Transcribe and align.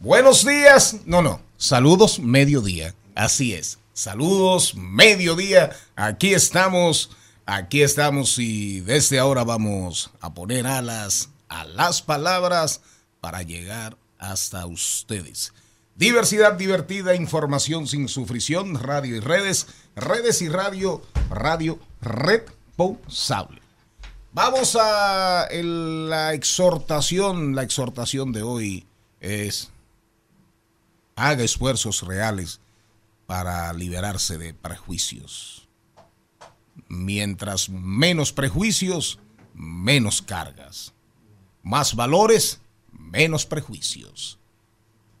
Buenos 0.00 0.46
días. 0.46 0.98
No, 1.06 1.22
no. 1.22 1.40
Saludos 1.56 2.20
mediodía. 2.20 2.94
Así 3.16 3.54
es. 3.54 3.80
Saludos 3.92 4.76
mediodía. 4.76 5.72
Aquí 5.96 6.34
estamos. 6.34 7.10
Aquí 7.46 7.82
estamos 7.82 8.38
y 8.38 8.78
desde 8.80 9.18
ahora 9.18 9.42
vamos 9.42 10.12
a 10.20 10.34
poner 10.34 10.68
alas 10.68 11.30
a 11.48 11.64
las 11.64 12.00
palabras 12.00 12.80
para 13.20 13.42
llegar 13.42 13.96
hasta 14.18 14.66
ustedes. 14.66 15.52
Diversidad 15.96 16.52
divertida, 16.52 17.16
información 17.16 17.88
sin 17.88 18.08
sufrición, 18.08 18.76
radio 18.76 19.16
y 19.16 19.20
redes, 19.20 19.66
redes 19.96 20.42
y 20.42 20.48
radio, 20.48 21.02
radio 21.28 21.76
responsable. 22.00 23.60
Vamos 24.32 24.76
a 24.80 25.48
la 25.50 26.34
exhortación, 26.34 27.56
la 27.56 27.64
exhortación 27.64 28.30
de 28.30 28.42
hoy 28.42 28.86
es 29.20 29.72
haga 31.18 31.42
esfuerzos 31.42 32.02
reales 32.02 32.60
para 33.26 33.72
liberarse 33.72 34.38
de 34.38 34.54
prejuicios. 34.54 35.68
Mientras 36.88 37.68
menos 37.68 38.32
prejuicios, 38.32 39.18
menos 39.52 40.22
cargas. 40.22 40.94
Más 41.62 41.96
valores, 41.96 42.60
menos 42.92 43.44
prejuicios. 43.46 44.38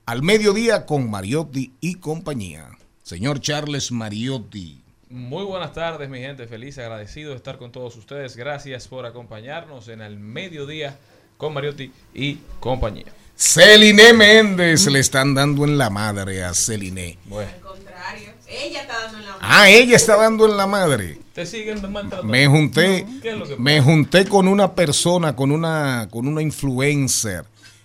Al 0.06 0.22
mediodía 0.22 0.86
con 0.86 1.10
Mariotti 1.10 1.74
y 1.80 1.96
compañía. 1.96 2.70
Señor 3.02 3.40
Charles 3.40 3.90
Mariotti. 3.90 4.80
Muy 5.10 5.44
buenas 5.44 5.72
tardes, 5.72 6.08
mi 6.08 6.20
gente. 6.20 6.46
Feliz, 6.46 6.78
agradecido 6.78 7.30
de 7.30 7.36
estar 7.36 7.58
con 7.58 7.72
todos 7.72 7.96
ustedes. 7.96 8.36
Gracias 8.36 8.86
por 8.86 9.04
acompañarnos 9.04 9.88
en 9.88 10.00
el 10.00 10.18
mediodía 10.18 10.96
con 11.36 11.52
Mariotti 11.54 11.92
y 12.14 12.36
compañía. 12.60 13.12
Celine 13.40 14.12
Méndez 14.14 14.86
le 14.88 14.98
están 14.98 15.32
dando 15.32 15.64
en 15.64 15.78
la 15.78 15.90
madre 15.90 16.42
a 16.42 16.52
Celine. 16.54 17.18
Bueno, 17.26 17.48
contrario. 17.64 18.32
Ella 18.48 18.80
está 18.82 19.00
dando 19.00 19.18
en 19.18 19.26
la 19.26 19.36
Ah, 19.40 19.70
ella 19.70 19.94
está 19.96 20.16
dando 20.16 20.46
en 20.46 20.56
la 20.56 20.66
madre. 20.66 21.20
te 21.34 21.46
siguen. 21.46 21.80
Me 22.24 22.48
junté, 22.48 23.06
¿Qué 23.22 23.30
es 23.30 23.36
lo 23.38 23.46
que 23.46 23.56
me 23.56 23.80
junté 23.80 24.24
con 24.26 24.48
una 24.48 24.74
persona, 24.74 25.36
con 25.36 25.52
una, 25.52 26.08
con 26.10 26.26
una 26.26 26.42
influencer. 26.42 27.44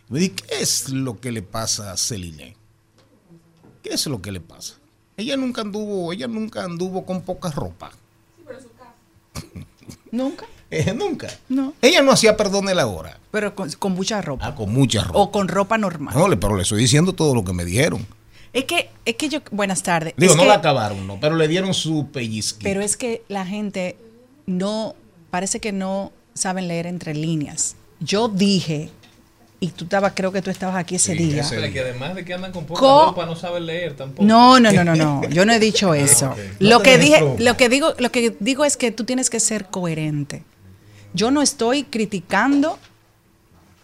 Me 0.10 0.20
dije, 0.20 0.34
¿qué 0.34 0.62
es 0.62 0.90
lo 0.90 1.20
que 1.20 1.32
le 1.32 1.44
pasa 1.44 1.92
a 1.92 1.98
Celine? 1.98 2.56
¿Qué 3.84 3.94
es 3.94 4.08
lo 4.08 4.20
que 4.24 4.32
le 4.32 4.40
pasa? 4.42 4.76
Ella 5.18 5.38
nunca 5.38 5.62
anduvo, 5.62 6.12
ella 6.12 6.28
nunca 6.28 6.64
anduvo 6.64 7.06
con 7.06 7.22
poca 7.22 7.52
ropa. 7.52 7.92
Nunca, 10.12 10.46
Eh, 10.80 10.94
nunca. 10.94 11.28
no. 11.50 11.74
Ella 11.82 12.02
no 12.02 12.12
hacía 12.12 12.36
perdón 12.38 12.66
de 12.66 12.76
la 12.76 12.88
hora. 12.88 13.20
Pero 13.32 13.54
con, 13.56 13.72
con 13.74 13.94
mucha 13.94 14.22
ropa. 14.22 14.48
Ah, 14.48 14.56
con 14.56 14.72
mucha 14.74 15.04
ropa. 15.04 15.20
O 15.20 15.32
con 15.32 15.48
ropa 15.48 15.78
normal. 15.78 16.14
No, 16.18 16.28
le- 16.28 16.38
pero 16.38 16.56
le 16.56 16.64
estoy 16.64 16.80
diciendo 16.80 17.14
todo 17.14 17.34
lo 17.36 17.44
que 17.44 17.54
me 17.54 17.66
dijeron. 17.66 18.06
Es 18.54 18.66
que, 18.66 18.90
es 19.06 19.16
que 19.16 19.30
yo, 19.30 19.40
buenas 19.52 19.82
tardes. 19.84 20.14
Digo, 20.18 20.32
Es 20.34 20.38
no 20.38 20.44
que- 20.44 20.50
la 20.50 20.56
acabaron, 20.56 21.08
no, 21.08 21.20
pero 21.20 21.36
le 21.36 21.48
dieron 21.48 21.74
su 21.74 22.08
pellizquito. 22.12 22.64
Pero 22.64 22.82
es 22.82 22.98
que 22.98 23.24
la 23.28 23.46
gente 23.46 23.98
no, 24.46 24.96
parece 25.32 25.60
que 25.60 25.72
no 25.72 26.12
saben 26.36 26.68
leer 26.68 26.86
entre 26.88 27.16
líneas. 27.16 27.76
Yo 28.00 28.28
dije, 28.28 28.90
y 29.60 29.70
tú 29.70 29.86
estabas, 29.86 30.12
creo 30.16 30.32
que 30.32 30.42
tú 30.42 30.50
estabas 30.52 30.76
aquí 30.76 30.96
ese 30.96 31.14
Sí, 31.16 31.24
día. 31.24 31.42
ese- 31.42 31.72
que 31.72 31.80
además 31.80 32.14
de 32.16 32.26
que 32.26 32.34
andan 32.34 32.52
con 32.52 32.66
poca 32.66 32.80
Co- 32.82 33.06
ropa, 33.08 33.26
no 33.26 33.36
saben 33.36 33.66
leer 33.66 33.96
tampoco. 33.96 34.24
No, 34.24 34.60
no, 34.60 34.72
no, 34.72 34.84
no, 34.84 34.96
no. 34.96 35.28
Yo 35.30 35.46
no 35.46 35.54
he 35.54 35.60
dicho 35.60 35.94
eso. 35.96 36.32
ok. 36.32 36.38
Lo 36.60 36.78
No 36.78 36.84
que 36.84 36.98
dije, 37.00 37.20
ropa. 37.22 37.42
lo 37.42 37.58
que 37.58 37.70
digo, 37.70 37.94
lo 37.98 38.12
que 38.12 38.36
digo 38.40 38.66
es 38.66 38.78
que 38.78 38.92
tú 38.92 39.04
tienes 39.06 39.30
que 39.32 39.40
ser 39.40 39.66
coherente. 39.66 40.44
Yo 41.14 41.32
no 41.32 41.42
estoy 41.42 41.84
criticando, 41.84 42.80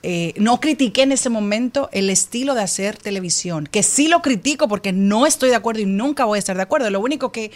eh, 0.02 0.34
no 0.38 0.60
critiqué 0.60 1.04
en 1.04 1.12
ese 1.12 1.30
momento 1.30 1.90
el 1.92 2.10
estilo 2.10 2.56
de 2.56 2.62
hacer 2.62 2.98
televisión, 2.98 3.68
que 3.68 3.84
sí 3.84 4.08
lo 4.08 4.22
critico 4.22 4.68
porque 4.68 4.94
no 4.94 5.26
estoy 5.26 5.50
de 5.50 5.56
acuerdo 5.56 5.82
y 5.82 5.86
nunca 5.86 6.26
voy 6.26 6.38
a 6.38 6.40
estar 6.40 6.56
de 6.56 6.64
acuerdo. 6.64 6.90
Lo 6.90 7.02
único 7.02 7.32
que 7.32 7.52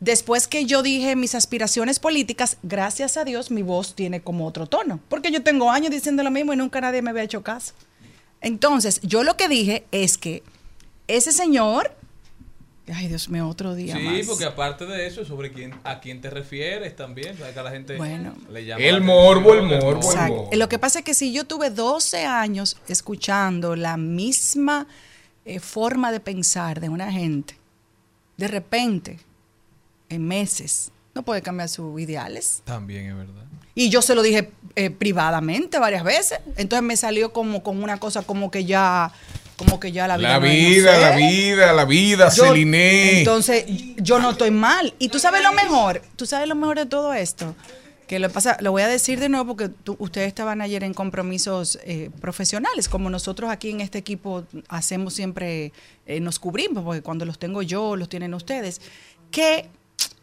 después 0.00 0.46
que 0.46 0.66
yo 0.66 0.82
dije 0.82 1.16
mis 1.16 1.34
aspiraciones 1.34 1.98
políticas, 1.98 2.58
gracias 2.62 3.16
a 3.16 3.24
Dios 3.24 3.50
mi 3.50 3.62
voz 3.62 3.94
tiene 3.94 4.20
como 4.20 4.46
otro 4.46 4.66
tono, 4.66 5.00
porque 5.08 5.30
yo 5.30 5.42
tengo 5.42 5.70
años 5.70 5.90
diciendo 5.90 6.22
lo 6.22 6.30
mismo 6.30 6.52
y 6.52 6.56
nunca 6.56 6.80
nadie 6.80 7.02
me 7.02 7.10
había 7.10 7.24
hecho 7.24 7.42
caso. 7.42 7.74
Entonces, 8.40 9.00
yo 9.02 9.24
lo 9.24 9.36
que 9.36 9.48
dije 9.48 9.84
es 9.90 10.16
que 10.16 10.42
ese 11.08 11.32
señor, 11.32 11.92
ay 12.92 13.08
Dios 13.08 13.28
mío, 13.28 13.48
otro 13.48 13.74
día 13.74 13.96
Sí, 13.96 14.02
más. 14.02 14.26
porque 14.26 14.44
aparte 14.44 14.86
de 14.86 15.06
eso, 15.06 15.24
sobre 15.24 15.52
quién, 15.52 15.74
a 15.84 16.00
quién 16.00 16.20
te 16.20 16.30
refieres 16.30 16.94
también. 16.96 17.36
¿sabes? 17.36 17.52
Que 17.54 17.60
a 17.60 17.62
la 17.62 17.70
gente 17.70 17.96
Bueno. 17.96 18.34
le 18.50 18.64
llama 18.64 18.82
El 18.84 19.00
morbo, 19.00 19.54
el 19.54 19.62
morbo, 19.62 19.90
el 19.90 19.96
Exacto. 19.96 20.34
morbo. 20.34 20.50
Lo 20.52 20.68
que 20.68 20.78
pasa 20.78 21.00
es 21.00 21.04
que 21.04 21.14
si 21.14 21.32
yo 21.32 21.44
tuve 21.44 21.70
12 21.70 22.24
años 22.24 22.76
escuchando 22.88 23.76
la 23.76 23.96
misma 23.96 24.86
eh, 25.44 25.60
forma 25.60 26.12
de 26.12 26.20
pensar 26.20 26.80
de 26.80 26.88
una 26.88 27.10
gente, 27.12 27.56
de 28.36 28.48
repente, 28.48 29.18
en 30.10 30.26
meses, 30.26 30.90
no 31.14 31.22
puede 31.22 31.42
cambiar 31.42 31.68
sus 31.68 31.98
ideales. 32.00 32.62
También 32.64 33.06
es 33.10 33.16
verdad. 33.16 33.44
Y 33.74 33.90
yo 33.90 34.02
se 34.02 34.14
lo 34.14 34.22
dije 34.22 34.50
eh, 34.76 34.90
privadamente 34.90 35.78
varias 35.78 36.04
veces. 36.04 36.38
Entonces 36.56 36.82
me 36.84 36.96
salió 36.96 37.32
como 37.32 37.62
con 37.62 37.82
una 37.82 37.98
cosa 37.98 38.22
como 38.22 38.50
que 38.50 38.64
ya, 38.64 39.12
como 39.58 39.78
que 39.78 39.92
ya 39.92 40.08
la 40.08 40.16
vida. 40.16 40.28
La 40.30 40.40
no 40.40 40.46
es, 40.46 40.52
no 40.52 40.58
vida, 40.70 40.94
sé. 40.94 41.00
la 41.02 41.16
vida, 41.16 41.72
la 41.74 41.84
vida, 41.84 42.30
Yo- 42.34 42.44
Celine. 42.46 43.18
Entonces, 43.18 43.64
yo 43.98 44.18
no 44.20 44.30
estoy 44.30 44.50
mal. 44.50 44.94
Y 44.98 45.08
tú 45.10 45.18
sabes 45.18 45.42
lo 45.42 45.52
mejor, 45.52 46.00
tú 46.16 46.24
sabes 46.24 46.48
lo 46.48 46.54
mejor 46.54 46.78
de 46.78 46.86
todo 46.86 47.12
esto. 47.12 47.54
Que 48.06 48.18
lo 48.18 48.30
pasa, 48.30 48.56
lo 48.60 48.70
voy 48.70 48.80
a 48.80 48.88
decir 48.88 49.20
de 49.20 49.28
nuevo 49.28 49.48
porque 49.48 49.68
tú- 49.68 49.96
ustedes 49.98 50.28
estaban 50.28 50.62
ayer 50.62 50.82
en 50.82 50.94
compromisos 50.94 51.78
eh, 51.84 52.08
profesionales, 52.22 52.88
como 52.88 53.10
nosotros 53.10 53.50
aquí 53.50 53.68
en 53.68 53.82
este 53.82 53.98
equipo 53.98 54.44
hacemos 54.68 55.12
siempre, 55.12 55.74
eh, 56.06 56.18
nos 56.20 56.38
cubrimos, 56.38 56.84
porque 56.84 57.02
cuando 57.02 57.26
los 57.26 57.38
tengo 57.38 57.60
yo, 57.60 57.96
los 57.96 58.08
tienen 58.08 58.32
ustedes, 58.32 58.80
que 59.30 59.66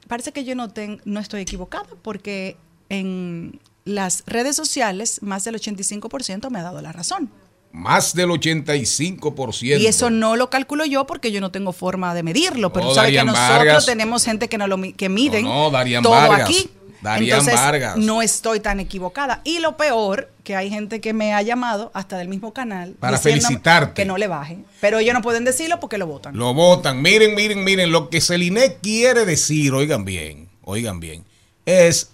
parece 0.07 0.31
que 0.31 0.43
yo 0.45 0.55
no, 0.55 0.69
ten- 0.71 0.99
no 1.05 1.19
estoy 1.19 1.41
equivocada, 1.41 1.85
porque 2.01 2.57
en 2.89 3.59
las 3.83 4.23
redes 4.25 4.55
sociales 4.55 5.21
más 5.21 5.43
del 5.43 5.55
85% 5.55 6.49
me 6.49 6.57
ha 6.59 6.63
dado 6.63 6.81
la 6.81 6.91
razón. 6.91 7.29
Más 7.75 8.15
del 8.15 8.29
85%. 8.29 9.81
Y 9.81 9.87
eso 9.87 10.09
no 10.09 10.37
lo 10.37 10.49
calculo 10.49 10.85
yo 10.85 11.05
porque 11.05 11.33
yo 11.33 11.41
no 11.41 11.51
tengo 11.51 11.73
forma 11.73 12.13
de 12.15 12.23
medirlo, 12.23 12.71
pero 12.71 12.85
No, 12.85 12.89
tú 12.91 12.95
sabes 12.95 13.11
que 13.11 13.23
nosotros 13.25 13.57
Vargas. 13.57 13.85
tenemos 13.85 14.23
gente 14.23 14.47
que, 14.47 14.57
no 14.57 14.65
lo, 14.67 14.79
que 14.95 15.09
miden 15.09 15.43
No, 15.43 15.65
no, 15.65 15.71
Darían 15.71 16.01
todo 16.01 16.13
Vargas. 16.13 16.41
aquí. 16.49 16.69
Darían 17.01 17.39
Entonces, 17.39 17.59
Vargas. 17.61 17.97
no 17.97 18.21
estoy 18.21 18.61
tan 18.61 18.79
equivocada. 18.79 19.41
Y 19.43 19.59
lo 19.59 19.75
peor, 19.75 20.31
que 20.45 20.55
hay 20.55 20.69
gente 20.69 21.01
que 21.01 21.11
me 21.11 21.33
ha 21.33 21.41
llamado 21.41 21.91
hasta 21.93 22.17
del 22.17 22.29
mismo 22.29 22.53
canal 22.53 22.93
Para 22.97 23.17
felicitarte. 23.17 23.93
Que 24.01 24.05
no 24.05 24.17
le 24.17 24.27
baje. 24.27 24.59
Pero 24.79 24.99
ellos 24.99 25.13
no 25.13 25.21
pueden 25.21 25.43
decirlo 25.43 25.81
porque 25.81 25.97
lo 25.97 26.07
votan. 26.07 26.37
Lo 26.37 26.53
votan. 26.53 27.01
Miren, 27.01 27.35
miren, 27.35 27.65
miren. 27.65 27.91
Lo 27.91 28.09
que 28.09 28.21
Celine 28.21 28.77
quiere 28.81 29.25
decir, 29.25 29.73
oigan 29.73 30.05
bien, 30.05 30.47
oigan 30.63 31.01
bien, 31.01 31.25
es, 31.65 32.11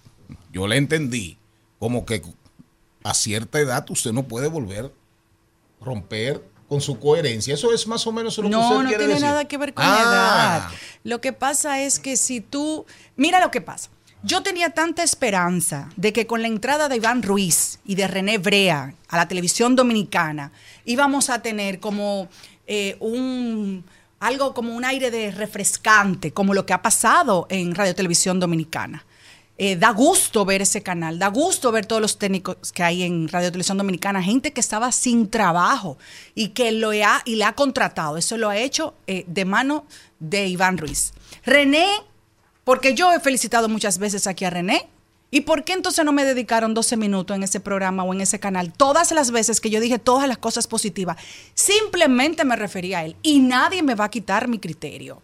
yo 0.52 0.68
le 0.68 0.78
entendí, 0.78 1.38
como 1.78 2.04
que 2.06 2.24
a 3.04 3.13
cierta 3.13 3.60
edad 3.60 3.86
usted 3.92 4.12
no 4.12 4.24
puede 4.24 4.48
volver 4.48 4.92
romper 5.81 6.44
con 6.69 6.80
su 6.80 7.00
coherencia. 7.00 7.54
Eso 7.54 7.74
es 7.74 7.86
más 7.88 8.06
o 8.07 8.12
menos 8.13 8.38
lo 8.38 8.44
que 8.45 8.50
No, 8.50 8.62
usted 8.62 8.75
no 8.75 8.81
quiere 8.83 8.98
tiene 8.98 9.13
decir. 9.16 9.25
nada 9.28 9.45
que 9.45 9.57
ver 9.57 9.74
con 9.74 9.83
Ah, 9.86 9.89
la 9.89 10.01
edad. 10.01 10.78
Lo 11.04 11.19
que 11.19 11.33
pasa 11.33 11.81
es 11.81 12.00
que 12.00 12.16
si 12.16 12.39
tú, 12.39 12.86
mira 13.18 13.39
lo 13.42 13.51
que 13.51 13.60
pasa. 13.62 13.89
Yo 14.24 14.44
tenía 14.44 14.69
tanta 14.69 15.01
esperanza 15.04 15.89
de 15.95 16.13
que 16.13 16.28
con 16.28 16.44
la 16.44 16.48
entrada 16.48 16.88
de 16.88 16.98
Iván 16.98 17.24
Ruiz 17.24 17.80
y 17.83 17.95
de 17.95 18.07
René 18.07 18.38
Brea 18.38 18.94
a 19.10 19.18
la 19.18 19.28
televisión 19.28 19.75
dominicana 19.75 20.51
íbamos 20.86 21.31
a 21.31 21.42
tener 21.42 21.80
como 21.80 22.30
eh, 22.68 22.98
un, 23.00 23.84
algo 24.19 24.54
como 24.54 24.75
un 24.75 24.86
aire 24.86 25.10
de 25.10 25.31
refrescante, 25.31 26.31
como 26.31 26.54
lo 26.54 26.68
que 26.68 26.74
ha 26.74 26.84
pasado 26.84 27.48
en 27.50 27.74
Radio 27.74 27.95
Televisión 27.95 28.39
Dominicana. 28.39 29.04
Eh, 29.57 29.75
da 29.75 29.92
gusto 29.92 30.44
ver 30.44 30.62
ese 30.62 30.81
canal, 30.81 31.19
da 31.19 31.27
gusto 31.27 31.71
ver 31.71 31.86
todos 31.86 32.01
los 32.01 32.18
técnicos 32.18 32.71
que 32.71 32.81
hay 32.81 33.03
en 33.03 33.27
Radio 33.27 33.51
Televisión 33.51 33.77
Dominicana, 33.77 34.24
gente 34.24 34.53
que 34.53 34.62
estaba 34.62 34.92
sin 34.92 35.30
trabajo 35.30 35.98
y 36.33 36.50
que 36.50 36.71
lo 36.71 36.92
ha, 36.92 37.21
y 37.25 37.36
le 37.36 37.44
ha 37.44 37.53
contratado. 37.53 38.18
Eso 38.18 38.38
lo 38.38 38.50
ha 38.50 38.57
hecho 38.57 38.95
eh, 39.06 39.24
de 39.27 39.45
mano 39.45 39.86
de 40.19 40.48
Iván 40.48 40.77
Ruiz. 40.77 41.13
René, 41.45 41.88
porque 42.63 42.95
yo 42.95 43.12
he 43.13 43.19
felicitado 43.19 43.69
muchas 43.69 44.00
veces 44.00 44.25
aquí 44.25 44.45
a 44.45 44.50
René, 44.50 44.89
¿Y 45.33 45.42
por 45.42 45.63
qué 45.63 45.71
entonces 45.71 46.03
no 46.03 46.12
me 46.12 46.25
dedicaron 46.25 46.74
12 46.74 46.98
minutos 46.98 47.38
en 47.38 47.44
ese 47.44 47.62
programa 47.62 48.03
o 48.03 48.13
en 48.13 48.19
ese 48.19 48.42
canal? 48.42 48.74
Todas 48.74 49.13
las 49.13 49.31
veces 49.31 49.62
que 49.62 49.69
yo 49.69 49.80
dije 49.80 49.98
todas 49.98 50.27
las 50.27 50.38
cosas 50.38 50.68
positivas, 50.68 51.15
simplemente 51.53 52.44
me 52.44 52.57
refería 52.57 53.00
a 53.00 53.06
él 53.06 53.15
y 53.24 53.39
nadie 53.39 53.81
me 53.81 53.95
va 53.95 54.06
a 54.06 54.12
quitar 54.12 54.50
mi 54.50 54.59
criterio. 54.59 55.21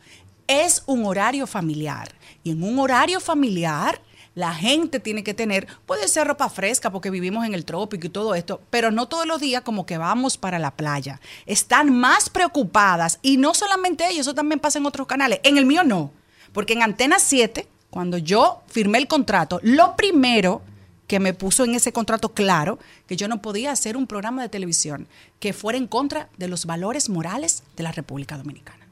Es 0.48 0.84
un 0.86 1.06
horario 1.06 1.46
familiar 1.46 2.16
y 2.42 2.52
en 2.52 2.64
un 2.64 2.80
horario 2.80 3.20
familiar 3.20 4.02
la 4.38 4.54
gente 4.54 5.00
tiene 5.00 5.24
que 5.24 5.34
tener, 5.34 5.66
puede 5.88 6.08
ser 6.08 6.28
ropa 6.28 6.48
fresca 6.48 6.92
porque 6.92 7.10
vivimos 7.10 7.44
en 7.44 7.56
el 7.56 7.66
trópico 7.66 8.06
y 8.06 8.12
todo 8.12 8.36
esto, 8.36 8.62
pero 8.70 8.92
no 8.92 9.08
todos 9.08 9.26
los 9.26 9.42
días 9.42 9.64
como 9.64 9.88
que 9.88 9.98
vamos 9.98 10.38
para 10.38 10.60
la 10.60 10.76
playa. 10.76 11.20
Están 11.48 11.92
más 11.92 12.30
preocupadas 12.30 13.18
y 13.24 13.38
no 13.38 13.56
solamente 13.56 14.06
ellos, 14.06 14.28
eso 14.28 14.36
también 14.36 14.60
pasa 14.60 14.78
en 14.78 14.86
otros 14.86 15.08
canales. 15.08 15.40
En 15.42 15.58
el 15.58 15.66
mío 15.66 15.84
no, 15.84 16.12
porque 16.54 16.74
en 16.74 16.84
Antena 16.84 17.18
7 17.18 17.68
cuando 17.90 18.20
yo 18.20 18.62
firmé 18.68 19.00
el 19.00 19.08
contrato, 19.08 19.60
lo 19.64 19.96
primero 19.96 20.62
que 21.08 21.20
me 21.20 21.34
puso 21.34 21.64
en 21.64 21.74
ese 21.74 21.92
contrato 21.92 22.36
claro 22.36 22.78
que 23.08 23.16
yo 23.16 23.28
no 23.28 23.42
podía 23.42 23.72
hacer 23.72 23.98
un 23.98 24.06
programa 24.06 24.44
de 24.44 24.50
televisión 24.50 25.08
que 25.40 25.52
fuera 25.52 25.80
en 25.80 25.88
contra 25.88 26.30
de 26.38 26.48
los 26.48 26.68
valores 26.68 27.10
morales 27.10 27.64
de 27.76 27.82
la 27.82 27.92
República 27.92 28.38
Dominicana. 28.38 28.86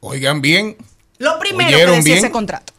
Oigan 0.00 0.42
bien. 0.42 0.76
Lo 1.16 1.38
primero 1.38 1.70
que 1.70 1.86
decía 1.86 2.02
bien? 2.02 2.18
ese 2.18 2.30
contrato. 2.30 2.73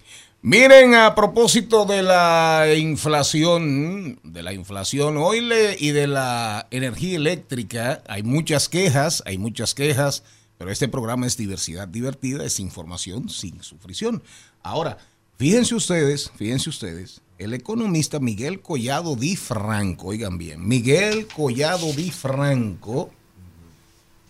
Miren, 0.46 0.94
a 0.94 1.16
propósito 1.16 1.86
de 1.86 2.04
la 2.04 2.68
inflación, 2.78 4.20
de 4.22 4.44
la 4.44 4.54
inflación 4.54 5.18
hoy 5.18 5.42
le, 5.42 5.76
y 5.80 5.90
de 5.90 6.06
la 6.06 6.68
energía 6.70 7.16
eléctrica, 7.16 8.04
hay 8.08 8.22
muchas 8.22 8.70
quejas, 8.70 9.24
hay 9.26 9.40
muchas 9.40 9.74
quejas, 9.74 10.22
pero 10.60 10.70
este 10.70 10.88
programa 10.88 11.26
es 11.26 11.36
diversidad 11.36 11.88
divertida, 11.88 12.46
es 12.46 12.60
información 12.60 13.28
sin 13.28 13.64
sufrición. 13.64 14.22
Ahora, 14.62 15.00
fíjense 15.40 15.74
ustedes, 15.74 16.32
fíjense 16.36 16.70
ustedes, 16.70 17.22
el 17.40 17.56
economista 17.56 18.20
Miguel 18.20 18.62
Collado 18.62 19.16
Di 19.16 19.36
Franco, 19.36 20.10
oigan 20.10 20.38
bien, 20.38 20.68
Miguel 20.68 21.26
Collado 21.26 21.92
Di 21.92 22.12
Franco 22.12 23.10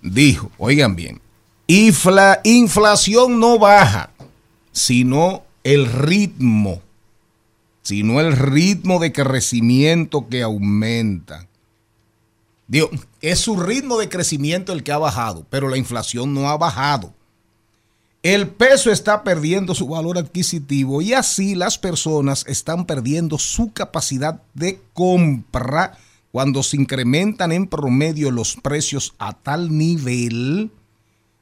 dijo, 0.01 0.49
oigan 0.59 0.95
bien, 0.95 1.19
infla, 1.67 2.39
inflación 2.45 3.37
no 3.37 3.59
baja, 3.59 4.11
sino 4.71 5.43
el 5.65 5.87
ritmo, 5.87 6.79
sino 7.81 8.19
el 8.19 8.33
ritmo 8.37 8.99
de 8.99 9.11
crecimiento 9.11 10.29
que 10.29 10.43
aumenta. 10.43 11.47
Digo, 12.67 12.91
es 13.19 13.39
su 13.39 13.57
ritmo 13.57 13.97
de 13.97 14.07
crecimiento 14.07 14.73
el 14.73 14.83
que 14.83 14.91
ha 14.91 14.99
bajado, 14.99 15.43
pero 15.49 15.67
la 15.67 15.77
inflación 15.77 16.35
no 16.35 16.49
ha 16.49 16.57
bajado. 16.57 17.15
El 18.21 18.47
peso 18.47 18.91
está 18.91 19.23
perdiendo 19.23 19.73
su 19.73 19.87
valor 19.87 20.19
adquisitivo 20.19 21.01
y 21.01 21.13
así 21.13 21.55
las 21.55 21.79
personas 21.79 22.45
están 22.47 22.85
perdiendo 22.85 23.39
su 23.39 23.73
capacidad 23.73 24.43
de 24.53 24.79
compra 24.93 25.97
cuando 26.31 26.61
se 26.61 26.77
incrementan 26.77 27.51
en 27.51 27.65
promedio 27.65 28.29
los 28.29 28.55
precios 28.55 29.15
a 29.17 29.33
tal 29.33 29.75
nivel. 29.75 30.69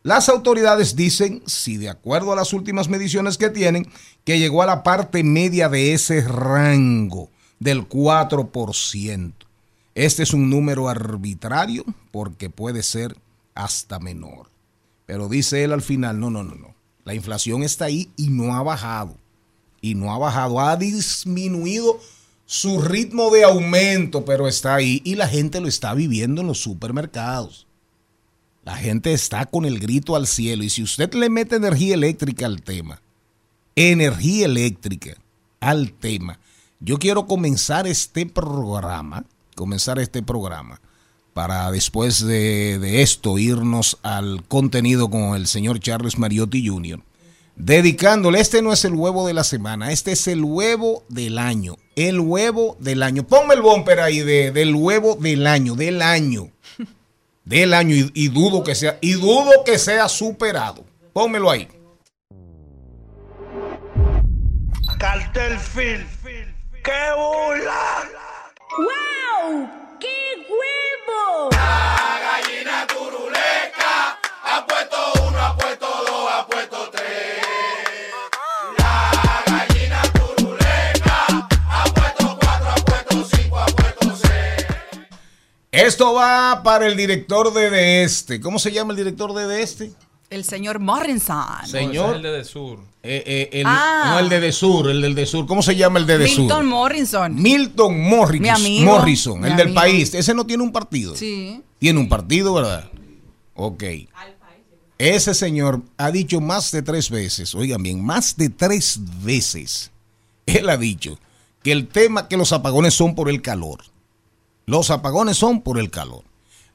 Las 0.04 0.28
autoridades 0.28 0.98
dicen, 0.98 1.42
si 1.46 1.78
de 1.78 1.90
acuerdo 1.90 2.34
a 2.34 2.36
las 2.36 2.52
últimas 2.52 2.90
mediciones 2.90 3.38
que 3.38 3.50
tienen, 3.50 3.90
que 4.26 4.38
llegó 4.38 4.62
a 4.62 4.66
la 4.66 4.84
parte 4.84 5.24
media 5.24 5.70
de 5.70 5.94
ese 5.94 6.22
rango 6.22 7.30
del 7.60 7.88
4%. 7.88 9.34
Este 9.96 10.24
es 10.24 10.34
un 10.34 10.50
número 10.50 10.90
arbitrario 10.90 11.86
porque 12.12 12.50
puede 12.50 12.84
ser 12.84 13.16
hasta 13.56 14.00
menor. 14.00 14.50
Pero 15.06 15.30
dice 15.30 15.64
él 15.64 15.72
al 15.72 15.82
final, 15.82 16.20
no, 16.20 16.30
no, 16.30 16.44
no, 16.44 16.56
no. 16.56 16.76
La 17.06 17.14
inflación 17.14 17.64
está 17.64 17.86
ahí 17.86 18.12
y 18.18 18.28
no 18.28 18.56
ha 18.56 18.64
bajado. 18.64 19.16
Y 19.80 19.96
no 19.96 20.14
ha 20.14 20.18
bajado, 20.18 20.60
ha 20.60 20.76
disminuido 20.76 21.98
su 22.46 22.82
ritmo 22.82 23.32
de 23.32 23.46
aumento, 23.46 24.26
pero 24.26 24.50
está 24.50 24.76
ahí 24.76 25.02
y 25.06 25.16
la 25.16 25.30
gente 25.30 25.62
lo 25.62 25.68
está 25.70 25.94
viviendo 25.94 26.42
en 26.42 26.48
los 26.48 26.60
supermercados. 26.60 27.68
La 28.64 28.78
gente 28.78 29.12
está 29.12 29.46
con 29.46 29.66
el 29.66 29.80
grito 29.80 30.16
al 30.16 30.26
cielo 30.26 30.64
y 30.64 30.70
si 30.70 30.84
usted 30.84 31.14
le 31.14 31.30
mete 31.30 31.58
energía 31.58 31.96
eléctrica 31.96 32.46
al 32.46 32.62
tema, 32.62 33.02
energía 33.76 34.46
eléctrica 34.46 35.18
al 35.60 35.92
tema, 35.92 36.40
yo 36.80 36.98
quiero 36.98 37.28
comenzar 37.28 37.88
este 37.88 38.26
programa, 38.26 39.26
comenzar 39.56 40.00
este 40.00 40.22
programa 40.22 40.80
para 41.34 41.72
después 41.72 42.26
de, 42.26 43.02
esto 43.02 43.38
irnos 43.38 43.98
al 44.04 44.44
contenido 44.48 45.10
con 45.10 45.36
el 45.36 45.48
señor 45.48 45.80
Charles 45.80 46.18
Mariotti 46.18 46.68
Jr. 46.68 47.02
Dedicándole, 47.56 48.40
este 48.40 48.62
no 48.62 48.74
es 48.74 48.84
el 48.86 48.94
huevo 48.94 49.28
de 49.28 49.34
la 49.34 49.44
semana, 49.44 49.92
este 49.92 50.14
es 50.14 50.28
el 50.28 50.44
huevo 50.44 51.04
del 51.10 51.38
año, 51.38 51.76
el 51.96 52.20
huevo 52.20 52.78
del 52.80 53.04
año. 53.04 53.28
Ponme 53.28 53.56
el 53.56 53.62
bumper 53.62 54.00
ahí 54.00 54.22
de, 54.22 54.52
del 54.52 54.74
huevo 54.74 55.16
del 55.20 55.46
año, 55.48 55.76
del 55.76 56.02
año, 56.02 56.50
del 57.44 57.74
año 57.74 57.96
y, 57.96 58.12
y 58.14 58.28
dudo 58.30 58.64
que 58.64 58.76
sea, 58.76 58.98
y 59.02 59.14
dudo 59.14 59.64
que 59.66 59.78
sea 59.78 60.08
superado. 60.10 60.86
Pónmelo 61.14 61.50
ahí. 61.50 61.68
Cartel 65.00 65.60
Film. 65.60 66.06
¡Qué 66.84 66.92
burla! 67.16 68.10
¡Wow! 68.78 69.70
¡Qué 70.00 70.48
huevo! 70.50 71.50
La 71.52 72.20
gallina 72.22 72.88
turuleca 72.88 74.20
ha 74.44 74.66
puesto 74.66 75.13
Esto 85.74 86.14
va 86.14 86.62
para 86.64 86.86
el 86.86 86.96
director 86.96 87.52
de 87.52 87.72
De 87.72 88.04
Este. 88.04 88.40
¿Cómo 88.40 88.60
se 88.60 88.72
llama 88.72 88.92
el 88.94 88.98
director 88.98 89.34
de 89.34 89.48
De 89.48 89.64
Este? 89.64 89.92
El 90.30 90.44
señor 90.44 90.78
Morrison. 90.80 91.44
Señor. 91.66 92.16
el 92.18 92.22
de, 92.22 92.32
de 92.32 92.44
Sur. 92.44 92.80
Eh, 93.02 93.24
eh, 93.26 93.50
el, 93.60 93.64
Ah. 93.68 94.12
No, 94.14 94.20
el 94.20 94.30
de 94.30 94.40
De 94.40 94.52
Sur, 94.52 94.88
el 94.90 95.02
del 95.02 95.16
De 95.16 95.26
Sur. 95.26 95.48
¿Cómo 95.48 95.64
se 95.64 95.76
llama 95.76 95.98
el 95.98 96.06
de 96.06 96.20
De 96.20 96.28
Sur? 96.28 96.42
Milton 96.42 96.68
Morrison. 96.68 97.36
Milton 97.42 98.00
Morris, 98.02 98.40
Mi 98.42 98.50
amigo, 98.50 98.86
Morrison, 98.86 99.42
mi 99.42 99.48
el 99.48 99.56
del 99.56 99.68
amigo. 99.68 99.82
país. 99.82 100.14
Ese 100.14 100.34
no 100.36 100.46
tiene 100.46 100.62
un 100.62 100.72
partido. 100.72 101.16
Sí. 101.16 101.60
Tiene 101.80 102.00
un 102.00 102.08
partido, 102.08 102.54
¿verdad? 102.54 102.90
Ok. 103.56 103.84
Ese 105.00 105.34
señor 105.34 105.82
ha 105.98 106.12
dicho 106.12 106.40
más 106.40 106.72
de 106.72 106.84
tres 106.84 107.10
veces, 107.10 107.56
oigan 107.56 107.82
bien, 107.82 108.04
más 108.06 108.38
de 108.38 108.50
tres 108.50 109.00
veces, 109.24 109.92
él 110.46 110.70
ha 110.70 110.78
dicho 110.78 111.18
que 111.64 111.72
el 111.72 111.88
tema, 111.88 112.28
que 112.28 112.38
los 112.38 112.54
apagones 112.54 112.94
son 112.94 113.16
por 113.16 113.28
el 113.28 113.42
calor. 113.42 113.84
Los 114.66 114.90
apagones 114.92 115.38
son 115.38 115.62
por 115.62 115.80
el 115.80 115.92
calor. 115.92 116.24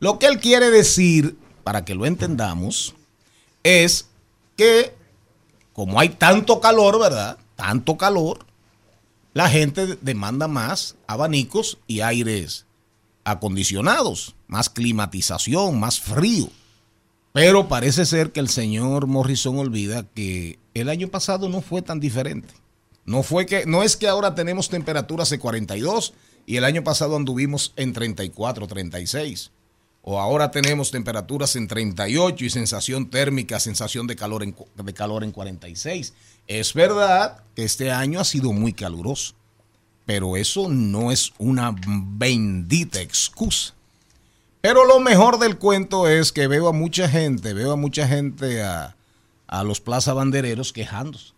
Lo 0.01 0.19
que 0.19 0.27
él 0.27 0.41
quiere 0.41 0.71
decir, 0.71 1.37
para 1.65 1.85
que 1.85 1.95
lo 1.95 2.07
entendamos, 2.07 2.95
es 3.63 4.09
que 4.57 4.95
como 5.73 6.01
hay 6.01 6.09
tanto 6.09 6.61
calor, 6.61 6.99
¿verdad? 6.99 7.39
Tanto 7.55 7.97
calor, 7.97 8.45
la 9.33 9.49
gente 9.49 9.97
demanda 10.01 10.49
más 10.49 10.97
abanicos 11.07 11.79
y 11.87 12.01
aires 12.01 12.67
acondicionados, 13.23 14.35
más 14.49 14.71
climatización, 14.71 15.79
más 15.79 16.01
frío. 16.01 16.49
Pero 17.33 17.69
parece 17.69 18.07
ser 18.07 18.33
que 18.33 18.41
el 18.41 18.49
señor 18.49 19.07
Morrison 19.07 19.57
olvida 19.59 20.03
que 20.03 20.59
el 20.75 20.89
año 20.89 21.07
pasado 21.07 21.49
no 21.49 21.61
fue 21.61 21.83
tan 21.83 22.01
diferente. 22.01 22.53
No 23.05 23.23
fue 23.23 23.47
que 23.47 23.65
no 23.65 23.85
es 23.85 23.97
que 23.97 24.09
ahora 24.09 24.35
tenemos 24.35 24.69
temperaturas 24.69 25.31
de 25.31 25.39
42 25.39 26.13
y 26.49 26.57
el 26.57 26.65
año 26.65 26.83
pasado 26.83 27.15
anduvimos 27.15 27.75
en 27.77 27.93
34, 27.93 28.67
36. 28.67 29.51
O 30.01 30.19
ahora 30.19 30.51
tenemos 30.51 30.91
temperaturas 30.91 31.55
en 31.57 31.69
38 31.69 32.43
y 32.43 32.49
sensación 32.49 33.11
térmica, 33.11 33.61
sensación 33.61 34.07
de 34.07 34.17
calor 34.17 34.43
en, 34.43 34.57
de 34.75 34.95
calor 34.95 35.25
en 35.25 35.33
46. 35.33 36.15
Es 36.47 36.73
verdad 36.73 37.45
que 37.55 37.65
este 37.65 37.91
año 37.93 38.19
ha 38.19 38.25
sido 38.25 38.55
muy 38.55 38.73
caluroso, 38.73 39.35
pero 40.07 40.39
eso 40.39 40.71
no 40.71 41.13
es 41.13 41.35
una 41.37 41.77
bendita 41.87 43.03
excusa. 43.03 43.75
Pero 44.63 44.87
lo 44.87 45.01
mejor 45.01 45.39
del 45.39 45.59
cuento 45.59 46.09
es 46.09 46.33
que 46.33 46.47
veo 46.47 46.69
a 46.69 46.73
mucha 46.73 47.11
gente, 47.11 47.53
veo 47.53 47.73
a 47.73 47.77
mucha 47.77 48.09
gente 48.09 48.63
a, 48.63 48.97
a 49.49 49.65
los 49.65 49.83
plaza 49.83 50.15
bandereros 50.15 50.73
quejándose. 50.73 51.35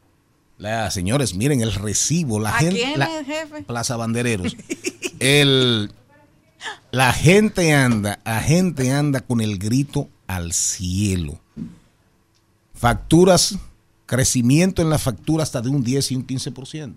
La, 0.60 0.90
señores, 0.90 1.34
miren 1.34 1.62
el 1.62 1.72
recibo, 1.72 2.38
la 2.38 2.50
¿A 2.50 2.58
gente, 2.58 2.76
quién, 2.76 2.98
la- 2.98 3.06
jefe? 3.24 3.62
plaza 3.62 3.96
bandereros. 3.96 4.54
el, 5.18 5.90
la 6.90 7.12
gente 7.14 7.72
anda, 7.72 8.20
la 8.24 8.42
gente 8.42 8.92
anda 8.92 9.20
con 9.20 9.40
el 9.40 9.56
grito 9.58 10.08
al 10.26 10.52
cielo. 10.52 11.40
facturas, 12.74 13.56
crecimiento 14.06 14.82
en 14.82 14.90
la 14.90 14.98
factura 14.98 15.42
hasta 15.42 15.60
de 15.60 15.70
un 15.70 15.82
10 15.82 16.12
y 16.12 16.16
un 16.16 16.26
15%. 16.26 16.94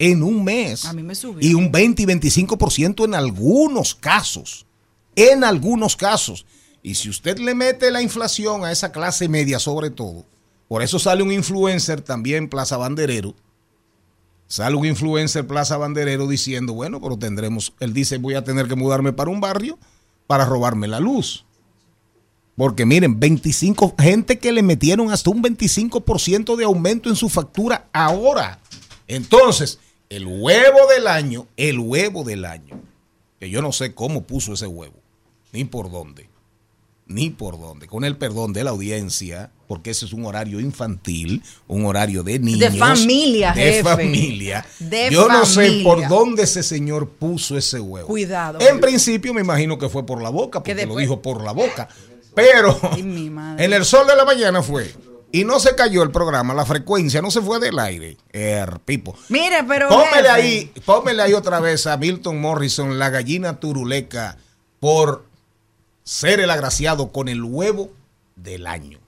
En 0.00 0.22
un 0.22 0.44
mes. 0.44 0.84
A 0.84 0.92
mí 0.92 1.02
me 1.02 1.14
subió. 1.14 1.38
Y 1.46 1.54
un 1.54 1.72
20 1.72 2.02
y 2.02 2.06
25% 2.06 3.04
en 3.04 3.14
algunos 3.14 3.94
casos. 3.94 4.66
En 5.16 5.42
algunos 5.44 5.96
casos. 5.96 6.46
Y 6.82 6.94
si 6.94 7.08
usted 7.08 7.38
le 7.38 7.54
mete 7.54 7.90
la 7.90 8.00
inflación 8.02 8.64
a 8.64 8.70
esa 8.70 8.92
clase 8.92 9.28
media 9.28 9.58
sobre 9.58 9.90
todo, 9.90 10.24
por 10.68 10.82
eso 10.82 10.98
sale 10.98 11.22
un 11.22 11.32
influencer 11.32 12.02
también 12.02 12.48
Plaza 12.48 12.76
Banderero, 12.76 13.34
sale 14.46 14.76
un 14.76 14.86
influencer 14.86 15.46
Plaza 15.46 15.76
Banderero 15.76 16.28
diciendo, 16.28 16.74
bueno, 16.74 17.00
pero 17.00 17.18
tendremos, 17.18 17.72
él 17.80 17.92
dice, 17.92 18.18
voy 18.18 18.34
a 18.34 18.44
tener 18.44 18.68
que 18.68 18.76
mudarme 18.76 19.12
para 19.12 19.30
un 19.30 19.40
barrio 19.40 19.78
para 20.26 20.44
robarme 20.44 20.86
la 20.86 21.00
luz. 21.00 21.44
Porque 22.56 22.84
miren, 22.84 23.20
25, 23.20 23.94
gente 23.98 24.38
que 24.38 24.52
le 24.52 24.62
metieron 24.62 25.12
hasta 25.12 25.30
un 25.30 25.42
25% 25.42 26.56
de 26.56 26.64
aumento 26.64 27.08
en 27.08 27.16
su 27.16 27.28
factura 27.28 27.88
ahora. 27.92 28.60
Entonces, 29.06 29.78
el 30.08 30.26
huevo 30.26 30.78
del 30.92 31.06
año, 31.06 31.46
el 31.56 31.78
huevo 31.78 32.24
del 32.24 32.44
año, 32.44 32.80
que 33.38 33.48
yo 33.48 33.62
no 33.62 33.72
sé 33.72 33.94
cómo 33.94 34.24
puso 34.24 34.54
ese 34.54 34.66
huevo, 34.66 34.96
ni 35.52 35.64
por 35.64 35.90
dónde, 35.90 36.28
ni 37.08 37.30
por 37.30 37.58
dónde, 37.58 37.86
con 37.86 38.04
el 38.04 38.16
perdón 38.16 38.52
de 38.52 38.64
la 38.64 38.70
audiencia, 38.70 39.50
porque 39.66 39.90
ese 39.90 40.04
es 40.04 40.12
un 40.12 40.26
horario 40.26 40.60
infantil, 40.60 41.42
un 41.66 41.86
horario 41.86 42.22
de 42.22 42.38
niños. 42.38 42.76
familia, 42.76 43.52
De 43.52 43.62
jefe. 43.62 43.82
familia. 43.82 44.64
De 44.78 45.08
yo 45.10 45.26
no 45.26 45.46
sé 45.46 45.80
por 45.82 46.06
dónde 46.06 46.42
ese 46.42 46.62
señor 46.62 47.08
puso 47.08 47.56
ese 47.56 47.80
huevo. 47.80 48.06
Cuidado. 48.06 48.60
En 48.60 48.78
principio 48.80 49.32
me 49.32 49.40
imagino 49.40 49.78
que 49.78 49.88
fue 49.88 50.04
por 50.04 50.22
la 50.22 50.28
boca, 50.28 50.60
porque 50.60 50.76
Que 50.76 50.86
lo 50.86 50.96
dijo 50.96 51.22
por 51.22 51.42
la 51.42 51.52
boca. 51.52 51.88
Pero 52.34 52.78
en 52.96 53.72
el 53.72 53.84
sol 53.84 54.06
de 54.06 54.14
la 54.14 54.24
mañana 54.24 54.62
fue. 54.62 54.94
Y 55.30 55.44
no 55.44 55.60
se 55.60 55.74
cayó 55.74 56.02
el 56.02 56.10
programa, 56.10 56.54
la 56.54 56.64
frecuencia 56.64 57.20
no 57.20 57.30
se 57.30 57.42
fue 57.42 57.58
del 57.58 57.78
aire. 57.78 58.16
Er, 58.32 58.80
pipo. 58.84 59.14
Mire, 59.28 59.64
pero. 59.66 59.88
Jefe, 59.90 60.28
ahí, 60.28 60.72
póngale 60.86 61.22
ahí 61.22 61.34
otra 61.34 61.60
vez 61.60 61.86
a 61.86 61.96
Milton 61.98 62.40
Morrison, 62.40 62.98
la 62.98 63.10
gallina 63.10 63.60
turuleca, 63.60 64.38
por 64.80 65.27
ser 66.08 66.40
el 66.40 66.48
agraciado 66.48 67.12
con 67.12 67.28
el 67.28 67.44
huevo 67.44 67.92
del 68.34 68.66
año. 68.66 68.98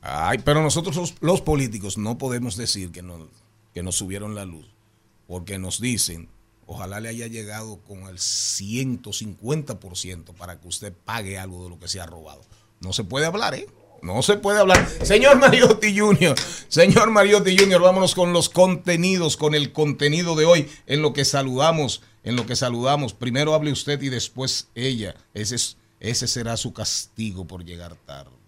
Ay, 0.00 0.38
pero 0.44 0.62
nosotros 0.62 1.16
los, 1.20 1.40
políticos 1.40 1.98
no 1.98 2.18
podemos 2.18 2.56
decir 2.56 2.92
que 2.92 3.02
nos 3.82 3.96
subieron 3.96 4.36
la 4.36 4.44
luz, 4.44 4.66
porque 5.26 5.58
nos 5.58 5.80
dicen, 5.80 6.28
ojalá 6.66 7.00
le 7.00 7.08
haya 7.08 7.26
llegado 7.26 7.80
con 7.82 8.06
el 8.08 8.18
150% 8.18 10.34
para 10.34 10.60
que 10.60 10.68
usted 10.68 10.92
pague 11.04 11.38
algo 11.38 11.64
de 11.64 11.70
lo 11.70 11.78
que 11.78 11.88
se 11.88 11.98
ha 12.00 12.06
robado. 12.06 12.42
No 12.80 12.92
se 12.92 13.04
puede 13.04 13.24
hablar, 13.26 13.54
¿eh? 13.54 13.66
No 14.02 14.20
se 14.22 14.36
puede 14.36 14.60
hablar. 14.60 14.86
Señor 15.02 15.38
Mariotti 15.38 15.98
Jr., 15.98 16.36
señor 16.68 17.10
Mariotti 17.10 17.56
Jr., 17.56 17.80
vámonos 17.80 18.14
con 18.14 18.34
los 18.34 18.50
contenidos, 18.50 19.38
con 19.38 19.54
el 19.54 19.72
contenido 19.72 20.36
de 20.36 20.44
hoy, 20.44 20.68
en 20.86 21.00
lo 21.00 21.14
que 21.14 21.24
saludamos, 21.24 22.02
en 22.22 22.36
lo 22.36 22.44
que 22.44 22.54
saludamos. 22.54 23.14
Primero 23.14 23.54
hable 23.54 23.72
usted 23.72 24.02
y 24.02 24.10
después 24.10 24.68
ella. 24.74 25.14
Ese, 25.32 25.54
es, 25.54 25.78
ese 26.00 26.28
será 26.28 26.58
su 26.58 26.74
castigo 26.74 27.46
por 27.46 27.64
llegar 27.64 27.96
tarde. 27.96 28.43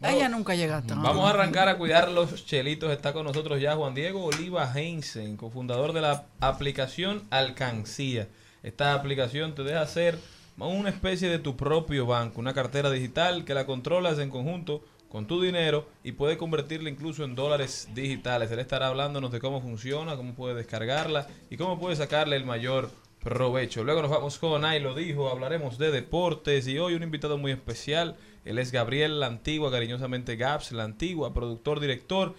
Ella 0.00 0.28
nunca 0.28 0.54
llega 0.54 0.82
tarde. 0.82 1.02
Vamos 1.02 1.26
a 1.26 1.30
arrancar 1.30 1.68
a 1.68 1.76
cuidar 1.76 2.10
los 2.10 2.46
chelitos. 2.46 2.90
Está 2.92 3.12
con 3.12 3.24
nosotros 3.24 3.60
ya 3.60 3.74
Juan 3.74 3.94
Diego 3.94 4.24
Oliva 4.24 4.72
Heinzen, 4.72 5.36
cofundador 5.36 5.92
de 5.92 6.00
la 6.00 6.26
aplicación 6.40 7.24
Alcancía. 7.30 8.28
Esta 8.62 8.94
aplicación 8.94 9.54
te 9.54 9.64
deja 9.64 9.80
hacer 9.80 10.18
una 10.56 10.90
especie 10.90 11.28
de 11.28 11.38
tu 11.38 11.56
propio 11.56 12.06
banco, 12.06 12.40
una 12.40 12.54
cartera 12.54 12.90
digital 12.90 13.44
que 13.44 13.54
la 13.54 13.66
controlas 13.66 14.18
en 14.18 14.30
conjunto 14.30 14.84
con 15.08 15.26
tu 15.26 15.40
dinero 15.40 15.88
y 16.04 16.12
puedes 16.12 16.36
convertirla 16.36 16.90
incluso 16.90 17.24
en 17.24 17.34
dólares 17.34 17.88
digitales. 17.94 18.50
Él 18.50 18.58
estará 18.58 18.88
hablándonos 18.88 19.32
de 19.32 19.40
cómo 19.40 19.60
funciona, 19.60 20.16
cómo 20.16 20.34
puedes 20.34 20.56
descargarla 20.56 21.26
y 21.50 21.56
cómo 21.56 21.78
puedes 21.78 21.98
sacarle 21.98 22.36
el 22.36 22.44
mayor 22.44 22.90
provecho. 23.28 23.84
Luego 23.84 24.00
nos 24.00 24.10
vamos 24.10 24.38
con 24.38 24.64
Ay 24.64 24.80
lo 24.80 24.94
dijo, 24.94 25.28
hablaremos 25.28 25.76
de 25.76 25.90
deportes 25.90 26.66
y 26.66 26.78
hoy 26.78 26.94
un 26.94 27.02
invitado 27.02 27.36
muy 27.36 27.52
especial. 27.52 28.16
Él 28.46 28.58
es 28.58 28.72
Gabriel 28.72 29.20
La 29.20 29.26
Antigua, 29.26 29.70
cariñosamente 29.70 30.36
Gaps, 30.36 30.72
La 30.72 30.84
Antigua, 30.84 31.34
productor, 31.34 31.78
director 31.78 32.34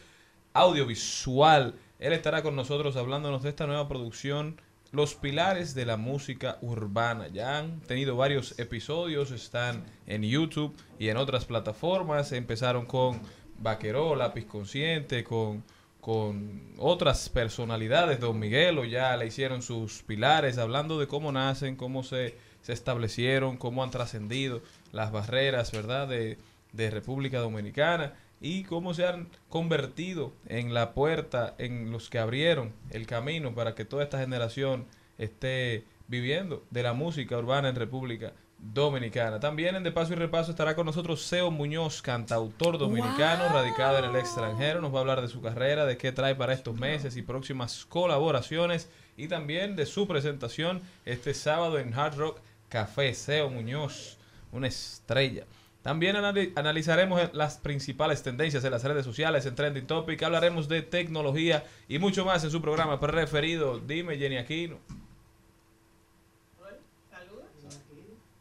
audiovisual. 0.53 1.75
Él 1.99 2.13
estará 2.13 2.41
con 2.41 2.55
nosotros 2.55 2.95
hablándonos 2.95 3.43
de 3.43 3.49
esta 3.49 3.67
nueva 3.67 3.87
producción, 3.87 4.59
Los 4.91 5.13
Pilares 5.13 5.75
de 5.75 5.85
la 5.85 5.97
Música 5.97 6.57
Urbana. 6.61 7.27
Ya 7.27 7.59
han 7.59 7.81
tenido 7.81 8.15
varios 8.15 8.57
episodios, 8.57 9.29
están 9.29 9.85
en 10.07 10.23
YouTube 10.23 10.75
y 10.97 11.09
en 11.09 11.17
otras 11.17 11.45
plataformas. 11.45 12.31
Empezaron 12.31 12.87
con 12.87 13.21
Vaqueró, 13.59 14.15
Lápiz 14.15 14.45
Consciente, 14.45 15.23
con, 15.23 15.63
con 16.01 16.73
otras 16.77 17.29
personalidades. 17.29 18.19
Don 18.19 18.39
Miguelo 18.39 18.85
ya 18.85 19.15
le 19.17 19.27
hicieron 19.27 19.61
sus 19.61 20.03
pilares, 20.03 20.57
hablando 20.57 20.99
de 20.99 21.07
cómo 21.07 21.31
nacen, 21.31 21.75
cómo 21.75 22.03
se, 22.03 22.35
se 22.61 22.73
establecieron, 22.73 23.57
cómo 23.57 23.83
han 23.83 23.91
trascendido 23.91 24.61
las 24.91 25.11
barreras, 25.11 25.71
¿verdad?, 25.71 26.07
de, 26.07 26.37
de 26.73 26.89
República 26.89 27.39
Dominicana 27.39 28.13
y 28.41 28.63
cómo 28.63 28.93
se 28.93 29.05
han 29.05 29.27
convertido 29.49 30.31
en 30.47 30.73
la 30.73 30.93
puerta, 30.93 31.55
en 31.57 31.91
los 31.91 32.09
que 32.09 32.19
abrieron 32.19 32.73
el 32.91 33.05
camino 33.05 33.53
para 33.53 33.75
que 33.75 33.85
toda 33.85 34.03
esta 34.03 34.19
generación 34.19 34.85
esté 35.17 35.83
viviendo 36.07 36.63
de 36.71 36.83
la 36.83 36.93
música 36.93 37.37
urbana 37.37 37.69
en 37.69 37.75
República 37.75 38.33
Dominicana. 38.61 39.39
También 39.39 39.75
en 39.75 39.83
De 39.83 39.91
Paso 39.91 40.13
y 40.13 40.15
Repaso 40.15 40.51
estará 40.51 40.75
con 40.75 40.85
nosotros 40.85 41.21
Seo 41.23 41.49
Muñoz, 41.49 42.01
cantautor 42.01 42.77
dominicano, 42.77 43.47
radicado 43.49 43.99
en 43.99 44.05
el 44.05 44.15
extranjero. 44.15 44.81
Nos 44.81 44.93
va 44.93 44.97
a 44.97 45.01
hablar 45.01 45.21
de 45.21 45.29
su 45.29 45.41
carrera, 45.41 45.85
de 45.85 45.97
qué 45.97 46.11
trae 46.11 46.35
para 46.35 46.53
estos 46.53 46.75
meses 46.77 47.15
y 47.15 47.21
próximas 47.21 47.85
colaboraciones 47.85 48.89
y 49.15 49.27
también 49.27 49.75
de 49.75 49.85
su 49.85 50.07
presentación 50.07 50.81
este 51.05 51.33
sábado 51.33 51.79
en 51.79 51.93
Hard 51.93 52.17
Rock 52.17 52.41
Café. 52.67 53.13
Seo 53.13 53.49
Muñoz, 53.49 54.17
una 54.51 54.67
estrella. 54.67 55.45
También 55.81 56.17
anali- 56.17 56.51
analizaremos 56.57 57.33
las 57.33 57.57
principales 57.57 58.21
tendencias 58.21 58.65
en 58.65 58.71
las 58.71 58.83
redes 58.83 59.05
sociales, 59.05 59.45
en 59.45 59.55
Trending 59.55 59.87
Topic, 59.87 60.21
hablaremos 60.21 60.67
de 60.67 60.81
tecnología 60.81 61.63
y 61.87 61.99
mucho 61.99 62.25
más 62.25 62.43
en 62.43 62.51
su 62.51 62.61
programa 62.61 62.99
preferido. 62.99 63.79
Dime, 63.79 64.17
Jenny 64.17 64.37
Aquino. 64.37 64.77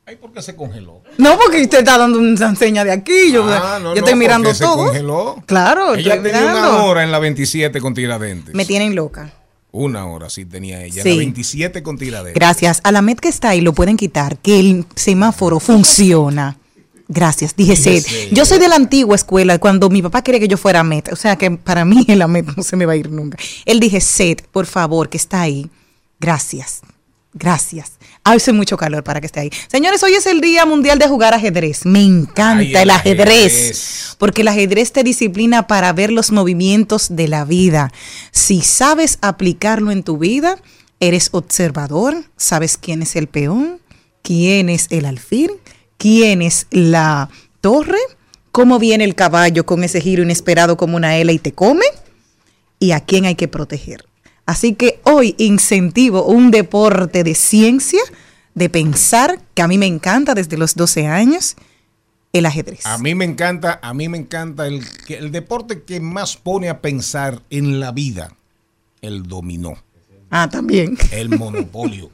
Ay, 0.09 0.17
¿por 0.17 0.33
qué 0.33 0.41
se 0.41 0.57
congeló? 0.57 1.03
No, 1.19 1.39
porque 1.39 1.61
usted 1.61 1.81
está 1.81 1.99
dando 1.99 2.19
una 2.19 2.55
seña 2.57 2.83
de 2.83 2.93
aquí. 2.93 3.31
Yo, 3.31 3.45
Ah, 3.47 3.79
no, 3.79 3.91
yo 3.95 4.01
no, 4.01 4.07
estoy 4.07 4.15
mirando 4.15 4.45
porque 4.49 4.57
se 4.59 4.65
todo. 4.65 4.77
congeló. 4.87 5.43
Claro, 5.45 5.95
Ella 5.97 6.15
estoy 6.15 6.31
tenía 6.33 6.47
una 6.51 6.55
mirando. 6.63 6.85
hora 6.87 7.05
en 7.05 7.13
la 7.13 7.19
27 7.19 7.79
con 7.83 7.93
Tiradentes. 7.93 8.55
Me 8.55 8.65
tienen 8.65 8.95
loca. 8.95 9.35
Una 9.71 10.07
hora 10.07 10.31
sí 10.31 10.47
tenía 10.47 10.83
ella. 10.83 11.03
Sí. 11.03 11.11
La 11.11 11.17
27 11.19 11.83
con 11.83 11.99
Tiradentes. 11.99 12.35
Gracias. 12.35 12.81
A 12.85 12.91
la 12.93 13.03
MED 13.03 13.19
que 13.19 13.29
está 13.29 13.51
ahí 13.51 13.61
lo 13.61 13.75
pueden 13.75 13.99
quitar, 13.99 14.39
que 14.39 14.59
el 14.59 14.87
semáforo 14.95 15.61
funciona. 15.61 16.57
Gracias, 17.09 17.55
dije 17.55 17.77
SED. 17.77 18.33
Yo 18.33 18.47
soy 18.47 18.59
de 18.61 18.69
la 18.69 18.77
antigua 18.77 19.15
escuela, 19.15 19.59
cuando 19.59 19.91
mi 19.91 20.01
papá 20.01 20.23
quería 20.23 20.41
que 20.41 20.49
yo 20.49 20.57
fuera 20.57 20.83
MED, 20.85 21.05
o 21.13 21.17
sea 21.17 21.37
que 21.37 21.51
para 21.51 21.85
mí 21.85 22.05
la 22.09 22.29
MED 22.29 22.47
no 22.57 22.63
se 22.63 22.77
me 22.77 22.87
va 22.87 22.95
a 22.95 22.97
ir 22.97 23.11
nunca. 23.11 23.37
Él 23.67 23.79
dije 23.79 24.01
SED, 24.01 24.39
por 24.53 24.65
favor, 24.65 25.11
que 25.11 25.19
está 25.19 25.43
ahí. 25.43 25.71
Gracias, 26.19 26.81
gracias. 27.35 27.98
Hace 28.31 28.53
mucho 28.53 28.77
calor 28.77 29.03
para 29.03 29.21
que 29.23 29.27
esté 29.27 29.41
ahí. 29.41 29.51
Señores, 29.69 30.03
hoy 30.03 30.13
es 30.13 30.27
el 30.27 30.43
Día 30.43 30.67
Mundial 30.67 30.99
de 30.99 31.09
Jugar 31.09 31.33
Ajedrez. 31.33 31.87
Me 31.87 32.03
encanta 32.03 32.59
Ay, 32.59 32.71
el 32.73 32.77
el 32.77 32.91
ajedrez, 32.91 33.55
ajedrez. 33.55 34.17
porque 34.19 34.43
el 34.43 34.49
ajedrez 34.49 34.93
te 34.93 35.03
disciplina 35.03 35.67
para 35.67 35.91
ver 35.95 36.13
los 36.13 36.31
movimientos 36.31 37.07
de 37.17 37.27
la 37.27 37.47
vida. 37.47 37.91
Si 38.31 38.61
sabes 38.61 39.17
aplicarlo 39.23 39.93
en 39.93 40.03
tu 40.03 40.19
vida, 40.19 40.59
eres 41.01 41.31
observador, 41.33 42.23
sabes 42.37 42.77
quién 42.77 43.01
es 43.01 43.17
el 43.17 43.29
peón, 43.29 43.81
quién 44.23 44.69
es 44.69 44.89
el 44.91 45.07
alfil, 45.07 45.53
quién 45.97 46.43
es 46.43 46.67
la 46.71 47.31
torre, 47.63 47.97
cómo 48.53 48.79
viene 48.79 49.05
el 49.05 49.15
caballo 49.15 49.65
con 49.65 49.85
ese 49.85 50.03
giro 50.03 50.23
inesperado 50.23 50.77
como 50.77 50.99
una 50.99 51.17
L 51.17 51.33
y 51.33 51.39
te 51.39 51.53
come, 51.53 51.87
y 52.79 52.91
a 52.91 53.01
quién 53.01 53.25
hay 53.25 53.37
que 53.37 53.49
proteger. 53.49 54.05
Así 54.49 54.73
que 54.73 54.99
hoy 55.05 55.35
incentivo 55.37 56.25
un 56.25 56.51
deporte 56.51 57.23
de 57.23 57.35
ciencia, 57.35 58.01
de 58.55 58.71
pensar, 58.71 59.43
que 59.53 59.61
a 59.61 59.69
mí 59.69 59.77
me 59.77 59.85
encanta 59.85 60.33
desde 60.35 60.57
los 60.57 60.75
12 60.75 61.07
años, 61.07 61.55
el 62.33 62.47
ajedrez. 62.47 62.87
A 62.87 62.97
mí 62.97 63.15
me 63.15 63.27
encanta, 63.27 63.79
a 63.83 63.93
mí 63.93 64.09
me 64.09 64.17
encanta 64.17 64.67
el, 64.67 64.83
el 65.09 65.33
deporte 65.33 65.83
que 65.83 66.01
más 66.01 66.39
pone 66.39 66.71
a 66.71 66.81
pensar 66.81 67.43
en 67.51 67.79
la 67.79 67.93
vida, 67.93 68.35
el 69.03 69.25
dominó, 69.25 69.77
Ah, 70.31 70.49
también. 70.51 70.97
el 71.11 71.29
monopolio. 71.29 72.11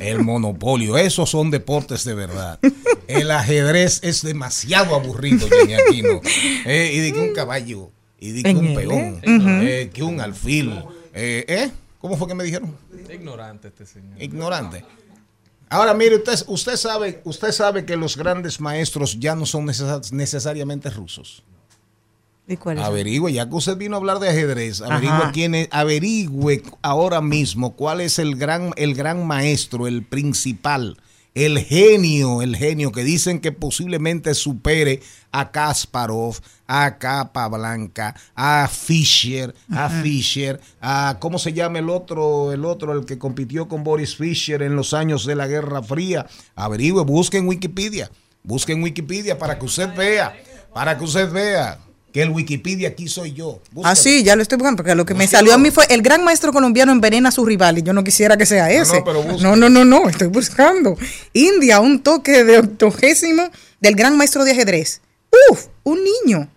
El 0.00 0.22
monopolio, 0.24 0.98
esos 0.98 1.30
son 1.30 1.50
deportes 1.50 2.04
de 2.04 2.12
verdad. 2.12 2.58
El 3.08 3.30
ajedrez 3.30 4.00
es 4.02 4.20
demasiado 4.20 4.94
aburrido, 4.94 5.48
Jenny 5.48 5.72
Aquino. 5.74 6.20
Eh, 6.66 6.90
y 6.92 6.98
de 6.98 7.12
que 7.14 7.20
un 7.20 7.32
caballo, 7.32 7.90
y 8.18 8.32
de 8.32 8.42
que 8.42 8.54
un 8.54 8.74
peón, 8.74 9.20
¿eh? 9.22 9.82
eh, 9.84 9.90
que 9.90 10.02
un 10.02 10.20
alfil. 10.20 10.70
Eh, 11.14 11.44
¿eh? 11.48 11.70
¿Cómo 12.00 12.16
fue 12.16 12.28
que 12.28 12.34
me 12.34 12.44
dijeron? 12.44 12.76
Ignorante 13.12 13.68
este 13.68 13.86
señor. 13.86 14.20
Ignorante. 14.20 14.84
Ahora 15.70 15.94
mire, 15.94 16.16
usted, 16.16 16.34
usted 16.48 16.76
sabe, 16.76 17.20
usted 17.24 17.50
sabe 17.52 17.84
que 17.86 17.96
los 17.96 18.16
grandes 18.16 18.60
maestros 18.60 19.18
ya 19.18 19.34
no 19.34 19.46
son 19.46 19.64
necesar- 19.66 20.12
necesariamente 20.12 20.90
rusos. 20.90 21.42
¿Y 22.46 22.58
cuál 22.58 22.76
es? 22.78 22.84
Averigüe, 22.84 23.32
ya 23.32 23.48
que 23.48 23.54
usted 23.54 23.76
vino 23.78 23.96
a 23.96 23.98
hablar 23.98 24.18
de 24.18 24.28
ajedrez, 24.28 24.82
averigüe 24.82 25.30
quién 25.32 25.54
es, 25.54 25.68
averigüe 25.70 26.62
ahora 26.82 27.22
mismo 27.22 27.74
cuál 27.74 28.02
es 28.02 28.18
el 28.18 28.36
gran, 28.36 28.72
el 28.76 28.94
gran 28.94 29.26
maestro, 29.26 29.86
el 29.86 30.02
principal, 30.04 30.98
el 31.34 31.58
genio, 31.58 32.42
el 32.42 32.56
genio 32.56 32.92
que 32.92 33.02
dicen 33.02 33.40
que 33.40 33.50
posiblemente 33.50 34.34
supere 34.34 35.00
a 35.32 35.50
Kasparov, 35.50 36.36
a 36.68 36.96
Capablanca, 36.98 38.14
a 38.36 38.68
Fischer, 38.68 39.52
a 39.70 39.88
Fischer, 39.88 40.60
a 40.80 41.16
cómo 41.18 41.40
se 41.40 41.52
llama 41.52 41.80
el 41.80 41.90
otro, 41.90 42.52
el 42.52 42.64
otro, 42.64 42.92
el 42.92 43.04
que 43.04 43.18
compitió 43.18 43.66
con 43.66 43.82
Boris 43.82 44.16
Fischer 44.16 44.62
en 44.62 44.76
los 44.76 44.94
años 44.94 45.26
de 45.26 45.34
la 45.34 45.48
Guerra 45.48 45.82
Fría. 45.82 46.26
Averigüe, 46.54 47.02
busque 47.02 47.38
en 47.38 47.48
Wikipedia, 47.48 48.10
busque 48.44 48.72
en 48.72 48.82
Wikipedia 48.82 49.36
para 49.36 49.58
que 49.58 49.66
usted 49.66 49.92
vea, 49.94 50.36
para 50.72 50.96
que 50.96 51.04
usted 51.04 51.32
vea 51.32 51.80
que 52.14 52.22
el 52.22 52.30
Wikipedia 52.30 52.90
aquí 52.90 53.08
soy 53.08 53.32
yo. 53.32 53.60
Búsquelo. 53.72 53.90
Ah, 53.92 53.96
sí, 53.96 54.22
ya 54.22 54.36
lo 54.36 54.42
estoy 54.42 54.56
buscando, 54.56 54.76
porque 54.76 54.94
lo 54.94 55.04
que 55.04 55.14
me 55.14 55.26
salió 55.26 55.52
a 55.52 55.58
mí 55.58 55.72
fue 55.72 55.84
el 55.90 56.00
gran 56.00 56.22
maestro 56.22 56.52
colombiano 56.52 56.92
envenena 56.92 57.30
a 57.30 57.32
su 57.32 57.44
rival 57.44 57.78
y 57.78 57.82
yo 57.82 57.92
no 57.92 58.04
quisiera 58.04 58.36
que 58.36 58.46
sea 58.46 58.70
ese. 58.70 58.98
no, 59.00 59.04
pero 59.04 59.20
busca. 59.24 59.42
no, 59.42 59.56
no, 59.56 59.68
no, 59.68 59.84
no, 59.84 60.08
estoy 60.08 60.28
buscando. 60.28 60.96
India, 61.32 61.80
un 61.80 62.04
toque 62.04 62.44
de 62.44 62.58
octogésimo 62.58 63.50
del 63.80 63.96
gran 63.96 64.16
maestro 64.16 64.44
de 64.44 64.52
ajedrez. 64.52 65.00
Uf, 65.50 65.66
un 65.82 65.98
niño. 66.04 66.48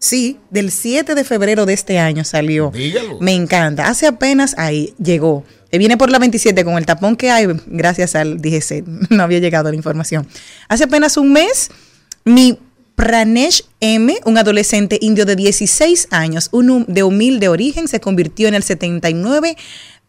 Sí, 0.00 0.40
del 0.50 0.72
7 0.72 1.14
de 1.14 1.22
febrero 1.22 1.66
de 1.66 1.74
este 1.74 2.00
año 2.00 2.24
salió. 2.24 2.72
Dígalo. 2.74 3.20
Me 3.20 3.32
encanta. 3.32 3.86
Hace 3.86 4.08
apenas 4.08 4.56
ahí 4.58 4.92
llegó. 5.00 5.44
Eh, 5.70 5.78
Viene 5.78 5.98
por 5.98 6.10
la 6.10 6.18
27 6.18 6.64
con 6.64 6.76
el 6.78 6.84
tapón 6.84 7.14
que 7.14 7.30
hay, 7.30 7.46
gracias 7.66 8.16
al 8.16 8.42
DGC. 8.42 8.82
No 9.10 9.22
había 9.22 9.38
llegado 9.38 9.70
la 9.70 9.76
información. 9.76 10.26
Hace 10.66 10.82
apenas 10.82 11.16
un 11.16 11.32
mes, 11.32 11.70
mi 12.24 12.58
Pranesh 13.00 13.64
M, 13.80 14.14
un 14.26 14.36
adolescente 14.36 14.98
indio 15.00 15.24
de 15.24 15.34
16 15.34 16.08
años, 16.10 16.50
un 16.52 16.84
de 16.86 17.02
humilde 17.02 17.48
origen, 17.48 17.88
se 17.88 17.98
convirtió 17.98 18.46
en 18.46 18.52
el 18.54 18.62
79 18.62 19.56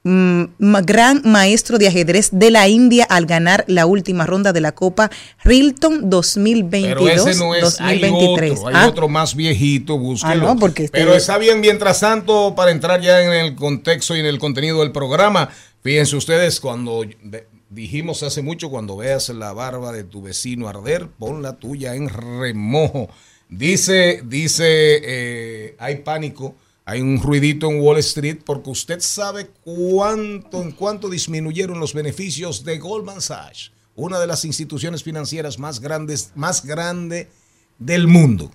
mm, 0.03 0.43
gran 0.83 1.21
maestro 1.23 1.77
de 1.77 1.87
ajedrez 1.87 2.31
de 2.33 2.51
la 2.51 2.67
India 2.67 3.05
al 3.05 3.27
ganar 3.27 3.63
la 3.67 3.85
última 3.85 4.25
ronda 4.25 4.51
de 4.51 4.59
la 4.59 4.73
Copa 4.73 5.09
Rilton 5.45 6.09
2022 6.09 6.97
Pero 6.97 7.29
ese 7.29 7.39
no 7.39 7.55
es, 7.55 7.79
hay 7.79 7.99
2023. 8.01 8.51
otro, 8.59 8.67
hay 8.67 8.73
Ah, 8.75 8.87
otro 8.89 9.07
más 9.07 9.35
viejito, 9.35 9.97
búsquelo. 9.97 10.49
Ah, 10.49 10.53
no, 10.53 10.59
porque 10.59 10.83
este- 10.83 10.97
Pero 10.99 11.15
está 11.15 11.37
bien, 11.37 11.61
mientras 11.61 12.01
tanto, 12.01 12.55
para 12.55 12.71
entrar 12.71 12.99
ya 12.99 13.21
en 13.21 13.31
el 13.31 13.55
contexto 13.55 14.17
y 14.17 14.19
en 14.19 14.25
el 14.25 14.37
contenido 14.37 14.81
del 14.81 14.91
programa, 14.91 15.47
fíjense 15.81 16.17
ustedes, 16.17 16.59
cuando 16.59 17.05
dijimos 17.71 18.21
hace 18.21 18.43
mucho, 18.43 18.69
cuando 18.69 18.97
veas 18.97 19.29
la 19.29 19.53
barba 19.53 19.93
de 19.93 20.03
tu 20.03 20.21
vecino 20.21 20.67
arder, 20.67 21.09
pon 21.09 21.41
la 21.41 21.57
tuya 21.57 21.95
en 21.95 22.09
remojo. 22.09 23.09
Dice, 23.49 24.21
dice, 24.25 24.65
eh, 24.67 25.75
hay 25.79 25.95
pánico, 25.97 26.55
hay 26.85 27.01
un 27.01 27.21
ruidito 27.21 27.69
en 27.71 27.81
Wall 27.81 27.97
Street, 27.99 28.39
porque 28.45 28.69
usted 28.69 28.99
sabe 28.99 29.49
cuánto, 29.63 30.61
en 30.61 30.71
cuánto 30.71 31.09
disminuyeron 31.09 31.79
los 31.79 31.93
beneficios 31.93 32.63
de 32.63 32.77
Goldman 32.77 33.21
Sachs, 33.21 33.71
una 33.95 34.19
de 34.19 34.27
las 34.27 34.45
instituciones 34.45 35.01
financieras 35.03 35.57
más 35.57 35.79
grandes, 35.79 36.31
más 36.35 36.63
grande 36.65 37.29
del 37.79 38.07
mundo. 38.07 38.51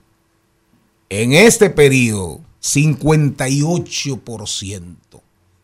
En 1.09 1.33
este 1.33 1.71
periodo, 1.71 2.43
58%. 2.63 4.95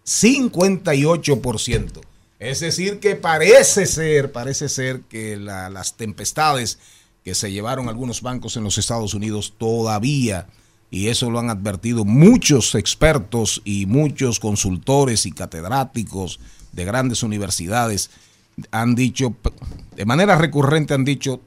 58%. 0.04 2.11
Es 2.42 2.58
decir, 2.58 2.98
que 2.98 3.14
parece 3.14 3.86
ser, 3.86 4.32
parece 4.32 4.68
ser 4.68 5.02
que 5.02 5.36
la- 5.36 5.70
las 5.70 5.96
tempestades 5.96 6.80
que 7.24 7.36
se 7.36 7.52
llevaron 7.52 7.88
algunos 7.88 8.20
bancos 8.20 8.56
en 8.56 8.64
los 8.64 8.78
Estados 8.78 9.14
Unidos 9.14 9.54
todavía, 9.56 10.48
y 10.90 11.06
eso 11.06 11.30
lo 11.30 11.38
han 11.38 11.50
advertido 11.50 12.04
muchos 12.04 12.74
expertos 12.74 13.62
y 13.64 13.86
muchos 13.86 14.40
consultores 14.40 15.24
y 15.24 15.30
catedráticos 15.30 16.40
de 16.72 16.84
grandes 16.84 17.22
universidades, 17.22 18.10
han 18.72 18.96
dicho, 18.96 19.36
de 19.94 20.04
manera 20.04 20.34
recurrente 20.36 20.94
han 20.94 21.04
dicho, 21.04 21.40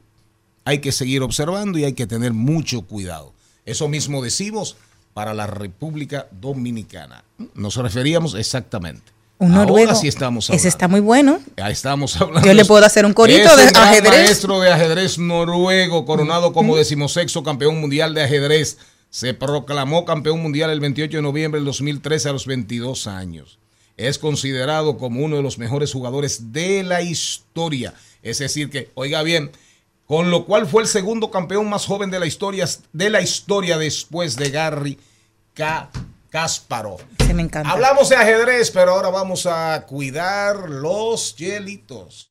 hay 0.64 0.78
que 0.78 0.92
seguir 0.92 1.20
observando 1.20 1.78
y 1.78 1.84
hay 1.84 1.92
que 1.92 2.06
tener 2.06 2.32
mucho 2.32 2.82
cuidado. 2.86 3.34
Eso 3.66 3.86
mismo 3.86 4.22
decimos 4.22 4.78
para 5.12 5.34
la 5.34 5.46
República 5.46 6.26
Dominicana. 6.40 7.22
Nos 7.54 7.76
referíamos 7.76 8.34
exactamente. 8.34 9.15
Un 9.38 9.52
Ahora 9.52 9.66
noruego. 9.66 9.94
sí 9.94 10.08
estamos 10.08 10.48
hablando. 10.48 10.58
Ese 10.60 10.68
está 10.68 10.88
muy 10.88 11.00
bueno. 11.00 11.40
Ahí 11.62 11.72
estamos 11.72 12.16
hablando. 12.20 12.46
Yo 12.46 12.54
le 12.54 12.64
puedo 12.64 12.84
hacer 12.84 13.04
un 13.04 13.12
corito 13.12 13.48
Es 13.50 13.56
de 13.56 13.64
un 13.66 13.68
gran 13.72 13.88
ajedrez. 13.88 14.10
maestro 14.12 14.60
de 14.60 14.72
ajedrez 14.72 15.18
noruego, 15.18 16.04
coronado 16.06 16.52
como 16.52 16.76
decimosexto 16.76 17.42
campeón 17.42 17.80
mundial 17.80 18.14
de 18.14 18.22
ajedrez. 18.24 18.78
Se 19.10 19.34
proclamó 19.34 20.04
campeón 20.04 20.40
mundial 20.42 20.70
el 20.70 20.80
28 20.80 21.18
de 21.18 21.22
noviembre 21.22 21.58
del 21.60 21.66
2013 21.66 22.28
a 22.28 22.32
los 22.32 22.46
22 22.46 23.06
años. 23.06 23.58
Es 23.96 24.18
considerado 24.18 24.98
como 24.98 25.24
uno 25.24 25.36
de 25.36 25.42
los 25.42 25.58
mejores 25.58 25.92
jugadores 25.92 26.52
de 26.52 26.82
la 26.82 27.02
historia. 27.02 27.94
Es 28.22 28.38
decir 28.38 28.68
que, 28.68 28.90
oiga 28.94 29.22
bien, 29.22 29.52
con 30.06 30.30
lo 30.30 30.44
cual 30.44 30.66
fue 30.66 30.82
el 30.82 30.88
segundo 30.88 31.30
campeón 31.30 31.68
más 31.70 31.86
joven 31.86 32.10
de 32.10 32.20
la 32.20 32.26
historia, 32.26 32.68
de 32.92 33.10
la 33.10 33.20
historia 33.22 33.78
después 33.78 34.36
de 34.36 34.50
Gary 34.50 34.98
Ka- 35.54 35.90
Kasparov. 36.30 37.00
Se 37.18 37.34
me 37.34 37.42
encanta. 37.42 37.70
Hablamos 37.70 38.08
de 38.08 38.16
ajedrez, 38.16 38.70
pero 38.70 38.92
ahora 38.92 39.10
vamos 39.10 39.46
a 39.46 39.84
cuidar 39.86 40.68
los 40.70 41.36
hielitos. 41.36 42.30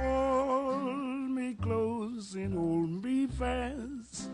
Hold 0.00 1.30
me 1.30 1.54
close 1.54 2.34
and 2.34 2.54
hold 2.54 3.04
me 3.04 3.26
fast. 3.26 4.30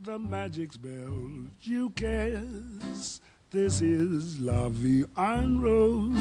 The 0.00 0.18
magic 0.18 0.72
spell 0.72 1.48
you 1.62 1.90
cast. 1.90 3.22
This 3.50 3.80
is 3.80 4.40
La 4.40 4.68
Vie 4.68 5.06
en 5.16 5.62
Rose. 5.62 6.12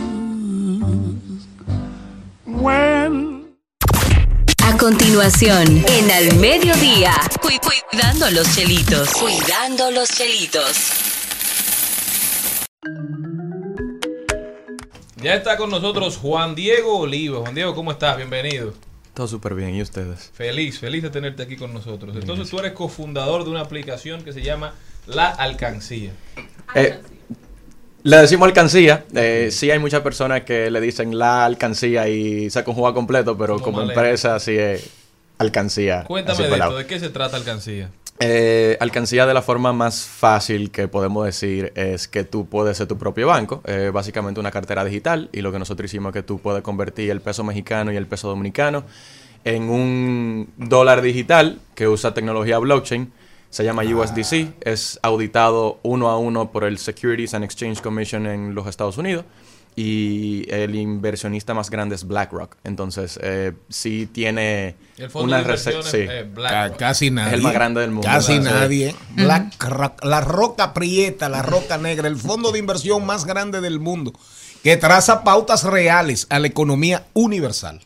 When 2.45 3.55
A 4.63 4.77
continuación, 4.77 5.83
en 5.87 6.11
Al 6.11 6.35
Mediodía, 6.39 7.13
cu- 7.41 7.49
cuidando 7.91 8.29
los 8.31 8.55
chelitos. 8.55 9.09
Cuidando 9.11 9.91
los 9.91 10.09
chelitos. 10.09 10.77
Ya 15.21 15.33
está 15.33 15.57
con 15.57 15.69
nosotros 15.69 16.17
Juan 16.17 16.55
Diego 16.55 16.99
Oliva. 16.99 17.39
Juan 17.41 17.55
Diego, 17.55 17.75
¿cómo 17.75 17.91
estás? 17.91 18.15
Bienvenido. 18.17 18.73
Todo 19.17 19.27
súper 19.27 19.55
bien, 19.55 19.73
¿y 19.73 19.81
ustedes? 19.81 20.29
Feliz, 20.31 20.77
feliz 20.77 21.01
de 21.01 21.09
tenerte 21.09 21.41
aquí 21.41 21.55
con 21.55 21.73
nosotros. 21.73 22.15
Entonces 22.15 22.51
tú 22.51 22.59
eres 22.59 22.73
cofundador 22.73 23.45
de 23.45 23.49
una 23.49 23.61
aplicación 23.61 24.21
que 24.21 24.31
se 24.31 24.43
llama 24.43 24.75
La 25.07 25.29
Alcancía. 25.29 26.11
Eh, 26.75 26.99
le 28.03 28.17
decimos 28.17 28.47
alcancía. 28.47 29.05
eh, 29.15 29.49
sí 29.51 29.71
hay 29.71 29.79
muchas 29.79 30.01
personas 30.01 30.43
que 30.43 30.69
le 30.69 30.79
dicen 30.79 31.17
la 31.17 31.45
alcancía 31.45 32.07
y 32.07 32.51
se 32.51 32.63
conjuga 32.63 32.93
completo, 32.93 33.35
pero 33.35 33.53
Como 33.55 33.79
como 33.79 33.81
empresa 33.81 34.39
sí 34.39 34.55
es 34.55 34.87
alcancía. 35.39 36.03
Cuéntame 36.03 36.47
de 36.47 36.53
esto, 36.53 36.77
¿de 36.77 36.85
qué 36.85 36.99
se 36.99 37.09
trata 37.09 37.37
Alcancía? 37.37 37.89
Eh, 38.19 38.77
alcancía 38.79 39.27
de 39.27 39.33
la 39.35 39.43
forma 39.43 39.73
más 39.73 40.05
fácil 40.05 40.71
que 40.71 40.87
podemos 40.87 41.23
decir 41.23 41.71
es 41.75 42.07
que 42.07 42.23
tú 42.23 42.47
puedes 42.47 42.77
ser 42.77 42.87
tu 42.87 42.97
propio 42.97 43.27
banco, 43.27 43.61
eh, 43.65 43.91
básicamente 43.93 44.39
una 44.39 44.49
cartera 44.49 44.83
digital 44.83 45.29
y 45.31 45.41
lo 45.41 45.51
que 45.51 45.59
nosotros 45.59 45.85
hicimos 45.85 46.09
es 46.09 46.13
que 46.13 46.23
tú 46.23 46.39
puedes 46.39 46.63
convertir 46.63 47.11
el 47.11 47.21
peso 47.21 47.43
mexicano 47.43 47.91
y 47.91 47.95
el 47.95 48.07
peso 48.07 48.27
dominicano 48.27 48.85
en 49.43 49.69
un 49.69 50.49
dólar 50.57 51.03
digital 51.03 51.59
que 51.75 51.87
usa 51.87 52.15
tecnología 52.15 52.57
blockchain, 52.57 53.13
se 53.51 53.63
llama 53.63 53.83
USDC, 53.83 54.55
es 54.61 54.99
auditado 55.03 55.79
uno 55.83 56.09
a 56.09 56.17
uno 56.17 56.51
por 56.51 56.63
el 56.63 56.79
Securities 56.79 57.35
and 57.35 57.45
Exchange 57.45 57.81
Commission 57.81 58.25
en 58.25 58.55
los 58.55 58.65
Estados 58.65 58.97
Unidos 58.97 59.25
y 59.79 60.43
el 60.49 60.73
inversionista 60.73 61.53
más 61.53 61.69
grande 61.69 61.93
es 61.93 62.05
BlackRock, 62.07 62.55
entonces 62.63 63.19
eh, 63.21 63.53
sí 63.69 64.09
tiene 64.11 64.75
El 64.97 65.11
fondo 65.11 65.35
de 65.35 65.43
rece- 65.43 65.69
inversiones 65.71 65.85
sí. 65.85 65.97
eh, 65.99 66.23
BlackRock. 66.33 66.71
Ca- 66.71 66.87
Casi 66.87 67.11
nadie. 67.11 67.35
el 67.35 67.41
más 67.43 67.53
grande 67.53 67.81
del 67.81 67.91
mundo. 67.91 68.07
Casi 68.07 68.39
nadie. 68.39 68.95
Black 69.11 69.63
Rock, 69.63 70.03
la 70.03 70.21
roca 70.21 70.73
prieta, 70.73 71.29
la 71.29 71.43
roca 71.43 71.77
negra, 71.77 72.07
el 72.07 72.17
fondo 72.17 72.51
de 72.51 72.57
inversión 72.57 73.05
más 73.05 73.25
grande 73.25 73.61
del 73.61 73.79
mundo. 73.79 74.13
Que 74.67 74.75
traza 74.75 75.23
pautas 75.23 75.63
reales 75.63 76.27
a 76.29 76.39
la 76.39 76.47
economía 76.47 77.05
universal. 77.13 77.79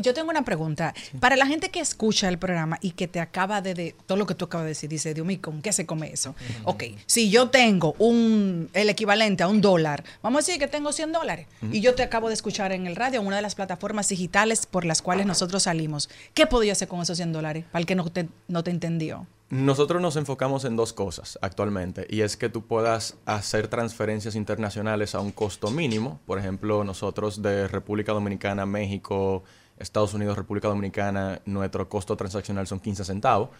Yo 0.00 0.14
tengo 0.14 0.30
una 0.30 0.46
pregunta. 0.46 0.94
Para 1.20 1.36
la 1.36 1.46
gente 1.46 1.68
que 1.70 1.78
escucha 1.80 2.26
el 2.30 2.38
programa 2.38 2.78
y 2.80 2.92
que 2.92 3.06
te 3.06 3.20
acaba 3.20 3.60
de, 3.60 3.74
de- 3.74 3.94
todo 4.06 4.16
lo 4.16 4.24
que 4.24 4.34
tú 4.34 4.46
acabas 4.46 4.64
de 4.64 4.68
decir, 4.70 4.88
dice, 4.88 5.12
Dios 5.12 5.26
mío, 5.26 5.38
¿con 5.42 5.60
qué 5.60 5.74
se 5.74 5.84
come 5.84 6.10
eso? 6.10 6.34
Ok, 6.64 6.84
si 7.04 7.28
yo 7.28 7.50
tengo 7.50 7.94
un 7.98 8.70
el 8.72 8.88
equivalente 8.88 9.42
a 9.42 9.48
un 9.48 9.60
dólar, 9.60 10.04
vamos 10.22 10.38
a 10.38 10.46
decir 10.46 10.58
que 10.58 10.68
tengo 10.68 10.90
100 10.92 11.12
dólares 11.12 11.46
y 11.70 11.82
yo 11.82 11.94
te 11.94 12.02
acabo 12.02 12.28
de 12.28 12.34
escuchar 12.34 12.72
en 12.72 12.86
el 12.86 12.96
radio, 12.96 13.20
en 13.20 13.26
una 13.26 13.36
de 13.36 13.42
las 13.42 13.54
plataformas 13.54 14.08
digitales 14.08 14.64
por 14.64 14.86
las 14.86 15.02
cuales 15.02 15.26
nosotros 15.26 15.64
salimos. 15.64 16.08
¿Qué 16.32 16.46
podía 16.46 16.72
hacer 16.72 16.88
con 16.88 17.02
esos 17.02 17.18
100 17.18 17.32
dólares? 17.34 17.64
Para 17.70 17.80
el 17.80 17.86
que 17.86 17.94
no 17.94 18.08
te, 18.10 18.26
no 18.48 18.64
te 18.64 18.70
entendió. 18.70 19.26
Nosotros 19.52 20.00
nos 20.00 20.16
enfocamos 20.16 20.64
en 20.64 20.76
dos 20.76 20.94
cosas 20.94 21.38
actualmente 21.42 22.06
y 22.08 22.22
es 22.22 22.38
que 22.38 22.48
tú 22.48 22.62
puedas 22.62 23.18
hacer 23.26 23.68
transferencias 23.68 24.34
internacionales 24.34 25.14
a 25.14 25.20
un 25.20 25.30
costo 25.30 25.70
mínimo. 25.70 26.20
Por 26.24 26.38
ejemplo, 26.38 26.84
nosotros 26.84 27.42
de 27.42 27.68
República 27.68 28.14
Dominicana, 28.14 28.64
México, 28.64 29.44
Estados 29.76 30.14
Unidos, 30.14 30.38
República 30.38 30.68
Dominicana, 30.68 31.42
nuestro 31.44 31.86
costo 31.86 32.16
transaccional 32.16 32.66
son 32.66 32.80
15 32.80 33.04
centavos. 33.04 33.50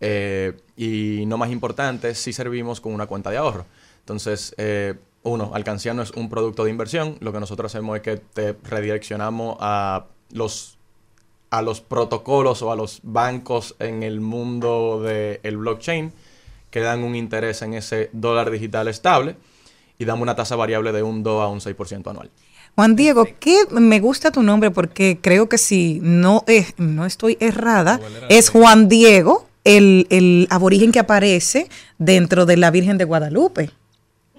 Eh, 0.00 0.56
y 0.76 1.22
no 1.26 1.38
más 1.38 1.52
importante, 1.52 2.16
sí 2.16 2.32
servimos 2.32 2.80
con 2.80 2.92
una 2.92 3.06
cuenta 3.06 3.30
de 3.30 3.36
ahorro. 3.36 3.66
Entonces, 4.00 4.52
eh, 4.58 4.96
uno, 5.22 5.52
Alcancía 5.54 5.94
no 5.94 6.02
es 6.02 6.10
un 6.10 6.28
producto 6.28 6.64
de 6.64 6.70
inversión. 6.70 7.18
Lo 7.20 7.32
que 7.32 7.38
nosotros 7.38 7.72
hacemos 7.72 7.94
es 7.94 8.02
que 8.02 8.16
te 8.16 8.56
redireccionamos 8.64 9.58
a 9.60 10.06
los 10.32 10.75
a 11.50 11.62
los 11.62 11.80
protocolos 11.80 12.62
o 12.62 12.72
a 12.72 12.76
los 12.76 13.00
bancos 13.02 13.76
en 13.78 14.02
el 14.02 14.20
mundo 14.20 15.02
del 15.02 15.56
blockchain 15.56 16.12
que 16.70 16.80
dan 16.80 17.04
un 17.04 17.14
interés 17.14 17.62
en 17.62 17.74
ese 17.74 18.10
dólar 18.12 18.50
digital 18.50 18.88
estable 18.88 19.36
y 19.98 20.04
damos 20.04 20.22
una 20.22 20.36
tasa 20.36 20.56
variable 20.56 20.92
de 20.92 21.02
un 21.02 21.22
2 21.22 21.42
a 21.42 21.48
un 21.48 21.60
6% 21.60 22.10
anual. 22.10 22.30
Juan 22.74 22.94
Diego, 22.94 23.26
que 23.40 23.56
me 23.70 24.00
gusta 24.00 24.30
tu 24.30 24.42
nombre 24.42 24.70
porque 24.70 25.18
creo 25.22 25.48
que 25.48 25.56
si 25.56 25.98
no, 26.02 26.44
es, 26.46 26.74
no 26.76 27.06
estoy 27.06 27.38
errada, 27.40 28.00
es 28.28 28.50
Juan 28.50 28.88
Diego, 28.88 29.46
el, 29.64 30.06
el 30.10 30.46
aborigen 30.50 30.92
que 30.92 30.98
aparece 30.98 31.68
dentro 31.98 32.44
de 32.44 32.58
la 32.58 32.70
Virgen 32.70 32.98
de 32.98 33.04
Guadalupe. 33.04 33.70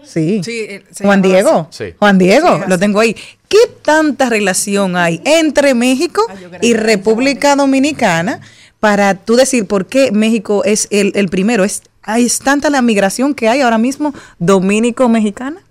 Sí. 0.04 0.42
Sí, 0.44 0.66
eh, 0.70 0.84
Juan 1.02 1.22
Diego. 1.22 1.68
Sí. 1.72 1.94
Juan 1.98 2.18
Diego, 2.18 2.58
Sí, 2.58 2.64
lo 2.68 2.80
tengo 2.80 3.00
ahí. 3.00 3.16
¿Qué 3.48 3.58
tanta 3.82 4.30
relación 4.30 4.96
hay 4.96 5.22
entre 5.26 5.74
México 5.74 6.22
yo 6.42 6.50
y 6.62 6.74
República 6.74 7.56
Dominicana 7.56 8.42
para 8.80 9.16
tú 9.16 9.36
decir 9.36 9.66
por 9.68 9.86
qué 9.86 10.12
México 10.12 10.64
es 10.66 10.88
el, 10.92 11.12
el 11.16 11.30
primero? 11.30 11.64
¿Es, 11.64 11.82
hay, 12.04 12.26
¿Es 12.26 12.40
tanta 12.40 12.70
la 12.70 12.82
migración 12.82 13.34
que 13.34 13.48
hay 13.48 13.62
ahora 13.62 13.78
mismo 13.78 14.14
dominico-mexicana? 14.40 15.62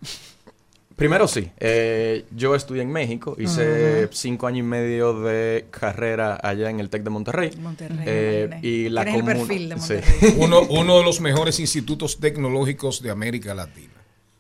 Primero 0.97 1.29
sí, 1.29 1.51
eh, 1.61 2.25
yo 2.35 2.55
estudié 2.55 2.81
en 2.81 2.91
México, 2.91 3.37
hice 3.39 4.09
cinco 4.13 4.47
años 4.47 4.61
y 4.61 4.63
medio 4.63 5.21
de 5.21 5.67
carrera 5.71 6.41
allá 6.43 6.71
en 6.71 6.81
el 6.81 6.89
TEC 6.89 7.03
de 7.03 7.11
Monterrey. 7.11 7.51
Monterrey, 7.61 7.99
Eh, 8.07 8.51
y 8.63 8.89
la 8.89 9.03
el 9.03 9.09
comun- 9.23 9.25
perfil 9.27 9.69
de 9.69 9.75
sí. 9.79 9.93
Monterrey. 9.93 10.35
Uno, 10.39 10.63
uno 10.71 10.97
de 10.97 11.05
los 11.05 11.21
mejores 11.21 11.61
institutos 11.61 12.19
tecnológicos 12.19 13.03
de 13.03 13.11
América 13.11 13.55
Latina. 13.55 13.93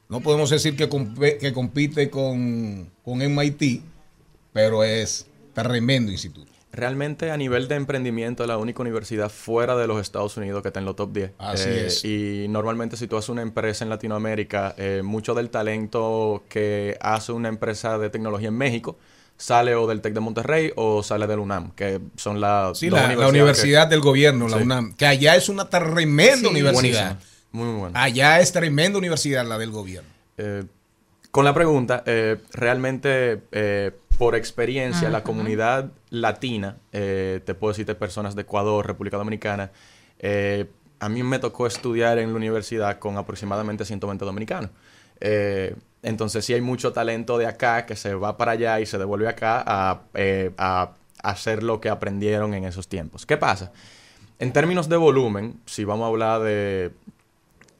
No 0.08 0.20
podemos 0.20 0.50
decir 0.50 0.76
que, 0.76 0.88
compite 0.88 2.10
con, 2.10 2.90
con 3.04 3.18
MIT, 3.18 3.82
pero 4.52 4.84
es 4.84 5.26
tremendo 5.52 6.12
instituto. 6.12 6.52
Realmente 6.72 7.30
a 7.30 7.36
nivel 7.38 7.68
de 7.68 7.74
emprendimiento 7.76 8.42
es 8.42 8.48
la 8.48 8.58
única 8.58 8.82
universidad 8.82 9.30
fuera 9.30 9.76
de 9.76 9.86
los 9.86 10.00
Estados 10.00 10.36
Unidos 10.36 10.60
que 10.62 10.68
está 10.68 10.78
en 10.80 10.84
los 10.86 10.94
top 10.94 11.12
10. 11.12 11.30
Así 11.38 11.68
Eh, 11.68 11.86
es. 11.86 12.04
Y 12.04 12.46
normalmente 12.48 12.96
si 12.98 13.06
tú 13.06 13.16
haces 13.16 13.30
una 13.30 13.40
empresa 13.42 13.82
en 13.84 13.88
Latinoamérica, 13.88 14.74
eh, 14.76 15.00
mucho 15.02 15.34
del 15.34 15.48
talento 15.48 16.44
que 16.50 16.98
hace 17.00 17.32
una 17.32 17.48
empresa 17.48 17.96
de 17.98 18.10
tecnología 18.10 18.48
en 18.48 18.58
México 18.58 18.98
sale 19.38 19.74
o 19.74 19.86
del 19.86 20.00
TEC 20.02 20.14
de 20.14 20.20
Monterrey 20.20 20.72
o 20.76 21.02
sale 21.02 21.26
del 21.26 21.38
UNAM, 21.40 21.72
que 21.72 22.00
son 22.16 22.40
las 22.40 22.78
Sí, 22.78 22.88
dos 22.88 23.00
la, 23.00 23.28
universidad 23.28 23.86
del 23.86 24.00
gobierno, 24.00 24.48
la 24.48 24.56
Sí. 24.58 24.62
UNAM, 24.62 24.94
que 24.94 25.06
allá 25.06 25.34
es 25.36 25.48
una 25.48 25.68
tremenda 25.68 26.48
universidad. 26.48 27.18
Muy, 27.52 27.66
muy 27.66 27.80
buena. 27.80 28.02
Allá 28.02 28.40
es 28.40 28.52
tremenda 28.52 28.98
universidad 28.98 29.46
la 29.46 29.58
del 29.58 29.70
gobierno. 29.70 30.10
Eh, 30.38 30.64
con 31.30 31.44
la 31.44 31.54
pregunta, 31.54 32.02
eh, 32.06 32.38
realmente 32.52 33.42
eh, 33.52 33.92
por 34.18 34.34
experiencia, 34.34 35.10
la 35.10 35.22
comunidad 35.22 35.90
latina, 36.10 36.78
eh, 36.92 37.40
te 37.44 37.54
puedo 37.54 37.72
decirte 37.72 37.94
personas 37.94 38.34
de 38.34 38.42
Ecuador, 38.42 38.86
República 38.86 39.18
Dominicana, 39.18 39.70
eh, 40.18 40.66
a 40.98 41.08
mí 41.10 41.22
me 41.22 41.38
tocó 41.38 41.66
estudiar 41.66 42.18
en 42.18 42.30
la 42.30 42.36
universidad 42.36 42.98
con 42.98 43.18
aproximadamente 43.18 43.84
120 43.84 44.24
dominicanos. 44.24 44.70
Eh, 45.20 45.74
entonces 46.02 46.44
sí 46.44 46.54
hay 46.54 46.62
mucho 46.62 46.92
talento 46.92 47.36
de 47.36 47.46
acá 47.46 47.84
que 47.84 47.96
se 47.96 48.14
va 48.14 48.36
para 48.38 48.52
allá 48.52 48.80
y 48.80 48.86
se 48.86 48.96
devuelve 48.96 49.28
acá 49.28 49.62
a, 49.66 50.02
eh, 50.14 50.52
a 50.56 50.92
hacer 51.22 51.62
lo 51.62 51.80
que 51.80 51.90
aprendieron 51.90 52.54
en 52.54 52.64
esos 52.64 52.88
tiempos. 52.88 53.26
¿Qué 53.26 53.36
pasa? 53.36 53.72
En 54.38 54.52
términos 54.52 54.88
de 54.88 54.96
volumen, 54.96 55.60
si 55.66 55.84
vamos 55.84 56.04
a 56.04 56.08
hablar 56.08 56.40
de 56.42 56.92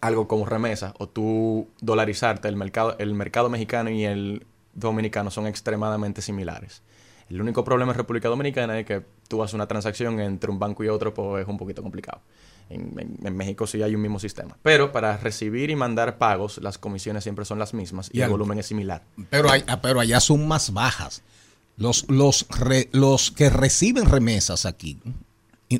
algo 0.06 0.26
como 0.28 0.46
remesa 0.46 0.94
o 0.98 1.08
tú 1.08 1.68
dolarizarte, 1.80 2.48
el 2.48 2.56
mercado, 2.56 2.96
el 2.98 3.14
mercado 3.14 3.48
mexicano 3.50 3.90
y 3.90 4.04
el 4.04 4.46
dominicano 4.74 5.30
son 5.30 5.46
extremadamente 5.46 6.22
similares. 6.22 6.82
El 7.28 7.40
único 7.40 7.64
problema 7.64 7.90
en 7.92 7.98
República 7.98 8.28
Dominicana 8.28 8.78
es 8.78 8.86
que 8.86 9.02
tú 9.28 9.42
haces 9.42 9.54
una 9.54 9.66
transacción 9.66 10.20
entre 10.20 10.50
un 10.50 10.58
banco 10.60 10.84
y 10.84 10.88
otro, 10.88 11.12
pues 11.12 11.42
es 11.42 11.48
un 11.48 11.58
poquito 11.58 11.82
complicado. 11.82 12.20
En, 12.68 12.98
en- 12.98 13.18
en 13.26 13.36
México 13.36 13.66
sí 13.66 13.82
hay 13.82 13.94
un 13.94 14.02
mismo 14.02 14.18
sistema. 14.20 14.56
Pero 14.62 14.92
para 14.92 15.16
recibir 15.16 15.70
y 15.70 15.76
mandar 15.76 16.18
pagos, 16.18 16.58
las 16.58 16.78
comisiones 16.78 17.24
siempre 17.24 17.44
son 17.44 17.58
las 17.58 17.74
mismas 17.74 18.10
y 18.12 18.18
Y 18.18 18.22
el 18.22 18.30
volumen 18.30 18.58
es 18.60 18.66
similar. 18.66 19.02
Pero, 19.30 19.50
hay- 19.50 19.64
ah, 19.66 19.80
pero 19.80 19.98
allá 20.00 20.20
son 20.20 20.46
más 20.46 20.72
bajas. 20.72 21.22
Los, 21.76 22.08
los, 22.08 22.46
re- 22.48 22.88
los 22.92 23.30
que 23.32 23.50
reciben 23.50 24.06
remesas 24.06 24.64
aquí, 24.64 24.98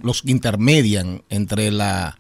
los 0.03 0.23
que 0.23 0.31
intermedian 0.33 1.23
entre 1.29 1.71
la, 1.71 2.19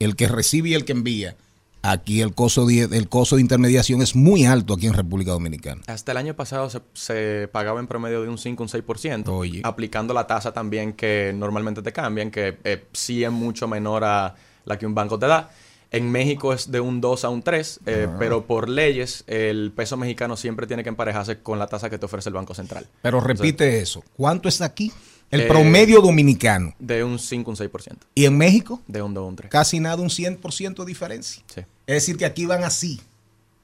el 0.00 0.16
que 0.16 0.26
recibe 0.26 0.70
y 0.70 0.74
el 0.74 0.84
que 0.84 0.92
envía, 0.92 1.36
aquí 1.82 2.20
el 2.20 2.34
costo 2.34 2.66
de, 2.66 2.82
el 2.82 3.08
costo 3.08 3.36
de 3.36 3.42
intermediación 3.42 4.02
es 4.02 4.16
muy 4.16 4.44
alto 4.44 4.74
aquí 4.74 4.86
en 4.86 4.94
República 4.94 5.30
Dominicana. 5.30 5.82
Hasta 5.86 6.12
el 6.12 6.18
año 6.18 6.34
pasado 6.34 6.68
se, 6.68 6.80
se 6.94 7.48
pagaba 7.52 7.80
en 7.80 7.86
promedio 7.86 8.22
de 8.22 8.28
un 8.28 8.38
5 8.38 8.62
un 8.62 8.68
6%, 8.68 9.28
Oye. 9.28 9.60
aplicando 9.62 10.12
la 10.14 10.26
tasa 10.26 10.52
también 10.52 10.94
que 10.94 11.32
normalmente 11.36 11.82
te 11.82 11.92
cambian, 11.92 12.30
que 12.30 12.58
eh, 12.64 12.84
sí 12.92 13.22
es 13.22 13.30
mucho 13.30 13.68
menor 13.68 14.04
a 14.04 14.34
la 14.64 14.78
que 14.78 14.86
un 14.86 14.94
banco 14.94 15.18
te 15.18 15.26
da. 15.26 15.50
En 15.92 16.10
México 16.10 16.52
es 16.52 16.70
de 16.70 16.78
un 16.78 17.00
2 17.00 17.24
a 17.24 17.30
un 17.30 17.42
3, 17.42 17.80
eh, 17.84 18.08
pero 18.16 18.46
por 18.46 18.68
leyes 18.68 19.24
el 19.26 19.72
peso 19.74 19.96
mexicano 19.96 20.36
siempre 20.36 20.68
tiene 20.68 20.84
que 20.84 20.88
emparejarse 20.88 21.40
con 21.40 21.58
la 21.58 21.66
tasa 21.66 21.90
que 21.90 21.98
te 21.98 22.06
ofrece 22.06 22.28
el 22.28 22.34
Banco 22.34 22.54
Central. 22.54 22.86
Pero 23.02 23.20
repite 23.20 23.80
eso. 23.80 24.04
¿Cuánto 24.16 24.48
está 24.48 24.66
aquí? 24.66 24.92
El 25.30 25.42
Eh, 25.42 25.46
promedio 25.46 26.00
dominicano. 26.00 26.74
De 26.78 27.04
un 27.04 27.18
5 27.18 27.50
un 27.50 27.56
6%. 27.56 27.96
¿Y 28.14 28.24
en 28.24 28.36
México? 28.36 28.82
De 28.88 29.00
un 29.02 29.14
2 29.14 29.22
a 29.22 29.26
un 29.26 29.36
3. 29.36 29.50
Casi 29.50 29.78
nada, 29.80 30.02
un 30.02 30.10
100% 30.10 30.82
de 30.84 30.86
diferencia. 30.86 31.42
Sí. 31.46 31.60
Es 31.86 31.94
decir, 31.94 32.16
que 32.16 32.24
aquí 32.24 32.46
van 32.46 32.64
así. 32.64 33.00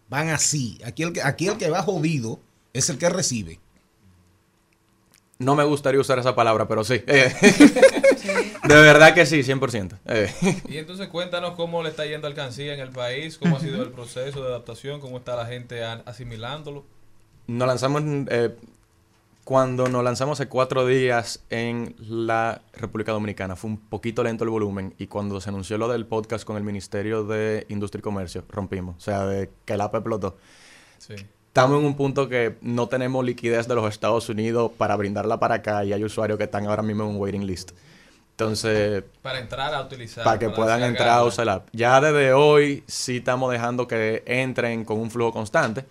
Van 0.08 0.28
así. 0.28 0.78
Aquí 0.84 1.02
el, 1.02 1.12
que- 1.12 1.22
aquí 1.22 1.48
el 1.48 1.56
que 1.56 1.68
va 1.68 1.82
jodido 1.82 2.38
es 2.72 2.88
el 2.90 2.98
que 2.98 3.08
recibe. 3.08 3.58
No 5.38 5.54
me 5.54 5.64
gustaría 5.64 6.00
usar 6.00 6.18
esa 6.18 6.34
palabra, 6.34 6.66
pero 6.68 6.84
sí. 6.84 7.02
Eh, 7.06 7.34
de 8.68 8.74
verdad 8.74 9.14
que 9.14 9.26
sí, 9.26 9.40
100%. 9.42 9.98
Eh. 10.06 10.32
Y 10.68 10.76
entonces 10.78 11.08
cuéntanos 11.08 11.52
cómo 11.54 11.82
le 11.82 11.90
está 11.90 12.06
yendo 12.06 12.26
alcancía 12.26 12.74
en 12.74 12.80
el 12.80 12.90
país, 12.90 13.38
cómo 13.38 13.56
ha 13.56 13.60
sido 13.60 13.82
el 13.82 13.90
proceso 13.90 14.40
de 14.42 14.48
adaptación, 14.48 15.00
cómo 15.00 15.18
está 15.18 15.36
la 15.36 15.46
gente 15.46 15.84
asimilándolo. 15.84 16.84
Nos 17.46 17.68
lanzamos, 17.68 18.02
eh, 18.28 18.56
cuando 19.46 19.86
nos 19.86 20.02
lanzamos 20.02 20.40
hace 20.40 20.48
cuatro 20.48 20.84
días 20.88 21.38
en 21.50 21.94
la 22.00 22.62
República 22.72 23.12
Dominicana, 23.12 23.54
fue 23.54 23.70
un 23.70 23.76
poquito 23.78 24.24
lento 24.24 24.42
el 24.42 24.50
volumen 24.50 24.92
y 24.98 25.06
cuando 25.06 25.40
se 25.40 25.50
anunció 25.50 25.78
lo 25.78 25.86
del 25.86 26.04
podcast 26.04 26.44
con 26.44 26.56
el 26.56 26.64
Ministerio 26.64 27.22
de 27.22 27.64
Industria 27.68 28.00
y 28.00 28.02
Comercio, 28.02 28.44
rompimos. 28.48 28.96
O 28.96 29.00
sea, 29.00 29.24
de 29.24 29.48
que 29.64 29.74
el 29.74 29.82
app 29.82 29.94
explotó. 29.94 30.36
Sí. 30.98 31.14
Estamos 31.46 31.78
en 31.78 31.86
un 31.86 31.94
punto 31.96 32.28
que 32.28 32.56
no 32.60 32.88
tenemos 32.88 33.24
liquidez 33.24 33.68
de 33.68 33.76
los 33.76 33.88
Estados 33.88 34.28
Unidos 34.28 34.72
para 34.76 34.96
brindarla 34.96 35.38
para 35.38 35.54
acá 35.54 35.84
y 35.84 35.92
hay 35.92 36.02
usuarios 36.02 36.38
que 36.38 36.44
están 36.44 36.66
ahora 36.66 36.82
mismo 36.82 37.04
en 37.04 37.10
un 37.10 37.16
waiting 37.18 37.46
list. 37.46 37.70
Entonces, 38.32 39.04
Para 39.22 39.38
entrar 39.38 39.72
a 39.72 39.80
utilizar. 39.80 40.24
para 40.24 40.40
que 40.40 40.50
puedan 40.50 40.82
entrar 40.82 41.10
a 41.10 41.24
usar 41.24 41.46
la 41.46 41.52
app. 41.54 41.68
Ya 41.72 42.00
desde 42.00 42.32
hoy 42.32 42.82
sí 42.88 43.18
estamos 43.18 43.52
dejando 43.52 43.86
que 43.86 44.24
entren 44.26 44.84
con 44.84 44.98
un 44.98 45.08
flujo 45.08 45.32
constante, 45.32 45.84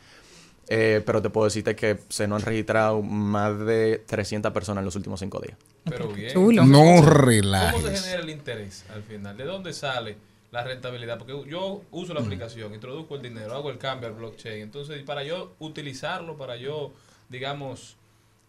eh, 0.67 1.01
pero 1.05 1.21
te 1.21 1.29
puedo 1.29 1.45
decirte 1.45 1.75
que 1.75 1.99
se 2.09 2.27
nos 2.27 2.41
han 2.41 2.47
registrado 2.47 3.01
más 3.01 3.59
de 3.59 4.03
300 4.05 4.51
personas 4.51 4.81
en 4.81 4.85
los 4.85 4.95
últimos 4.95 5.19
cinco 5.19 5.39
días. 5.39 5.57
Pero 5.83 6.07
bien. 6.09 6.31
Chulo. 6.31 6.65
No 6.65 6.79
¿Cómo 6.79 7.03
se 7.03 7.09
relajes. 7.09 8.01
genera 8.01 8.23
el 8.23 8.29
interés 8.29 8.85
al 8.93 9.03
final? 9.03 9.37
¿De 9.37 9.43
dónde 9.43 9.73
sale 9.73 10.17
la 10.51 10.63
rentabilidad? 10.63 11.17
Porque 11.19 11.49
yo 11.49 11.83
uso 11.91 12.13
la 12.13 12.21
aplicación, 12.21 12.73
introduzco 12.73 13.15
el 13.15 13.21
dinero, 13.21 13.53
hago 13.53 13.69
el 13.69 13.77
cambio 13.77 14.09
al 14.09 14.15
blockchain. 14.15 14.63
Entonces, 14.63 15.03
para 15.03 15.23
yo 15.23 15.53
utilizarlo, 15.59 16.35
para 16.35 16.55
yo, 16.55 16.93
digamos, 17.29 17.97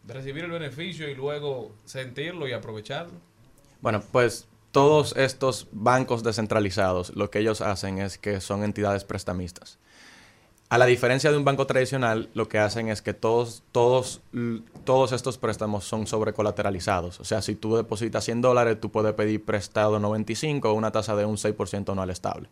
recibir 0.06 0.44
el 0.44 0.50
beneficio 0.50 1.08
y 1.08 1.14
luego 1.14 1.72
sentirlo 1.84 2.48
y 2.48 2.52
aprovecharlo. 2.52 3.20
Bueno, 3.82 4.02
pues 4.10 4.46
todos 4.72 5.16
estos 5.16 5.68
bancos 5.72 6.22
descentralizados, 6.22 7.14
lo 7.14 7.30
que 7.30 7.40
ellos 7.40 7.60
hacen 7.60 7.98
es 7.98 8.18
que 8.18 8.40
son 8.40 8.62
entidades 8.64 9.04
prestamistas. 9.04 9.78
A 10.68 10.78
la 10.78 10.86
diferencia 10.86 11.30
de 11.30 11.36
un 11.36 11.44
banco 11.44 11.66
tradicional, 11.66 12.28
lo 12.34 12.48
que 12.48 12.58
hacen 12.58 12.88
es 12.88 13.00
que 13.00 13.14
todos, 13.14 13.62
todos, 13.70 14.20
todos 14.84 15.12
estos 15.12 15.38
préstamos 15.38 15.84
son 15.84 16.08
sobrecolateralizados. 16.08 17.20
O 17.20 17.24
sea, 17.24 17.40
si 17.40 17.54
tú 17.54 17.76
depositas 17.76 18.24
100 18.24 18.40
dólares, 18.40 18.80
tú 18.80 18.90
puedes 18.90 19.14
pedir 19.14 19.44
prestado 19.44 20.00
95 20.00 20.68
o 20.68 20.74
una 20.74 20.90
tasa 20.90 21.14
de 21.14 21.24
un 21.24 21.36
6% 21.36 21.92
anual 21.92 22.10
estable. 22.10 22.48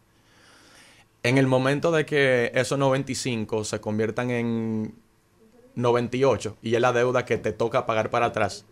En 1.25 1.39
el 1.39 1.49
momento 1.49 1.91
de 1.91 2.07
que 2.07 2.53
esos 2.55 2.79
95 2.79 3.65
se 3.65 3.81
conviertan 3.81 4.31
en 4.31 4.95
98 5.75 6.57
y 6.63 6.77
es 6.77 6.81
la 6.81 6.93
deuda 6.93 7.25
que 7.25 7.37
te 7.37 7.51
toca 7.51 7.85
pagar 7.85 8.11
para 8.11 8.27
atrás, 8.27 8.65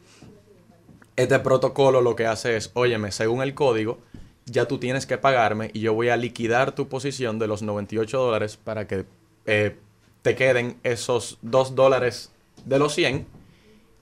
este 1.17 1.41
protocolo 1.41 2.01
lo 2.01 2.15
que 2.15 2.27
hace 2.27 2.57
es, 2.57 2.71
óyeme, 2.75 3.11
según 3.11 3.43
el 3.43 3.55
código, 3.55 3.99
ya 4.47 4.67
tú 4.67 4.79
tienes 4.79 5.05
que 5.05 5.19
pagarme 5.19 5.71
y 5.73 5.81
yo 5.81 5.95
voy 5.95 6.11
a 6.11 6.17
liquidar 6.17 6.77
tu 6.77 6.89
posición 6.89 7.41
de 7.41 7.49
los 7.49 7.63
98 7.63 8.19
dólares 8.19 8.57
para 8.57 8.87
que 8.87 9.05
eh, 9.47 9.79
te 10.23 10.35
queden 10.37 10.79
esos 10.83 11.39
2 11.43 11.75
dólares 11.75 12.31
de 12.65 12.79
los 12.79 12.95
100 12.95 13.27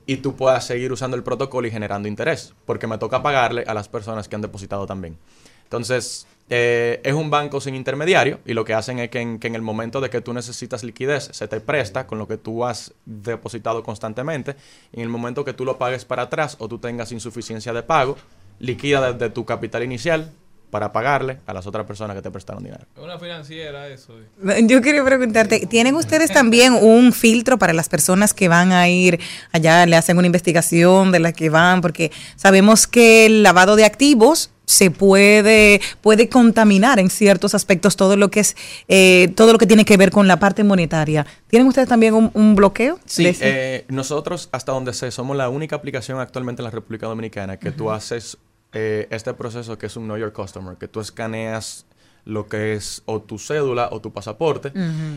y 0.07 0.17
tú 0.17 0.37
puedas 0.37 0.67
seguir 0.67 0.93
usando 0.93 1.17
el 1.17 1.23
protocolo 1.23 1.67
y 1.67 1.71
generando 1.71 2.09
interés, 2.09 2.55
porque 2.67 2.87
me 2.87 2.99
toca 2.99 3.23
pagarle 3.23 3.65
a 3.67 3.75
las 3.75 3.89
personas 3.89 4.29
que 4.29 4.35
han 4.35 4.43
depositado 4.43 4.87
también. 4.87 5.17
Entonces, 5.65 6.27
eh, 6.49 7.01
es 7.05 7.15
un 7.15 7.31
banco 7.31 7.61
sin 7.61 7.77
intermediario 7.77 8.41
y 8.45 8.55
lo 8.55 8.65
que 8.65 8.75
hacen 8.75 8.99
es 8.99 9.09
que 9.09 9.21
en, 9.21 9.39
que 9.39 9.47
en 9.47 9.55
el 9.55 9.63
momento 9.63 10.01
de 10.01 10.11
que 10.11 10.21
tú 10.21 10.33
necesitas 10.33 10.83
liquidez, 10.83 11.31
se 11.33 11.47
te 11.47 11.61
presta 11.61 12.09
con 12.09 12.19
lo 12.19 12.27
que 12.27 12.37
tú 12.37 12.65
has 12.65 12.93
depositado 13.07 13.85
constantemente. 13.85 14.57
Y 14.93 14.97
en 14.97 15.03
el 15.03 15.09
momento 15.09 15.45
que 15.45 15.53
tú 15.53 15.65
lo 15.65 15.79
pagues 15.79 16.05
para 16.05 16.23
atrás 16.23 16.57
o 16.59 16.67
tú 16.67 16.79
tengas 16.79 17.13
insuficiencia 17.13 17.73
de 17.73 17.85
pago, 17.85 18.17
liquida 18.59 19.13
desde 19.13 19.31
tu 19.31 19.45
capital 19.45 19.85
inicial 19.85 20.33
para 20.71 20.93
pagarle 20.93 21.39
a 21.47 21.53
las 21.53 21.67
otras 21.67 21.87
personas 21.87 22.17
que 22.17 22.23
te 22.23 22.31
prestaron 22.31 22.63
dinero. 22.63 22.85
Es 22.97 23.03
una 23.03 23.19
financiera 23.19 23.89
eso. 23.89 24.15
Yo 24.63 24.81
quería 24.81 25.05
preguntarte, 25.05 25.67
¿tienen 25.67 25.95
ustedes 25.95 26.33
también 26.33 26.75
un 26.75 27.13
filtro 27.13 27.59
para 27.59 27.73
las 27.73 27.89
personas 27.89 28.33
que 28.35 28.49
van 28.49 28.73
a 28.73 28.89
ir 28.89 29.21
allá, 29.53 29.85
le 29.87 29.97
hacen 29.97 30.17
una 30.17 30.27
investigación 30.27 31.13
de 31.13 31.19
la 31.19 31.33
que 31.33 31.51
van? 31.51 31.81
Porque 31.81 32.13
sabemos 32.37 32.87
que 32.87 33.27
el 33.27 33.43
lavado 33.43 33.77
de 33.77 33.85
activos 33.85 34.51
se 34.71 34.93
puede, 34.93 35.81
puede 36.01 36.29
contaminar 36.29 37.01
en 37.01 37.11
ciertos 37.11 37.57
aspectos 37.57 37.97
todo 37.97 38.17
lo 38.17 38.31
que 38.31 38.41
es, 38.41 38.57
eh, 38.87 39.33
todo 39.35 39.53
lo 39.53 39.59
que 39.59 39.67
tiene 39.67 39.85
que 39.85 39.97
ver 39.97 40.13
con 40.13 40.29
la 40.29 40.39
parte 40.39 40.63
monetaria. 40.63 41.27
¿Tienen 41.49 41.67
ustedes 41.67 41.89
también 41.89 42.15
un, 42.15 42.31
un 42.35 42.55
bloqueo? 42.55 43.01
Sí, 43.05 43.37
eh, 43.41 43.85
nosotros, 43.89 44.49
hasta 44.53 44.71
donde 44.71 44.93
sé, 44.93 45.11
somos 45.11 45.37
la 45.37 45.49
única 45.49 45.75
aplicación 45.75 46.21
actualmente 46.21 46.63
en 46.63 46.65
la 46.65 46.71
República 46.71 47.07
Dominicana 47.09 47.57
que 47.57 47.73
tú 47.73 47.91
haces 47.91 48.39
eh, 48.73 49.07
este 49.11 49.35
proceso 49.35 49.77
que 49.79 49.87
es 49.87 49.97
un 49.97 50.05
Know 50.05 50.17
Your 50.17 50.33
Customer, 50.33 50.77
que 50.77 50.89
tú 50.89 51.01
escaneas 51.01 51.87
lo 52.25 52.47
que 52.47 52.75
es 52.75 53.03
o 53.07 53.21
tu 53.23 53.39
cédula 53.39 53.89
o 53.93 54.01
tu 54.01 54.13
pasaporte 54.13 54.73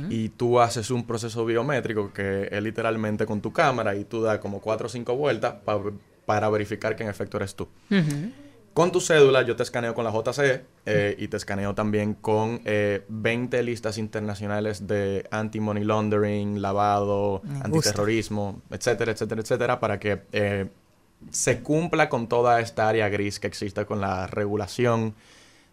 y 0.10 0.30
tú 0.30 0.60
haces 0.62 0.90
un 0.90 1.06
proceso 1.06 1.44
biométrico 1.46 2.14
que 2.14 2.48
es 2.50 2.64
literalmente 2.64 3.26
con 3.26 3.42
tu 3.42 3.52
cámara 3.52 3.94
y 3.96 4.06
tú 4.06 4.22
das 4.22 4.40
como 4.40 4.62
cuatro 4.62 4.88
o 4.88 4.90
cinco 4.90 5.16
vueltas 5.16 5.56
pa- 5.66 5.82
para 6.26 6.50
verificar 6.50 6.96
que 6.96 7.04
en 7.04 7.10
efecto 7.10 7.36
eres 7.38 7.56
tú. 7.56 7.68
Con 8.74 8.92
tu 8.92 9.00
cédula 9.02 9.44
yo 9.44 9.56
te 9.56 9.62
escaneo 9.62 9.94
con 9.94 10.04
la 10.04 10.12
JCE 10.12 10.66
eh, 10.88 11.16
y 11.20 11.28
te 11.28 11.38
escaneo 11.38 11.76
también 11.76 12.16
con 12.16 12.60
eh, 12.66 13.04
20 13.08 13.62
listas 13.62 14.00
internacionales 14.00 14.88
de 14.88 15.28
anti-money 15.30 15.84
laundering, 15.84 16.60
lavado, 16.60 17.42
Me 17.44 17.50
gusta. 17.50 17.66
antiterrorismo, 17.66 18.62
etcétera, 18.72 19.12
etcétera, 19.12 19.42
etcétera, 19.42 19.80
para 19.80 20.00
que 20.00 20.24
eh, 20.32 20.70
se 21.32 21.62
cumpla 21.62 22.10
con 22.10 22.28
toda 22.28 22.60
esta 22.60 22.88
área 22.88 23.10
gris 23.10 23.40
que 23.40 23.48
existe 23.48 23.86
con 23.86 24.02
la 24.02 24.28
regulación 24.28 25.16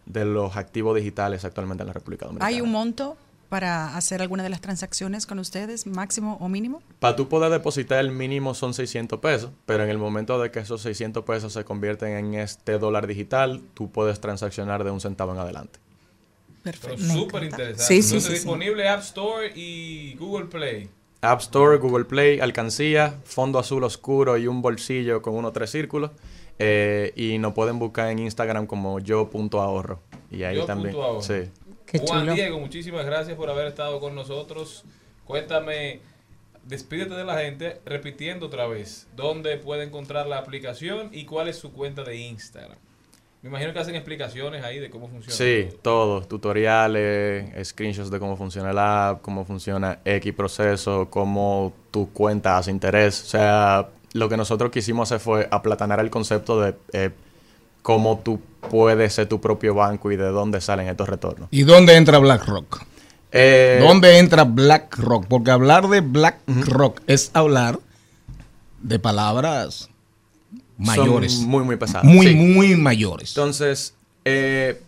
de 0.05 0.25
los 0.25 0.57
activos 0.57 0.95
digitales 0.95 1.45
actualmente 1.45 1.83
en 1.83 1.87
la 1.87 1.93
República 1.93 2.25
Dominicana. 2.25 2.47
¿Hay 2.47 2.61
un 2.61 2.71
monto 2.71 3.17
para 3.49 3.97
hacer 3.97 4.21
alguna 4.21 4.43
de 4.43 4.49
las 4.49 4.61
transacciones 4.61 5.25
con 5.25 5.37
ustedes, 5.37 5.85
máximo 5.85 6.37
o 6.39 6.47
mínimo? 6.47 6.81
Para 6.99 7.15
tú 7.15 7.27
poder 7.27 7.51
depositar 7.51 7.99
el 7.99 8.11
mínimo 8.11 8.53
son 8.53 8.73
600 8.73 9.19
pesos, 9.19 9.51
pero 9.65 9.83
en 9.83 9.89
el 9.89 9.97
momento 9.97 10.39
de 10.39 10.51
que 10.51 10.59
esos 10.59 10.81
600 10.81 11.25
pesos 11.25 11.51
se 11.51 11.65
convierten 11.65 12.13
en 12.15 12.33
este 12.35 12.79
dólar 12.79 13.07
digital, 13.07 13.61
tú 13.73 13.91
puedes 13.91 14.21
transaccionar 14.21 14.83
de 14.83 14.91
un 14.91 15.01
centavo 15.01 15.33
en 15.33 15.39
adelante. 15.39 15.79
Me 16.63 16.73
súper 16.97 17.43
interesante. 17.43 17.83
Sí, 17.83 18.01
sí, 18.01 18.15
Entonces, 18.15 18.23
sí, 18.23 18.27
sí. 18.27 18.33
disponible 18.33 18.87
App 18.87 19.01
Store 19.01 19.51
y 19.53 20.15
Google 20.15 20.45
Play. 20.45 20.89
App 21.21 21.39
Store, 21.41 21.77
Google 21.77 22.05
Play, 22.05 22.39
alcancía, 22.39 23.19
fondo 23.23 23.59
azul 23.59 23.83
oscuro 23.83 24.37
y 24.37 24.47
un 24.47 24.61
bolsillo 24.61 25.21
con 25.21 25.35
unos 25.35 25.53
tres 25.53 25.69
círculos. 25.69 26.11
Eh, 26.57 27.13
y 27.15 27.37
nos 27.37 27.53
pueden 27.53 27.79
buscar 27.79 28.09
en 28.09 28.19
Instagram 28.19 28.67
como 28.67 28.99
yo.ahorro. 28.99 29.99
Y 30.29 30.43
ahí 30.43 30.57
Yo 30.57 30.65
también. 30.65 30.93
punto 30.93 31.07
ahorro. 31.07 31.21
Sí. 31.21 31.49
Juan 32.05 32.33
Diego, 32.33 32.59
muchísimas 32.59 33.05
gracias 33.05 33.35
por 33.35 33.49
haber 33.49 33.67
estado 33.67 33.99
con 33.99 34.15
nosotros. 34.15 34.83
Cuéntame, 35.25 35.99
despídete 36.65 37.15
de 37.15 37.23
la 37.23 37.39
gente 37.39 37.81
repitiendo 37.85 38.47
otra 38.47 38.67
vez 38.67 39.07
dónde 39.15 39.57
puede 39.57 39.83
encontrar 39.83 40.27
la 40.27 40.37
aplicación 40.37 41.09
y 41.11 41.25
cuál 41.25 41.47
es 41.47 41.57
su 41.57 41.73
cuenta 41.73 42.03
de 42.03 42.17
Instagram. 42.17 42.77
Me 43.41 43.49
imagino 43.49 43.73
que 43.73 43.79
hacen 43.79 43.95
explicaciones 43.95 44.63
ahí 44.63 44.77
de 44.77 44.91
cómo 44.91 45.07
funciona. 45.07 45.35
Sí, 45.35 45.75
todo. 45.81 46.21
Tutoriales, 46.21 47.67
screenshots 47.67 48.11
de 48.11 48.19
cómo 48.19 48.37
funciona 48.37 48.71
la 48.71 49.09
app, 49.09 49.21
cómo 49.23 49.45
funciona 49.45 49.99
X 50.05 50.33
proceso, 50.33 51.07
cómo 51.09 51.73
tu 51.89 52.11
cuenta 52.11 52.57
hace 52.57 52.69
interés. 52.69 53.23
O 53.23 53.25
sea, 53.25 53.89
lo 54.13 54.29
que 54.29 54.37
nosotros 54.37 54.71
quisimos 54.71 55.11
hacer 55.11 55.19
fue 55.19 55.47
aplatanar 55.49 55.99
el 56.01 56.11
concepto 56.11 56.61
de 56.61 56.75
eh, 56.93 57.09
cómo 57.81 58.19
tú 58.19 58.39
puedes 58.69 59.13
ser 59.13 59.27
tu 59.27 59.41
propio 59.41 59.73
banco 59.73 60.11
y 60.11 60.17
de 60.17 60.27
dónde 60.27 60.61
salen 60.61 60.87
estos 60.87 61.09
retornos. 61.09 61.47
¿Y 61.49 61.63
dónde 61.63 61.95
entra 61.95 62.19
BlackRock? 62.19 62.83
Eh, 63.31 63.79
¿Dónde 63.81 64.19
entra 64.19 64.43
BlackRock? 64.43 65.25
Porque 65.25 65.49
hablar 65.49 65.87
de 65.87 66.01
BlackRock 66.01 67.01
es 67.07 67.31
hablar 67.33 67.79
de 68.81 68.99
palabras 68.99 69.90
mayores. 70.85 71.33
Son 71.33 71.45
muy, 71.47 71.63
muy 71.63 71.75
pesadas. 71.77 72.03
Muy, 72.03 72.27
Sí. 72.27 72.35
muy 72.35 72.75
mayores. 72.75 73.31
Entonces, 73.31 73.95
eh, 74.25 74.81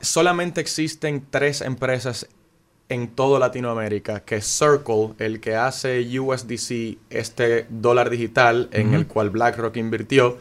solamente 0.00 0.60
existen 0.60 1.24
tres 1.30 1.60
empresas 1.60 2.26
en 2.88 3.08
toda 3.08 3.38
Latinoamérica, 3.38 4.20
que 4.20 4.36
es 4.36 4.46
Circle, 4.46 5.10
el 5.18 5.40
que 5.40 5.54
hace 5.54 6.00
USDC, 6.18 6.98
este 7.08 7.66
dólar 7.70 8.10
digital 8.10 8.68
en 8.72 8.94
el 8.94 9.06
cual 9.06 9.30
BlackRock 9.30 9.76
invirtió, 9.76 10.38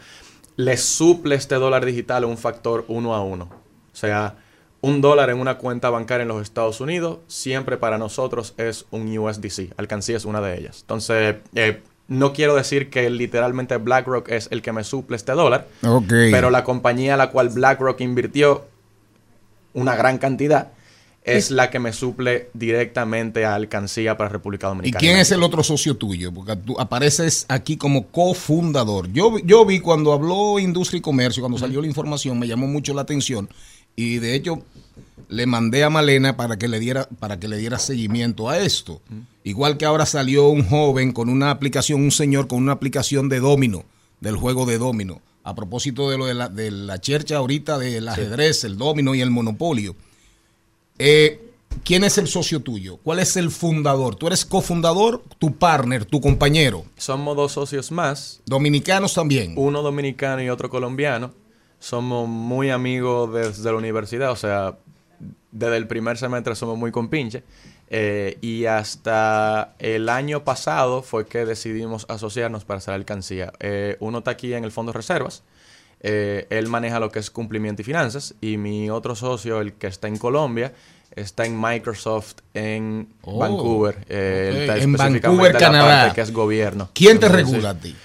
le 0.55 0.75
suple 0.77 1.35
este 1.35 1.55
dólar 1.55 1.85
digital 1.85 2.25
un 2.25 2.38
factor 2.38 2.85
uno 2.88 3.13
a 3.13 3.21
uno. 3.23 3.49
O 3.93 3.95
sea, 3.95 4.35
un 4.81 4.99
dólar 4.99 5.29
en 5.29 5.39
una 5.39 5.57
cuenta 5.59 5.89
bancaria 5.91 6.23
en 6.23 6.29
los 6.29 6.41
Estados 6.41 6.81
Unidos 6.81 7.19
siempre 7.27 7.77
para 7.77 7.97
nosotros 7.99 8.55
es 8.57 8.85
un 8.89 9.15
USDC. 9.15 9.73
Alcancía 9.77 10.17
es 10.17 10.25
una 10.25 10.41
de 10.41 10.57
ellas. 10.57 10.79
Entonces, 10.81 11.35
eh, 11.53 11.83
no 12.10 12.34
quiero 12.34 12.56
decir 12.56 12.89
que 12.89 13.10
literalmente 13.10 13.78
BlackRock 13.78 14.30
es 14.30 14.48
el 14.52 14.62
que 14.62 14.74
me 14.74 14.84
suple 14.84 15.15
este 15.15 15.32
dólar, 15.32 15.67
pero 16.10 16.50
la 16.50 16.63
compañía 16.63 17.13
a 17.13 17.17
la 17.17 17.30
cual 17.30 17.50
BlackRock 17.50 18.02
invirtió 18.02 18.65
una 19.74 19.95
gran 19.95 20.17
cantidad 20.17 20.69
es 21.24 21.52
la 21.52 21.69
que 21.69 21.80
me 21.80 21.93
suple 21.93 22.50
directamente 22.54 23.45
a 23.45 23.54
alcancía 23.54 24.17
para 24.17 24.30
República 24.30 24.67
¿Y 24.67 24.69
Dominicana. 24.69 25.00
quién 25.00 25.17
es 25.17 25.32
el 25.32 25.43
otro 25.43 25.63
socio 25.63 25.95
tuyo? 25.95 26.34
Porque 26.34 26.56
tú 26.56 26.80
apareces 26.80 27.45
aquí 27.50 27.78
como 27.78 28.08
cofundador. 28.08 29.12
Yo, 29.12 29.38
yo 29.39 29.65
vi 29.65 29.80
cuando 29.80 30.13
habló 30.13 30.58
Industria 30.60 30.98
y 30.98 31.02
Comercio, 31.02 31.43
cuando 31.43 31.60
salió 31.60 31.82
la 31.82 31.88
información, 31.88 32.39
me 32.39 32.48
llamó 32.48 32.67
mucho 32.67 32.93
la 32.93 33.02
atención. 33.02 33.50
Y 33.95 34.17
de 34.17 34.34
hecho, 34.34 34.63
le 35.30 35.46
mandé 35.46 35.84
a 35.84 35.89
Malena 35.89 36.36
para 36.36 36.58
que 36.58 36.68
le 36.68 36.80
diera, 36.80 37.08
para 37.20 37.39
que 37.39 37.48
le 37.48 37.58
diera 37.58 37.80
seguimiento 37.80 38.50
a 38.50 38.58
esto. 38.58 39.02
Igual 39.44 39.78
que 39.78 39.86
ahora 39.86 40.06
salió 40.06 40.50
un 40.50 40.68
joven 40.68 41.13
con 41.13 41.30
una 41.30 41.52
aplicación, 41.52 42.02
un 42.02 42.12
señor 42.12 42.48
con 42.48 42.58
una 42.60 42.74
aplicación 42.74 43.30
de 43.30 43.39
domino, 43.39 43.86
del 44.20 44.36
juego 44.36 44.65
de 44.65 44.80
domino. 44.80 45.22
A 45.44 45.56
propósito 45.56 46.10
de 46.10 46.18
lo 46.18 46.26
de 46.26 46.34
la, 46.34 46.50
de 46.50 46.72
la 46.72 47.00
chercha 47.00 47.38
ahorita 47.38 47.78
del 47.78 48.08
ajedrez, 48.08 48.63
el 48.63 48.78
domino 48.78 49.15
y 49.15 49.22
el 49.22 49.30
monopolio. 49.30 49.96
Eh, 50.98 51.46
¿Quién 51.84 52.04
es 52.04 52.18
el 52.18 52.28
socio 52.28 52.62
tuyo? 52.62 52.98
¿Cuál 52.98 53.20
es 53.20 53.38
el 53.38 53.52
fundador? 53.52 54.15
¿Tú 54.15 54.28
eres 54.28 54.44
cofundador? 54.44 55.24
¿Tu 55.38 55.56
partner? 55.56 56.06
¿Tu 56.06 56.20
compañero? 56.20 56.86
Somos 56.98 57.36
dos 57.38 57.52
socios 57.52 57.92
más. 57.92 58.42
Dominicanos 58.46 59.13
también. 59.13 59.54
Uno 59.56 59.84
dominicano 59.84 60.42
y 60.42 60.50
otro 60.50 60.70
colombiano. 60.70 61.32
Somos 61.80 62.28
muy 62.28 62.72
amigos 62.72 63.34
desde 63.34 63.72
la 63.72 63.78
universidad, 63.78 64.32
o 64.32 64.36
sea, 64.36 64.78
desde 65.51 65.77
el 65.77 65.88
primer 65.88 66.17
semestre 66.17 66.55
somos 66.55 66.77
muy 66.77 66.91
compinches. 66.91 67.43
Eh, 67.91 68.38
y 68.41 68.65
hasta 68.65 69.73
el 69.79 70.09
año 70.09 70.43
pasado 70.43 71.01
fue 71.01 71.25
que 71.25 71.45
decidimos 71.45 72.05
asociarnos 72.07 72.63
para 72.65 72.77
hacer 72.77 72.93
alcancía. 72.93 73.51
Eh, 73.59 73.97
uno 73.99 74.19
está 74.19 74.31
aquí 74.31 74.53
en 74.53 74.63
el 74.63 74.71
Fondo 74.71 74.91
de 74.91 74.97
Reservas. 74.97 75.41
Eh, 76.01 76.45
él 76.51 76.67
maneja 76.67 76.99
lo 76.99 77.09
que 77.12 77.19
es 77.19 77.31
cumplimiento 77.31 77.81
y 77.81 77.85
finanzas. 77.85 78.35
Y 78.41 78.57
mi 78.57 78.89
otro 78.91 79.15
socio, 79.15 79.59
el 79.59 79.73
que 79.73 79.88
está 79.88 80.07
en 80.07 80.17
Colombia, 80.17 80.71
está 81.15 81.45
en 81.45 81.59
Microsoft 81.59 82.35
en 82.53 83.09
Oh, 83.23 83.39
Vancouver. 83.39 84.05
Eh, 84.07 84.49
él 84.53 84.57
está 84.62 84.77
En 84.77 84.93
Vancouver, 84.93 85.57
Canadá. 85.57 86.01
parte 86.03 86.15
que 86.15 86.21
es 86.21 86.31
gobierno. 86.31 86.89
¿Quién 86.93 87.19
te 87.19 87.25
Entonces, 87.25 87.49
regula 87.49 87.69
a 87.71 87.75
ti? 87.79 87.95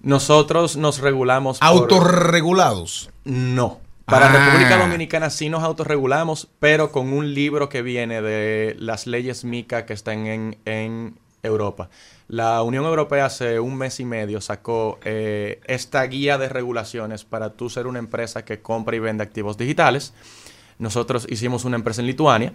Nosotros 0.00 0.76
nos 0.76 1.00
regulamos. 1.00 1.58
por- 1.58 1.66
¿Autorregulados? 1.68 3.10
No. 3.24 3.80
Para 4.04 4.26
Ah. 4.26 4.46
República 4.50 4.76
Dominicana 4.78 5.30
sí 5.30 5.48
nos 5.48 5.62
autorregulamos, 5.62 6.48
pero 6.58 6.92
con 6.92 7.12
un 7.12 7.32
libro 7.34 7.68
que 7.68 7.82
viene 7.82 8.20
de 8.20 8.76
las 8.78 9.06
leyes 9.06 9.44
MICA 9.44 9.86
que 9.86 9.94
están 9.94 10.26
en, 10.26 10.58
en 10.66 11.14
Europa. 11.42 11.88
La 12.28 12.62
Unión 12.62 12.84
Europea 12.84 13.26
hace 13.26 13.60
un 13.60 13.76
mes 13.76 14.00
y 14.00 14.04
medio 14.04 14.40
sacó 14.40 14.98
eh, 15.04 15.60
esta 15.66 16.02
guía 16.04 16.38
de 16.38 16.48
regulaciones 16.48 17.24
para 17.24 17.50
tú 17.50 17.70
ser 17.70 17.86
una 17.86 17.98
empresa 17.98 18.44
que 18.44 18.60
compra 18.60 18.96
y 18.96 18.98
vende 18.98 19.22
activos 19.22 19.56
digitales. 19.56 20.12
Nosotros 20.78 21.26
hicimos 21.30 21.64
una 21.64 21.76
empresa 21.76 22.00
en 22.00 22.06
Lituania. 22.06 22.52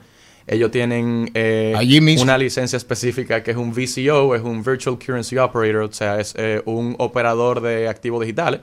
Ellos 0.48 0.72
tienen 0.72 1.30
eh, 1.36 1.74
Allí 1.78 2.02
mismo. 2.02 2.24
una 2.24 2.38
licencia 2.38 2.78
específica 2.78 3.44
que 3.44 3.52
es 3.52 3.58
un 3.58 3.72
VCO, 3.72 4.34
es 4.36 4.42
un 4.42 4.64
Virtual 4.64 4.98
Currency 4.98 5.38
Operator, 5.38 5.84
o 5.84 5.92
sea, 5.94 6.20
es 6.20 6.34
eh, 6.38 6.62
un 6.66 6.96
operador 6.98 7.62
de 7.62 7.88
activos 7.88 8.22
digitales. 8.22 8.62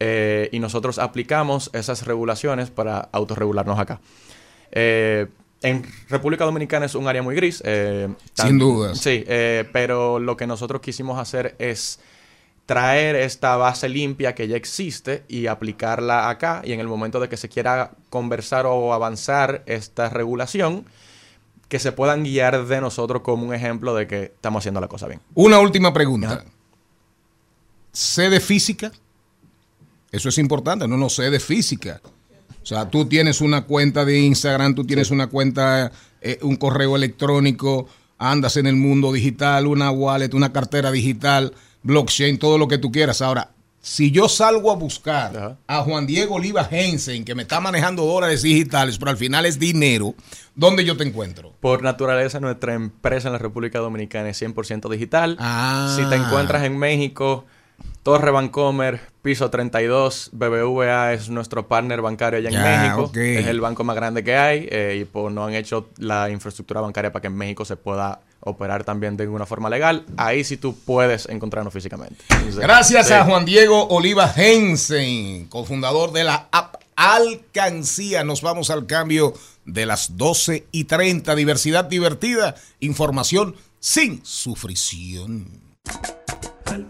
Eh, 0.00 0.48
y 0.50 0.58
nosotros 0.58 0.98
aplicamos 0.98 1.70
esas 1.74 2.06
regulaciones 2.06 2.70
para 2.70 3.08
autorregularnos 3.12 3.78
acá. 3.78 4.00
Eh, 4.72 5.26
en 5.62 5.84
República 6.08 6.46
Dominicana 6.46 6.86
es 6.86 6.94
un 6.94 7.06
área 7.06 7.22
muy 7.22 7.34
gris. 7.36 7.62
eh, 7.66 8.08
Sin 8.34 8.58
dudas. 8.58 8.98
Sí, 8.98 9.24
pero 9.72 10.18
lo 10.18 10.36
que 10.36 10.46
nosotros 10.46 10.80
quisimos 10.80 11.18
hacer 11.18 11.54
es 11.58 12.00
traer 12.64 13.16
esta 13.16 13.56
base 13.56 13.88
limpia 13.88 14.34
que 14.34 14.48
ya 14.48 14.56
existe 14.56 15.24
y 15.28 15.48
aplicarla 15.48 16.30
acá 16.30 16.62
y 16.64 16.72
en 16.72 16.80
el 16.80 16.86
momento 16.86 17.20
de 17.20 17.28
que 17.28 17.36
se 17.36 17.48
quiera 17.48 17.90
conversar 18.08 18.64
o 18.64 18.94
avanzar 18.94 19.64
esta 19.66 20.08
regulación, 20.08 20.86
que 21.68 21.78
se 21.78 21.92
puedan 21.92 22.22
guiar 22.24 22.66
de 22.66 22.80
nosotros 22.80 23.22
como 23.22 23.44
un 23.44 23.52
ejemplo 23.54 23.94
de 23.94 24.06
que 24.06 24.22
estamos 24.22 24.62
haciendo 24.62 24.80
la 24.80 24.88
cosa 24.88 25.08
bien. 25.08 25.20
Una 25.34 25.58
última 25.58 25.92
pregunta. 25.92 26.44
¿Sé 27.92 28.30
de 28.30 28.40
física? 28.40 28.92
Eso 30.12 30.28
es 30.28 30.38
importante, 30.38 30.88
no, 30.88 30.96
no 30.96 31.08
sé 31.08 31.30
de 31.30 31.40
física. 31.40 32.00
O 32.62 32.66
sea, 32.66 32.90
tú 32.90 33.06
tienes 33.06 33.40
una 33.40 33.62
cuenta 33.62 34.04
de 34.04 34.18
Instagram, 34.20 34.74
tú 34.74 34.84
tienes 34.84 35.10
una 35.10 35.28
cuenta, 35.28 35.92
eh, 36.20 36.38
un 36.42 36.56
correo 36.56 36.94
electrónico, 36.96 37.88
andas 38.18 38.56
en 38.56 38.66
el 38.66 38.76
mundo 38.76 39.12
digital, 39.12 39.66
una 39.66 39.90
wallet, 39.90 40.34
una 40.34 40.52
cartera 40.52 40.90
digital, 40.90 41.54
blockchain, 41.82 42.38
todo 42.38 42.58
lo 42.58 42.68
que 42.68 42.78
tú 42.78 42.92
quieras. 42.92 43.22
Ahora, 43.22 43.52
si 43.80 44.10
yo 44.10 44.28
salgo 44.28 44.70
a 44.70 44.76
buscar 44.76 45.36
Ajá. 45.36 45.56
a 45.66 45.82
Juan 45.82 46.06
Diego 46.06 46.34
Oliva 46.34 46.68
Hensen, 46.70 47.24
que 47.24 47.34
me 47.34 47.42
está 47.42 47.60
manejando 47.60 48.04
dólares 48.04 48.42
digitales, 48.42 48.98
pero 48.98 49.10
al 49.10 49.16
final 49.16 49.46
es 49.46 49.58
dinero, 49.58 50.14
¿dónde 50.54 50.84
yo 50.84 50.98
te 50.98 51.04
encuentro? 51.04 51.54
Por 51.60 51.82
naturaleza, 51.82 52.40
nuestra 52.40 52.74
empresa 52.74 53.28
en 53.28 53.32
la 53.32 53.38
República 53.38 53.78
Dominicana 53.78 54.28
es 54.28 54.42
100% 54.42 54.90
digital. 54.90 55.38
Ah. 55.40 55.96
Si 55.96 56.04
te 56.04 56.16
encuentras 56.16 56.64
en 56.64 56.76
México, 56.76 57.46
Torre 58.02 58.30
Bancomer, 58.30 59.00
piso 59.20 59.50
32, 59.50 60.30
BBVA 60.32 61.12
es 61.12 61.28
nuestro 61.28 61.68
partner 61.68 62.00
bancario 62.00 62.38
allá 62.38 62.48
en 62.48 62.80
México. 62.80 63.12
Es 63.14 63.46
el 63.46 63.60
banco 63.60 63.84
más 63.84 63.94
grande 63.94 64.24
que 64.24 64.36
hay 64.36 64.66
eh, 64.70 64.98
y 65.02 65.04
pues 65.04 65.32
no 65.34 65.44
han 65.44 65.54
hecho 65.54 65.90
la 65.98 66.30
infraestructura 66.30 66.80
bancaria 66.80 67.12
para 67.12 67.20
que 67.20 67.26
en 67.26 67.36
México 67.36 67.64
se 67.64 67.76
pueda 67.76 68.20
operar 68.40 68.84
también 68.84 69.16
de 69.16 69.28
una 69.28 69.44
forma 69.44 69.68
legal. 69.68 70.06
Ahí 70.16 70.44
sí 70.44 70.56
tú 70.56 70.74
puedes 70.74 71.28
encontrarnos 71.28 71.74
físicamente. 71.74 72.24
Entonces, 72.30 72.60
Gracias 72.60 73.08
sí. 73.08 73.12
a 73.12 73.24
Juan 73.24 73.44
Diego 73.44 73.86
Oliva 73.88 74.32
Hensen, 74.34 75.46
cofundador 75.46 76.12
de 76.12 76.24
la 76.24 76.48
app 76.50 76.76
Alcancía. 76.96 78.24
Nos 78.24 78.42
vamos 78.42 78.70
al 78.70 78.86
cambio 78.86 79.34
de 79.64 79.86
las 79.86 80.16
12 80.16 80.66
y 80.70 80.84
30. 80.84 81.34
Diversidad 81.34 81.84
divertida, 81.84 82.54
información 82.80 83.56
sin 83.78 84.24
sufrición. 84.24 85.48
Al 86.66 86.86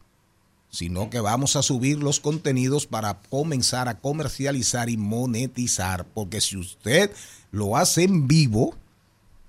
sino 0.75 1.10
que 1.10 1.21
vamos 1.21 1.56
a 1.56 1.62
subir 1.62 1.99
los 1.99 2.19
contenidos 2.19 2.86
para 2.86 3.21
comenzar 3.30 3.88
a 3.88 3.99
comercializar 3.99 4.89
y 4.89 4.97
monetizar. 4.97 6.06
Porque 6.13 6.41
si 6.41 6.58
usted 6.58 7.12
lo 7.51 7.78
hace 7.78 8.04
en 8.04 8.28
vivo 8.28 8.75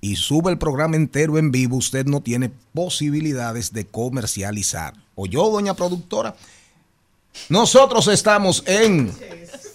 y 0.01 0.17
sube 0.17 0.51
el 0.51 0.59
programa 0.59 0.97
entero 0.97 1.39
en 1.39 1.51
vivo, 1.51 1.77
usted 1.77 2.07
no 2.07 2.21
tiene 2.21 2.51
posibilidades 2.75 3.73
de 3.73 3.87
comercializar. 3.87 4.95
¿O 5.15 5.27
yo, 5.27 5.51
doña 5.51 5.75
productora? 5.75 6.37
Nosotros 7.49 8.09
estamos 8.09 8.63
en 8.67 9.13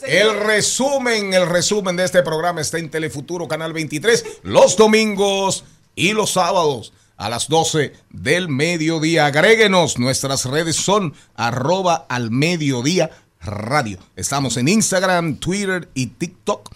el 0.07 0.39
resumen, 0.39 1.33
el 1.33 1.47
resumen 1.47 1.95
de 1.95 2.05
este 2.05 2.23
programa 2.23 2.61
está 2.61 2.79
en 2.79 2.89
Telefuturo 2.89 3.47
Canal 3.47 3.71
23 3.71 4.25
los 4.43 4.75
domingos 4.75 5.63
y 5.95 6.13
los 6.13 6.31
sábados 6.31 6.93
a 7.17 7.29
las 7.29 7.47
12 7.47 7.93
del 8.09 8.49
mediodía. 8.49 9.27
Agréguenos, 9.27 9.99
nuestras 9.99 10.45
redes 10.45 10.75
son 10.75 11.13
arroba 11.35 12.05
al 12.09 12.31
mediodía 12.31 13.11
radio. 13.39 13.99
Estamos 14.15 14.57
en 14.57 14.67
Instagram, 14.67 15.35
Twitter 15.35 15.89
y 15.93 16.07
TikTok, 16.07 16.73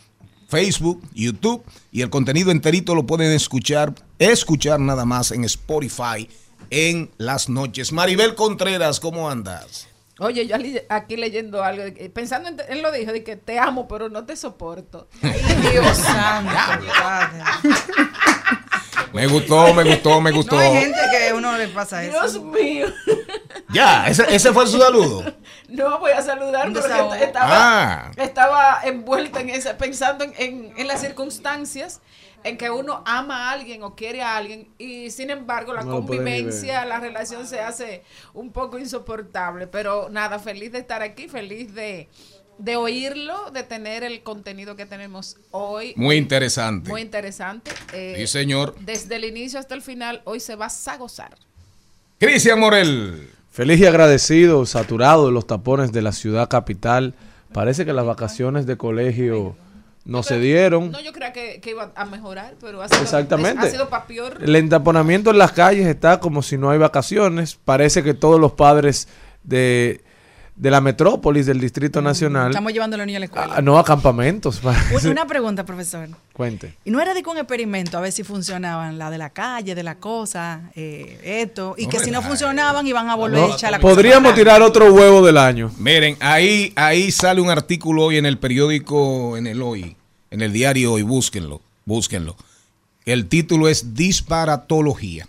Facebook, 0.47 1.01
YouTube 1.13 1.63
y 1.95 2.01
el 2.01 2.09
contenido 2.09 2.51
enterito 2.51 2.93
lo 2.93 3.05
pueden 3.05 3.31
escuchar, 3.31 3.93
escuchar 4.19 4.81
nada 4.81 5.05
más 5.05 5.31
en 5.31 5.45
Spotify 5.45 6.29
en 6.69 7.09
las 7.17 7.47
noches. 7.47 7.93
Maribel 7.93 8.35
Contreras, 8.35 8.99
¿cómo 8.99 9.29
andas? 9.29 9.87
Oye, 10.19 10.45
yo 10.45 10.57
aquí 10.89 11.15
leyendo 11.15 11.63
algo, 11.63 11.83
pensando 12.13 12.49
en, 12.49 12.57
él 12.67 12.81
lo 12.81 12.91
dijo, 12.91 13.13
de 13.13 13.23
que 13.23 13.37
te 13.37 13.59
amo, 13.59 13.87
pero 13.87 14.09
no 14.09 14.25
te 14.25 14.35
soporto. 14.35 15.07
Ay, 15.21 15.39
Dios 15.71 15.95
santo, 15.95 16.51
padre. 17.01 17.43
Me 19.13 19.27
gustó, 19.27 19.73
me 19.73 19.83
gustó, 19.83 20.21
me 20.21 20.31
gustó. 20.31 20.55
No 20.55 20.61
hay 20.61 20.73
gente 20.73 20.99
que 21.11 21.29
a 21.29 21.35
uno 21.35 21.57
le 21.57 21.67
pasa 21.69 22.03
eso. 22.03 22.19
Dios 22.19 22.41
mío. 22.43 22.87
Ya, 23.69 24.07
ese, 24.07 24.25
ese 24.33 24.51
fue 24.51 24.67
su 24.67 24.77
saludo. 24.79 25.23
No 25.69 25.99
voy 25.99 26.11
a 26.11 26.21
saludar 26.21 26.71
porque 26.71 27.23
estaba, 27.23 27.49
Ah. 27.51 28.11
estaba 28.17 28.79
envuelta 28.83 29.39
en 29.41 29.49
esa, 29.49 29.77
pensando 29.77 30.23
en, 30.23 30.33
en- 30.37 30.73
en 30.77 30.87
las 30.87 31.01
circunstancias 31.01 32.01
en 32.43 32.57
que 32.57 32.69
uno 32.69 33.01
ama 33.07 33.49
a 33.49 33.51
alguien 33.53 33.81
o 33.81 33.95
quiere 33.95 34.21
a 34.21 34.37
alguien 34.37 34.69
y 34.77 35.09
sin 35.09 35.31
embargo 35.31 35.73
la 35.73 35.81
No 35.81 35.93
convivencia, 35.93 36.85
la 36.85 36.99
relación 36.99 37.47
se 37.47 37.59
hace 37.59 38.03
un 38.35 38.51
poco 38.51 38.77
insoportable. 38.77 39.65
Pero 39.67 40.09
nada, 40.11 40.37
feliz 40.37 40.71
de 40.71 40.77
estar 40.79 41.01
aquí, 41.01 41.27
feliz 41.27 41.73
de, 41.73 42.07
de 42.57 42.75
oírlo, 42.75 43.51
de 43.51 43.63
tener 43.63 44.03
el 44.03 44.21
contenido 44.23 44.75
que 44.75 44.85
tenemos 44.85 45.37
hoy. 45.51 45.93
Muy 45.95 46.15
interesante. 46.15 46.89
Muy 46.89 47.01
interesante. 47.01 47.71
Eh, 47.93 48.15
Sí, 48.17 48.27
señor. 48.27 48.75
Desde 48.79 49.17
el 49.17 49.25
inicio 49.25 49.59
hasta 49.59 49.75
el 49.75 49.81
final, 49.81 50.21
hoy 50.25 50.39
se 50.39 50.55
va 50.55 50.67
a 50.67 50.97
gozar. 50.97 51.35
Cristian 52.19 52.59
Morel. 52.59 53.29
Feliz 53.51 53.79
y 53.79 53.85
agradecido, 53.85 54.65
saturado 54.65 55.27
de 55.27 55.31
los 55.31 55.47
tapones 55.47 55.91
de 55.91 56.01
la 56.01 56.11
ciudad 56.11 56.49
capital. 56.49 57.13
Parece 57.53 57.85
que 57.85 57.93
las 57.93 58.05
vacaciones 58.05 58.65
de 58.65 58.75
colegio 58.75 59.55
no 60.03 60.23
se 60.23 60.39
dieron. 60.39 60.91
No, 60.91 60.99
yo 61.01 61.13
creía 61.13 61.33
que, 61.33 61.59
que 61.61 61.71
iba 61.71 61.91
a 61.95 62.05
mejorar, 62.05 62.55
pero 62.61 62.81
ha 62.81 62.87
sido, 62.87 63.01
Exactamente. 63.01 63.65
ha 63.65 63.69
sido 63.69 63.89
pa' 63.89 64.05
peor. 64.05 64.39
El 64.41 64.55
entaponamiento 64.55 65.31
en 65.31 65.37
las 65.37 65.51
calles 65.51 65.87
está 65.87 66.19
como 66.19 66.43
si 66.43 66.57
no 66.57 66.69
hay 66.69 66.77
vacaciones. 66.77 67.57
Parece 67.63 68.03
que 68.03 68.13
todos 68.13 68.39
los 68.39 68.51
padres 68.53 69.07
de, 69.43 70.03
de 70.55 70.71
la 70.71 70.79
metrópolis, 70.79 71.45
del 71.45 71.59
Distrito 71.59 72.01
Nacional, 72.01 72.47
Estamos 72.51 72.71
llevando 72.71 72.95
a 72.95 72.97
los 72.99 73.05
niños 73.05 73.17
a 73.17 73.19
la 73.19 73.25
escuela. 73.25 73.55
a- 73.57 73.61
no 73.61 73.77
a 73.77 73.83
campamentos. 73.83 74.59
parece. 74.63 75.09
Una 75.09 75.27
pregunta, 75.27 75.65
profesor. 75.65 76.07
Cuente. 76.31 76.75
Y 76.85 76.91
no 76.91 77.01
era 77.01 77.13
de 77.13 77.21
que 77.21 77.29
un 77.29 77.37
experimento 77.37 77.97
a 77.97 78.01
ver 78.01 78.11
si 78.13 78.23
funcionaban, 78.23 78.97
la 78.97 79.09
de 79.09 79.17
la 79.17 79.31
calle, 79.31 79.75
de 79.75 79.83
la 79.83 79.95
cosa, 79.95 80.71
eh, 80.75 81.19
esto, 81.43 81.75
y 81.77 81.83
No 81.85 81.89
que 81.89 81.99
si 81.99 82.09
no 82.11 82.21
funcionaban 82.21 82.87
iban 82.87 83.09
a 83.09 83.15
volver 83.15 83.39
No, 83.41 83.51
a 83.51 83.55
echar 83.55 83.71
la 83.71 83.79
cosa. 83.79 83.93
podríamos 83.93 84.33
tirar 84.33 84.61
otro 84.61 84.93
huevo 84.93 85.25
del 85.25 85.37
año. 85.37 85.71
Miren, 85.77 86.15
ahí, 86.21 86.71
ahí 86.77 87.11
sale 87.11 87.41
un 87.41 87.49
artículo 87.49 88.03
hoy 88.05 88.17
en 88.17 88.25
el 88.25 88.37
periódico, 88.37 89.35
en 89.35 89.47
el 89.47 89.61
hoy, 89.61 89.97
en 90.31 90.41
el 90.41 90.53
diario 90.53 90.93
hoy, 90.93 91.01
búsquenlo, 91.01 91.61
búsquenlo. 91.85 92.37
El 93.05 93.27
título 93.27 93.67
es 93.67 93.93
Disparatología. 93.93 95.27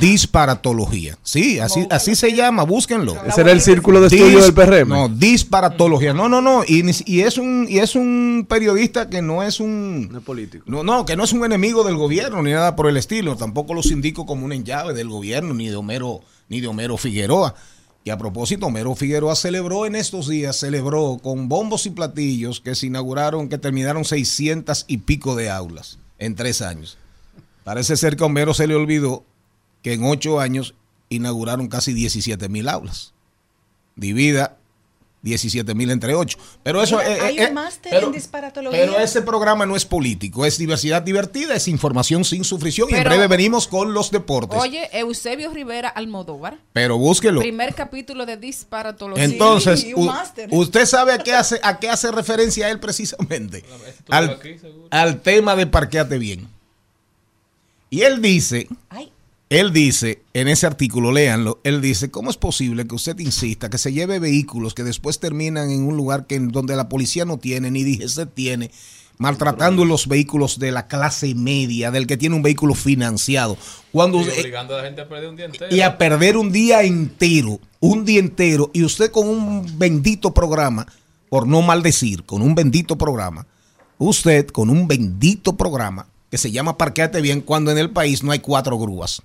Disparatología. 0.00 1.18
Sí, 1.22 1.58
así, 1.58 1.86
así 1.90 2.14
se 2.14 2.34
llama, 2.34 2.64
búsquenlo. 2.64 3.16
Ese 3.26 3.40
era 3.40 3.52
el 3.52 3.60
círculo 3.60 4.00
de 4.00 4.08
estudio 4.08 4.42
del 4.42 4.54
PRM. 4.54 4.88
No, 4.88 5.08
disparatología. 5.08 6.12
No, 6.12 6.28
no, 6.28 6.40
no. 6.40 6.62
Y, 6.66 7.20
es 7.20 7.38
un 7.38 7.66
y 7.68 7.78
es 7.78 7.94
un 7.94 8.46
periodista 8.48 9.08
que 9.08 9.22
no 9.22 9.42
es 9.42 9.60
un 9.60 10.08
No 10.10 10.18
es 10.18 10.24
político. 10.24 10.64
no, 10.66 10.82
no, 10.82 11.04
que 11.06 11.16
no 11.16 11.24
es 11.24 11.32
un 11.32 11.44
enemigo 11.44 11.84
del 11.84 11.96
gobierno 11.96 12.42
ni 12.42 12.52
nada 12.52 12.76
por 12.76 12.88
el 12.88 12.96
estilo. 12.96 13.36
Tampoco 13.36 13.74
los 13.74 13.90
indico 13.90 14.26
como 14.26 14.44
un 14.44 14.64
llave 14.64 14.94
del 14.94 15.08
gobierno 15.08 15.54
ni 15.54 15.68
de 15.68 15.76
Homero 15.76 16.20
ni 16.48 16.60
de 16.60 16.66
Homero 16.66 16.96
Figueroa. 16.96 17.54
Y 18.02 18.10
a 18.10 18.16
propósito, 18.16 18.66
Homero 18.66 18.94
Figueroa 18.94 19.36
celebró 19.36 19.84
en 19.84 19.94
estos 19.94 20.26
días, 20.26 20.56
celebró 20.56 21.18
con 21.22 21.48
bombos 21.48 21.84
y 21.84 21.90
platillos 21.90 22.60
que 22.60 22.74
se 22.74 22.86
inauguraron, 22.86 23.48
que 23.48 23.58
terminaron 23.58 24.06
600 24.06 24.86
y 24.88 24.98
pico 24.98 25.36
de 25.36 25.50
aulas 25.50 25.98
en 26.18 26.34
tres 26.34 26.62
años. 26.62 26.96
Parece 27.62 27.96
ser 27.96 28.16
que 28.16 28.22
a 28.22 28.26
Homero 28.26 28.54
se 28.54 28.66
le 28.66 28.74
olvidó 28.74 29.24
que 29.82 29.92
en 29.94 30.04
ocho 30.04 30.40
años 30.40 30.74
inauguraron 31.08 31.68
casi 31.68 31.92
17 31.92 32.48
mil 32.48 32.68
aulas. 32.68 33.12
Divida 33.96 34.56
17 35.22 35.74
mil 35.74 35.90
entre 35.90 36.14
ocho. 36.14 36.38
Pero 36.62 36.82
eso 36.82 36.96
Mira, 36.96 37.16
eh, 37.16 37.20
hay 37.20 37.38
eh, 37.38 37.48
un 37.48 37.54
máster 37.54 37.90
pero- 37.90 38.06
en 38.06 38.12
disparatología. 38.12 38.80
Pero 38.80 38.98
ese 38.98 39.20
programa 39.20 39.66
no 39.66 39.76
es 39.76 39.84
político, 39.84 40.46
es 40.46 40.56
diversidad 40.56 41.02
divertida, 41.02 41.54
es 41.54 41.68
información 41.68 42.24
sin 42.24 42.42
sufrición. 42.44 42.88
y 42.90 42.94
en 42.94 43.04
breve 43.04 43.26
venimos 43.26 43.66
con 43.66 43.92
los 43.92 44.10
deportes. 44.10 44.58
Oye, 44.58 44.88
Eusebio 44.92 45.52
Rivera 45.52 45.88
Almodóvar. 45.90 46.58
pero 46.72 46.96
búsquelo. 46.96 47.40
Primer 47.40 47.74
capítulo 47.74 48.24
de 48.24 48.38
disparatología. 48.38 49.24
Entonces, 49.24 49.86
un 49.94 50.10
usted 50.52 50.86
sabe 50.86 51.12
a 51.12 51.18
qué 51.18 51.34
hace 51.34 51.60
a 51.62 51.78
qué 51.78 51.90
hace 51.90 52.10
referencia 52.10 52.70
él 52.70 52.80
precisamente. 52.80 53.64
Al, 54.08 54.30
aquí, 54.30 54.56
al 54.90 55.20
tema 55.20 55.54
de 55.54 55.66
parqueate 55.66 56.18
bien. 56.18 56.48
Y 57.90 58.02
él 58.02 58.22
dice, 58.22 58.68
Ay, 58.88 59.12
él 59.50 59.72
dice, 59.72 60.22
en 60.32 60.46
ese 60.46 60.68
artículo, 60.68 61.10
léanlo, 61.10 61.60
él 61.64 61.82
dice, 61.82 62.08
¿cómo 62.08 62.30
es 62.30 62.36
posible 62.36 62.86
que 62.86 62.94
usted 62.94 63.18
insista 63.18 63.68
que 63.68 63.78
se 63.78 63.92
lleve 63.92 64.20
vehículos 64.20 64.74
que 64.74 64.84
después 64.84 65.18
terminan 65.18 65.72
en 65.72 65.82
un 65.82 65.96
lugar 65.96 66.28
que 66.28 66.38
donde 66.38 66.76
la 66.76 66.88
policía 66.88 67.24
no 67.24 67.36
tiene, 67.36 67.68
ni 67.72 67.82
DGC 67.82 68.32
tiene, 68.32 68.70
maltratando 69.18 69.84
los 69.84 70.06
vehículos 70.06 70.60
de 70.60 70.70
la 70.70 70.86
clase 70.86 71.34
media, 71.34 71.90
del 71.90 72.06
que 72.06 72.16
tiene 72.16 72.36
un 72.36 72.42
vehículo 72.42 72.76
financiado? 72.76 73.58
Cuando 73.90 74.20
Y 74.20 74.28
eh, 74.28 74.34
obligando 74.38 74.74
a 74.76 74.78
la 74.78 74.84
gente 74.84 75.00
a 75.00 75.08
perder 75.08 75.28
un 75.28 75.36
día 75.36 75.46
entero. 75.46 75.74
y 75.74 75.80
a 75.80 75.98
perder 75.98 76.36
un 76.36 76.52
día 76.52 76.82
entero, 76.84 77.58
un 77.80 78.04
día 78.04 78.20
entero, 78.20 78.70
y 78.72 78.84
usted 78.84 79.10
con 79.10 79.28
un 79.28 79.78
bendito 79.80 80.32
programa, 80.32 80.86
por 81.28 81.48
no 81.48 81.60
maldecir, 81.60 82.22
con 82.24 82.40
un 82.40 82.54
bendito 82.54 82.96
programa, 82.96 83.48
usted 83.98 84.46
con 84.46 84.70
un 84.70 84.86
bendito 84.86 85.56
programa 85.56 86.06
que 86.30 86.38
se 86.38 86.52
llama 86.52 86.78
Parqueate 86.78 87.20
Bien, 87.20 87.40
cuando 87.40 87.72
en 87.72 87.78
el 87.78 87.90
país 87.90 88.22
no 88.22 88.30
hay 88.30 88.38
cuatro 88.38 88.78
grúas. 88.78 89.24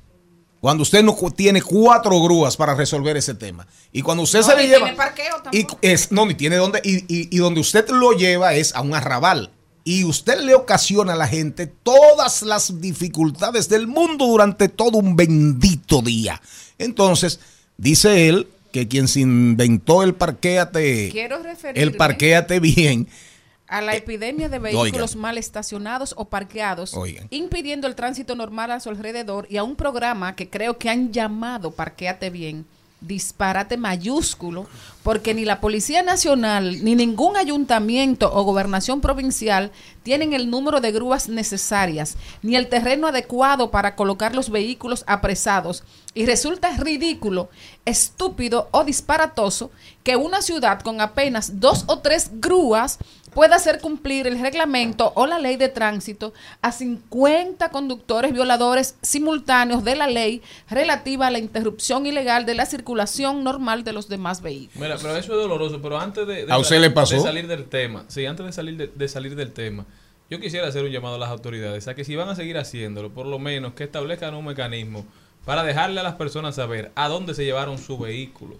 Cuando 0.65 0.81
usted 0.81 1.03
no 1.03 1.15
tiene 1.29 1.61
cuatro 1.61 2.19
grúas 2.23 2.57
para 2.57 2.73
resolver 2.73 3.15
ese 3.15 3.35
tema. 3.35 3.67
Y 3.91 4.01
cuando 4.01 4.23
usted 4.23 4.39
No, 4.39 4.45
se 4.47 4.55
le 4.55 4.63
ni 4.63 4.67
lleva. 4.69 4.79
tiene 4.85 4.97
parqueo 4.97 5.35
y 5.51 5.67
es, 5.83 6.11
no, 6.11 6.25
ni 6.25 6.33
tiene 6.33 6.55
dónde. 6.55 6.81
Y, 6.83 7.01
y- 7.01 7.29
y 7.29 7.37
donde 7.37 7.59
usted 7.59 7.87
lo 7.89 8.13
lleva 8.13 8.55
es 8.55 8.73
a 8.73 8.81
un 8.81 8.95
arrabal. 8.95 9.51
Y 9.83 10.05
usted 10.05 10.39
le 10.41 10.55
ocasiona 10.55 11.13
a 11.13 11.17
la 11.17 11.27
gente 11.27 11.67
todas 11.67 12.41
las 12.41 12.81
dificultades 12.81 13.69
del 13.69 13.85
mundo 13.85 14.25
durante 14.25 14.67
todo 14.67 14.97
un 14.97 15.15
bendito 15.15 16.01
Entonces, 16.79 17.39
dice 17.77 18.27
él 18.27 18.47
que 18.71 18.87
quien 18.87 19.07
se 19.07 19.19
inventó 19.19 20.01
el 20.01 20.15
parquéate, 20.15 21.09
Quiero 21.11 21.43
referirme 21.43 21.83
el 21.83 21.95
parquéate 21.95 22.59
bien, 22.59 23.07
a 23.67 23.81
la 23.81 23.95
epidemia 23.95 24.49
de 24.49 24.59
vehículos 24.59 25.11
oiga. 25.11 25.21
mal 25.21 25.37
estacionados 25.37 26.13
o 26.17 26.25
parqueados, 26.25 26.93
Oiga. 26.93 27.23
impidiendo 27.29 27.87
el 27.87 27.95
tránsito 27.95 28.35
normal 28.35 28.71
a 28.71 28.79
su 28.79 28.89
alrededor 28.89 29.47
y 29.49 29.57
a 29.57 29.63
un 29.63 29.75
programa 29.75 30.35
que 30.35 30.49
creo 30.49 30.77
que 30.77 30.89
han 30.89 31.11
llamado 31.11 31.71
Parquéate 31.71 32.29
Bien, 32.29 32.65
disparate 33.01 33.77
mayúsculo, 33.77 34.67
porque 35.03 35.33
ni 35.33 35.45
la 35.45 35.61
Policía 35.61 36.01
Nacional, 36.01 36.83
ni 36.83 36.95
ningún 36.95 37.37
ayuntamiento 37.37 38.31
o 38.33 38.43
gobernación 38.43 39.01
provincial 39.01 39.71
tienen 40.03 40.33
el 40.33 40.49
número 40.49 40.81
de 40.81 40.91
grúas 40.91 41.29
necesarias, 41.29 42.17
ni 42.41 42.55
el 42.55 42.67
terreno 42.67 43.07
adecuado 43.07 43.69
para 43.69 43.95
colocar 43.95 44.33
los 44.33 44.49
vehículos 44.49 45.03
apresados. 45.07 45.83
Y 46.13 46.25
resulta 46.25 46.75
ridículo, 46.77 47.49
estúpido 47.83 48.69
o 48.71 48.83
disparatoso 48.83 49.69
que 50.03 50.15
una 50.15 50.41
ciudad 50.41 50.79
con 50.81 51.01
apenas 51.01 51.59
dos 51.59 51.83
o 51.87 51.99
tres 51.99 52.29
grúas 52.33 52.99
pueda 53.35 53.57
hacer 53.57 53.79
cumplir 53.81 54.25
el 54.25 54.39
reglamento 54.41 55.11
o 55.15 55.27
la 55.27 55.37
ley 55.37 55.57
de 55.57 55.69
tránsito 55.69 56.33
a 56.63 56.71
50 56.71 57.69
conductores 57.69 58.33
violadores 58.33 58.95
simultáneos 59.03 59.83
de 59.83 59.95
la 59.95 60.07
ley 60.07 60.41
relativa 60.69 61.27
a 61.27 61.31
la 61.31 61.37
interrupción 61.39 62.05
ilegal 62.05 62.45
de 62.45 62.55
la 62.55 62.65
circulación 62.65 63.43
normal 63.43 63.83
de 63.83 63.93
los 63.93 64.07
demás 64.09 64.41
vehículos. 64.41 64.81
Mira, 64.81 64.95
pero 64.99 65.15
eso 65.17 65.33
es 65.33 65.37
doloroso, 65.39 65.81
pero 65.81 65.99
antes 65.99 66.25
de, 66.25 66.45
de 66.45 66.51
¿A 66.51 66.57
usted 66.57 66.77
sal- 66.77 66.81
le 66.81 66.89
pasó? 66.91 67.15
de 67.15 67.21
salir 67.21 67.47
del 67.47 67.65
tema, 67.65 68.05
sí, 68.07 68.25
antes 68.25 68.45
de 68.45 68.51
salir 68.53 68.77
de, 68.77 68.87
de 68.87 69.07
salir 69.07 69.35
del 69.35 69.51
tema, 69.51 69.85
yo 70.29 70.39
quisiera 70.39 70.67
hacer 70.67 70.83
un 70.83 70.91
llamado 70.91 71.15
a 71.15 71.19
las 71.19 71.29
autoridades 71.29 71.87
a 71.87 71.93
que 71.93 72.03
si 72.03 72.15
van 72.15 72.29
a 72.29 72.35
seguir 72.35 72.57
haciéndolo, 72.57 73.11
por 73.11 73.25
lo 73.27 73.37
menos 73.37 73.73
que 73.73 73.83
establezcan 73.83 74.33
un 74.33 74.45
mecanismo 74.45 75.05
para 75.45 75.63
dejarle 75.63 75.99
a 75.99 76.03
las 76.03 76.15
personas 76.15 76.55
saber 76.55 76.91
a 76.95 77.07
dónde 77.09 77.35
se 77.35 77.43
llevaron 77.45 77.77
su 77.77 77.97
vehículo. 77.99 78.55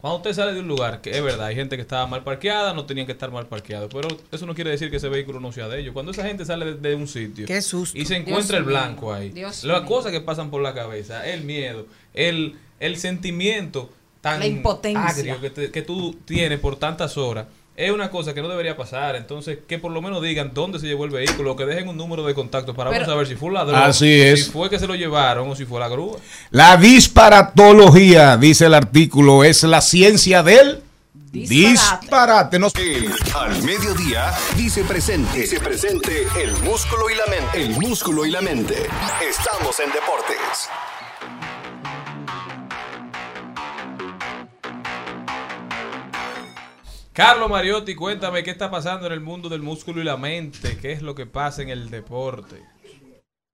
Cuando 0.00 0.18
usted 0.18 0.32
sale 0.32 0.54
de 0.54 0.60
un 0.60 0.68
lugar, 0.68 1.00
que 1.00 1.10
es 1.10 1.22
verdad, 1.22 1.46
hay 1.46 1.56
gente 1.56 1.74
que 1.76 1.82
estaba 1.82 2.06
mal 2.06 2.22
parqueada, 2.22 2.72
no 2.72 2.86
tenían 2.86 3.06
que 3.06 3.12
estar 3.12 3.32
mal 3.32 3.46
parqueados, 3.46 3.90
pero 3.92 4.06
eso 4.30 4.46
no 4.46 4.54
quiere 4.54 4.70
decir 4.70 4.90
que 4.90 4.98
ese 4.98 5.08
vehículo 5.08 5.40
no 5.40 5.50
sea 5.50 5.66
de 5.68 5.80
ellos. 5.80 5.92
Cuando 5.92 6.12
esa 6.12 6.24
gente 6.24 6.44
sale 6.44 6.64
de, 6.66 6.74
de 6.74 6.94
un 6.94 7.08
sitio 7.08 7.46
Qué 7.46 7.60
susto. 7.60 7.98
y 7.98 8.04
se 8.04 8.14
Dios 8.14 8.28
encuentra 8.28 8.58
el 8.58 8.64
blanco 8.64 9.12
ahí, 9.12 9.30
Dios 9.30 9.64
las 9.64 9.80
mío. 9.80 9.88
cosas 9.88 10.12
que 10.12 10.20
pasan 10.20 10.50
por 10.50 10.62
la 10.62 10.72
cabeza, 10.72 11.26
el 11.28 11.42
miedo, 11.42 11.86
el, 12.14 12.56
el 12.78 12.96
sentimiento 12.96 13.90
tan 14.20 14.38
La 14.40 14.46
impotencia. 14.46 15.04
agrio 15.04 15.40
que, 15.40 15.50
te- 15.50 15.70
que 15.72 15.82
tú 15.82 16.16
tienes 16.24 16.60
por 16.60 16.76
tantas 16.76 17.16
horas, 17.16 17.46
es 17.80 17.92
una 17.92 18.10
cosa 18.10 18.34
que 18.34 18.42
no 18.42 18.48
debería 18.48 18.76
pasar. 18.76 19.14
Entonces, 19.14 19.58
que 19.68 19.78
por 19.78 19.92
lo 19.92 20.02
menos 20.02 20.20
digan 20.20 20.50
dónde 20.52 20.80
se 20.80 20.86
llevó 20.86 21.04
el 21.04 21.10
vehículo, 21.12 21.52
o 21.52 21.56
que 21.56 21.64
dejen 21.64 21.88
un 21.88 21.96
número 21.96 22.24
de 22.26 22.34
contacto 22.34 22.74
para 22.74 22.90
Pero- 22.90 23.06
saber 23.06 23.26
si 23.28 23.36
fue 23.36 23.48
un 23.48 23.54
ladrón, 23.54 23.80
Así 23.80 24.20
es. 24.20 24.46
si 24.46 24.50
fue 24.50 24.68
que 24.68 24.78
se 24.80 24.86
lo 24.88 24.96
llevaron 24.96 25.48
o 25.48 25.54
si 25.54 25.64
fue 25.64 25.78
la 25.78 25.86
grúa. 25.88 26.18
La 26.50 26.76
disparatología, 26.76 28.36
dice 28.36 28.66
el 28.66 28.74
artículo, 28.74 29.44
es 29.44 29.62
la 29.62 29.80
ciencia 29.80 30.42
del 30.42 30.82
Disparate. 31.30 31.70
disparate. 32.00 32.58
No- 32.58 32.68
El 32.74 33.12
al 33.36 33.62
mediodía 33.62 34.32
dice 34.56 34.82
presente. 34.82 35.40
Dice 35.42 35.60
presente 35.60 36.26
el 36.42 36.52
músculo 36.64 37.08
y 37.10 37.14
la 37.14 37.26
mente. 37.26 37.62
El 37.62 37.70
músculo 37.78 38.26
y 38.26 38.30
la 38.30 38.40
mente. 38.40 38.74
Estamos 39.28 39.78
en 39.80 39.92
deportes. 39.92 40.68
Carlos 47.18 47.50
Mariotti, 47.50 47.96
cuéntame 47.96 48.44
qué 48.44 48.52
está 48.52 48.70
pasando 48.70 49.08
en 49.08 49.12
el 49.12 49.18
mundo 49.18 49.48
del 49.48 49.60
músculo 49.60 50.00
y 50.00 50.04
la 50.04 50.16
mente, 50.16 50.78
qué 50.80 50.92
es 50.92 51.02
lo 51.02 51.16
que 51.16 51.26
pasa 51.26 51.62
en 51.62 51.68
el 51.68 51.90
deporte. 51.90 52.62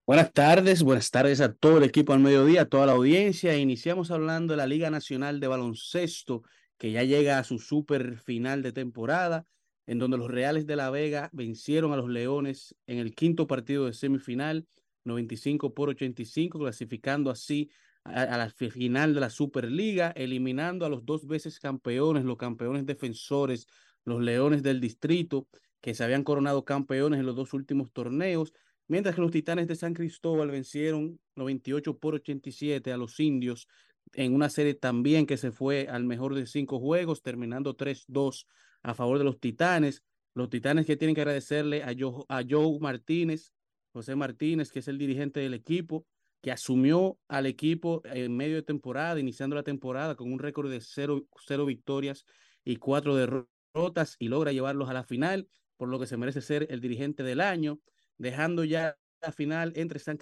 Buenas 0.07 0.35
tardes, 0.35 0.83
buenas 0.83 1.11
tardes 1.11 1.41
a 1.41 1.51
todo 1.51 1.79
el 1.79 1.85
equipo 1.85 2.13
al 2.13 2.21
mediodía, 2.21 2.61
a 2.61 2.65
toda 2.67 2.85
la 2.85 2.93
audiencia. 2.93 3.57
Iniciamos 3.57 4.11
hablando 4.11 4.53
de 4.53 4.59
la 4.59 4.67
Liga 4.67 4.91
Nacional 4.91 5.41
de 5.41 5.47
Baloncesto, 5.47 6.43
que 6.77 6.93
ya 6.93 7.05
llega 7.05 7.39
a 7.39 7.45
su 7.45 7.59
super 7.59 8.19
final 8.19 8.63
de 8.63 8.73
temporada, 8.73 9.47
en 9.87 9.99
donde 9.99 10.19
los 10.19 10.31
Reales 10.31 10.67
de 10.67 10.77
la 10.77 10.91
Vega 10.91 11.31
vencieron 11.33 11.95
a 11.95 11.97
los 11.97 12.11
Leones 12.11 12.75
en 12.87 12.99
el 12.99 13.15
quinto 13.15 13.47
partido 13.47 13.87
de 13.87 13.95
semifinal, 13.95 14.67
95 15.05 15.73
por 15.73 15.89
85, 15.89 16.59
clasificando 16.59 17.31
así 17.31 17.71
a, 18.05 18.37
la 18.39 18.51
fi- 18.51 18.71
final 18.71 19.15
de 19.15 19.21
la 19.21 19.31
Superliga, 19.31 20.11
eliminando 20.11 20.85
a 20.87 20.89
los 20.89 21.05
dos 21.05 21.27
veces 21.27 21.59
campeones, 21.59 22.25
los 22.25 22.37
campeones 22.37 22.87
defensores, 22.87 23.67
los 24.05 24.21
Leones 24.23 24.63
del 24.63 24.81
Distrito, 24.81 25.49
que 25.81 25.95
se 25.95 26.05
habían 26.05 26.25
coronado 26.25 26.65
campeones 26.65 27.21
en 27.21 27.27
los 27.27 27.37
dos 27.37 27.53
últimos 27.55 27.93
torneos 27.93 28.53
mientras 28.87 29.15
que 29.15 29.21
los 29.23 29.31
Titanes 29.31 29.67
de 29.67 29.77
San 29.77 29.95
Cristóbal 29.95 30.51
vencieron 30.51 31.19
98 31.37 31.99
por 31.99 32.15
87 32.15 32.93
a 32.93 32.97
los 32.97 33.19
indios 33.21 33.67
en 34.13 34.35
una 34.35 34.49
serie 34.49 34.75
también 34.75 35.27
que 35.27 35.37
se 35.37 35.51
fue 35.51 35.89
al 35.91 36.05
mejor 36.05 36.35
de 36.35 36.47
cinco 36.47 36.79
juegos, 36.79 37.23
terminando 37.23 37.75
3-2 37.77 38.47
a 38.83 38.95
favor 38.95 39.19
de 39.19 39.25
los 39.25 39.41
Titanes. 39.41 40.03
Los 40.35 40.51
Titanes 40.51 40.87
que 40.87 40.97
tienen 40.97 41.15
que 41.15 41.23
agradecerle 41.23 41.83
a 41.83 41.93
Joe, 41.99 42.25
a 42.29 42.43
Joe 42.49 42.79
Martínez, 42.81 43.53
José 43.93 44.15
Martínez, 44.15 44.71
que 44.71 44.81
es 44.81 44.89
el 44.89 44.99
dirigente 44.99 45.41
del 45.41 45.55
equipo, 45.55 46.07
que 46.45 46.53
asumió 46.53 47.19
al 47.27 47.47
equipo 47.47 48.03
en 48.05 48.37
medio 48.37 48.57
de 48.57 48.63
temporada, 48.63 49.19
iniciando 49.19 49.57
la 49.57 49.63
temporada 49.63 50.15
con 50.15 50.31
un 50.31 50.39
récord 50.39 50.71
de 50.71 50.83
cero, 50.83 51.23
cero 51.47 51.65
victorias 51.65 52.27
y 52.63 52.77
cuatro 52.77 53.17
derrotas 53.17 54.17
y 54.19 54.29
logra 54.29 54.53
llevarlos 54.53 54.91
a 54.91 54.93
la 54.93 55.05
final, 55.05 55.49
por 55.79 55.89
lo 55.89 55.99
que 55.99 56.07
se 56.07 56.19
merece 56.19 56.43
ser 56.43 56.67
el 56.69 56.83
dirigente 56.83 57.23
del 57.23 57.41
año 57.41 57.81
dejando 58.19 58.63
ya 58.63 58.99
la 59.23 59.33
final 59.33 59.73
entre 59.75 59.99
San 60.01 60.19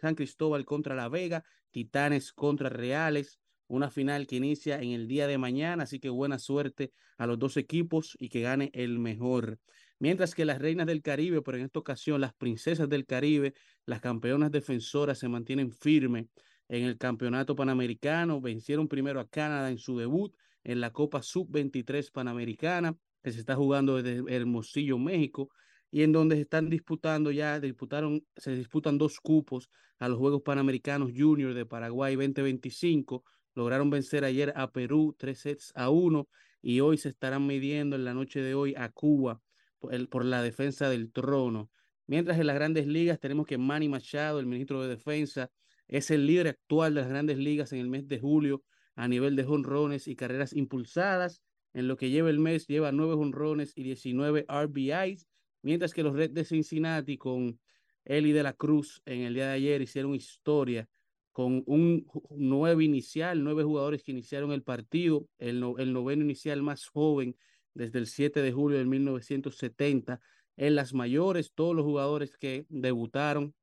San 0.00 0.14
Cristóbal 0.14 0.64
contra 0.64 0.94
La 0.94 1.10
Vega, 1.10 1.44
Titanes 1.72 2.32
contra 2.32 2.70
Reales, 2.70 3.38
una 3.68 3.90
final 3.90 4.26
que 4.26 4.36
inicia 4.36 4.80
en 4.80 4.92
el 4.92 5.06
día 5.06 5.26
de 5.26 5.36
mañana, 5.36 5.82
así 5.82 6.00
que 6.00 6.08
buena 6.08 6.38
suerte 6.38 6.90
a 7.18 7.26
los 7.26 7.38
dos 7.38 7.58
equipos 7.58 8.16
y 8.18 8.30
que 8.30 8.40
gane 8.40 8.70
el 8.72 8.98
mejor. 8.98 9.58
Mientras 9.98 10.34
que 10.34 10.44
las 10.44 10.58
reinas 10.58 10.86
del 10.86 11.00
Caribe, 11.00 11.40
pero 11.40 11.56
en 11.56 11.64
esta 11.64 11.78
ocasión 11.78 12.20
las 12.20 12.34
princesas 12.34 12.88
del 12.88 13.06
Caribe, 13.06 13.54
las 13.86 14.00
campeonas 14.00 14.50
defensoras 14.50 15.18
se 15.18 15.28
mantienen 15.28 15.72
firmes 15.72 16.26
en 16.68 16.84
el 16.84 16.98
Campeonato 16.98 17.56
Panamericano. 17.56 18.40
Vencieron 18.40 18.88
primero 18.88 19.20
a 19.20 19.28
Canadá 19.28 19.70
en 19.70 19.78
su 19.78 19.96
debut 19.96 20.34
en 20.64 20.80
la 20.80 20.92
Copa 20.92 21.22
Sub-23 21.22 22.10
Panamericana, 22.12 22.96
que 23.22 23.32
se 23.32 23.40
está 23.40 23.54
jugando 23.54 24.02
desde 24.02 24.34
Hermosillo, 24.34 24.98
México, 24.98 25.48
y 25.90 26.02
en 26.02 26.12
donde 26.12 26.40
están 26.40 26.68
disputando 26.68 27.30
ya, 27.30 27.58
disputaron, 27.58 28.22
se 28.36 28.54
disputan 28.54 28.98
dos 28.98 29.18
cupos 29.20 29.70
a 29.98 30.08
los 30.08 30.18
Juegos 30.18 30.42
Panamericanos 30.42 31.12
Junior 31.16 31.54
de 31.54 31.64
Paraguay 31.64 32.16
2025. 32.16 33.24
Lograron 33.54 33.88
vencer 33.88 34.24
ayer 34.24 34.52
a 34.56 34.70
Perú 34.72 35.14
tres 35.16 35.38
sets 35.38 35.72
a 35.74 35.88
uno 35.88 36.28
y 36.60 36.80
hoy 36.80 36.98
se 36.98 37.08
estarán 37.08 37.46
midiendo 37.46 37.96
en 37.96 38.04
la 38.04 38.12
noche 38.12 38.42
de 38.42 38.54
hoy 38.54 38.74
a 38.76 38.90
Cuba 38.90 39.40
por 39.78 40.24
la 40.24 40.42
defensa 40.42 40.88
del 40.88 41.12
trono. 41.12 41.70
Mientras 42.06 42.38
en 42.38 42.46
las 42.46 42.54
grandes 42.54 42.86
ligas 42.86 43.18
tenemos 43.18 43.46
que 43.46 43.58
Manny 43.58 43.88
Machado, 43.88 44.38
el 44.38 44.46
ministro 44.46 44.82
de 44.82 44.88
Defensa, 44.88 45.50
es 45.88 46.10
el 46.10 46.26
líder 46.26 46.48
actual 46.48 46.94
de 46.94 47.00
las 47.00 47.10
grandes 47.10 47.38
ligas 47.38 47.72
en 47.72 47.80
el 47.80 47.88
mes 47.88 48.06
de 48.08 48.18
julio 48.18 48.62
a 48.94 49.08
nivel 49.08 49.36
de 49.36 49.44
jonrones 49.44 50.08
y 50.08 50.16
carreras 50.16 50.52
impulsadas. 50.52 51.42
En 51.74 51.88
lo 51.88 51.96
que 51.96 52.10
lleva 52.10 52.30
el 52.30 52.38
mes, 52.38 52.66
lleva 52.66 52.92
nueve 52.92 53.14
jonrones 53.14 53.72
y 53.76 53.82
19 53.82 54.46
RBIs, 54.48 55.26
mientras 55.62 55.92
que 55.92 56.02
los 56.02 56.14
Reds 56.14 56.34
de 56.34 56.44
Cincinnati 56.44 57.18
con 57.18 57.60
Eli 58.04 58.32
de 58.32 58.42
la 58.42 58.52
Cruz 58.52 59.02
en 59.04 59.22
el 59.22 59.34
día 59.34 59.48
de 59.48 59.54
ayer 59.54 59.82
hicieron 59.82 60.14
historia 60.14 60.88
con 61.32 61.62
un 61.66 62.06
nueve 62.30 62.84
inicial, 62.84 63.44
nueve 63.44 63.62
jugadores 63.62 64.02
que 64.02 64.12
iniciaron 64.12 64.52
el 64.52 64.62
partido, 64.62 65.28
el 65.38 65.60
noveno 65.60 66.22
inicial 66.22 66.62
más 66.62 66.86
joven 66.86 67.36
desde 67.76 67.98
el 67.98 68.06
7 68.06 68.42
de 68.42 68.52
julio 68.52 68.78
de 68.78 68.84
1970 68.86 70.20
en 70.56 70.74
las 70.74 70.94
mayores, 70.94 71.52
todos 71.54 71.76
los 71.76 71.84
jugadores 71.84 72.36
que 72.36 72.64
debutaron 72.68 73.54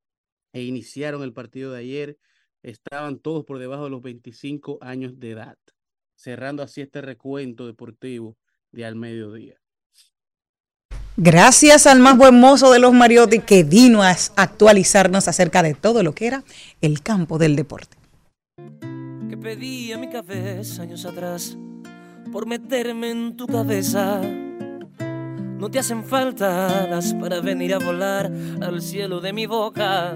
e 0.53 0.61
iniciaron 0.61 1.23
el 1.23 1.33
partido 1.33 1.71
de 1.71 1.79
ayer 1.79 2.17
estaban 2.61 3.17
todos 3.19 3.43
por 3.43 3.57
debajo 3.57 3.85
de 3.85 3.89
los 3.89 4.01
25 4.01 4.77
años 4.81 5.19
de 5.19 5.31
edad, 5.31 5.57
cerrando 6.15 6.61
así 6.61 6.81
este 6.81 7.01
recuento 7.01 7.65
deportivo 7.65 8.37
de 8.71 8.85
al 8.85 8.95
mediodía. 8.95 9.59
Gracias 11.17 11.85
al 11.85 11.99
más 11.99 12.17
buen 12.17 12.39
mozo 12.39 12.71
de 12.71 12.79
los 12.79 12.93
Mariotti 12.93 13.39
que 13.39 13.63
vino 13.63 14.01
a 14.03 14.15
actualizarnos 14.35 15.27
acerca 15.27 15.61
de 15.61 15.73
todo 15.73 16.01
lo 16.03 16.13
que 16.13 16.27
era 16.27 16.43
el 16.81 17.01
campo 17.01 17.37
del 17.37 17.55
deporte. 17.55 17.97
que 19.29 19.37
pedí 19.37 19.91
a 19.91 19.97
mi 19.97 20.09
cabeza 20.09 20.83
años 20.83 21.05
atrás 21.05 21.57
por 22.33 22.47
meterme 22.47 23.11
en 23.11 23.37
tu 23.37 23.45
cabeza. 23.45 24.19
No 25.59 25.69
te 25.69 25.77
hacen 25.77 26.03
falta 26.03 26.83
alas 26.83 27.13
para 27.21 27.39
venir 27.41 27.75
a 27.75 27.77
volar 27.77 28.31
al 28.59 28.81
cielo 28.81 29.21
de 29.21 29.31
mi 29.31 29.45
boca. 29.45 30.15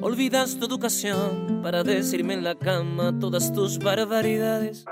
Olvidas 0.00 0.58
tu 0.58 0.66
educación 0.66 1.60
para 1.62 1.84
decirme 1.84 2.34
en 2.34 2.42
la 2.42 2.56
cama 2.56 3.16
todas 3.20 3.52
tus 3.52 3.78
barbaridades. 3.78 4.84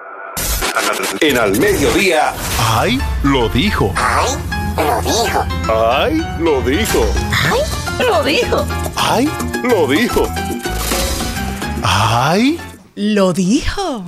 En 1.21 1.37
al 1.37 1.59
mediodía. 1.59 2.33
¡Ay! 2.61 3.01
Lo 3.25 3.49
dijo. 3.49 3.93
¡Ay! 3.97 4.37
Lo 4.77 5.03
dijo. 5.03 5.45
¡Ay! 5.69 6.23
Lo 6.39 6.61
dijo. 6.62 7.05
Lo 7.99 8.23
dijo. 8.23 8.67
¡Ay! 8.95 9.29
Lo 9.64 9.87
dijo. 9.89 10.29
¡Ay! 11.83 12.59
Lo 12.95 13.33
dijo. 13.33 14.05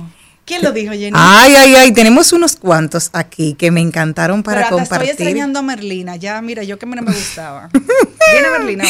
¿Quién 0.49 0.63
lo 0.63 0.71
dijo, 0.71 0.91
Jenny? 0.93 1.11
Ay, 1.13 1.53
ay, 1.55 1.75
ay, 1.75 1.91
tenemos 1.93 2.33
unos 2.33 2.55
cuantos 2.55 3.11
aquí 3.13 3.53
que 3.53 3.69
me 3.69 3.81
encantaron 3.81 4.41
para 4.41 4.63
Pero 4.63 4.77
hasta 4.79 4.83
estoy 4.83 4.97
compartir. 4.97 5.09
extrañando 5.27 5.59
a 5.59 5.61
Merlina. 5.61 6.15
Ya, 6.15 6.41
mira, 6.41 6.63
yo 6.63 6.79
que 6.79 6.87
no 6.87 7.01
me 7.03 7.03
gustaba. 7.11 7.69
Viene 8.31 8.49
Merlina. 8.57 8.83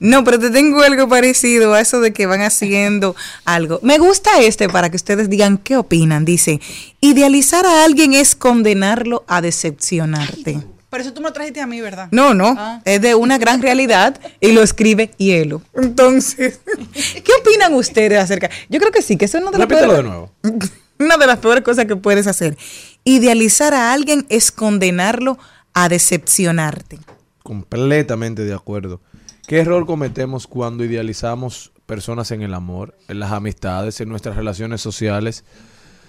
No, 0.00 0.22
pero 0.22 0.38
te 0.38 0.50
tengo 0.50 0.82
algo 0.82 1.08
parecido 1.08 1.72
a 1.72 1.80
eso 1.80 2.00
de 2.02 2.12
que 2.12 2.26
van 2.26 2.42
haciendo 2.42 3.16
algo. 3.46 3.80
Me 3.82 3.96
gusta 3.98 4.40
este 4.42 4.68
para 4.68 4.90
que 4.90 4.96
ustedes 4.96 5.30
digan 5.30 5.56
qué 5.56 5.78
opinan. 5.78 6.26
Dice, 6.26 6.60
idealizar 7.00 7.64
a 7.64 7.84
alguien 7.84 8.12
es 8.12 8.34
condenarlo 8.34 9.24
a 9.28 9.40
decepcionarte. 9.40 10.60
Pero 10.90 11.02
eso 11.02 11.12
tú 11.14 11.20
me 11.22 11.28
lo 11.28 11.32
trajiste 11.32 11.60
a 11.62 11.66
mí, 11.66 11.80
¿verdad? 11.80 12.08
No, 12.10 12.34
no, 12.34 12.54
Ah. 12.58 12.80
es 12.84 13.00
de 13.00 13.14
una 13.14 13.36
gran 13.38 13.60
realidad 13.62 14.18
y 14.40 14.52
lo 14.52 14.62
escribe 14.62 15.10
Hielo. 15.18 15.62
Entonces, 15.74 16.60
¿qué 16.94 17.32
opinan 17.40 17.72
ustedes 17.74 18.18
acerca? 18.18 18.50
Yo 18.68 18.78
creo 18.78 18.92
que 18.92 19.00
sí, 19.02 19.16
que 19.16 19.24
eso 19.26 19.38
de 19.38 19.44
las 19.44 19.52
Repítelo 19.54 19.80
de 19.94 20.02
peores- 20.02 20.04
nuevo. 20.10 20.32
una 20.98 21.16
de 21.16 21.26
las 21.26 21.38
peores 21.38 21.62
cosas 21.62 21.86
que 21.86 21.96
puedes 21.96 22.26
hacer. 22.26 22.56
Idealizar 23.04 23.74
a 23.74 23.92
alguien 23.92 24.26
es 24.28 24.50
condenarlo 24.50 25.38
a 25.74 25.88
decepcionarte. 25.88 26.98
Completamente 27.42 28.44
de 28.44 28.54
acuerdo. 28.54 29.00
¿Qué 29.46 29.60
error 29.60 29.86
cometemos 29.86 30.46
cuando 30.46 30.84
idealizamos 30.84 31.72
personas 31.86 32.30
en 32.32 32.42
el 32.42 32.52
amor, 32.52 32.94
en 33.08 33.18
las 33.18 33.32
amistades, 33.32 34.00
en 34.00 34.10
nuestras 34.10 34.36
relaciones 34.36 34.82
sociales? 34.82 35.44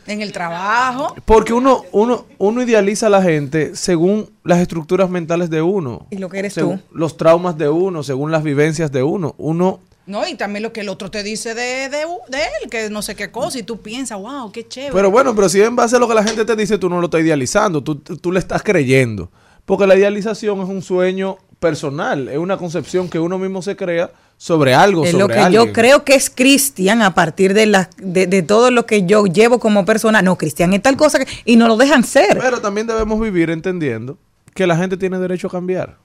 En 0.08 0.22
el 0.22 0.34
trabajo. 0.34 1.16
Porque 1.24 1.54
uno, 1.54 1.84
uno, 1.92 2.26
uno 2.38 2.62
idealiza 2.62 3.08
a 3.08 3.10
la 3.10 3.22
gente 3.22 3.76
según 3.76 4.30
las 4.44 4.60
estructuras 4.60 5.10
mentales 5.10 5.50
de 5.50 5.62
uno. 5.62 6.08
Y 6.10 6.18
lo 6.18 6.30
que 6.30 6.40
eres 6.40 6.54
según 6.54 6.80
tú. 6.80 6.86
Los 6.92 7.16
traumas 7.16 7.58
de 7.58 7.70
uno, 7.70 8.04
según 8.04 8.32
las 8.32 8.44
vivencias 8.44 8.92
de 8.92 9.04
uno. 9.04 9.36
Uno, 9.38 9.80
No, 10.10 10.28
y 10.28 10.34
también 10.34 10.64
lo 10.64 10.74
que 10.74 10.82
el 10.82 10.90
otro 10.90 11.12
te 11.12 11.22
dice 11.22 11.54
de, 11.54 11.88
de, 11.88 12.00
de 12.30 12.40
él, 12.64 12.70
que 12.72 12.90
no 12.90 13.04
sé 13.04 13.16
qué 13.16 13.30
cosa, 13.30 13.60
y 13.60 13.64
tú 13.64 13.80
piensas, 13.80 14.18
wow, 14.20 14.52
qué 14.52 14.68
chévere. 14.68 14.92
pero 14.92 15.12
bueno, 15.12 15.36
pero 15.36 15.48
si 15.48 15.62
en 15.62 15.76
base 15.76 15.96
a 15.96 16.00
lo 16.00 16.08
que 16.08 16.16
la 16.16 16.24
gente 16.24 16.44
te 16.46 16.56
dice, 16.56 16.80
tú 16.80 16.90
no 16.90 17.00
lo 17.00 17.06
estás 17.06 17.22
idealizando, 17.22 17.84
tú, 17.84 17.96
tú, 17.96 18.18
tú 18.18 18.32
le 18.32 18.40
estás 18.40 18.64
creyendo. 18.64 19.30
Porque 19.66 19.86
la 19.86 19.96
idealización 19.96 20.60
es 20.62 20.68
un 20.68 20.82
sueño 20.82 21.38
personal, 21.60 22.28
es 22.28 22.40
una 22.40 22.58
concepción 22.58 23.08
que 23.08 23.20
uno 23.20 23.38
mismo 23.38 23.62
se 23.62 23.76
crea 23.76 24.10
sobre 24.36 24.74
algo, 24.74 25.04
Es 25.06 25.12
sobre 25.12 25.22
lo 25.22 25.28
que 25.28 25.38
alguien. 25.38 25.66
yo 25.68 25.74
creo 25.74 26.04
que 26.04 26.16
es 26.16 26.32
Cristian 26.32 27.04
a 27.04 27.14
partir 27.14 27.54
de, 27.54 27.68
la, 27.68 27.90
de, 27.98 28.26
de 28.26 28.42
todo 28.42 28.72
lo 28.72 28.88
que 28.88 29.06
yo 29.06 29.26
llevo 29.28 29.60
como 29.60 29.86
persona. 29.86 30.24
No, 30.24 30.38
Cristian 30.38 30.74
es 30.74 30.82
tal 30.82 30.98
cosa 30.98 31.20
que, 31.20 31.28
y 31.46 31.56
no 31.56 31.68
lo 31.68 31.78
dejan 31.78 32.04
ser. 32.04 32.40
Pero 32.40 32.62
también 32.62 32.88
debemos 32.88 33.20
vivir 33.22 33.52
entendiendo 33.52 34.18
que 34.56 34.66
la 34.66 34.76
gente 34.76 34.98
tiene 34.98 35.20
derecho 35.20 35.46
a 35.48 35.52
cambiar, 35.52 35.98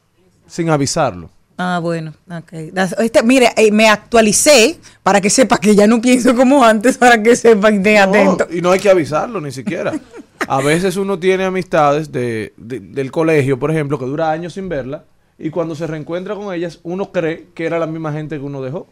sin 0.47 0.69
avisarlo. 0.69 1.31
Ah, 1.57 1.79
bueno, 1.81 2.13
ok. 2.29 2.53
Este, 2.99 3.23
mire, 3.23 3.51
eh, 3.57 3.71
me 3.71 3.89
actualicé 3.89 4.79
para 5.03 5.21
que 5.21 5.31
sepa 5.31 5.59
que 5.59 5.75
ya 5.77 5.87
no 5.87 6.01
pienso 6.01 6.35
como 6.35 6.65
antes, 6.65 6.99
para 6.99 7.23
que 7.23 7.37
sepa 7.37 7.71
y 7.71 7.77
esté 7.77 7.99
atento. 7.99 8.47
Y 8.51 8.61
no 8.61 8.73
hay 8.73 8.81
que 8.81 8.91
avisarlo 8.91 9.41
ni 9.41 9.53
siquiera. 9.53 9.93
A 10.49 10.61
veces 10.61 10.97
uno 10.97 11.19
tiene 11.19 11.45
amistades 11.45 12.11
de, 12.11 12.53
de- 12.57 12.81
del 12.81 13.11
colegio, 13.13 13.59
por 13.59 13.71
ejemplo, 13.71 13.99
que 13.99 14.05
dura 14.05 14.31
años 14.33 14.55
sin 14.55 14.69
verla, 14.69 15.05
y 15.39 15.51
cuando 15.51 15.75
se 15.77 15.87
reencuentra 15.87 16.35
con 16.35 16.53
ellas, 16.53 16.81
uno 16.83 17.13
cree 17.13 17.47
que 17.55 17.67
era 17.67 17.79
la 17.79 17.87
misma 17.87 18.13
gente 18.13 18.37
que 18.37 18.43
uno 18.43 18.61
dejó. 18.61 18.89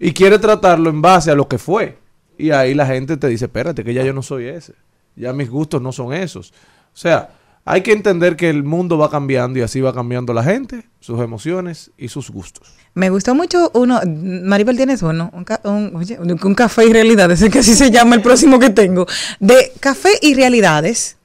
Y 0.00 0.12
quiere 0.12 0.38
tratarlo 0.38 0.90
en 0.90 1.00
base 1.00 1.30
a 1.30 1.34
lo 1.34 1.48
que 1.48 1.58
fue. 1.58 1.98
Y 2.36 2.50
ahí 2.50 2.74
la 2.74 2.86
gente 2.86 3.16
te 3.16 3.28
dice, 3.28 3.46
espérate, 3.46 3.82
que 3.84 3.94
ya 3.94 4.02
yo 4.04 4.12
no 4.12 4.22
soy 4.22 4.46
ese. 4.46 4.74
Ya 5.16 5.32
mis 5.32 5.48
gustos 5.50 5.80
no 5.82 5.90
son 5.92 6.12
esos. 6.12 6.50
O 6.50 6.96
sea, 6.96 7.30
hay 7.70 7.82
que 7.82 7.92
entender 7.92 8.34
que 8.36 8.48
el 8.48 8.64
mundo 8.64 8.96
va 8.96 9.10
cambiando 9.10 9.58
y 9.58 9.62
así 9.62 9.80
va 9.80 9.92
cambiando 9.92 10.32
la 10.32 10.42
gente, 10.42 10.88
sus 11.00 11.20
emociones 11.20 11.90
y 11.98 12.08
sus 12.08 12.30
gustos. 12.30 12.66
Me 12.94 13.10
gustó 13.10 13.34
mucho 13.34 13.70
uno, 13.74 14.00
Maribel 14.06 14.76
tienes 14.76 15.02
uno, 15.02 15.30
un, 15.34 15.44
ca- 15.44 15.60
un- 15.64 15.92
oye, 15.94 16.18
un- 16.18 16.54
café 16.54 16.86
y 16.86 16.92
realidades, 16.92 17.42
es 17.42 17.50
que 17.50 17.58
así 17.58 17.74
se 17.74 17.90
llama 17.90 18.14
el 18.16 18.22
próximo 18.22 18.58
que 18.58 18.70
tengo. 18.70 19.06
De 19.38 19.72
café 19.80 20.08
y 20.22 20.34
realidades, 20.34 21.18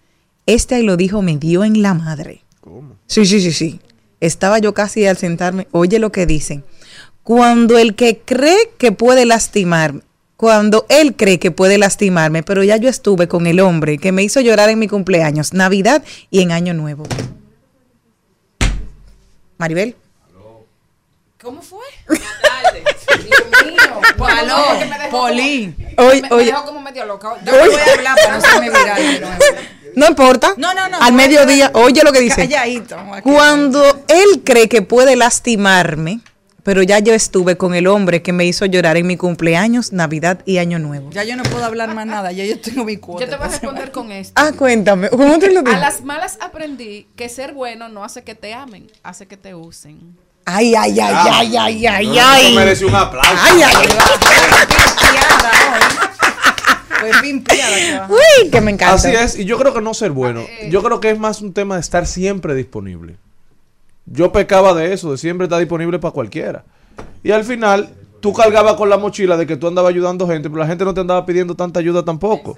este 0.45 0.75
ahí 0.75 0.83
lo 0.83 0.97
dijo, 0.97 1.21
me 1.21 1.37
dio 1.37 1.63
en 1.63 1.81
la 1.81 1.93
madre. 1.93 2.43
¿Cómo? 2.59 2.97
Sí, 3.07 3.25
sí, 3.25 3.39
sí, 3.39 3.51
sí. 3.53 3.79
Estaba 4.19 4.59
yo 4.59 4.73
casi 4.73 5.05
al 5.05 5.17
sentarme, 5.17 5.67
oye 5.71 5.97
lo 5.99 6.11
que 6.11 6.25
dicen. 6.25 6.63
Cuando 7.23 7.77
el 7.77 7.95
que 7.95 8.19
cree 8.25 8.71
que 8.77 8.91
puede 8.91 9.25
lastimarme, 9.25 10.01
cuando 10.43 10.85
él 10.89 11.15
cree 11.15 11.39
que 11.39 11.51
puede 11.51 11.77
lastimarme, 11.77 12.43
pero 12.43 12.65
ya 12.65 12.75
yo 12.75 12.89
estuve 12.89 13.29
con 13.29 13.47
el 13.47 13.61
hombre 13.61 13.97
que 13.97 14.11
me 14.11 14.23
hizo 14.23 14.41
llorar 14.41 14.67
en 14.67 14.77
mi 14.77 14.89
cumpleaños, 14.89 15.53
Navidad 15.53 16.03
y 16.31 16.41
en 16.41 16.51
Año 16.51 16.73
Nuevo. 16.73 17.05
Maribel. 19.57 19.95
¿Cómo 21.41 21.61
fue? 21.61 21.79
Dios 22.09 23.71
mío. 23.71 24.01
Aló, 24.27 24.57
no, 24.57 24.79
que 24.79 24.85
me 24.85 24.97
me, 24.97 26.21
me 26.23 26.29
oye. 26.35 26.45
dejó 26.47 26.65
como 26.65 26.81
medio 26.81 27.05
loca. 27.05 27.35
Yo 27.45 27.53
Oye. 27.53 27.69
voy 27.69 27.79
a 27.79 27.93
hablar 27.93 28.15
para 28.17 28.31
no 28.31 28.37
hacerme 28.45 28.69
viral 28.69 28.97
de 28.97 29.19
nuevo. 29.21 29.35
No 29.95 30.07
importa. 30.07 30.53
No, 30.57 30.73
no, 30.73 30.89
no. 30.89 31.01
Al 31.01 31.13
mediodía, 31.13 31.71
oye 31.73 32.01
lo 32.03 32.11
que 32.11 32.19
dice. 32.19 32.49
Calladito. 32.49 32.97
Cuando 33.23 34.03
él 34.09 34.41
cree 34.43 34.67
que 34.67 34.81
puede 34.81 35.15
lastimarme, 35.15 36.19
pero 36.64 36.82
ya 36.84 36.99
yo 36.99 37.14
estuve 37.14 37.57
con 37.57 37.76
el 37.76 37.88
hombre 37.88 38.22
que 38.22 38.34
me 38.34 38.45
hizo 38.45 38.66
llorar 38.66 38.97
en 38.97 39.05
mi 39.07 39.18
cumpleaños, 39.18 39.91
Navidad 39.91 40.39
y 40.45 40.57
Año 40.57 40.80
Nuevo. 40.80 41.09
Ya 41.11 41.24
yo 41.24 41.36
no 41.36 41.43
puedo 41.43 41.64
hablar 41.66 41.93
más 41.93 42.05
nada, 42.07 42.32
ya 42.32 42.45
yo 42.45 42.59
tengo 42.59 42.84
mi 42.86 42.97
cuota. 42.97 43.26
Yo 43.26 43.30
te 43.30 43.36
voy 43.38 43.45
a 43.47 43.49
responder 43.49 43.91
con 43.91 44.11
esto. 44.11 44.34
Ah, 44.36 44.51
cuéntame, 44.57 45.09
¿cómo 45.09 45.38
te 45.39 45.51
lo 45.51 45.59
A 45.59 45.64
digo? 45.64 45.78
las 45.78 46.01
malas 46.03 46.38
aprendí 46.41 47.07
que 47.16 47.28
ser 47.30 47.53
bueno 47.53 47.89
no 47.89 48.03
hace 48.03 48.24
que 48.24 48.36
te 48.36 48.53
amen, 48.53 48.88
hace 49.03 49.28
que 49.28 49.38
te 49.38 49.53
usen. 49.55 50.18
Ay, 50.45 50.76
ay, 50.76 50.99
ay, 50.99 51.16
ay, 51.32 51.55
ay, 51.57 51.86
ay, 51.88 52.07
No, 52.07 52.14
ay. 52.22 52.45
eso 52.47 52.55
merece 52.55 52.86
un 52.86 52.95
aplauso. 52.95 53.32
Ay, 53.41 53.61
ay, 53.64 53.88
Pues 56.99 57.18
pimpiada 57.22 57.76
que 57.78 57.97
va. 57.99 58.07
Uy, 58.09 58.49
que 58.49 58.61
me 58.61 58.72
encanta. 58.72 58.95
Así 58.95 59.09
es, 59.09 59.38
y 59.38 59.45
yo 59.45 59.57
creo 59.57 59.74
que 59.74 59.82
no 59.82 59.93
ser 59.93 60.11
bueno. 60.11 60.45
Yo 60.70 60.82
creo 60.84 60.99
que 60.99 61.09
es 61.11 61.20
más 61.20 61.41
un 61.41 61.53
tema 61.53 61.76
de 61.76 61.82
estar 61.82 62.05
siempre 62.07 62.55
disponible. 62.55 63.18
Yo 64.06 64.32
pecaba 64.32 64.74
de 64.74 64.93
eso, 64.93 65.12
de 65.12 65.18
siempre 65.18 65.45
estar 65.45 65.60
disponible 65.60 65.99
para 65.99 66.12
cualquiera. 66.12 66.64
Y 67.24 67.32
al 67.32 67.43
final, 67.43 67.89
tú 68.20 68.34
cargabas 68.34 68.74
con 68.76 68.89
la 68.89 68.97
mochila 68.97 69.38
de 69.38 69.47
que 69.47 69.56
tú 69.56 69.68
andabas 69.68 69.89
ayudando 69.91 70.28
gente, 70.28 70.49
pero 70.49 70.62
la 70.62 70.68
gente 70.68 70.84
no 70.86 70.93
te 70.93 70.99
andaba 71.01 71.26
pidiendo 71.26 71.56
tanta 71.56 71.80
ayuda 71.80 72.04
tampoco. 72.04 72.58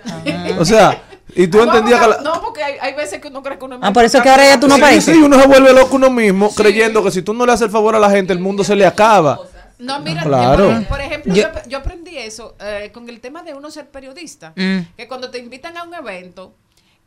O 0.60 0.66
sea, 0.66 1.04
y 1.36 1.48
tú 1.48 1.58
No, 1.58 1.66
entendías 1.66 2.00
que 2.02 2.08
la... 2.08 2.22
No, 2.22 2.41
porque 2.41 2.64
hay, 2.64 2.76
hay 2.82 2.93
veces 2.96 3.20
que 3.22 3.28
uno 3.28 3.43
cree 3.43 3.58
que 3.60 3.66
uno 3.66 3.76
es 3.76 3.82
Ah, 3.84 3.93
por 3.93 4.04
eso 4.04 4.22
que 4.22 4.30
ahora 4.30 4.46
ya 4.46 4.60
tú 4.60 4.68
no 4.68 4.76
Sí, 4.76 4.82
pareces. 4.82 5.16
sí, 5.16 5.22
uno 5.22 5.39
se 5.39 5.48
vuelve 5.48 5.74
loco 5.74 5.96
uno 5.96 6.10
mismo 6.10 6.54
creyendo 6.54 7.04
que 7.04 7.12
si 7.12 7.22
tú 7.22 7.34
no 7.34 7.46
le 7.46 7.52
haces 7.52 7.66
el 7.66 7.72
favor 7.72 7.96
a 7.96 8.00
la 8.00 8.10
gente, 8.10 8.34
el 8.34 8.39
mundo 8.39 8.64
se 8.64 8.76
le 8.76 8.86
acaba. 8.86 9.39
No, 9.78 10.00
mira, 10.00 10.24
Claro. 10.24 10.68
por, 10.70 10.86
por 10.88 11.02
ejemplo, 11.02 11.34
yo 11.68 11.78
aprendí 11.78 12.18
eso 12.18 12.56
eh, 12.60 12.89
con 12.93 13.08
el 13.10 13.20
tema 13.20 13.43
de 13.43 13.54
uno 13.54 13.70
ser 13.70 13.88
periodista. 13.89 14.54
Mm. 14.56 14.80
Que 14.96 15.08
cuando 15.08 15.30
te 15.30 15.38
invitan 15.38 15.76
a 15.78 15.84
un 15.84 15.93
evento, 15.93 16.54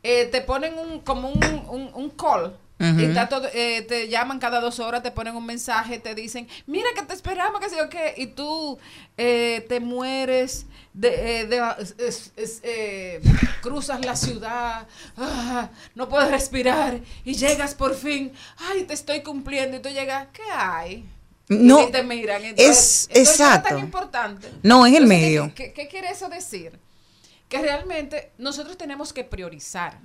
eh, 0.03 0.25
te 0.31 0.41
ponen 0.41 0.75
un, 0.77 0.99
como 0.99 1.29
un, 1.29 1.39
un, 1.69 1.89
un 1.93 2.09
call. 2.11 2.53
Y 2.79 3.03
está 3.03 3.27
todo- 3.27 3.49
eh, 3.53 3.81
te 3.81 4.07
llaman 4.07 4.39
cada 4.39 4.61
dos 4.61 4.79
horas, 4.79 5.03
te 5.03 5.11
ponen 5.11 5.35
un 5.35 5.45
mensaje, 5.45 5.99
te 5.99 6.15
dicen, 6.15 6.47
mira 6.65 6.87
que 6.95 7.01
te 7.01 7.13
esperamos, 7.13 7.59
que 7.59 7.69
sé 7.69 7.75
yo 7.75 7.89
qué, 7.89 8.13
y 8.15 8.27
tú 8.27 8.77
eh, 9.17 9.65
te 9.67 9.81
mueres, 9.81 10.65
de, 10.93 11.41
eh, 11.41 11.45
de- 11.45 11.61
es- 12.07 12.31
es- 12.37 12.59
eh, 12.63 13.19
cruzas 13.61 14.05
la 14.05 14.15
ciudad, 14.15 14.87
ah, 15.17 15.69
no 15.93 16.07
puedes 16.07 16.31
respirar, 16.31 17.01
y 17.25 17.33
llegas 17.35 17.75
por 17.75 17.95
fin, 17.95 18.31
ay, 18.57 18.83
te 18.83 18.93
estoy 18.93 19.23
cumpliendo, 19.23 19.75
y 19.75 19.81
tú 19.81 19.89
llegas, 19.89 20.27
¿qué 20.31 20.43
hay? 20.49 21.05
No, 21.49 21.81
y 21.85 21.91
te 21.91 22.03
miran. 22.03 22.43
es 22.45 22.49
Entonces, 22.51 23.09
ya 23.09 23.19
exacto. 23.19 23.69
tan 23.69 23.79
importante. 23.79 24.49
No, 24.63 24.85
es 24.85 24.93
el 24.93 25.03
Entonces, 25.03 25.17
¿qué- 25.19 25.25
medio. 25.25 25.51
¿qué, 25.53 25.73
qué 25.73 25.87
quiere 25.89 26.11
eso 26.11 26.29
decir? 26.29 26.79
Que 27.49 27.61
realmente 27.61 28.31
nosotros 28.37 28.77
tenemos 28.77 29.11
que 29.11 29.23
priorizar. 29.23 29.99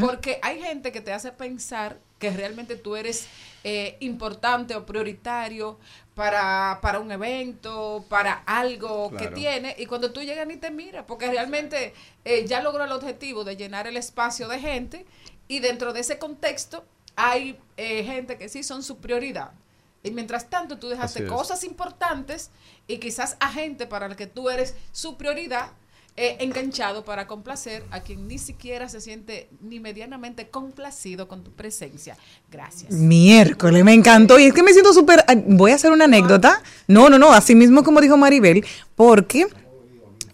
Porque 0.00 0.38
hay 0.42 0.62
gente 0.62 0.92
que 0.92 1.00
te 1.00 1.12
hace 1.12 1.32
pensar 1.32 1.98
que 2.18 2.30
realmente 2.30 2.76
tú 2.76 2.96
eres 2.96 3.26
eh, 3.64 3.96
importante 4.00 4.74
o 4.76 4.86
prioritario 4.86 5.78
para, 6.14 6.78
para 6.80 7.00
un 7.00 7.10
evento, 7.12 8.04
para 8.08 8.42
algo 8.46 9.10
que 9.10 9.26
tiene, 9.28 9.74
y 9.76 9.86
cuando 9.86 10.12
tú 10.12 10.22
llegas 10.22 10.46
ni 10.46 10.56
te 10.56 10.70
mira, 10.70 11.06
porque 11.06 11.26
realmente 11.26 11.92
eh, 12.24 12.46
ya 12.46 12.62
logró 12.62 12.84
el 12.84 12.92
objetivo 12.92 13.44
de 13.44 13.56
llenar 13.56 13.86
el 13.86 13.96
espacio 13.96 14.48
de 14.48 14.60
gente, 14.60 15.04
y 15.48 15.58
dentro 15.58 15.92
de 15.92 16.00
ese 16.00 16.18
contexto 16.18 16.84
hay 17.16 17.58
eh, 17.76 18.04
gente 18.04 18.38
que 18.38 18.48
sí 18.48 18.62
son 18.62 18.82
su 18.82 18.98
prioridad. 18.98 19.52
Y 20.02 20.10
mientras 20.10 20.50
tanto 20.50 20.78
tú 20.78 20.88
dejaste 20.88 21.26
cosas 21.26 21.64
importantes 21.64 22.50
y 22.86 22.98
quizás 22.98 23.36
a 23.40 23.50
gente 23.50 23.86
para 23.86 24.06
la 24.08 24.16
que 24.16 24.26
tú 24.26 24.50
eres 24.50 24.74
su 24.92 25.16
prioridad, 25.16 25.72
eh, 26.16 26.36
enganchado 26.38 27.04
para 27.04 27.26
complacer 27.26 27.82
a 27.90 28.00
quien 28.00 28.28
ni 28.28 28.38
siquiera 28.38 28.88
se 28.88 29.00
siente 29.00 29.48
ni 29.60 29.80
medianamente 29.80 30.48
complacido 30.48 31.26
con 31.26 31.42
tu 31.42 31.50
presencia. 31.50 32.16
Gracias. 32.52 32.92
Miércoles, 32.92 33.84
me 33.84 33.94
encantó. 33.94 34.38
Y 34.38 34.44
es 34.44 34.52
que 34.52 34.62
me 34.62 34.72
siento 34.72 34.92
súper. 34.92 35.24
Voy 35.48 35.72
a 35.72 35.74
hacer 35.74 35.90
una 35.90 36.04
anécdota. 36.04 36.62
No, 36.86 37.10
no, 37.10 37.18
no, 37.18 37.32
así 37.32 37.56
mismo 37.56 37.82
como 37.82 38.00
dijo 38.00 38.16
Maribel, 38.16 38.64
porque 38.94 39.48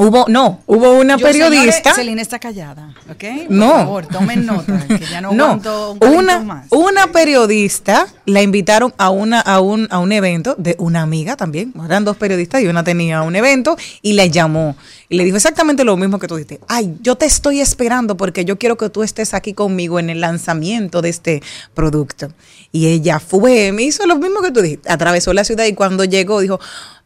hubo, 0.03 0.25
no, 0.29 0.61
hubo 0.67 0.93
una 0.93 1.17
Yo, 1.19 1.27
periodista. 1.27 1.93
Celina 1.95 2.23
está 2.23 2.39
callada, 2.39 2.95
¿ok? 3.11 3.25
Por 3.47 3.51
No. 3.51 3.71
favor, 3.73 4.07
tomen 4.07 4.47
nota, 4.47 4.87
que 4.89 4.99
ya 5.11 5.21
no, 5.21 5.33
No, 5.33 5.61
un 6.01 6.15
una, 6.15 6.41
más. 6.41 6.67
una 6.71 7.09
periodista 7.09 8.07
la 8.25 8.41
invitaron 8.41 8.95
a 8.97 9.11
una 9.11 9.41
a 9.41 9.61
un, 9.61 9.87
a 9.91 9.99
un 9.99 10.13
evento 10.13 10.55
de 10.57 10.75
una 10.79 11.03
amiga 11.03 11.37
también. 11.37 11.75
Eran 11.85 12.05
dos 12.07 12.17
periodistas 12.17 12.63
y 12.63 12.67
una 12.67 12.83
tenía 12.83 13.21
un 13.23 13.37
evento 13.37 13.77
y 14.01 14.15
la 14.15 14.25
llamó. 14.27 14.75
Y 15.11 15.17
le 15.17 15.25
dijo 15.25 15.37
exactamente 15.37 15.85
lo 15.85 15.97
mismo 15.97 16.19
que 16.19 16.29
tú 16.29 16.37
dijiste. 16.37 16.61
Ay, 16.69 16.95
yo 17.03 17.17
te 17.17 17.27
estoy 17.27 17.61
esperando 17.61 18.17
porque 18.17 18.45
yo 18.45 18.59
quiero 18.59 18.77
que 18.79 18.89
tú 18.89 19.03
estés 19.03 19.35
aquí 19.35 19.53
conmigo 19.55 19.99
en 19.99 20.09
el 20.09 20.21
lanzamiento 20.21 21.03
de 21.03 21.09
este 21.11 21.43
producto. 21.75 22.33
Y 22.73 22.87
ella 22.87 23.19
fue, 23.21 23.73
me 23.73 23.83
hizo 23.83 24.07
lo 24.07 24.17
mismo 24.17 24.41
que 24.41 24.51
tú 24.51 24.63
dijiste. 24.63 24.91
Atravesó 24.91 25.33
la 25.33 25.45
ciudad 25.45 25.65
y 25.67 25.75
cuando 25.75 26.05
llegó 26.05 26.41
dijo, 26.41 26.61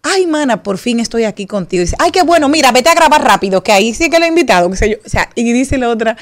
ay, 0.04 0.26
mana, 0.26 0.62
por 0.62 0.78
fin 0.78 1.00
estoy 1.00 1.24
aquí 1.24 1.46
contigo. 1.46 1.80
Y 1.80 1.86
dice, 1.86 1.96
ay, 1.98 2.12
qué 2.12 2.22
bueno, 2.22 2.48
mira, 2.48 2.70
vete 2.70 2.90
a 2.90 2.94
grabar 2.94 3.24
rápido, 3.24 3.62
que 3.62 3.72
ahí 3.72 3.92
sí 3.94 4.08
que 4.10 4.18
la 4.20 4.26
he 4.26 4.28
invitado. 4.28 4.70
qué 4.70 4.76
sé 4.76 4.90
yo. 4.90 4.96
O 5.04 5.08
sea, 5.08 5.28
y 5.34 5.52
dice 5.52 5.78
la 5.78 5.88
otra, 5.88 6.16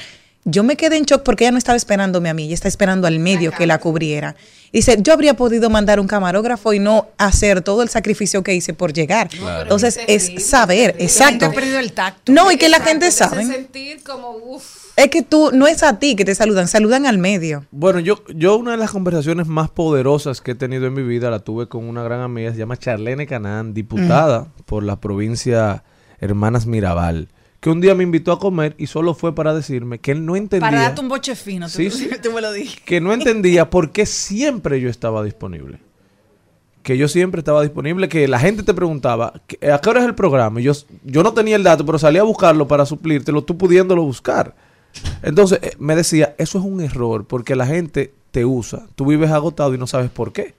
yo 0.45 0.63
me 0.63 0.75
quedé 0.75 0.97
en 0.97 1.03
shock 1.03 1.23
porque 1.23 1.43
ella 1.43 1.51
no 1.51 1.57
estaba 1.57 1.75
esperándome 1.75 2.29
a 2.29 2.33
mí, 2.33 2.45
ella 2.45 2.55
está 2.55 2.67
esperando 2.67 3.07
al 3.07 3.19
medio 3.19 3.51
que 3.51 3.67
la 3.67 3.77
cubriera. 3.79 4.35
Dice, 4.71 4.97
yo 4.99 5.13
habría 5.13 5.35
podido 5.35 5.69
mandar 5.69 5.99
un 5.99 6.07
camarógrafo 6.07 6.73
y 6.73 6.79
no 6.79 7.09
hacer 7.17 7.61
todo 7.61 7.83
el 7.83 7.89
sacrificio 7.89 8.41
que 8.41 8.55
hice 8.55 8.73
por 8.73 8.91
llegar. 8.91 9.29
Entonces, 9.61 9.99
es 10.07 10.43
saber, 10.47 10.95
exacto. 10.97 11.23
La 11.23 11.29
gente 11.29 11.45
ha 11.45 11.51
perdido 11.51 11.79
el 11.79 11.93
tacto. 11.93 12.31
No, 12.31 12.51
y 12.51 12.57
que 12.57 12.69
la 12.69 12.79
gente 12.79 13.11
sabe. 13.11 13.45
sentir 13.45 14.01
como, 14.01 14.31
uff. 14.31 14.82
Es 14.95 15.07
que 15.09 15.23
tú, 15.23 15.49
no 15.53 15.65
es 15.65 15.81
a 15.81 15.97
ti 15.97 16.15
que 16.15 16.23
te 16.23 16.35
saludan, 16.35 16.67
saludan 16.67 17.07
al 17.07 17.17
medio. 17.17 17.65
Bueno, 17.71 17.99
yo, 17.99 18.23
yo 18.35 18.57
una 18.57 18.71
de 18.71 18.77
las 18.77 18.91
conversaciones 18.91 19.47
más 19.47 19.71
poderosas 19.71 20.39
que 20.39 20.51
he 20.51 20.55
tenido 20.55 20.85
en 20.85 20.93
mi 20.93 21.01
vida 21.01 21.31
la 21.31 21.39
tuve 21.39 21.67
con 21.67 21.85
una 21.85 22.03
gran 22.03 22.21
amiga, 22.21 22.51
se 22.51 22.57
llama 22.59 22.77
Charlene 22.77 23.25
Canán, 23.25 23.73
diputada 23.73 24.47
por 24.65 24.83
la 24.83 24.99
provincia 25.01 25.83
Hermanas 26.19 26.67
Mirabal, 26.67 27.29
que 27.59 27.71
un 27.71 27.81
día 27.81 27.95
me 27.95 28.03
invitó 28.03 28.31
a 28.33 28.39
comer 28.39 28.75
y 28.77 28.85
solo 28.85 29.15
fue 29.15 29.33
para 29.33 29.55
decirme 29.55 29.97
que 29.99 30.11
él 30.11 30.25
no 30.27 30.35
entendía, 30.35 30.69
Para 30.69 30.81
darte 30.83 31.01
un 31.01 31.09
boche 31.09 31.35
fino, 31.35 31.65
tú, 31.65 31.71
Sí, 31.73 31.89
sí. 31.89 32.09
tú 32.21 32.31
me 32.31 32.41
lo 32.41 32.51
dije. 32.51 32.79
que 32.85 33.01
no 33.01 33.13
entendía 33.13 33.71
por 33.71 33.91
qué 33.91 34.05
siempre 34.05 34.79
yo 34.79 34.89
estaba 34.89 35.23
disponible. 35.23 35.79
Que 36.83 36.97
yo 36.97 37.07
siempre 37.07 37.39
estaba 37.39 37.61
disponible, 37.63 38.09
que 38.09 38.27
la 38.27 38.37
gente 38.39 38.61
te 38.61 38.73
preguntaba, 38.73 39.41
"¿Qué- 39.47 39.71
¿a 39.71 39.79
qué 39.79 39.89
hora 39.89 40.01
es 40.01 40.05
el 40.05 40.13
programa? 40.15 40.59
Y 40.61 40.65
yo, 40.65 40.73
yo 41.03 41.23
no 41.23 41.33
tenía 41.33 41.55
el 41.55 41.63
dato, 41.63 41.83
pero 41.85 41.97
salía 41.97 42.21
a 42.21 42.25
buscarlo 42.25 42.67
para 42.67 42.85
suplírtelo, 42.85 43.43
tú 43.43 43.57
pudiéndolo 43.57 44.03
buscar. 44.03 44.53
Entonces 45.21 45.59
eh, 45.61 45.73
me 45.79 45.95
decía, 45.95 46.35
eso 46.37 46.59
es 46.59 46.65
un 46.65 46.81
error, 46.81 47.25
porque 47.25 47.55
la 47.55 47.65
gente 47.65 48.13
te 48.31 48.45
usa. 48.45 48.87
Tú 48.95 49.05
vives 49.05 49.31
agotado 49.31 49.73
y 49.73 49.77
no 49.77 49.87
sabes 49.87 50.09
por 50.09 50.33
qué. 50.33 50.53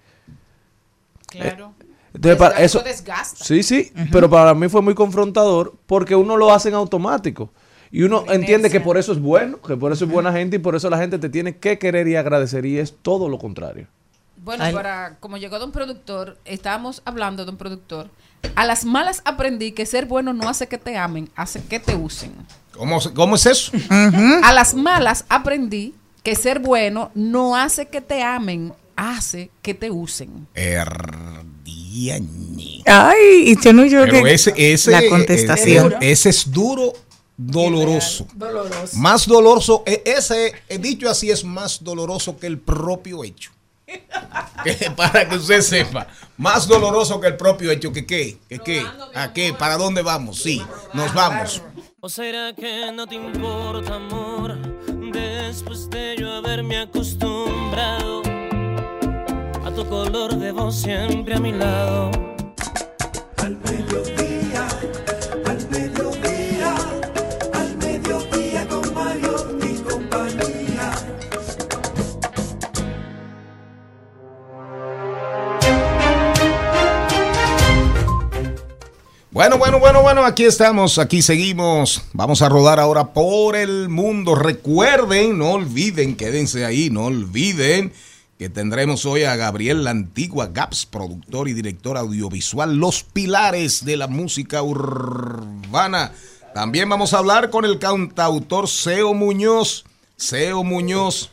Claro. 1.28 1.72
Entonces, 2.14 2.38
para 2.38 2.54
Desgasta- 2.56 2.62
eso, 2.64 2.80
desgasta. 2.80 3.44
sí, 3.44 3.62
sí, 3.64 3.92
pero 4.12 4.30
para 4.30 4.54
mí 4.54 4.68
fue 4.68 4.82
muy 4.82 4.94
confrontador 4.94 5.74
porque 5.86 6.14
uno 6.14 6.36
lo 6.36 6.52
hace 6.52 6.68
en 6.68 6.76
automático. 6.76 7.50
Y 7.90 8.02
uno 8.02 8.24
entiende 8.28 8.70
que 8.70 8.80
por 8.80 8.96
eso 8.96 9.12
es 9.12 9.20
bueno, 9.20 9.60
que 9.60 9.76
por 9.76 9.92
eso 9.92 10.04
es 10.04 10.10
buena 10.10 10.32
gente 10.32 10.56
y 10.56 10.58
por 10.58 10.74
eso 10.76 10.88
la 10.90 10.98
gente 10.98 11.18
te 11.18 11.28
tiene 11.28 11.56
que 11.58 11.78
querer 11.78 12.06
y 12.08 12.16
agradecer 12.16 12.66
y 12.66 12.78
es 12.78 12.94
todo 13.02 13.28
lo 13.28 13.38
contrario. 13.38 13.86
Bueno, 14.36 14.62
Ay. 14.64 14.74
para 14.74 15.16
como 15.20 15.36
llegó 15.38 15.58
de 15.58 15.64
un 15.64 15.72
productor, 15.72 16.36
estábamos 16.44 17.02
hablando 17.04 17.44
de 17.44 17.50
un 17.50 17.56
productor. 17.56 18.10
A 18.54 18.64
las 18.66 18.84
malas 18.84 19.20
aprendí 19.24 19.72
que 19.72 19.86
ser 19.86 20.06
bueno 20.06 20.32
no 20.32 20.48
hace 20.48 20.66
que 20.68 20.78
te 20.78 20.96
amen, 20.96 21.28
hace 21.36 21.62
que 21.62 21.80
te 21.80 21.94
usen. 21.94 22.32
¿Cómo, 22.72 22.98
cómo 23.14 23.36
es 23.36 23.46
eso? 23.46 23.72
A 24.42 24.52
las 24.52 24.74
malas 24.74 25.24
aprendí 25.28 25.94
que 26.22 26.34
ser 26.36 26.58
bueno 26.58 27.10
no 27.14 27.56
hace 27.56 27.86
que 27.86 28.00
te 28.00 28.22
amen, 28.22 28.72
hace 28.96 29.50
que 29.62 29.74
te 29.74 29.90
usen. 29.90 30.46
Erdiañe. 31.64 32.82
Ay, 32.86 33.50
y 33.52 33.60
yo 33.62 33.72
no 33.72 33.84
yo 33.84 34.02
Pero 34.04 34.22
que 34.24 34.32
ese, 34.34 34.52
ese, 34.56 34.90
la 34.90 35.02
contestación. 35.08 35.94
ese- 36.00 36.10
ese 36.12 36.28
es 36.30 36.50
duro, 36.50 36.92
doloroso. 37.36 38.26
Doloroso. 38.34 38.96
Más 38.96 39.26
doloroso, 39.26 39.82
e- 39.86 40.02
ese 40.04 40.52
eh, 40.68 40.78
dicho 40.78 41.08
así 41.08 41.30
es 41.30 41.44
más 41.44 41.82
doloroso 41.82 42.36
que 42.38 42.46
el 42.46 42.58
propio 42.58 43.24
hecho. 43.24 43.50
Que 44.64 44.90
Para 44.96 45.28
que 45.28 45.36
usted 45.36 45.60
sepa, 45.60 46.06
más 46.36 46.66
doloroso 46.66 47.20
que 47.20 47.26
el 47.28 47.36
propio 47.36 47.70
hecho. 47.70 47.92
¿Que 47.92 48.06
qué? 48.06 48.38
¿Que 48.48 48.58
qué? 48.58 48.86
¿A 49.14 49.32
qué? 49.32 49.52
¿Para 49.52 49.76
dónde 49.76 50.02
vamos? 50.02 50.38
Sí, 50.42 50.62
nos 50.94 51.12
vamos. 51.12 51.62
¿O 52.00 52.08
será 52.08 52.54
que 52.54 52.90
no 52.92 53.06
te 53.06 53.14
importa, 53.14 53.96
amor? 53.96 54.58
Después 55.12 55.88
de 55.90 56.16
yo 56.18 56.32
haberme 56.32 56.78
acostumbrado 56.78 58.22
a 59.64 59.70
tu 59.74 59.86
color 59.88 60.36
de 60.36 60.52
voz 60.52 60.76
siempre 60.76 61.34
a 61.34 61.40
mi 61.40 61.52
lado. 61.52 62.10
Al 63.38 63.56
Bueno, 79.34 79.58
bueno, 79.58 79.80
bueno, 79.80 80.00
bueno, 80.00 80.24
aquí 80.24 80.44
estamos, 80.44 80.96
aquí 80.96 81.20
seguimos. 81.20 82.04
Vamos 82.12 82.40
a 82.40 82.48
rodar 82.48 82.78
ahora 82.78 83.12
por 83.12 83.56
el 83.56 83.88
mundo. 83.88 84.36
Recuerden, 84.36 85.36
no 85.38 85.54
olviden, 85.54 86.14
quédense 86.14 86.64
ahí, 86.64 86.88
no 86.88 87.06
olviden 87.06 87.92
que 88.38 88.48
tendremos 88.48 89.04
hoy 89.04 89.24
a 89.24 89.34
Gabriel 89.34 89.82
La 89.82 89.90
Antigua 89.90 90.50
Gaps, 90.52 90.86
productor 90.86 91.48
y 91.48 91.52
director 91.52 91.96
audiovisual, 91.96 92.76
los 92.76 93.02
pilares 93.02 93.84
de 93.84 93.96
la 93.96 94.06
música 94.06 94.62
urbana. 94.62 96.12
También 96.54 96.88
vamos 96.88 97.12
a 97.12 97.18
hablar 97.18 97.50
con 97.50 97.64
el 97.64 97.80
cantautor 97.80 98.68
Seo 98.68 99.14
Muñoz. 99.14 99.84
Seo 100.16 100.62
Muñoz, 100.62 101.32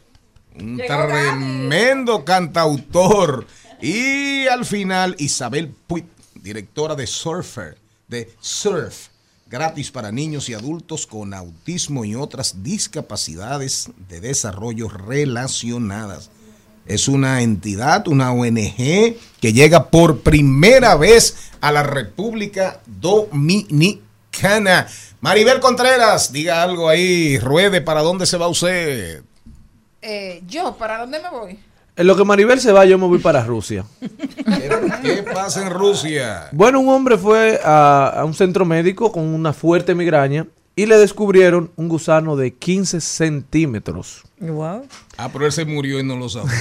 un 0.60 0.78
tremendo 0.78 2.26
cantautor. 2.26 3.46
Y 3.80 4.48
al 4.48 4.66
final, 4.66 5.16
Isabel 5.20 5.72
Puig, 5.86 6.06
directora 6.34 6.96
de 6.96 7.06
Surfer, 7.06 7.78
de 8.12 8.30
Surf, 8.42 9.08
gratis 9.48 9.90
para 9.90 10.12
niños 10.12 10.50
y 10.50 10.54
adultos 10.54 11.08
con 11.08 11.34
autismo 11.34 12.04
y 12.04 12.14
otras 12.14 12.62
discapacidades 12.62 13.90
de 14.10 14.20
desarrollo 14.20 14.90
relacionadas. 14.90 16.30
Es 16.86 17.08
una 17.08 17.42
entidad, 17.42 18.08
una 18.10 18.34
ONG 18.34 19.16
que 19.40 19.54
llega 19.54 19.90
por 19.90 20.20
primera 20.20 20.96
vez 20.96 21.52
a 21.62 21.72
la 21.72 21.84
República 21.84 22.82
Dominicana. 22.86 24.02
Maribel 25.22 25.62
Contreras, 25.62 26.34
diga 26.34 26.64
algo 26.64 26.90
ahí, 26.90 27.40
ruede, 27.40 27.80
¿para 27.80 28.02
dónde 28.02 28.26
se 28.26 28.38
va 28.38 28.50
usted? 28.50 29.24
Eh, 30.02 30.44
yo, 30.48 30.76
¿para 30.76 30.98
dónde 30.98 31.22
me 31.22 31.30
voy? 31.30 31.60
En 31.96 32.08
lo 32.08 32.16
que 32.16 32.24
Maribel 32.24 32.60
se 32.60 32.72
va, 32.72 32.86
yo 32.86 32.98
me 32.98 33.06
voy 33.06 33.20
para 33.20 33.44
Rusia. 33.44 33.86
¿Qué 35.02 35.24
pasa 35.34 35.66
en 35.66 35.74
Rusia? 35.74 36.48
Bueno, 36.52 36.80
un 36.80 36.90
hombre 36.90 37.18
fue 37.18 37.60
a, 37.64 38.14
a 38.18 38.26
un 38.26 38.34
centro 38.34 38.66
médico 38.66 39.12
con 39.12 39.24
una 39.24 39.52
fuerte 39.52 39.94
migraña 39.94 40.48
y 40.76 40.86
le 40.86 40.98
descubrieron 40.98 41.72
un 41.76 41.90
gusano 41.90 42.36
de 42.36 42.54
15 42.54 43.02
centímetros. 43.02 44.24
Wow. 44.40 44.88
Ah, 45.18 45.30
pero 45.32 45.46
él 45.46 45.52
se 45.52 45.66
murió 45.66 46.00
y 46.00 46.04
no 46.04 46.16
lo 46.16 46.30
sabía. 46.30 46.52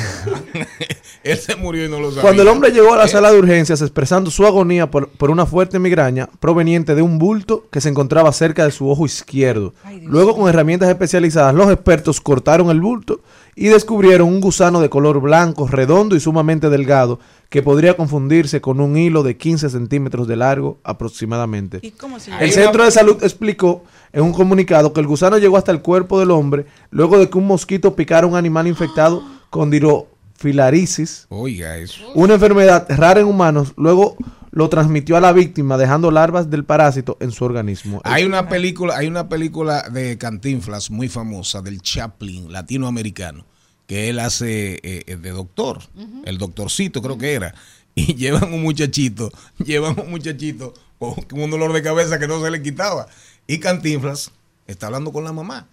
él 1.23 1.39
se 1.39 1.55
murió 1.57 1.87
y 1.87 1.89
no 1.89 2.01
lo 2.01 2.09
sabía. 2.11 2.23
Cuando 2.23 2.43
el 2.43 2.49
hombre 2.49 2.73
llegó 2.73 2.93
a 2.93 2.99
la 2.99 3.09
sala 3.09 3.31
de 3.31 3.39
urgencias 3.39 3.81
expresando 3.81 4.31
su 4.31 4.45
agonía 4.45 4.91
por, 4.91 5.09
por 5.09 5.31
una 5.31 5.47
fuerte 5.47 5.79
migraña 5.79 6.29
proveniente 6.41 6.95
de 6.95 7.03
un 7.03 7.19
bulto 7.19 7.67
que 7.71 7.81
se 7.81 7.89
encontraba 7.89 8.33
cerca 8.33 8.65
de 8.65 8.73
su 8.73 8.91
ojo 8.91 9.07
izquierdo. 9.07 9.75
Luego, 10.03 10.37
con 10.37 10.49
herramientas 10.49 10.89
especializadas, 10.89 11.55
los 11.55 11.71
expertos 11.71 12.21
cortaron 12.21 12.69
el 12.71 12.81
bulto 12.81 13.21
y 13.61 13.69
descubrieron 13.69 14.27
un 14.27 14.41
gusano 14.41 14.81
de 14.81 14.89
color 14.89 15.21
blanco, 15.21 15.69
redondo 15.69 16.17
y 16.17 16.21
sumamente 16.21 16.71
delgado 16.71 17.21
que 17.51 17.61
podría 17.63 17.95
confundirse 17.95 18.63
con 18.63 18.81
un 18.81 18.97
hilo 18.97 19.23
de 19.23 19.37
15 19.37 19.69
centímetros 19.69 20.27
de 20.27 20.35
largo 20.35 20.79
aproximadamente. 20.83 21.79
¿Y 21.83 21.91
cómo 21.91 22.19
se 22.19 22.33
El 22.41 22.53
centro 22.53 22.87
de 22.87 22.91
salud 22.91 23.23
explicó 23.23 23.85
en 24.15 24.23
un 24.23 24.33
comunicado 24.33 24.95
que 24.95 25.01
el 25.01 25.07
gusano 25.07 25.37
llegó 25.37 25.59
hasta 25.59 25.73
el 25.73 25.83
cuerpo 25.83 26.19
del 26.19 26.31
hombre 26.31 26.65
luego 26.91 27.19
de 27.19 27.29
que 27.29 27.37
un 27.37 27.47
mosquito 27.47 27.95
picara 27.95 28.27
a 28.27 28.31
un 28.31 28.35
animal 28.35 28.67
infectado 28.67 29.23
con 29.51 29.71
dirofilarisis, 29.71 31.27
Oiga 31.29 31.77
eso. 31.77 32.01
una 32.15 32.35
enfermedad 32.35 32.87
rara 32.89 33.21
en 33.21 33.27
humanos, 33.27 33.75
luego 33.77 34.17
lo 34.53 34.71
transmitió 34.71 35.19
a 35.19 35.21
la 35.21 35.35
víctima 35.35 35.77
dejando 35.77 36.11
larvas 36.11 36.49
del 36.49 36.65
parásito 36.65 37.19
en 37.21 37.31
su 37.31 37.45
organismo. 37.45 38.01
Hay 38.05 38.25
una 38.25 38.49
película, 38.49 38.97
hay 38.97 39.07
una 39.07 39.29
película 39.29 39.87
de 39.91 40.17
Cantinflas 40.17 40.91
muy 40.91 41.11
famosa 41.11 41.61
del 41.61 41.83
Chaplin 41.83 42.51
latinoamericano 42.51 43.50
que 43.91 44.09
él 44.09 44.21
hace 44.21 44.75
eh, 44.85 45.03
eh, 45.09 45.17
de 45.17 45.31
doctor, 45.31 45.81
el 46.25 46.39
doctorcito 46.39 47.03
creo 47.03 47.19
que 47.19 47.33
era, 47.33 47.57
y 47.97 48.15
llevan 48.15 48.53
un 48.53 48.63
muchachito, 48.63 49.33
llevan 49.59 49.99
un 49.99 50.11
muchachito 50.11 50.75
con 51.01 51.41
un 51.41 51.51
dolor 51.51 51.73
de 51.73 51.83
cabeza 51.83 52.21
que 52.21 52.29
no 52.29 52.41
se 52.41 52.53
le 52.53 52.63
quitaba 52.63 53.09
y 53.49 53.59
Cantinflas 53.59 54.31
está 54.69 54.87
hablando 54.87 55.11
con 55.11 55.25
la 55.25 55.33
mamá 55.33 55.67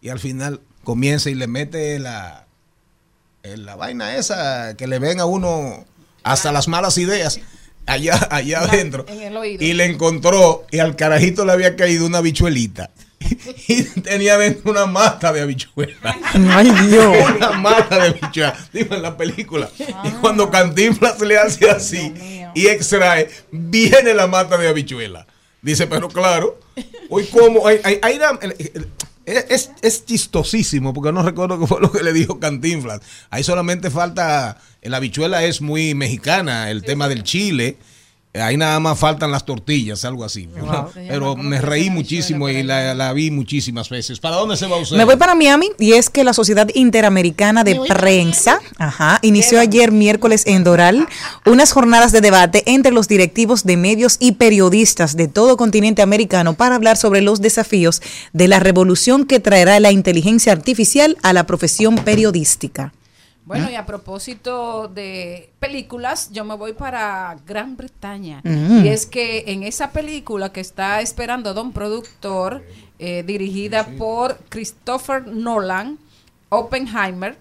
y 0.00 0.08
al 0.08 0.18
final 0.18 0.62
comienza 0.84 1.28
y 1.28 1.34
le 1.34 1.48
mete 1.48 1.98
la 1.98 2.46
en 3.42 3.66
la 3.66 3.76
vaina 3.76 4.16
esa 4.16 4.74
que 4.78 4.86
le 4.86 4.98
ven 4.98 5.20
a 5.20 5.26
uno 5.26 5.84
hasta 6.22 6.52
las 6.52 6.66
malas 6.66 6.96
ideas 6.96 7.40
allá 7.84 8.26
allá 8.30 8.60
adentro 8.60 9.04
y 9.58 9.74
le 9.74 9.84
encontró 9.84 10.64
y 10.70 10.78
al 10.78 10.96
carajito 10.96 11.44
le 11.44 11.52
había 11.52 11.76
caído 11.76 12.06
una 12.06 12.22
bichuelita 12.22 12.90
y 13.68 13.82
tenía 14.00 14.38
dentro 14.38 14.70
una 14.70 14.86
mata 14.86 15.32
de 15.32 15.42
habichuela. 15.42 16.16
Ay, 16.50 16.70
Dios. 16.88 17.16
Una 17.36 17.52
mata 17.52 17.96
de 17.98 18.08
habichuela. 18.08 18.56
Digo, 18.72 18.94
en 18.94 19.02
la 19.02 19.16
película. 19.16 19.68
Y 20.04 20.10
cuando 20.20 20.50
Cantinflas 20.50 21.20
le 21.20 21.38
hace 21.38 21.70
así 21.70 22.12
y 22.54 22.66
extrae, 22.66 23.28
viene 23.52 24.14
la 24.14 24.26
mata 24.26 24.56
de 24.56 24.68
habichuela. 24.68 25.26
Dice, 25.62 25.86
pero 25.86 26.08
claro, 26.08 26.58
hoy 27.10 27.26
como, 27.26 27.66
hay, 27.66 27.78
hay- 27.84 27.98
hay 28.02 28.16
una- 28.16 28.38
el- 28.40 28.56
el- 28.58 28.88
es, 29.26 29.70
es 29.82 30.06
chistosísimo, 30.06 30.92
porque 30.94 31.12
no 31.12 31.22
recuerdo 31.22 31.60
qué 31.60 31.66
fue 31.66 31.80
lo 31.80 31.92
que 31.92 32.02
le 32.02 32.12
dijo 32.14 32.40
Cantinflas. 32.40 33.00
Ahí 33.28 33.44
solamente 33.44 33.90
falta, 33.90 34.58
la 34.82 34.96
habichuela 34.96 35.44
es 35.44 35.60
muy 35.60 35.94
mexicana, 35.94 36.70
el 36.70 36.82
tema 36.82 37.06
del 37.08 37.22
chile. 37.22 37.76
Ahí 38.32 38.56
nada 38.56 38.78
más 38.78 38.96
faltan 38.96 39.32
las 39.32 39.44
tortillas, 39.44 40.04
algo 40.04 40.24
así. 40.24 40.48
Pero 41.08 41.34
me 41.34 41.60
reí 41.60 41.90
muchísimo 41.90 42.48
y 42.48 42.62
la, 42.62 42.94
la 42.94 43.12
vi 43.12 43.32
muchísimas 43.32 43.88
veces. 43.88 44.20
¿Para 44.20 44.36
dónde 44.36 44.56
se 44.56 44.68
va 44.68 44.76
usted? 44.76 44.96
Me 44.96 45.04
voy 45.04 45.16
para 45.16 45.34
Miami 45.34 45.70
y 45.80 45.94
es 45.94 46.10
que 46.10 46.22
la 46.22 46.32
Sociedad 46.32 46.68
Interamericana 46.74 47.64
de 47.64 47.80
Prensa 47.88 48.60
ajá, 48.78 49.18
inició 49.22 49.58
ayer 49.58 49.90
miércoles 49.90 50.44
en 50.46 50.62
Doral 50.62 51.08
unas 51.44 51.72
jornadas 51.72 52.12
de 52.12 52.20
debate 52.20 52.62
entre 52.66 52.92
los 52.92 53.08
directivos 53.08 53.64
de 53.64 53.76
medios 53.76 54.16
y 54.20 54.32
periodistas 54.32 55.16
de 55.16 55.26
todo 55.26 55.56
continente 55.56 56.00
americano 56.00 56.54
para 56.54 56.76
hablar 56.76 56.96
sobre 56.96 57.22
los 57.22 57.40
desafíos 57.40 58.00
de 58.32 58.46
la 58.46 58.60
revolución 58.60 59.26
que 59.26 59.40
traerá 59.40 59.80
la 59.80 59.90
inteligencia 59.90 60.52
artificial 60.52 61.16
a 61.22 61.32
la 61.32 61.46
profesión 61.46 61.96
periodística. 61.96 62.92
Bueno, 63.50 63.68
y 63.68 63.74
a 63.74 63.84
propósito 63.84 64.86
de 64.86 65.50
películas, 65.58 66.30
yo 66.30 66.44
me 66.44 66.54
voy 66.54 66.72
para 66.72 67.36
Gran 67.44 67.76
Bretaña. 67.76 68.42
Mm. 68.44 68.84
Y 68.84 68.88
es 68.88 69.06
que 69.06 69.42
en 69.48 69.64
esa 69.64 69.90
película 69.90 70.52
que 70.52 70.60
está 70.60 71.00
esperando 71.00 71.52
Don 71.52 71.72
Productor, 71.72 72.64
eh, 73.00 73.24
dirigida 73.26 73.88
por 73.98 74.38
Christopher 74.50 75.26
Nolan, 75.26 75.98
Oppenheimer, 76.48 77.36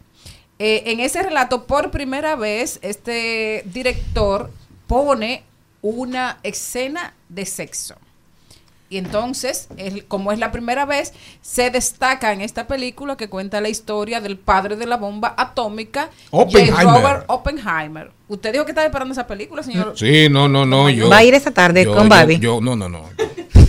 eh, 0.58 0.82
en 0.88 1.00
ese 1.00 1.22
relato, 1.22 1.68
por 1.68 1.92
primera 1.92 2.36
vez, 2.36 2.80
este 2.82 3.62
director 3.72 4.50
pone 4.88 5.44
una 5.84 6.40
escena 6.42 7.14
de 7.30 7.46
sexo. 7.46 7.94
Y 8.92 8.98
entonces, 8.98 9.68
el- 9.78 10.06
como 10.06 10.32
es 10.32 10.40
la 10.40 10.52
primera 10.52 10.86
vez, 10.86 11.14
se 11.42 11.70
destaca 11.70 12.34
en 12.34 12.42
esta 12.42 12.66
película 12.68 13.18
que 13.18 13.30
cuenta 13.30 13.62
la 13.62 13.70
historia 13.70 14.20
del 14.20 14.38
padre 14.38 14.76
de 14.78 14.88
la 14.88 14.98
bomba 14.98 15.36
atómica. 15.38 16.10
Oppenheimer. 16.32 16.84
Robert 16.86 17.24
Oppenheimer. 17.28 18.12
Usted 18.28 18.52
dijo 18.52 18.66
que 18.66 18.72
estaba 18.72 18.86
esperando 18.88 19.12
esa 19.12 19.28
película, 19.28 19.62
señor. 19.62 19.94
Sí, 19.96 20.28
no, 20.30 20.48
no, 20.48 20.66
no. 20.66 20.90
Yo, 20.90 21.08
Va 21.10 21.18
a 21.18 21.24
ir 21.24 21.34
esta 21.36 21.52
tarde 21.52 21.86
yo- 21.86 21.94
con. 21.94 22.10
Yo, 22.40 22.60
no, 22.62 22.76
no, 22.76 22.90
no. 22.90 23.04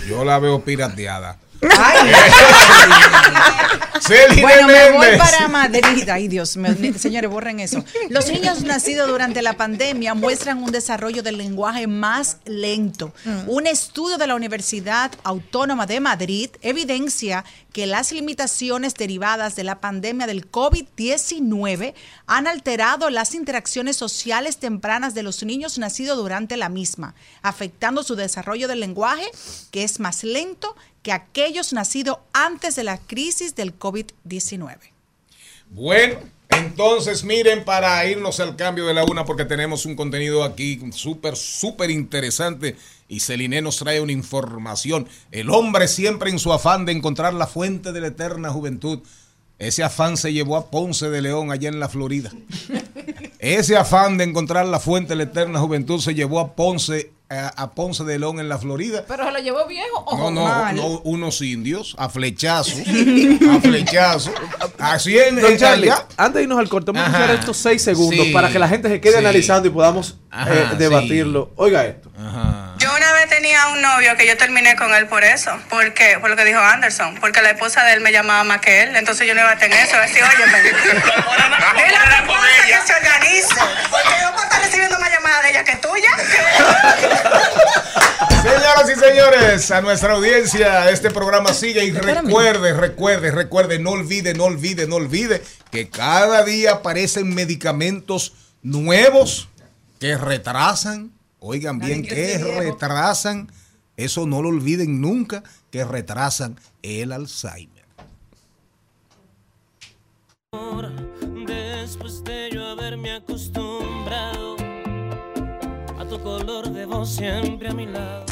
Yo 0.07 0.25
la 0.25 0.39
veo 0.39 0.59
pirateada. 0.61 1.37
Celine 4.01 4.41
Bueno, 4.41 4.67
me 4.67 4.91
voy 4.91 5.17
para 5.17 5.47
Madrid. 5.47 6.09
Ay, 6.09 6.27
Dios 6.27 6.57
Señores, 6.97 7.29
borren 7.29 7.59
eso. 7.59 7.85
Los 8.09 8.27
niños 8.31 8.63
nacidos 8.63 9.07
durante 9.07 9.43
la 9.43 9.53
pandemia 9.53 10.15
muestran 10.15 10.63
un 10.63 10.71
desarrollo 10.71 11.21
del 11.21 11.37
lenguaje 11.37 11.85
más 11.87 12.37
lento. 12.45 13.13
Un 13.47 13.67
estudio 13.67 14.17
de 14.17 14.27
la 14.27 14.35
Universidad 14.35 15.11
Autónoma 15.23 15.85
de 15.85 15.99
Madrid 15.99 16.49
evidencia 16.61 17.43
que 17.73 17.85
las 17.85 18.11
limitaciones 18.11 18.93
derivadas 18.95 19.55
de 19.55 19.63
la 19.63 19.79
pandemia 19.79 20.27
del 20.27 20.49
COVID-19 20.51 21.93
han 22.27 22.47
alterado 22.47 23.09
las 23.09 23.33
interacciones 23.33 23.95
sociales 23.95 24.57
tempranas 24.57 25.13
de 25.13 25.23
los 25.23 25.43
niños 25.43 25.77
nacidos 25.77 26.17
durante 26.17 26.57
la 26.57 26.69
misma, 26.69 27.15
afectando 27.41 28.03
su 28.03 28.15
desarrollo 28.15 28.67
del 28.67 28.81
lenguaje, 28.81 29.29
que 29.71 29.83
es 29.83 29.99
más 29.99 30.23
lento 30.23 30.75
que 31.01 31.11
aquellos 31.11 31.73
nacidos 31.73 32.17
antes 32.33 32.75
de 32.75 32.83
la 32.83 32.97
crisis 32.97 33.55
del 33.55 33.77
COVID-19. 33.77 34.77
Bueno, 35.69 36.19
entonces 36.57 37.23
miren 37.23 37.63
para 37.63 38.05
irnos 38.05 38.39
al 38.39 38.55
cambio 38.55 38.85
de 38.85 38.93
la 38.93 39.03
una 39.03 39.25
porque 39.25 39.45
tenemos 39.45 39.85
un 39.85 39.95
contenido 39.95 40.43
aquí 40.43 40.79
súper, 40.91 41.35
súper 41.35 41.91
interesante 41.91 42.75
y 43.07 43.19
Celine 43.19 43.61
nos 43.61 43.77
trae 43.77 43.99
una 43.99 44.13
información. 44.13 45.07
El 45.31 45.49
hombre 45.49 45.87
siempre 45.87 46.29
en 46.29 46.39
su 46.39 46.53
afán 46.53 46.85
de 46.85 46.93
encontrar 46.93 47.33
la 47.33 47.45
fuente 47.45 47.91
de 47.91 48.01
la 48.01 48.07
eterna 48.07 48.49
juventud. 48.49 48.99
Ese 49.59 49.83
afán 49.83 50.17
se 50.17 50.33
llevó 50.33 50.57
a 50.57 50.71
Ponce 50.71 51.09
de 51.09 51.21
León 51.21 51.51
allá 51.51 51.69
en 51.69 51.79
la 51.79 51.89
Florida. 51.89 52.31
Ese 53.39 53.77
afán 53.77 54.17
de 54.17 54.23
encontrar 54.23 54.65
la 54.65 54.79
fuente 54.79 55.09
de 55.09 55.17
la 55.17 55.23
eterna 55.23 55.59
juventud 55.59 55.99
se 55.99 56.15
llevó 56.15 56.39
a 56.39 56.55
Ponce, 56.55 57.11
a, 57.31 57.47
a 57.49 57.71
Ponce 57.71 58.03
de 58.03 58.19
León 58.19 58.39
en 58.39 58.49
la 58.49 58.57
Florida. 58.57 59.03
Pero 59.07 59.25
se 59.25 59.31
lo 59.31 59.39
llevó 59.39 59.65
viejo 59.67 59.99
o 60.05 60.17
No, 60.17 60.31
no, 60.31 60.43
mal? 60.47 60.75
no, 60.75 60.99
unos 61.05 61.41
indios 61.41 61.95
a 61.97 62.09
flechazos, 62.09 62.75
a 63.49 63.59
flechazos. 63.61 64.33
Así 64.77 65.17
en, 65.17 65.35
Don 65.39 65.51
en 65.53 65.57
Charlie, 65.57 65.89
allá. 65.89 66.05
antes 66.17 66.35
de 66.35 66.43
irnos 66.43 66.59
al 66.59 66.69
corte, 66.69 66.91
vamos 66.91 67.07
a 67.07 67.17
usar 67.17 67.29
estos 67.31 67.57
seis 67.57 67.81
segundos 67.81 68.25
Sí. 68.27 68.33
para 68.33 68.51
que 68.51 68.59
la 68.59 68.67
gente 68.67 68.89
se 68.89 68.99
quede 68.99 69.13
Sí. 69.13 69.17
analizando 69.19 69.67
y 69.67 69.71
podamos 69.71 70.17
Ajá, 70.29 70.53
eh, 70.53 70.75
debatirlo. 70.77 71.51
Oiga 71.55 71.85
esto. 71.85 72.09
Yo 72.77 72.90
vez 73.21 73.29
tenía 73.29 73.67
un 73.67 73.81
novio 73.81 74.15
que 74.17 74.25
yo 74.25 74.35
terminé 74.35 74.75
con 74.75 74.93
él 74.93 75.07
por 75.07 75.23
eso, 75.23 75.51
porque 75.69 76.17
por 76.19 76.29
lo 76.29 76.35
que 76.35 76.45
dijo 76.45 76.59
Anderson, 76.59 77.15
porque 77.19 77.41
la 77.41 77.51
esposa 77.51 77.83
de 77.83 77.93
él 77.93 78.01
me 78.01 78.11
llamaba 78.11 78.43
más 78.43 78.61
que 78.61 78.83
él, 78.83 78.95
entonces 78.95 79.27
yo 79.27 79.35
no 79.35 79.41
iba 79.41 79.51
a 79.51 79.57
tener 79.57 79.79
eso, 79.85 79.97
decir, 79.97 80.23
oye, 80.23 80.45
dile 81.85 81.95
a 81.97 82.09
la 82.09 82.23
que 82.65 82.87
se 82.87 82.93
organice, 82.93 83.55
porque 83.89 84.09
yo 84.21 84.31
puedo 84.31 84.43
estar 84.43 84.61
recibiendo 84.61 84.99
más 84.99 85.11
llamadas 85.11 85.43
de 85.43 85.49
ella 85.49 85.63
que 85.63 85.75
tuya. 85.75 86.09
Señoras 88.41 88.89
y 88.89 88.99
señores, 88.99 89.71
a 89.71 89.81
nuestra 89.81 90.13
audiencia, 90.13 90.89
este 90.89 91.11
programa 91.11 91.53
sigue 91.53 91.83
y 91.83 91.91
recuerde, 91.91 92.73
recuerde, 92.73 93.29
recuerde, 93.31 93.77
no 93.77 93.91
olvide, 93.91 94.33
no 94.33 94.45
olvide, 94.45 94.87
no 94.87 94.95
olvide 94.95 95.43
que 95.69 95.89
cada 95.89 96.43
día 96.43 96.71
aparecen 96.71 97.35
medicamentos 97.35 98.33
nuevos 98.63 99.49
que 99.99 100.17
retrasan, 100.17 101.11
Oigan 101.43 101.79
bien, 101.79 102.03
que 102.03 102.37
retrasan, 102.37 103.51
eso 103.97 104.27
no 104.27 104.43
lo 104.43 104.49
olviden 104.49 105.01
nunca, 105.01 105.41
que 105.71 105.83
retrasan 105.83 106.55
el 106.83 107.11
Alzheimer. 107.11 107.83
Después 111.47 112.23
de 112.23 112.51
yo 112.53 112.63
haberme 112.67 113.13
acostumbrado 113.13 114.55
a 115.97 116.05
tu 116.07 116.21
color 116.21 116.69
de 116.69 116.85
voz 116.85 117.09
siempre 117.09 117.69
a 117.69 117.73
mi 117.73 117.87
lado. 117.87 118.23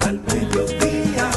Al 0.00 0.20
mediodía 0.20 1.30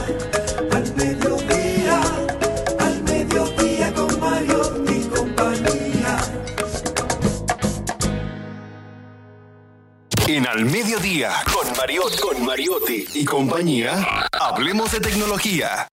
En 10.28 10.46
Al 10.46 10.66
Mediodía, 10.66 11.32
con 11.54 11.66
Mariotti, 11.78 12.18
con 12.18 12.46
Mariotti 12.46 13.06
y 13.14 13.24
compañía, 13.24 14.28
hablemos 14.34 14.92
de 14.92 15.00
tecnología. 15.00 15.88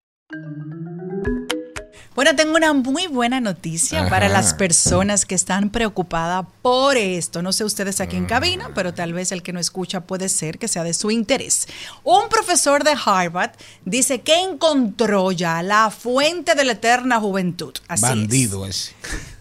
Bueno, 2.16 2.34
tengo 2.34 2.56
una 2.56 2.72
muy 2.72 3.06
buena 3.06 3.40
noticia 3.40 4.00
Ajá. 4.00 4.10
para 4.10 4.28
las 4.28 4.54
personas 4.54 5.24
que 5.24 5.36
están 5.36 5.70
preocupadas 5.70 6.46
por 6.62 6.96
esto. 6.96 7.42
No 7.42 7.52
sé 7.52 7.62
ustedes 7.62 8.00
aquí 8.00 8.16
en 8.16 8.26
cabina, 8.26 8.70
pero 8.74 8.92
tal 8.92 9.12
vez 9.12 9.30
el 9.30 9.42
que 9.44 9.52
no 9.52 9.60
escucha 9.60 10.00
puede 10.00 10.28
ser 10.28 10.58
que 10.58 10.66
sea 10.66 10.82
de 10.82 10.94
su 10.94 11.12
interés. 11.12 11.68
Un 12.02 12.28
profesor 12.28 12.82
de 12.82 12.96
Harvard 13.04 13.52
dice 13.84 14.22
que 14.22 14.42
encontró 14.42 15.30
ya 15.30 15.62
la 15.62 15.90
fuente 15.90 16.56
de 16.56 16.64
la 16.64 16.72
eterna 16.72 17.20
juventud. 17.20 17.74
Así 17.86 18.04
es. 18.04 18.10
Bandido 18.10 18.66
ese. 18.66 18.94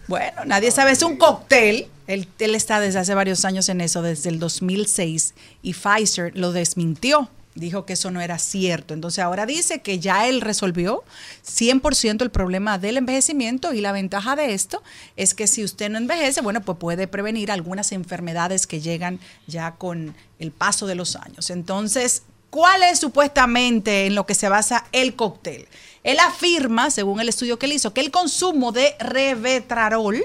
Bueno, 0.06 0.44
nadie 0.44 0.70
sabe, 0.70 0.92
es 0.92 1.02
un 1.02 1.16
cóctel. 1.16 1.88
Él, 2.06 2.28
él 2.38 2.54
está 2.54 2.80
desde 2.80 2.98
hace 2.98 3.14
varios 3.14 3.44
años 3.44 3.68
en 3.68 3.80
eso, 3.80 4.02
desde 4.02 4.28
el 4.28 4.38
2006, 4.38 5.34
y 5.62 5.72
Pfizer 5.72 6.36
lo 6.36 6.52
desmintió. 6.52 7.30
Dijo 7.54 7.86
que 7.86 7.92
eso 7.92 8.10
no 8.10 8.20
era 8.20 8.38
cierto. 8.38 8.94
Entonces 8.94 9.20
ahora 9.20 9.46
dice 9.46 9.80
que 9.80 10.00
ya 10.00 10.28
él 10.28 10.40
resolvió 10.40 11.04
100% 11.46 12.22
el 12.22 12.30
problema 12.30 12.78
del 12.78 12.96
envejecimiento 12.96 13.72
y 13.72 13.80
la 13.80 13.92
ventaja 13.92 14.34
de 14.34 14.54
esto 14.54 14.82
es 15.16 15.34
que 15.34 15.46
si 15.46 15.62
usted 15.62 15.88
no 15.88 15.98
envejece, 15.98 16.40
bueno, 16.40 16.62
pues 16.62 16.78
puede 16.78 17.06
prevenir 17.06 17.52
algunas 17.52 17.92
enfermedades 17.92 18.66
que 18.66 18.80
llegan 18.80 19.20
ya 19.46 19.76
con 19.76 20.16
el 20.40 20.50
paso 20.50 20.88
de 20.88 20.96
los 20.96 21.14
años. 21.14 21.48
Entonces, 21.50 22.24
¿cuál 22.50 22.82
es 22.82 22.98
supuestamente 22.98 24.06
en 24.06 24.16
lo 24.16 24.26
que 24.26 24.34
se 24.34 24.48
basa 24.48 24.84
el 24.90 25.14
cóctel? 25.14 25.68
Él 26.04 26.18
afirma, 26.20 26.90
según 26.90 27.20
el 27.20 27.28
estudio 27.28 27.58
que 27.58 27.66
él 27.66 27.72
hizo, 27.72 27.92
que 27.92 28.00
el 28.00 28.10
consumo 28.12 28.70
de 28.70 28.94
revetrarol 29.00 30.24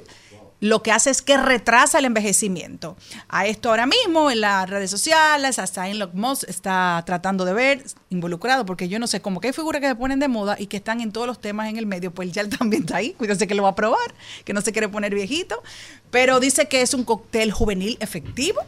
lo 0.61 0.83
que 0.83 0.91
hace 0.91 1.09
es 1.09 1.21
que 1.21 1.37
retrasa 1.37 1.99
el 1.99 2.05
envejecimiento. 2.05 2.97
A 3.29 3.47
esto 3.47 3.69
ahora 3.69 3.85
mismo 3.85 4.29
en 4.29 4.41
las 4.41 4.69
redes 4.69 4.91
sociales, 4.91 5.57
hasta 5.57 5.87
Elon 5.87 6.11
Musk 6.13 6.49
está 6.49 7.01
tratando 7.05 7.45
de 7.45 7.53
ver, 7.53 7.85
involucrado, 8.09 8.65
porque 8.65 8.89
yo 8.89 8.99
no 8.99 9.07
sé, 9.07 9.21
como 9.21 9.39
que 9.39 9.47
hay 9.47 9.53
figuras 9.53 9.81
que 9.81 9.87
se 9.87 9.95
ponen 9.95 10.19
de 10.19 10.27
moda 10.27 10.57
y 10.59 10.67
que 10.67 10.77
están 10.77 10.99
en 11.01 11.11
todos 11.11 11.27
los 11.27 11.39
temas 11.39 11.69
en 11.69 11.77
el 11.77 11.85
medio, 11.85 12.11
pues 12.11 12.31
ya 12.31 12.41
él 12.41 12.49
también 12.49 12.83
está 12.83 12.97
ahí, 12.97 13.13
cuídate 13.13 13.47
que 13.47 13.55
lo 13.55 13.63
va 13.63 13.69
a 13.69 13.75
probar, 13.75 14.13
que 14.43 14.53
no 14.53 14.61
se 14.61 14.71
quiere 14.71 14.89
poner 14.89 15.15
viejito, 15.15 15.63
pero 16.11 16.39
dice 16.39 16.67
que 16.67 16.81
es 16.81 16.93
un 16.93 17.03
cóctel 17.03 17.51
juvenil 17.51 17.97
efectivo. 18.01 18.61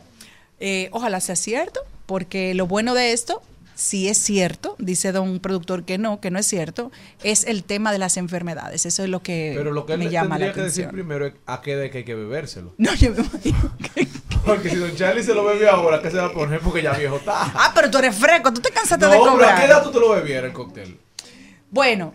Eh, 0.63 0.89
ojalá 0.91 1.19
sea 1.19 1.35
cierto, 1.35 1.81
porque 2.05 2.53
lo 2.53 2.67
bueno 2.67 2.93
de 2.93 3.13
esto, 3.13 3.41
si 3.75 4.07
es 4.09 4.17
cierto, 4.17 4.75
dice 4.79 5.11
don 5.11 5.39
productor 5.39 5.83
que 5.85 5.97
no, 5.97 6.19
que 6.21 6.31
no 6.31 6.39
es 6.39 6.45
cierto, 6.47 6.91
es 7.23 7.45
el 7.45 7.63
tema 7.63 7.91
de 7.91 7.97
las 7.97 8.17
enfermedades. 8.17 8.85
Eso 8.85 9.03
es 9.03 9.09
lo 9.09 9.21
que, 9.23 9.53
Pero 9.55 9.71
lo 9.71 9.85
que 9.85 9.93
él 9.93 9.99
me 9.99 10.09
llama 10.09 10.37
la 10.37 10.45
tendría 10.47 10.53
que 10.53 10.61
decir 10.61 10.83
atención. 10.85 10.91
primero 11.07 11.25
es 11.27 11.33
a 11.45 11.61
qué 11.61 11.75
de 11.75 11.89
que 11.89 11.99
hay 11.99 12.03
que 12.03 12.15
bebérselo. 12.15 12.73
No, 12.77 12.93
yo 12.95 13.11
me 13.11 13.21
imagino 13.21 13.75
Porque 14.45 14.69
si 14.69 14.75
Don 14.77 14.95
Charlie 14.95 15.23
se 15.23 15.33
lo 15.35 15.43
bebe 15.45 15.69
ahora, 15.69 16.01
¿qué 16.01 16.09
se 16.09 16.17
va 16.17 16.25
a 16.25 16.31
poner? 16.33 16.59
Porque 16.61 16.81
ya 16.81 16.93
viejo 16.93 17.17
está. 17.17 17.33
Ah, 17.53 17.71
pero 17.75 17.91
tú 17.91 17.99
eres 17.99 18.15
fresco, 18.15 18.51
tú 18.51 18.59
te 18.61 18.71
cansaste 18.71 19.05
No, 19.05 19.11
de 19.11 19.17
pero 19.19 19.31
cobrar. 19.33 19.55
¿a 19.55 19.59
qué 19.59 19.65
edad 19.67 19.83
tú 19.83 19.91
te 19.91 19.99
lo 19.99 20.09
bebieras 20.11 20.45
el 20.45 20.53
cóctel? 20.53 20.97
Bueno, 21.69 22.13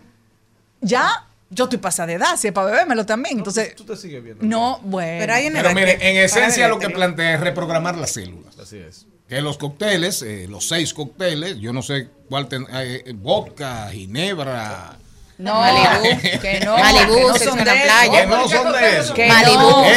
ya 0.81 1.25
yo 1.49 1.63
estoy 1.63 1.79
pasada 1.79 2.07
de 2.07 2.13
edad, 2.15 2.35
si 2.37 2.47
es 2.47 2.53
para 2.53 2.67
bebérmelo 2.71 3.05
también. 3.05 3.37
Entonces, 3.37 3.73
Tú 3.75 3.85
te 3.85 3.95
sigues 3.95 4.21
viendo. 4.21 4.45
no, 4.45 4.79
bueno. 4.83 5.19
Pero 5.21 5.33
hay 5.33 5.47
una 5.47 5.61
Pero 5.61 5.73
mire, 5.73 5.97
que- 5.97 6.09
en 6.09 6.17
esencia 6.17 6.67
lo 6.67 6.77
que 6.79 6.89
plantea 6.89 7.35
es 7.35 7.39
reprogramar 7.39 7.97
las 7.97 8.11
células. 8.11 8.59
Así 8.59 8.77
es. 8.77 9.05
Que 9.27 9.41
los 9.41 9.57
cócteles, 9.57 10.21
eh, 10.21 10.45
los 10.49 10.67
seis 10.67 10.93
cócteles, 10.93 11.57
yo 11.59 11.73
no 11.73 11.81
sé 11.81 12.07
cuál, 12.29 12.47
ten- 12.47 12.65
eh, 12.71 13.03
vodka, 13.15 13.89
ginebra. 13.91 14.97
No, 15.37 15.53
Malibú, 15.61 16.19
que 16.41 16.59
no, 16.65 16.77
Malibú, 16.77 17.13
que 17.15 17.21
no 17.21 17.37
son 17.37 17.59
en 17.59 17.65
la 17.65 17.73
de 17.73 17.81
playa. 17.81 18.19
eso. 18.23 18.29
Que 18.29 18.35
no 18.35 18.47
son 18.49 18.71
de 18.71 18.97
eso. 18.97 19.13
Que 19.13 19.27
es- 19.27 19.35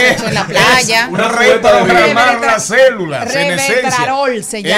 sexo 0.09 0.27
en 0.29 0.35
la 0.35 0.47
playa. 0.47 1.09
Una 1.11 1.29
reprogramar 1.29 2.41
las 2.41 2.67
células, 2.67 3.35
en 3.35 3.53
esencia. 3.53 3.83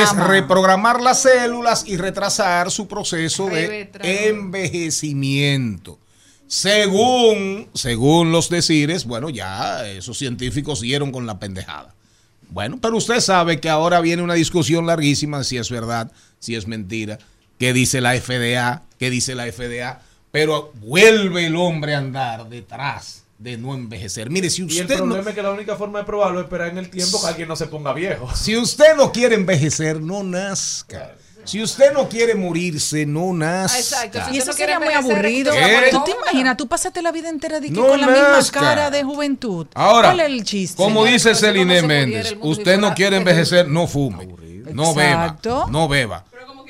Es 0.02 0.16
reprogramar 0.16 1.00
las 1.00 1.22
células 1.22 1.84
y 1.86 1.96
retrasar 1.96 2.70
su 2.70 2.86
proceso 2.86 3.46
de 3.46 3.90
envejecimiento. 4.28 5.98
Según, 6.46 7.70
según 7.74 8.30
los 8.30 8.50
decires, 8.50 9.04
bueno, 9.06 9.30
ya 9.30 9.88
esos 9.88 10.18
científicos 10.18 10.80
dieron 10.82 11.10
con 11.10 11.26
la 11.26 11.38
pendejada. 11.38 11.94
Bueno, 12.52 12.78
pero 12.82 12.98
usted 12.98 13.20
sabe 13.20 13.60
que 13.60 13.70
ahora 13.70 14.00
viene 14.02 14.22
una 14.22 14.34
discusión 14.34 14.86
larguísima 14.86 15.42
si 15.42 15.56
es 15.56 15.70
verdad, 15.70 16.12
si 16.38 16.54
es 16.54 16.66
mentira, 16.66 17.18
qué 17.58 17.72
dice 17.72 18.02
la 18.02 18.12
FDA, 18.20 18.82
qué 18.98 19.08
dice 19.08 19.34
la 19.34 19.50
FDA, 19.50 20.02
pero 20.30 20.70
vuelve 20.74 21.46
el 21.46 21.56
hombre 21.56 21.94
a 21.94 21.98
andar 21.98 22.50
detrás 22.50 23.24
de 23.38 23.56
no 23.56 23.74
envejecer. 23.74 24.28
Mire, 24.28 24.50
si 24.50 24.62
Y 24.62 24.78
el 24.78 24.82
usted 24.82 24.98
no, 24.98 25.04
problema 25.06 25.30
es 25.30 25.34
que 25.34 25.42
la 25.42 25.50
única 25.50 25.76
forma 25.76 26.00
de 26.00 26.04
probarlo 26.04 26.40
es 26.40 26.44
esperar 26.44 26.68
en 26.68 26.78
el 26.78 26.90
tiempo 26.90 27.20
que 27.22 27.26
alguien 27.26 27.48
no 27.48 27.56
se 27.56 27.68
ponga 27.68 27.94
viejo. 27.94 28.28
si 28.36 28.54
usted 28.56 28.96
no 28.96 29.12
quiere 29.12 29.34
envejecer, 29.34 30.02
no 30.02 30.22
nazca. 30.22 31.16
Si 31.44 31.62
usted 31.62 31.92
no 31.92 32.08
quiere 32.08 32.34
morirse, 32.34 33.04
no 33.06 33.32
nazca. 33.32 33.78
Exacto, 33.78 34.20
si 34.28 34.34
Y 34.34 34.38
eso 34.38 34.46
no 34.48 34.52
sería 34.52 34.78
muy 34.78 34.92
aburrido. 34.94 35.52
¿Qué? 35.52 35.88
¿Tú 35.90 36.02
te 36.04 36.12
imaginas? 36.12 36.56
Tú 36.56 36.68
pasaste 36.68 37.02
la 37.02 37.10
vida 37.12 37.28
entera 37.28 37.58
de 37.60 37.70
No 37.70 37.86
con 37.88 38.00
la 38.00 38.06
misma 38.06 38.38
cara 38.52 38.90
de 38.90 39.02
juventud. 39.02 39.66
Ahora, 39.74 40.08
¿Cuál 40.08 40.20
es 40.20 40.26
el 40.26 40.44
chiste? 40.44 40.76
como 40.76 41.04
dice 41.04 41.34
Celine 41.34 41.82
Méndez, 41.82 42.36
usted 42.40 42.78
no 42.78 42.94
quiere 42.94 43.16
envejecer, 43.16 43.68
no 43.68 43.86
fume, 43.86 44.28
no 44.72 44.94
beba, 44.94 45.38
no 45.70 45.88
beba. 45.88 46.24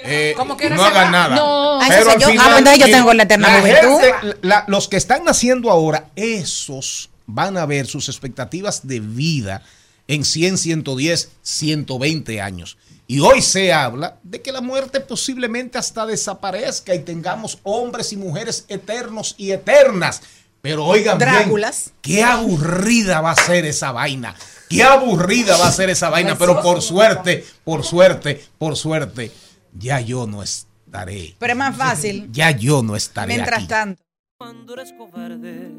Eh, 0.04 0.34
como 0.36 0.56
que 0.56 0.68
no 0.68 0.74
no 0.76 0.82
se 0.82 0.88
haga 0.88 1.04
va- 1.04 1.10
nada. 1.10 1.36
No. 1.36 1.80
Ah, 1.80 1.86
Pero 1.88 2.10
al 2.10 2.18
yo. 2.18 2.26
Ah, 2.26 2.30
final, 2.30 2.58
entonces 2.58 2.78
yo 2.80 2.86
tengo 2.96 3.14
la 3.14 3.22
eterna 3.22 3.48
la 3.52 3.60
juventud. 3.60 4.00
gente- 4.00 4.36
la- 4.42 4.64
los 4.66 4.88
que 4.88 4.96
están 4.96 5.22
naciendo 5.24 5.70
ahora, 5.70 6.06
esos 6.16 7.10
van 7.26 7.56
a 7.56 7.66
ver 7.66 7.86
sus 7.86 8.08
expectativas 8.08 8.86
de 8.88 8.98
vida 8.98 9.62
en 10.08 10.24
100, 10.24 10.58
110, 10.58 11.30
120 11.42 12.40
años. 12.40 12.78
Y 13.12 13.20
hoy 13.20 13.42
se 13.42 13.74
habla 13.74 14.16
de 14.22 14.40
que 14.40 14.52
la 14.52 14.62
muerte 14.62 14.98
posiblemente 14.98 15.76
hasta 15.76 16.06
desaparezca 16.06 16.94
y 16.94 17.00
tengamos 17.00 17.58
hombres 17.62 18.10
y 18.14 18.16
mujeres 18.16 18.64
eternos 18.68 19.34
y 19.36 19.50
eternas. 19.50 20.22
Pero 20.62 20.86
oigan 20.86 21.18
bien, 21.18 21.52
qué 22.00 22.22
aburrida 22.22 23.20
va 23.20 23.32
a 23.32 23.36
ser 23.36 23.66
esa 23.66 23.92
vaina. 23.92 24.34
Qué 24.70 24.82
aburrida 24.82 25.58
va 25.58 25.66
a 25.66 25.72
ser 25.72 25.90
esa 25.90 26.08
vaina. 26.08 26.38
Pero 26.38 26.62
por 26.62 26.80
suerte, 26.80 27.44
por 27.64 27.84
suerte, 27.84 28.42
por 28.56 28.78
suerte, 28.78 29.30
ya 29.78 30.00
yo 30.00 30.26
no 30.26 30.42
estaré. 30.42 31.36
Pero 31.38 31.52
es 31.52 31.58
más 31.58 31.76
fácil. 31.76 32.30
Ya 32.32 32.50
yo 32.52 32.82
no 32.82 32.96
estaré 32.96 33.34
Mientras 33.34 33.58
aquí. 33.58 33.68
tanto. 33.68 34.02
Cuando 34.38 34.72
eres 34.72 34.94
cobarde, 34.94 35.70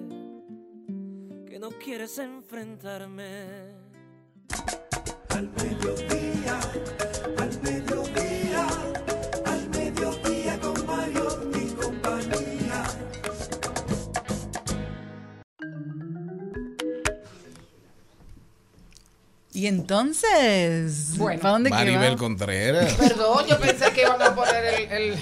que 1.49 1.57
no 1.59 1.71
quieres 1.83 2.15
enfrentarme. 2.19 3.73
Al 5.29 5.49
mediodía, 5.49 6.59
Y 19.53 19.67
entonces, 19.67 21.17
Bueno. 21.17 21.39
¿para 21.41 21.51
dónde 21.53 21.69
Maribel? 21.69 22.17
Contreras. 22.17 22.93
Perdón, 22.95 23.45
yo 23.47 23.59
pensé 23.59 23.91
que 23.91 24.01
iban 24.01 24.21
a 24.21 24.33
poner 24.35 24.91
el... 24.91 25.15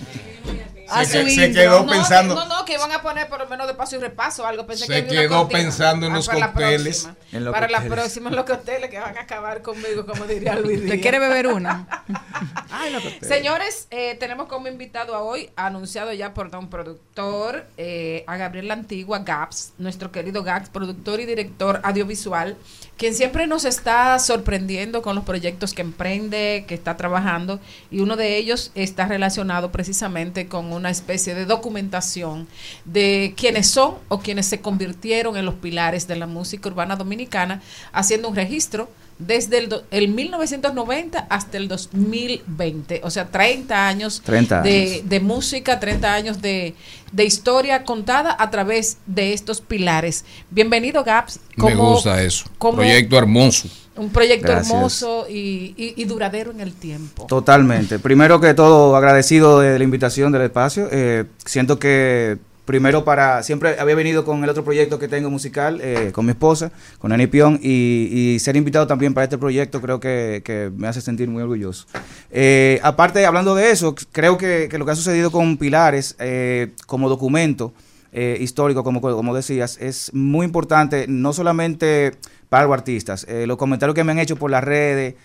Se, 0.92 1.06
su 1.06 1.26
que- 1.26 1.32
se 1.32 1.46
intro. 1.48 1.62
quedó 1.62 1.84
no, 1.86 1.92
pensando. 1.92 2.36
que- 2.36 2.42
no, 2.42 2.48
no, 2.60 2.66
que 2.66 2.74
iban 2.74 2.92
a 2.92 3.02
poner 3.02 3.30
por 3.30 3.40
lo 3.40 3.48
menos 3.48 3.66
de 3.66 3.74
paso 3.76 3.96
y 3.96 4.00
repaso 4.00 4.46
algo. 4.46 4.68
Pensé 4.68 4.88
Se 4.88 5.06
que 5.06 5.08
quedó 5.08 5.48
pensando 5.48 6.06
en 6.06 6.12
Ah, 6.12 6.16
los 6.18 6.28
para 6.28 6.40
la 6.40 6.48
cócteles. 6.52 7.04
próxima. 7.04 7.16
En 7.32 7.46
los 7.46 7.54
para 7.54 7.68
la 7.70 7.78
cócteles. 7.78 7.98
próxima, 8.00 8.30
en 8.30 8.36
los 8.36 8.46
cócteles 8.46 8.90
que 8.90 9.00
van 9.00 9.18
a 9.18 9.22
acabar 9.22 9.62
conmigo, 9.62 10.06
como 10.06 10.26
diría 10.26 10.56
Luis 10.56 10.82
Díaz. 10.82 10.92
¿Te 10.96 11.00
quiere 11.02 11.20
beber 11.20 11.48
una? 11.48 11.88
Señores, 13.22 13.88
eh, 13.92 14.16
tenemos 14.20 14.48
como 14.48 14.68
invitado 14.68 15.16
a 15.16 15.22
hoy, 15.24 15.50
anunciado 15.56 16.12
ya 16.12 16.34
por 16.34 16.52
don 16.52 16.70
productor, 16.70 17.66
eh, 17.78 18.24
a 18.28 18.36
Gabriel 18.38 18.68
La 18.68 18.74
Antigua, 18.74 19.20
Gaps, 19.20 19.74
nuestro 19.78 20.12
querido 20.12 20.44
Gaps, 20.44 20.70
productor 20.70 21.20
y 21.22 21.26
director 21.26 21.80
audiovisual, 21.84 22.58
quien 23.02 23.16
siempre 23.16 23.48
nos 23.48 23.66
está 23.66 24.20
sorprendiendo 24.20 25.02
con 25.02 25.16
los 25.16 25.24
proyectos 25.24 25.74
que 25.74 25.82
emprende, 25.82 26.66
que 26.68 26.76
está 26.76 26.98
trabajando, 26.98 27.60
y 27.90 28.00
uno 28.00 28.16
de 28.16 28.38
ellos 28.38 28.70
está 28.76 29.08
relacionado 29.08 29.72
precisamente 29.72 30.46
con 30.46 30.72
una 30.72 30.92
especie 30.92 31.34
de 31.34 31.48
documentación 31.48 32.48
de 32.86 33.34
quienes 33.36 33.68
son 33.68 33.96
o 34.08 34.20
quienes 34.20 34.46
se 34.46 34.62
convirtieron 34.62 35.36
en 35.36 35.46
los 35.46 35.56
pilares 35.56 36.08
de 36.08 36.16
la 36.16 36.28
música 36.28 36.70
urbana 36.70 36.96
dominicana, 36.96 37.64
haciendo 37.92 38.30
un 38.30 38.36
registro 38.36 38.88
desde 39.26 39.58
el, 39.60 39.70
do- 39.70 39.84
el 39.92 40.08
1990 40.10 41.20
hasta 41.30 41.58
el 41.58 41.68
2020, 41.68 43.02
o 43.04 43.10
sea, 43.10 43.28
30 43.28 43.88
años, 43.88 44.22
30 44.26 44.62
de, 44.62 44.82
años. 44.96 45.10
de 45.10 45.20
música, 45.20 45.80
30 45.80 46.14
años 46.14 46.42
de, 46.42 46.76
de 47.12 47.26
historia 47.26 47.84
contada 47.84 48.36
a 48.40 48.50
través 48.50 48.98
de 49.06 49.34
estos 49.34 49.62
pilares. 49.62 50.26
Bienvenido, 50.50 51.04
Gaps. 51.04 51.40
Me 51.56 51.76
gusta 51.76 52.22
eso. 52.24 52.46
cómo- 52.58 52.78
Proyecto 52.78 53.18
hermoso. 53.18 53.68
Un 53.96 54.10
proyecto 54.10 54.48
Gracias. 54.48 54.72
hermoso 54.74 55.26
y, 55.30 55.74
y- 55.78 55.94
y 55.98 56.06
duradero 56.06 56.52
en 56.52 56.62
el 56.62 56.74
tiempo. 56.74 57.26
Totalmente. 57.28 58.00
Primero 58.00 58.40
que 58.40 58.54
todo, 58.54 58.96
agradecido 58.96 59.60
de 59.60 59.78
la 59.78 59.84
invitación 59.84 60.32
del 60.32 60.44
espacio. 60.44 60.88
Eh, 60.92 61.26
siento 61.46 61.78
que 61.78 62.38
primero 62.66 63.04
para, 63.04 63.44
siempre 63.44 63.80
había 63.80 63.96
venido 63.96 64.24
con 64.24 64.44
el 64.44 64.50
otro 64.50 64.64
proyecto 64.64 65.00
que 65.00 65.08
tengo 65.08 65.30
musical, 65.30 65.80
eh, 65.82 66.12
con 66.14 66.26
mi 66.26 66.32
esposa, 66.32 66.72
con 67.00 67.12
Ani 67.12 67.28
Pion, 67.28 67.60
y, 67.62 68.10
y 68.12 68.40
ser 68.40 68.56
invitado 68.56 68.88
también 68.88 69.14
para 69.14 69.26
este 69.26 69.38
proyecto 69.38 69.82
creo 69.82 70.00
que, 70.00 70.72
me 70.76 70.88
hace 70.88 71.02
sentir 71.02 71.30
muy 71.30 71.42
orgulloso. 71.42 71.86
Eh, 72.30 72.80
aparte, 72.84 73.26
hablando 73.26 73.56
de 73.56 73.72
eso, 73.72 73.96
creo 74.12 74.38
que, 74.38 74.70
lo 74.78 74.86
que 74.86 74.92
ha 74.92 74.96
sucedido 74.96 75.32
con 75.32 75.58
Pilares 75.58 76.16
eh, 76.20 76.72
como 76.88 77.10
documento 77.10 77.74
eh, 78.14 78.38
histórico, 78.40 78.84
como, 78.84 79.02
como 79.02 79.36
decías, 79.36 79.78
es 79.80 80.14
muy 80.14 80.46
importante, 80.46 81.06
no 81.08 81.34
solamente 81.34 82.14
para 82.50 82.66
los 82.66 82.74
artistas. 82.74 83.26
Eh, 83.30 83.46
los 83.48 83.58
comentarios 83.58 83.96
que 83.96 84.04
me 84.04 84.12
han 84.12 84.20
hecho 84.20 84.36
por 84.36 84.52
las 84.52 84.64
redes, 84.64 85.16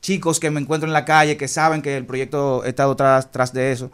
chicos 0.00 0.40
que 0.40 0.50
me 0.50 0.60
encuentro 0.60 0.86
en 0.88 0.92
la 0.92 1.04
calle 1.04 1.36
que 1.36 1.48
saben 1.48 1.80
que 1.80 1.96
el 1.96 2.04
proyecto 2.04 2.64
he 2.64 2.70
estado 2.70 2.94
de 2.94 3.72
eso, 3.72 3.90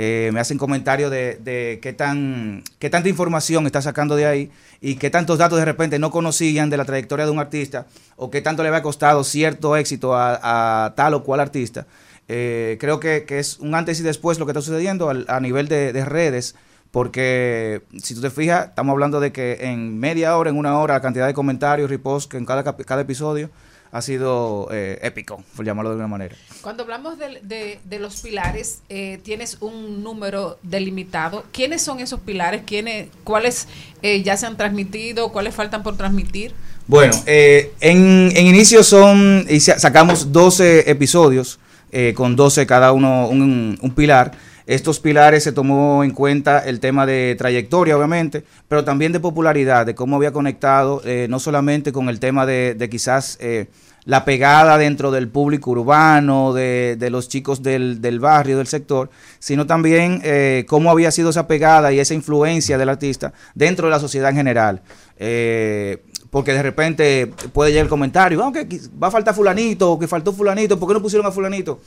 eh, 0.00 0.30
me 0.32 0.38
hacen 0.38 0.58
comentarios 0.58 1.10
de, 1.10 1.80
qué, 1.82 1.92
tan, 1.92 2.62
qué 2.78 2.88
tanta 2.88 3.08
información 3.08 3.66
está 3.66 3.82
sacando 3.82 4.14
de 4.14 4.26
ahí 4.26 4.52
y 4.80 4.94
qué 4.94 5.10
tantos 5.10 5.38
datos 5.38 5.58
de 5.58 5.64
repente 5.64 5.98
no 5.98 6.12
conocían 6.12 6.70
de 6.70 6.76
la 6.76 6.84
trayectoria 6.84 7.24
de 7.26 7.32
un 7.32 7.40
artista 7.40 7.86
o 8.14 8.30
qué 8.30 8.40
tanto 8.40 8.62
le 8.62 8.68
había 8.68 8.80
costado 8.82 9.24
cierto 9.24 9.76
éxito 9.76 10.14
a, 10.14 10.92
tal 10.96 11.14
o 11.14 11.24
cual 11.24 11.40
artista. 11.40 11.88
Eh, 12.28 12.76
creo 12.78 13.00
que, 13.00 13.24
es 13.28 13.58
un 13.58 13.74
antes 13.74 13.98
y 13.98 14.04
después 14.04 14.38
lo 14.38 14.46
que 14.46 14.52
está 14.52 14.62
sucediendo 14.62 15.10
al- 15.10 15.26
a 15.28 15.40
nivel 15.40 15.66
de, 15.66 15.92
de 15.92 16.04
redes, 16.04 16.54
porque 16.92 17.82
si 18.00 18.14
tú 18.14 18.20
te 18.20 18.30
fijas, 18.30 18.68
estamos 18.68 18.92
hablando 18.92 19.18
de 19.18 19.32
que 19.32 19.58
en 19.62 19.98
media 19.98 20.36
hora, 20.36 20.50
en 20.50 20.56
una 20.58 20.78
hora, 20.78 20.94
la 20.94 21.00
cantidad 21.00 21.26
de 21.26 21.34
comentarios, 21.34 21.90
reposts 21.90 22.28
que 22.28 22.36
en 22.36 22.46
cada, 22.46 22.62
cada 22.62 23.00
episodio 23.02 23.50
ha 23.90 24.00
sido 24.00 24.68
eh, 24.70 25.00
épico, 25.02 25.42
por 25.56 25.64
llamarlo 25.64 25.90
de 25.90 25.94
alguna 25.94 26.06
manera. 26.08 26.36
Cuando 26.68 26.82
hablamos 26.82 27.16
de, 27.18 27.78
de- 27.82 27.98
los 27.98 28.20
pilares, 28.20 28.80
eh, 28.90 29.20
tienes 29.22 29.56
un 29.62 30.02
número 30.02 30.58
delimitado. 30.62 31.44
¿Quiénes 31.50 31.80
son 31.80 31.98
esos 31.98 32.20
pilares? 32.20 32.60
¿Quiénes, 32.66 33.08
¿Cuáles 33.24 33.68
eh, 34.02 34.22
ya 34.22 34.36
se 34.36 34.44
han 34.44 34.58
transmitido? 34.58 35.32
¿Cuáles 35.32 35.54
faltan 35.54 35.82
por 35.82 35.96
transmitir? 35.96 36.52
Bueno, 36.86 37.14
eh, 37.24 37.72
en, 37.80 38.30
en 38.36 38.46
inicio 38.46 38.84
son, 38.84 39.46
y 39.48 39.60
sa- 39.60 39.78
sacamos 39.78 40.30
12 40.30 40.90
episodios, 40.90 41.58
eh, 41.90 42.12
con 42.14 42.36
12 42.36 42.66
cada 42.66 42.92
uno 42.92 43.28
un, 43.28 43.78
un 43.80 43.90
pilar. 43.92 44.32
Estos 44.66 45.00
pilares 45.00 45.44
se 45.44 45.52
tomó 45.52 46.04
en 46.04 46.10
cuenta 46.10 46.58
el 46.58 46.80
tema 46.80 47.06
de 47.06 47.34
trayectoria, 47.38 47.96
obviamente, 47.96 48.44
pero 48.68 48.84
también 48.84 49.12
de 49.12 49.20
popularidad, 49.20 49.86
de 49.86 49.94
cómo 49.94 50.16
había 50.16 50.32
conectado, 50.32 51.00
eh, 51.06 51.28
no 51.30 51.40
solamente 51.40 51.92
con 51.92 52.10
el 52.10 52.20
tema 52.20 52.44
de, 52.44 52.74
de 52.74 52.90
quizás 52.90 53.38
eh, 53.40 53.68
la 54.04 54.24
pegada 54.24 54.78
dentro 54.78 55.10
del 55.10 55.28
público 55.28 55.70
urbano, 55.72 56.52
de, 56.54 56.96
de 56.98 57.10
los 57.10 57.28
chicos 57.28 57.62
del, 57.62 58.00
del 58.00 58.20
barrio, 58.20 58.56
del 58.56 58.66
sector, 58.66 59.10
sino 59.38 59.66
también 59.66 60.20
eh, 60.24 60.64
cómo 60.68 60.90
había 60.90 61.10
sido 61.10 61.30
esa 61.30 61.46
pegada 61.46 61.92
y 61.92 62.00
esa 62.00 62.14
influencia 62.14 62.78
del 62.78 62.88
artista 62.88 63.32
dentro 63.54 63.86
de 63.86 63.90
la 63.92 64.00
sociedad 64.00 64.30
en 64.30 64.36
general. 64.36 64.82
Eh, 65.18 66.02
porque 66.30 66.52
de 66.52 66.62
repente 66.62 67.32
puede 67.52 67.70
llegar 67.70 67.84
el 67.84 67.90
comentario, 67.90 68.44
"Ah, 68.44 68.52
que 68.52 68.68
qui- 68.68 68.88
va 69.02 69.08
a 69.08 69.10
faltar 69.10 69.34
fulanito, 69.34 69.92
o 69.92 69.98
que 69.98 70.06
faltó 70.08 70.32
fulanito, 70.32 70.78
¿por 70.78 70.88
qué 70.88 70.94
no 70.94 71.02
pusieron 71.02 71.26
a 71.26 71.30
fulanito? 71.32 71.80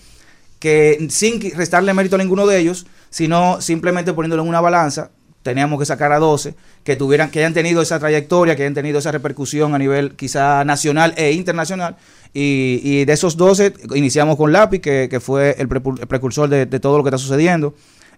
Que 0.60 1.08
sin 1.10 1.40
restarle 1.56 1.94
mérito 1.94 2.16
a 2.16 2.20
ninguno 2.20 2.46
de 2.46 2.60
ellos, 2.60 2.86
sino 3.10 3.62
simplemente 3.62 4.14
poniéndolo 4.14 4.44
en 4.44 4.50
una 4.50 4.62
balanza, 4.62 5.12
teníamos 5.44 5.80
que 5.80 5.86
sacar 5.86 6.12
a 6.12 6.20
12 6.20 6.56
que 6.84 6.96
tuvieran, 6.96 7.32
que 7.32 7.40
hayan 7.40 7.54
tenido 7.54 7.82
esa 7.82 8.00
trayectoria, 8.00 8.56
que 8.56 8.64
hayan 8.64 8.74
tenido 8.74 9.00
esa 9.00 9.12
repercusión 9.12 9.74
a 9.74 9.78
nivel 9.78 10.16
quizá 10.16 10.64
nacional 10.66 11.14
e 11.18 11.32
internacional. 11.32 11.98
Y, 12.34 13.04
de 13.04 13.14
esos 13.14 13.36
12 13.36 13.74
iniciamos 13.96 14.38
con 14.38 14.52
Lápiz, 14.52 14.80
que, 14.80 15.20
fue 15.22 15.56
el, 15.58 15.68
precursor 15.68 16.48
de, 16.50 16.66
todo 16.80 16.98
lo 16.98 17.04
que 17.04 17.10
está 17.10 17.18
sucediendo. 17.18 17.74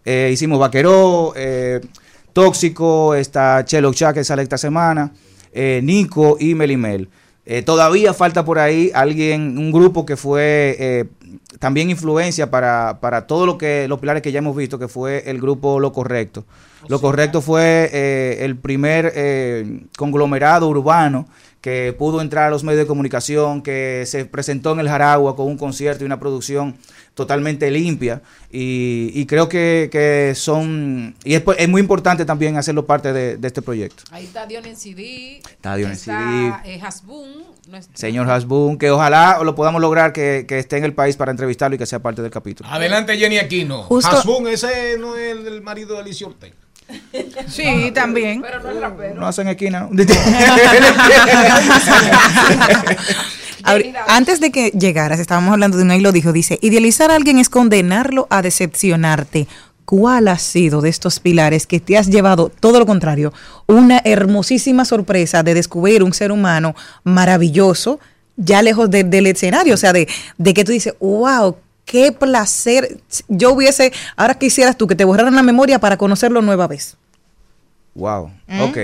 Eh, 0.05 0.29
hicimos 0.31 0.59
Vaqueró, 0.59 1.33
eh, 1.35 1.81
Tóxico, 2.33 3.15
está 3.15 3.63
Chelo 3.65 3.93
Cha, 3.93 4.13
que 4.13 4.23
sale 4.23 4.43
esta 4.43 4.57
semana, 4.57 5.13
eh, 5.51 5.81
Nico 5.83 6.37
y 6.39 6.55
Melimel. 6.55 7.09
Todavía 7.65 8.13
falta 8.13 8.45
por 8.45 8.57
ahí 8.57 8.89
alguien, 8.93 9.57
un 9.57 9.73
grupo 9.73 10.05
que 10.05 10.15
fue 10.15 11.09
también 11.59 11.89
influencia 11.89 12.49
para, 12.49 12.99
para 13.01 13.27
todo 13.27 13.45
lo 13.45 13.57
que 13.57 13.87
los 13.87 13.99
pilares 13.99 14.21
que 14.21 14.31
ya 14.31 14.39
hemos 14.39 14.55
visto, 14.55 14.77
que 14.79 14.87
fue 14.87 15.23
el 15.29 15.39
grupo 15.39 15.79
Lo 15.79 15.91
Correcto. 15.91 16.45
Lo 16.89 16.99
Correcto 16.99 17.41
fue 17.41 17.89
eh, 17.93 18.37
el 18.41 18.57
primer 18.57 19.11
eh, 19.15 19.83
conglomerado 19.97 20.67
urbano 20.67 21.27
que 21.61 21.95
pudo 21.97 22.19
entrar 22.19 22.47
a 22.47 22.49
los 22.49 22.65
medios 22.65 22.81
de 22.81 22.87
comunicación, 22.87 23.61
que 23.61 24.03
se 24.05 24.25
presentó 24.25 24.73
en 24.73 24.81
el 24.81 24.89
Jaragua 24.89 25.37
con 25.37 25.47
un 25.47 25.57
concierto 25.57 26.03
y 26.03 26.05
una 26.05 26.19
producción 26.19 26.75
totalmente 27.13 27.71
limpia. 27.71 28.21
Y, 28.51 29.11
y 29.13 29.25
creo 29.27 29.47
que, 29.47 29.87
que 29.89 30.33
son, 30.35 31.15
y 31.23 31.35
es, 31.35 31.41
pues, 31.41 31.57
es 31.61 31.69
muy 31.69 31.79
importante 31.79 32.25
también 32.25 32.57
hacerlo 32.57 32.85
parte 32.85 33.13
de, 33.13 33.37
de 33.37 33.47
este 33.47 33.61
proyecto. 33.61 34.03
Ahí 34.11 34.25
está 34.25 34.45
Dionis 34.45 34.77
CD. 34.77 35.37
Está 35.37 35.77
CD. 35.95 36.53
eh, 36.65 36.81
Hasbun, 36.83 37.45
nuestro- 37.67 37.97
Señor 37.97 38.29
Hasbun, 38.29 38.77
que 38.77 38.91
ojalá 38.91 39.39
lo 39.43 39.55
podamos 39.55 39.81
lograr 39.81 40.13
que, 40.13 40.45
que 40.47 40.59
esté 40.59 40.77
en 40.77 40.83
el 40.83 40.93
país 40.93 41.15
para 41.15 41.31
entrevistarlo 41.31 41.75
y 41.75 41.77
que 41.79 41.85
sea 41.85 41.99
parte 41.99 42.21
del 42.21 42.31
capítulo. 42.31 42.69
Adelante, 42.69 43.17
Jenny 43.17 43.37
Aquino. 43.39 43.83
Justo- 43.83 44.09
Hasbun, 44.17 44.47
ese 44.47 44.97
no 44.99 45.15
es 45.15 45.31
el, 45.37 45.47
el 45.47 45.61
marido 45.61 45.95
de 45.95 46.01
Alicia 46.01 46.27
Ortega. 46.27 46.55
Sí, 47.47 47.91
también. 47.93 48.41
Pero 48.41 48.59
no 48.61 48.69
es 48.71 48.79
rapero. 48.81 49.15
No 49.15 49.25
hacen 49.27 49.47
esquina. 49.47 49.87
¿no? 49.89 50.03
Antes 54.07 54.39
de 54.41 54.51
que 54.51 54.69
llegaras, 54.71 55.19
estábamos 55.19 55.53
hablando 55.53 55.77
de 55.77 55.83
uno 55.83 55.93
y 55.95 56.01
lo 56.01 56.11
dijo, 56.11 56.33
dice, 56.33 56.59
idealizar 56.61 57.11
a 57.11 57.15
alguien 57.15 57.37
es 57.37 57.49
condenarlo 57.49 58.27
a 58.29 58.41
decepcionarte. 58.41 59.47
¿Cuál 59.85 60.27
ha 60.29 60.37
sido 60.39 60.81
de 60.81 60.89
estos 60.89 61.19
pilares 61.19 61.67
que 61.67 61.79
te 61.79 61.97
has 61.97 62.07
llevado 62.07 62.49
todo 62.59 62.79
lo 62.79 62.85
contrario? 62.85 63.33
Una 63.67 64.01
hermosísima 64.05 64.85
sorpresa 64.85 65.43
de 65.43 65.53
descubrir 65.53 66.03
un 66.03 66.13
ser 66.13 66.31
humano 66.31 66.73
maravilloso, 67.03 67.99
ya 68.37 68.61
lejos 68.61 68.89
de- 68.89 69.03
del 69.03 69.27
escenario, 69.27 69.73
o 69.73 69.77
sea, 69.77 69.93
de, 69.93 70.07
de 70.37 70.53
que 70.53 70.63
tú 70.63 70.71
dices, 70.71 70.93
wow, 70.99 71.57
qué 71.85 72.11
placer. 72.11 72.97
Yo 73.27 73.51
hubiese, 73.53 73.91
ahora 74.15 74.35
quisieras 74.35 74.77
tú 74.77 74.87
que 74.87 74.95
te 74.95 75.03
borraran 75.05 75.35
la 75.35 75.43
memoria 75.43 75.79
para 75.79 75.97
conocerlo 75.97 76.41
nueva 76.41 76.67
vez. 76.67 76.95
Wow, 77.95 78.31
¿Mm? 78.47 78.61
ok. 78.61 78.77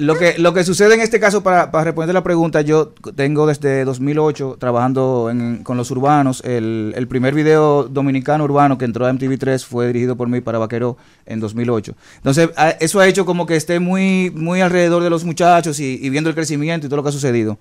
Lo 0.00 0.16
que, 0.16 0.36
lo 0.38 0.54
que 0.54 0.64
sucede 0.64 0.94
en 0.94 1.00
este 1.00 1.20
caso, 1.20 1.42
para, 1.42 1.70
para 1.70 1.84
responder 1.84 2.14
la 2.14 2.22
pregunta, 2.22 2.62
yo 2.62 2.94
tengo 3.14 3.46
desde 3.46 3.84
2008 3.84 4.56
trabajando 4.58 5.30
con 5.62 5.76
los 5.76 5.90
urbanos. 5.90 6.42
El, 6.42 6.94
el 6.96 7.06
primer 7.06 7.34
video 7.34 7.84
dominicano 7.84 8.44
urbano 8.44 8.78
que 8.78 8.86
entró 8.86 9.06
a 9.06 9.12
MTV3 9.12 9.62
fue 9.62 9.88
dirigido 9.88 10.16
por 10.16 10.28
mí 10.28 10.40
para 10.40 10.58
Vaquero 10.58 10.96
en 11.26 11.38
2008. 11.38 11.94
Entonces, 12.16 12.48
eso 12.80 12.98
ha 13.00 13.08
hecho 13.08 13.26
como 13.26 13.44
que 13.44 13.56
esté 13.56 13.78
muy, 13.78 14.30
muy 14.30 14.62
alrededor 14.62 15.02
de 15.02 15.10
los 15.10 15.24
muchachos 15.24 15.78
y, 15.80 16.08
viendo 16.08 16.30
el 16.30 16.34
crecimiento 16.34 16.86
y 16.86 16.88
todo 16.88 16.96
lo 16.96 17.02
que 17.02 17.10
ha 17.10 17.12
sucedido. 17.12 17.58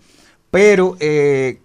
Pero, 0.50 0.96
eh, 1.02 1.60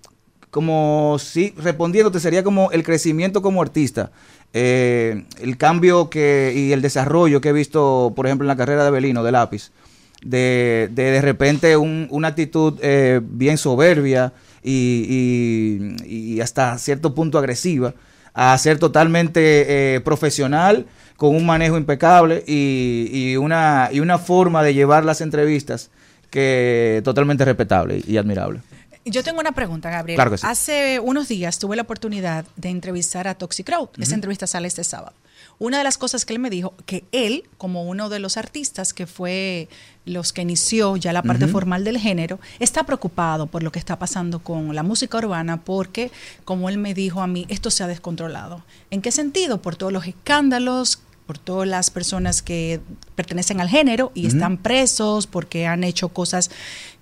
como 0.51 1.19
si 1.21 1.55
respondiéndote, 1.57 2.19
sería 2.19 2.43
como 2.43 2.73
el 2.73 2.83
crecimiento 2.83 3.43
como 3.43 3.63
artista. 3.63 4.11
Eh, 4.53 5.25
el 5.41 5.57
cambio 5.57 6.11
que 6.11 6.53
y 6.55 6.73
el 6.73 6.83
desarrollo 6.83 7.41
que 7.41 7.51
he 7.51 7.53
visto, 7.53 8.13
por 8.17 8.27
ejemplo, 8.27 8.45
en 8.45 8.49
la 8.49 8.57
carrera 8.57 8.85
de 8.85 8.91
Belino, 8.91 9.23
de 9.23 9.31
Lápiz, 9.31 9.71
de 10.25 10.89
de, 10.93 11.11
de 11.13 11.21
repente 11.21 11.77
un- 11.77 12.09
una 12.11 12.29
actitud 12.29 12.79
eh, 12.83 13.21
bien 13.23 13.59
soberbia 13.59 14.33
y, 14.63 15.97
y- 16.07 16.35
y 16.37 16.41
hasta 16.41 16.77
cierto 16.79 17.15
punto 17.15 17.39
agresiva, 17.39 17.95
a 18.33 18.57
ser 18.59 18.79
totalmente 18.79 19.95
eh, 19.95 20.01
profesional, 20.01 20.87
con 21.17 21.35
un 21.37 21.47
manejo 21.47 21.77
impecable 21.79 22.43
y, 22.47 23.09
y 23.13 23.37
una, 23.37 23.89
y 23.93 24.01
una 24.01 24.19
forma 24.19 24.63
de 24.65 24.75
llevar 24.75 25.05
las 25.05 25.21
entrevistas 25.21 25.91
que 26.31 27.01
totalmente 27.05 27.45
respetable 27.45 28.03
y 28.07 28.17
admirable. 28.17 28.61
Yo 29.05 29.23
tengo 29.23 29.39
una 29.39 29.53
pregunta, 29.53 29.91
Gabriel. 29.91 30.17
Claro 30.17 30.31
que 30.31 30.39
sí. 30.39 30.47
Hace 30.49 30.99
unos 30.99 31.29
días 31.29 31.59
tuve 31.59 31.77
la 31.77 31.83
oportunidad 31.83 32.47
de 32.57 32.71
entrevistar 32.71 33.29
a 33.29 33.35
Toxic 33.35 33.67
Crowd. 33.67 33.91
Esa 34.01 34.15
entrevista 34.15 34.47
sale 34.47 34.67
este 34.67 34.83
sábado. 34.83 35.13
Una 35.59 35.79
de 35.79 35.85
las 35.85 35.99
cosas 35.99 36.25
que 36.25 36.33
él 36.33 36.39
me 36.41 36.51
dijo, 36.51 36.75
que 36.87 37.05
él, 37.13 37.45
como 37.59 37.85
uno 37.85 38.09
de 38.09 38.19
los 38.19 38.37
artistas 38.39 38.93
que 38.95 39.07
fue 39.07 39.69
los 40.05 40.33
que 40.33 40.43
inició 40.43 40.97
ya 40.97 41.13
la 41.13 41.23
parte 41.23 41.47
formal 41.47 41.85
del 41.85 41.99
género, 41.99 42.39
está 42.59 42.85
preocupado 42.85 43.47
por 43.47 43.63
lo 43.63 43.73
que 43.73 43.79
está 43.79 43.99
pasando 43.99 44.41
con 44.41 44.75
la 44.75 44.83
música 44.83 45.19
urbana 45.19 45.63
porque, 45.63 46.11
como 46.45 46.69
él 46.69 46.79
me 46.79 46.95
dijo 46.95 47.23
a 47.23 47.27
mí, 47.27 47.47
esto 47.49 47.71
se 47.71 47.83
ha 47.85 47.87
descontrolado. 47.87 48.63
¿En 48.91 49.01
qué 49.01 49.11
sentido? 49.11 49.63
Por 49.63 49.77
todos 49.77 49.93
los 49.93 50.07
escándalos, 50.07 51.01
por 51.27 51.39
todas 51.39 51.67
las 51.67 51.91
personas 51.91 52.43
que 52.43 52.81
pertenecen 53.15 53.61
al 53.61 53.69
género 53.69 54.13
y 54.15 54.27
están 54.27 54.59
presos 54.59 55.27
porque 55.27 55.67
han 55.67 55.85
hecho 55.85 56.11
cosas 56.11 56.51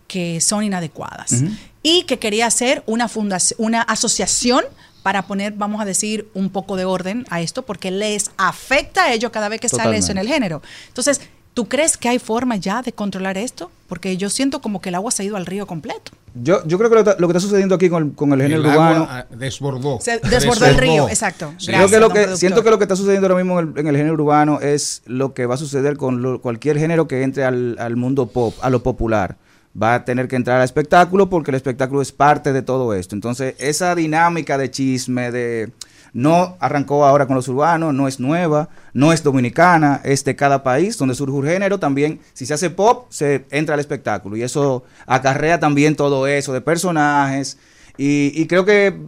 que 0.06 0.40
son 0.40 0.62
inadecuadas 0.62 1.42
y 1.82 2.04
que 2.04 2.18
quería 2.18 2.46
hacer 2.46 2.84
una 2.86 3.08
fundación, 3.08 3.56
una 3.58 3.82
asociación 3.82 4.64
para 5.02 5.26
poner, 5.26 5.54
vamos 5.54 5.80
a 5.80 5.84
decir, 5.84 6.28
un 6.34 6.50
poco 6.50 6.76
de 6.76 6.84
orden 6.84 7.26
a 7.28 7.40
esto, 7.40 7.64
porque 7.64 7.90
les 7.90 8.30
afecta 8.36 9.04
a 9.04 9.12
ellos 9.12 9.32
cada 9.32 9.48
vez 9.48 9.60
que 9.60 9.68
sale 9.68 9.96
eso 9.96 10.12
en 10.12 10.18
el 10.18 10.26
Totalmente. 10.26 10.32
género. 10.32 10.62
Entonces, 10.86 11.20
¿Tú 11.54 11.68
crees 11.68 11.96
que 11.98 12.08
hay 12.08 12.18
forma 12.18 12.56
ya 12.56 12.80
de 12.82 12.92
controlar 12.92 13.36
esto? 13.36 13.70
Porque 13.86 14.16
yo 14.16 14.30
siento 14.30 14.62
como 14.62 14.80
que 14.80 14.88
el 14.88 14.94
agua 14.94 15.10
se 15.10 15.22
ha 15.22 15.26
ido 15.26 15.36
al 15.36 15.44
río 15.44 15.66
completo. 15.66 16.12
Yo, 16.34 16.66
yo 16.66 16.78
creo 16.78 16.88
que 16.88 16.96
lo, 16.96 17.02
lo 17.18 17.28
que 17.28 17.32
está 17.32 17.40
sucediendo 17.40 17.74
aquí 17.74 17.90
con 17.90 18.04
el, 18.04 18.12
con 18.14 18.32
el 18.32 18.40
género 18.40 18.62
urbano. 18.62 19.06
ah, 19.10 19.26
desbordó. 19.30 19.98
Se 20.00 20.18
desbordó 20.20 20.64
el 20.64 20.76
río, 20.78 21.08
exacto. 21.10 21.52
Gracias, 21.66 21.90
que 21.90 21.96
lo 21.98 22.06
don 22.06 22.12
que, 22.12 22.20
productor. 22.20 22.38
siento 22.38 22.64
que 22.64 22.70
lo 22.70 22.78
que 22.78 22.84
está 22.84 22.96
sucediendo 22.96 23.26
ahora 23.26 23.42
mismo 23.44 23.60
en 23.60 23.68
el, 23.74 23.78
en 23.80 23.86
el 23.86 23.96
género 23.98 24.14
urbano 24.14 24.60
es 24.62 25.02
lo 25.04 25.34
que 25.34 25.44
va 25.44 25.56
a 25.56 25.58
suceder 25.58 25.98
con 25.98 26.22
lo- 26.22 26.40
cualquier 26.40 26.78
género 26.78 27.06
que 27.06 27.22
entre 27.22 27.44
al, 27.44 27.76
al 27.78 27.96
mundo 27.96 28.28
pop, 28.28 28.54
a 28.62 28.70
lo 28.70 28.82
popular. 28.82 29.36
Va 29.80 29.94
a 29.96 30.04
tener 30.06 30.28
que 30.28 30.36
entrar 30.36 30.58
al 30.58 30.64
espectáculo 30.64 31.28
porque 31.28 31.50
el 31.50 31.54
espectáculo 31.56 32.00
es 32.00 32.12
parte 32.12 32.54
de 32.54 32.62
todo 32.62 32.94
esto. 32.94 33.14
Entonces, 33.14 33.54
esa 33.58 33.94
dinámica 33.94 34.56
de 34.56 34.70
chisme, 34.70 35.30
de 35.30 35.70
no 36.12 36.56
arrancó 36.60 37.04
ahora 37.04 37.26
con 37.26 37.36
los 37.36 37.48
urbanos, 37.48 37.94
no 37.94 38.06
es 38.06 38.20
nueva, 38.20 38.68
no 38.92 39.12
es 39.12 39.22
dominicana, 39.22 40.00
es 40.04 40.24
de 40.24 40.36
cada 40.36 40.62
país 40.62 40.98
donde 40.98 41.14
surge 41.14 41.34
un 41.34 41.44
género. 41.44 41.78
También, 41.78 42.20
si 42.34 42.46
se 42.46 42.54
hace 42.54 42.70
pop, 42.70 43.06
se 43.10 43.46
entra 43.50 43.74
al 43.74 43.80
espectáculo. 43.80 44.36
Y 44.36 44.42
eso 44.42 44.84
acarrea 45.06 45.58
también 45.58 45.96
todo 45.96 46.26
eso 46.26 46.52
de 46.52 46.60
personajes. 46.60 47.58
Y, 47.96 48.46
creo 48.46 48.64
que 48.64 48.98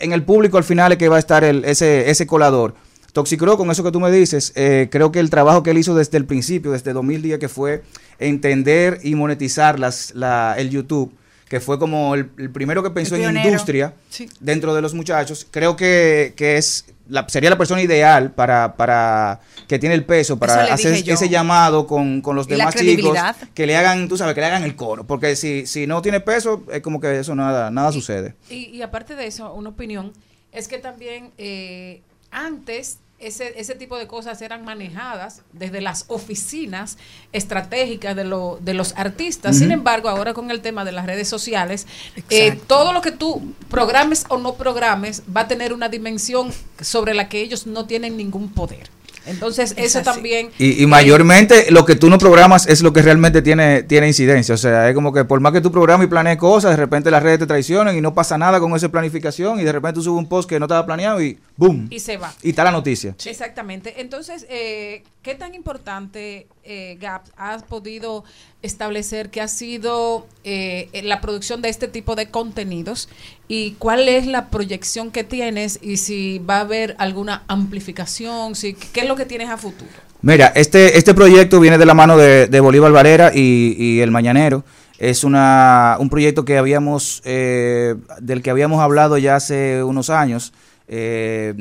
en 0.00 0.12
el 0.12 0.22
público 0.22 0.58
al 0.58 0.64
final 0.64 0.92
es 0.92 0.98
que 0.98 1.08
va 1.08 1.16
a 1.16 1.20
estar 1.20 1.44
el, 1.44 1.64
ese, 1.64 2.10
ese 2.10 2.26
colador. 2.26 2.74
Toxicro, 3.12 3.56
con 3.56 3.70
eso 3.70 3.84
que 3.84 3.92
tú 3.92 4.00
me 4.00 4.10
dices, 4.10 4.52
eh, 4.56 4.88
creo 4.90 5.12
que 5.12 5.20
el 5.20 5.30
trabajo 5.30 5.62
que 5.62 5.70
él 5.70 5.78
hizo 5.78 5.94
desde 5.94 6.18
el 6.18 6.26
principio, 6.26 6.72
desde 6.72 6.92
2010, 6.92 7.38
que 7.38 7.48
fue 7.48 7.84
entender 8.18 8.98
y 9.04 9.14
monetizar 9.14 9.78
las, 9.78 10.12
la, 10.16 10.56
el 10.58 10.70
YouTube, 10.70 11.14
que 11.54 11.60
fue 11.60 11.78
como 11.78 12.16
el, 12.16 12.30
el 12.36 12.50
primero 12.50 12.82
que 12.82 12.90
pensó 12.90 13.14
en 13.14 13.36
industria 13.36 13.94
Sí. 14.10 14.28
dentro 14.40 14.74
de 14.74 14.82
los 14.82 14.92
muchachos, 14.92 15.46
creo 15.48 15.76
que, 15.76 16.32
que 16.34 16.56
es 16.56 16.86
la, 17.08 17.28
sería 17.28 17.48
la 17.48 17.56
persona 17.56 17.80
ideal 17.80 18.32
para, 18.32 18.74
para 18.74 19.38
que 19.68 19.78
tiene 19.78 19.94
el 19.94 20.04
peso 20.04 20.32
Eso 20.32 20.38
para 20.40 20.64
hacer 20.74 20.94
ese 21.08 21.28
llamado 21.28 21.86
con, 21.86 22.22
con 22.22 22.34
los 22.34 22.48
demás 22.48 22.74
chicos 22.74 23.16
que 23.54 23.68
le 23.68 23.76
hagan, 23.76 24.08
tú 24.08 24.16
sabes, 24.16 24.34
que 24.34 24.40
le 24.40 24.48
hagan 24.48 24.64
el 24.64 24.74
coro, 24.74 25.04
porque 25.06 25.36
si, 25.36 25.64
si 25.68 25.86
no 25.86 26.02
tiene 26.02 26.18
peso, 26.18 26.64
es 26.72 26.82
como 26.82 26.98
que 27.00 27.20
eso 27.20 27.36
nada, 27.36 27.70
nada 27.70 27.92
sucede. 27.92 28.34
Y, 28.50 28.70
y 28.70 28.82
aparte 28.82 29.14
de 29.14 29.28
eso, 29.28 29.54
una 29.54 29.68
opinión, 29.68 30.12
es 30.50 30.66
que 30.66 30.78
también 30.78 31.30
eh, 31.38 32.02
antes 32.32 32.98
ese, 33.26 33.58
ese 33.60 33.74
tipo 33.74 33.96
de 33.98 34.06
cosas 34.06 34.40
eran 34.42 34.64
manejadas 34.64 35.42
desde 35.52 35.80
las 35.80 36.04
oficinas 36.08 36.98
estratégicas 37.32 38.14
de, 38.16 38.24
lo- 38.24 38.58
de 38.62 38.74
los 38.74 38.94
artistas. 38.96 39.56
Sin 39.56 39.70
embargo, 39.72 40.08
ahora 40.08 40.34
con 40.34 40.50
el 40.50 40.60
tema 40.60 40.84
de 40.84 40.92
las 40.92 41.06
redes 41.06 41.28
sociales, 41.28 41.86
eh, 42.30 42.58
todo 42.66 42.92
lo 42.92 43.00
que 43.00 43.12
tú 43.12 43.54
programes 43.70 44.24
o 44.28 44.38
no 44.38 44.54
programes 44.54 45.22
va 45.34 45.42
a 45.42 45.48
tener 45.48 45.72
una 45.72 45.88
dimensión 45.88 46.52
sobre 46.80 47.14
la 47.14 47.28
que 47.28 47.40
ellos 47.40 47.66
no 47.66 47.86
tienen 47.86 48.16
ningún 48.16 48.48
poder. 48.52 48.88
Entonces, 49.26 49.74
eso 49.76 50.02
también... 50.02 50.50
Y, 50.58 50.82
y 50.82 50.86
mayormente 50.86 51.70
lo 51.70 51.84
que 51.84 51.94
tú 51.96 52.10
no 52.10 52.18
programas 52.18 52.66
es 52.66 52.82
lo 52.82 52.92
que 52.92 53.02
realmente 53.02 53.42
tiene, 53.42 53.82
tiene 53.82 54.06
incidencia. 54.06 54.54
O 54.54 54.58
sea, 54.58 54.88
es 54.88 54.94
como 54.94 55.12
que 55.12 55.24
por 55.24 55.40
más 55.40 55.52
que 55.52 55.60
tú 55.60 55.70
programas 55.70 56.06
y 56.06 56.08
planees 56.08 56.36
cosas, 56.36 56.72
de 56.72 56.76
repente 56.76 57.10
las 57.10 57.22
redes 57.22 57.38
te 57.38 57.46
traicionan 57.46 57.96
y 57.96 58.00
no 58.00 58.14
pasa 58.14 58.38
nada 58.38 58.60
con 58.60 58.74
esa 58.74 58.88
planificación 58.88 59.60
y 59.60 59.64
de 59.64 59.72
repente 59.72 59.94
tú 59.94 60.02
subes 60.02 60.18
un 60.18 60.28
post 60.28 60.48
que 60.48 60.58
no 60.58 60.66
estaba 60.66 60.84
planeado 60.84 61.22
y 61.22 61.38
¡boom! 61.56 61.88
Y 61.90 62.00
se 62.00 62.16
va. 62.16 62.32
Y 62.42 62.50
está 62.50 62.64
la 62.64 62.72
noticia. 62.72 63.14
Exactamente. 63.24 64.00
Entonces, 64.00 64.46
eh, 64.48 65.04
¿qué 65.22 65.34
tan 65.34 65.54
importante, 65.54 66.46
eh, 66.64 66.96
Gap, 67.00 67.22
has 67.36 67.62
podido 67.62 68.24
establecer 68.62 69.30
que 69.30 69.40
ha 69.40 69.48
sido 69.48 70.26
eh, 70.44 70.88
la 71.04 71.20
producción 71.20 71.62
de 71.62 71.68
este 71.68 71.88
tipo 71.88 72.16
de 72.16 72.30
contenidos 72.30 73.08
y 73.48 73.72
cuál 73.72 74.08
es 74.08 74.26
la 74.26 74.48
proyección 74.50 75.10
que 75.10 75.24
tienes 75.24 75.78
y 75.82 75.98
si 75.98 76.38
va 76.38 76.56
a 76.56 76.60
haber 76.60 76.96
alguna 76.98 77.42
amplificación, 77.48 78.54
si, 78.54 78.74
qué 78.74 79.00
es 79.00 79.08
lo 79.08 79.16
que 79.16 79.26
tienes 79.26 79.50
a 79.50 79.56
futuro? 79.56 79.90
Mira, 80.22 80.52
este, 80.54 80.96
este 80.96 81.12
proyecto 81.12 81.60
viene 81.60 81.76
de 81.76 81.84
la 81.84 81.94
mano 81.94 82.16
de, 82.16 82.60
Bolívar 82.60 82.92
Valera 82.92 83.30
y, 83.34 83.76
y 83.78 84.00
El 84.00 84.10
Mañanero. 84.10 84.64
Es 84.98 85.24
una, 85.24 85.96
un 85.98 86.08
proyecto 86.08 86.44
que 86.44 86.56
habíamos, 86.56 87.20
eh, 87.24 87.96
del 88.20 88.42
que 88.42 88.50
habíamos 88.50 88.80
hablado 88.80 89.18
ya 89.18 89.36
hace 89.36 89.82
unos 89.82 90.08
años, 90.08 90.52
eh, 90.86 91.54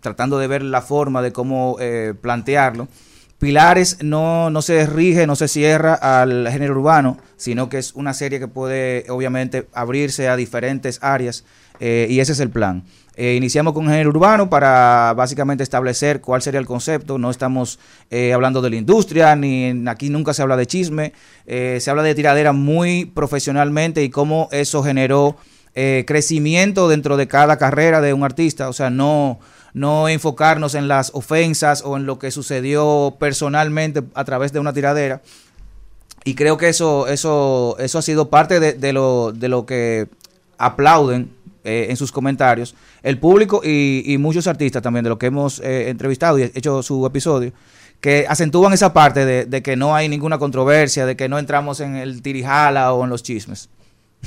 tratando 0.00 0.38
de 0.38 0.46
ver 0.46 0.62
la 0.62 0.80
forma 0.80 1.20
de 1.20 1.32
cómo 1.32 1.76
eh, 1.80 2.14
plantearlo. 2.20 2.88
Pilares 3.38 3.98
no, 4.02 4.50
no 4.50 4.62
se 4.62 4.84
rige, 4.86 5.26
no 5.26 5.36
se 5.36 5.48
cierra 5.48 5.94
al 5.94 6.48
género 6.50 6.74
urbano, 6.74 7.18
sino 7.36 7.68
que 7.68 7.78
es 7.78 7.94
una 7.94 8.12
serie 8.12 8.40
que 8.40 8.48
puede 8.48 9.04
obviamente 9.10 9.68
abrirse 9.72 10.28
a 10.28 10.36
diferentes 10.36 10.98
áreas 11.02 11.44
eh, 11.78 12.06
y 12.10 12.18
ese 12.20 12.32
es 12.32 12.40
el 12.40 12.50
plan. 12.50 12.84
Eh, 13.20 13.34
iniciamos 13.34 13.72
con 13.72 13.88
género 13.88 14.10
urbano 14.10 14.48
para 14.48 15.12
básicamente 15.16 15.64
establecer 15.64 16.20
cuál 16.20 16.40
sería 16.40 16.60
el 16.60 16.66
concepto. 16.66 17.18
No 17.18 17.30
estamos 17.30 17.80
eh, 18.10 18.32
hablando 18.32 18.62
de 18.62 18.70
la 18.70 18.76
industria, 18.76 19.34
ni 19.34 19.74
aquí 19.88 20.08
nunca 20.08 20.32
se 20.32 20.42
habla 20.42 20.56
de 20.56 20.66
chisme. 20.66 21.12
Eh, 21.44 21.78
se 21.80 21.90
habla 21.90 22.04
de 22.04 22.14
tiradera 22.14 22.52
muy 22.52 23.06
profesionalmente 23.06 24.04
y 24.04 24.08
cómo 24.08 24.48
eso 24.52 24.84
generó 24.84 25.36
crecimiento 26.06 26.88
dentro 26.88 27.16
de 27.16 27.28
cada 27.28 27.56
carrera 27.56 28.00
de 28.00 28.12
un 28.12 28.24
artista. 28.24 28.68
O 28.68 28.72
sea, 28.72 28.90
no, 28.90 29.38
no 29.74 30.08
enfocarnos 30.08 30.74
en 30.74 30.88
las 30.88 31.10
ofensas 31.14 31.82
o 31.84 31.96
en 31.96 32.06
lo 32.06 32.18
que 32.18 32.30
sucedió 32.30 33.16
personalmente 33.18 34.02
a 34.14 34.24
través 34.24 34.52
de 34.52 34.58
una 34.58 34.72
tiradera. 34.72 35.22
Y 36.24 36.34
creo 36.34 36.56
que 36.56 36.68
eso, 36.68 37.06
eso, 37.06 37.76
eso 37.78 37.98
ha 37.98 38.02
sido 38.02 38.28
parte 38.28 38.60
de, 38.60 38.92
lo, 38.92 39.32
de 39.32 39.48
lo 39.48 39.66
que 39.66 40.08
aplauden 40.58 41.30
eh, 41.64 41.86
en 41.90 41.96
sus 41.96 42.12
comentarios 42.12 42.74
el 43.02 43.18
público 43.18 43.60
y, 43.64 44.16
muchos 44.18 44.46
artistas 44.46 44.82
también 44.82 45.04
de 45.04 45.10
lo 45.10 45.18
que 45.18 45.26
hemos 45.26 45.60
eh, 45.60 45.88
entrevistado 45.88 46.38
y 46.38 46.42
hecho 46.42 46.82
su 46.82 47.06
episodio 47.06 47.52
que 48.00 48.26
acentúan 48.28 48.72
esa 48.72 48.92
parte 48.92 49.24
de, 49.24 49.44
de 49.44 49.62
que 49.62 49.76
no 49.76 49.94
hay 49.94 50.08
ninguna 50.08 50.38
controversia, 50.38 51.04
de 51.04 51.16
que 51.16 51.28
no 51.28 51.38
entramos 51.38 51.80
en 51.80 51.96
el 51.96 52.22
tirijala 52.22 52.92
o 52.92 53.04
en 53.04 53.10
los 53.10 53.22
chismes. 53.22 53.68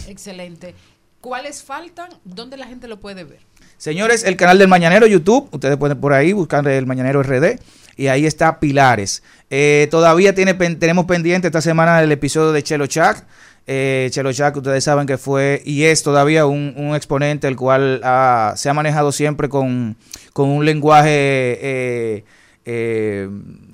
Excelente. 0.07 0.75
¿Cuáles 1.21 1.63
faltan? 1.63 2.09
¿Dónde 2.25 2.57
la 2.57 2.67
gente 2.67 2.87
lo 2.87 2.99
puede 2.99 3.23
ver? 3.23 3.50
Señores, 3.81 4.23
el 4.25 4.37
canal 4.37 4.59
del 4.59 4.67
Mañanero 4.67 5.07
YouTube, 5.07 5.49
ustedes 5.51 5.75
pueden 5.75 5.99
por 5.99 6.13
ahí 6.13 6.33
buscar 6.33 6.67
el 6.67 6.85
Mañanero 6.85 7.23
RD 7.23 7.57
y 7.97 8.09
ahí 8.09 8.27
está 8.27 8.59
Pilares. 8.59 9.23
Eh, 9.49 9.87
todavía 9.89 10.35
tiene, 10.35 10.53
tenemos 10.53 11.05
pendiente 11.05 11.47
esta 11.47 11.61
semana 11.61 11.99
el 12.03 12.11
episodio 12.11 12.51
de 12.51 12.61
Chelo 12.61 12.85
Chac. 12.85 13.25
Eh, 13.65 14.07
Chelo 14.11 14.31
Chac, 14.33 14.55
ustedes 14.55 14.83
saben 14.83 15.07
que 15.07 15.17
fue 15.17 15.63
y 15.65 15.85
es 15.85 16.03
todavía 16.03 16.45
un, 16.45 16.75
un 16.77 16.93
exponente 16.93 17.47
el 17.47 17.55
cual 17.55 18.01
ah, 18.03 18.53
se 18.55 18.69
ha 18.69 18.73
manejado 18.75 19.11
siempre 19.11 19.49
con, 19.49 19.97
con 20.31 20.49
un 20.49 20.63
lenguaje 20.63 21.09
eh, 21.09 22.23
eh, 22.65 23.29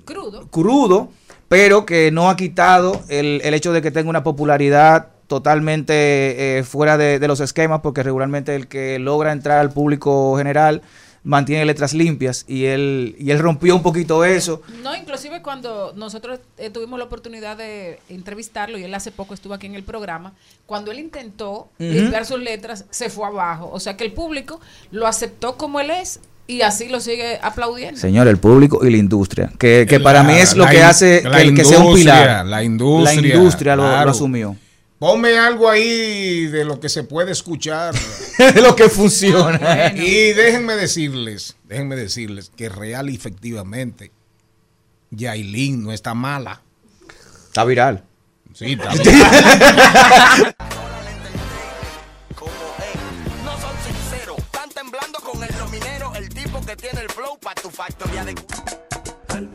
Crudo. 0.06 0.48
crudo, 0.50 1.12
pero 1.50 1.86
que 1.86 2.12
no 2.12 2.30
ha 2.30 2.38
quitado 2.38 3.04
el, 3.10 3.42
el 3.44 3.54
hecho 3.54 3.74
de 3.74 3.82
que 3.82 3.92
tenga 3.92 4.10
una 4.10 4.24
popularidad 4.24 5.17
totalmente 5.28 6.60
eh, 6.60 6.64
fuera 6.64 6.98
de, 6.98 7.20
de 7.20 7.28
los 7.28 7.40
esquemas, 7.40 7.82
porque 7.82 8.04
regularmente 8.04 8.56
el 8.56 8.68
que 8.68 9.00
logra 9.00 9.32
entrar 9.32 9.60
al 9.60 9.72
público 9.72 10.36
general 10.38 10.82
mantiene 11.24 11.66
letras 11.66 11.94
limpias 11.94 12.46
y 12.48 12.66
él, 12.66 13.16
y 13.20 13.32
él 13.32 13.40
rompió 13.40 13.76
un 13.76 13.82
poquito 13.84 14.24
eso. 14.24 14.62
No, 14.82 14.96
inclusive 14.96 15.42
cuando 15.42 15.92
nosotros 15.98 16.40
eh, 16.58 16.70
tuvimos 16.70 16.98
la 16.98 17.04
oportunidad 17.06 17.58
de 17.58 18.00
entrevistarlo 18.08 18.78
y 18.78 18.84
él 18.86 18.94
hace 18.94 19.12
poco 19.12 19.34
estuvo 19.34 19.54
aquí 19.54 19.66
en 19.68 19.76
el 19.76 19.84
programa, 19.84 20.34
cuando 20.66 20.92
él 20.92 21.00
intentó 21.00 21.68
limpiar 21.80 22.26
sus 22.26 22.40
letras, 22.40 22.86
se 22.92 23.10
fue 23.10 23.28
abajo. 23.28 23.70
O 23.74 23.80
sea 23.82 23.98
que 23.98 24.06
el 24.06 24.14
público 24.14 24.62
lo 24.92 25.06
aceptó 25.06 25.58
como 25.58 25.82
él 25.82 25.90
es 25.90 26.22
y 26.48 26.62
así 26.62 26.88
lo 26.88 27.02
sigue 27.02 27.40
aplaudiendo. 27.42 28.00
Señor, 28.00 28.30
el 28.30 28.38
público 28.38 28.86
y 28.86 28.90
la 28.90 28.96
industria, 28.98 29.52
que, 29.60 29.86
que 29.90 29.98
La- 29.98 30.04
para 30.06 30.24
mí 30.24 30.34
es 30.36 30.56
lo 30.56 30.66
que 30.66 30.82
hace 30.82 31.24
que, 31.24 31.54
que 31.54 31.66
sea 31.66 31.80
un 31.80 31.94
pilar. 31.94 32.46
La 32.46 32.64
industria. 32.64 33.22
La 33.22 33.28
industria 33.36 33.76
lo, 33.76 33.84
asumió. 33.86 34.56
Ponme 35.00 35.38
algo 35.38 35.70
ahí 35.70 36.48
de 36.48 36.66
lo 36.66 36.80
que 36.80 36.90
se 36.90 37.04
puede 37.04 37.32
escuchar. 37.32 37.94
de 38.38 38.62
lo 38.62 38.76
que 38.76 38.90
funciona. 38.90 39.94
Y 39.94 40.34
déjenme 40.34 40.76
decirles, 40.76 41.56
déjenme 41.66 41.96
decirles 41.96 42.52
que 42.56 42.70
real 42.70 43.10
y 43.10 43.16
efectivamente, 43.16 44.12
Yailin 45.12 45.84
no 45.84 45.92
está 45.92 46.16
mala. 46.16 46.62
Está 47.48 47.64
viral. 47.64 48.04
Sí, 48.54 48.74
está 48.74 48.90
viral. 48.96 50.56
No 53.46 53.52
son 53.60 53.76
sinceros, 53.86 54.38
están 54.40 54.70
temblando 54.72 55.20
con 55.20 55.44
el 55.44 55.58
nominero, 55.58 56.12
el 56.16 56.28
tipo 56.30 56.60
que 56.66 56.76
tiene 56.76 57.02
el 57.02 57.10
flow 57.10 57.38
para 57.40 57.62
tu 57.62 57.70
factoría 57.70 58.26
de... 58.26 58.36
Al 59.30 59.48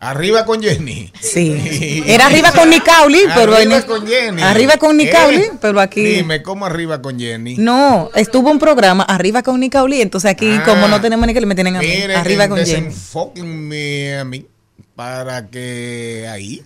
Arriba 0.00 0.44
con 0.44 0.62
Jenny. 0.62 1.10
Sí. 1.20 2.02
Era 2.06 2.26
arriba 2.26 2.52
con 2.52 2.70
Nicauli, 2.70 3.18
pero 3.34 3.56
Arriba 3.56 3.76
en- 3.78 3.82
con 3.82 4.06
Jenny. 4.06 4.42
Arriba 4.42 4.76
con 4.76 4.96
Nicauli, 4.96 5.36
Eh, 5.38 5.50
pero 5.60 5.80
aquí. 5.80 6.02
Dime, 6.04 6.40
¿cómo 6.42 6.66
arriba 6.66 7.02
con 7.02 7.18
Jenny? 7.18 7.56
No, 7.58 8.08
estuvo 8.14 8.48
un 8.50 8.60
programa 8.60 9.02
arriba 9.02 9.42
con 9.42 9.58
Nicauli, 9.58 10.00
entonces 10.00 10.30
aquí, 10.30 10.48
Ah. 10.52 10.62
como 10.64 10.86
no 10.86 11.00
tenemos 11.00 11.26
ni 11.26 11.34
que 11.34 11.40
le 11.40 11.46
me 11.46 11.56
tienen 11.56 11.74
a 11.76 11.80
mí. 11.80 11.92
Arriba 12.14 12.48
con 12.48 12.58
Jenny. 12.58 12.70
desenfóquenme 12.86 14.18
a 14.18 14.24
mí 14.24 14.46
para 14.94 15.48
que 15.48 16.28
ahí. 16.30 16.62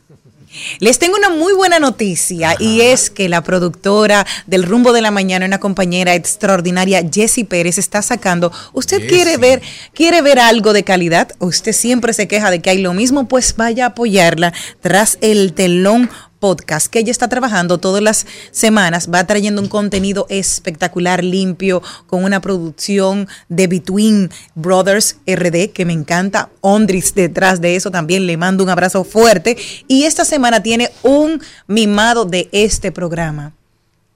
Les 0.80 0.98
tengo 0.98 1.16
una 1.16 1.30
muy 1.30 1.52
buena 1.54 1.78
noticia 1.78 2.56
y 2.58 2.80
es 2.80 3.10
que 3.10 3.28
la 3.28 3.42
productora 3.42 4.26
del 4.46 4.64
Rumbo 4.64 4.92
de 4.92 5.00
la 5.00 5.10
Mañana, 5.10 5.46
una 5.46 5.60
compañera 5.60 6.14
extraordinaria, 6.14 7.02
Jessie 7.10 7.44
Pérez, 7.44 7.78
está 7.78 8.02
sacando. 8.02 8.52
¿Usted 8.72 9.00
Jessie. 9.00 9.16
quiere 9.16 9.36
ver 9.36 9.62
quiere 9.94 10.22
ver 10.22 10.38
algo 10.38 10.72
de 10.72 10.84
calidad? 10.84 11.32
¿Usted 11.38 11.72
siempre 11.72 12.12
se 12.12 12.28
queja 12.28 12.50
de 12.50 12.60
que 12.60 12.70
hay 12.70 12.78
lo 12.78 12.92
mismo? 12.92 13.28
Pues 13.28 13.56
vaya 13.56 13.84
a 13.84 13.88
apoyarla 13.88 14.52
tras 14.80 15.18
el 15.20 15.52
telón 15.54 16.10
podcast 16.42 16.88
que 16.88 16.98
ella 16.98 17.12
está 17.12 17.28
trabajando 17.28 17.78
todas 17.78 18.02
las 18.02 18.26
semanas, 18.50 19.08
va 19.14 19.24
trayendo 19.28 19.62
un 19.62 19.68
contenido 19.68 20.26
espectacular, 20.28 21.22
limpio, 21.22 21.84
con 22.08 22.24
una 22.24 22.40
producción 22.40 23.28
de 23.48 23.68
Between 23.68 24.28
Brothers 24.56 25.18
RD 25.24 25.70
que 25.72 25.84
me 25.84 25.92
encanta, 25.92 26.50
Ondris 26.60 27.14
detrás 27.14 27.60
de 27.60 27.76
eso 27.76 27.92
también 27.92 28.26
le 28.26 28.36
mando 28.36 28.64
un 28.64 28.70
abrazo 28.70 29.04
fuerte 29.04 29.56
y 29.86 30.02
esta 30.02 30.24
semana 30.24 30.64
tiene 30.64 30.90
un 31.04 31.40
mimado 31.68 32.24
de 32.24 32.48
este 32.50 32.90
programa. 32.90 33.52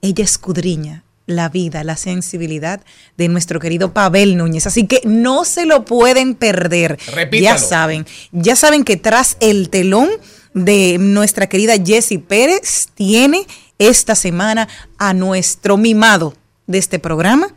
Ella 0.01 0.25
escudriña 0.25 1.05
la 1.27 1.47
vida, 1.47 1.85
la 1.85 1.95
sensibilidad 1.95 2.81
de 3.17 3.27
nuestro 3.29 3.59
querido 3.59 3.93
Pavel 3.93 4.37
Núñez. 4.37 4.65
Así 4.65 4.85
que 4.87 5.01
no 5.03 5.45
se 5.45 5.65
lo 5.65 5.85
pueden 5.85 6.35
perder. 6.35 6.97
Repítalo. 7.13 7.43
Ya 7.43 7.57
saben, 7.57 8.05
ya 8.31 8.55
saben 8.55 8.83
que 8.83 8.95
tras 8.97 9.37
el 9.41 9.69
telón 9.69 10.09
de 10.57 10.97
nuestra 10.99 11.47
querida 11.47 11.73
Jessie 11.83 12.19
Pérez 12.19 12.87
tiene 12.95 13.45
esta 13.79 14.15
semana 14.15 14.67
a 14.97 15.13
nuestro 15.13 15.77
mimado 15.77 16.33
de 16.65 16.77
este 16.77 16.99
programa. 16.99 17.53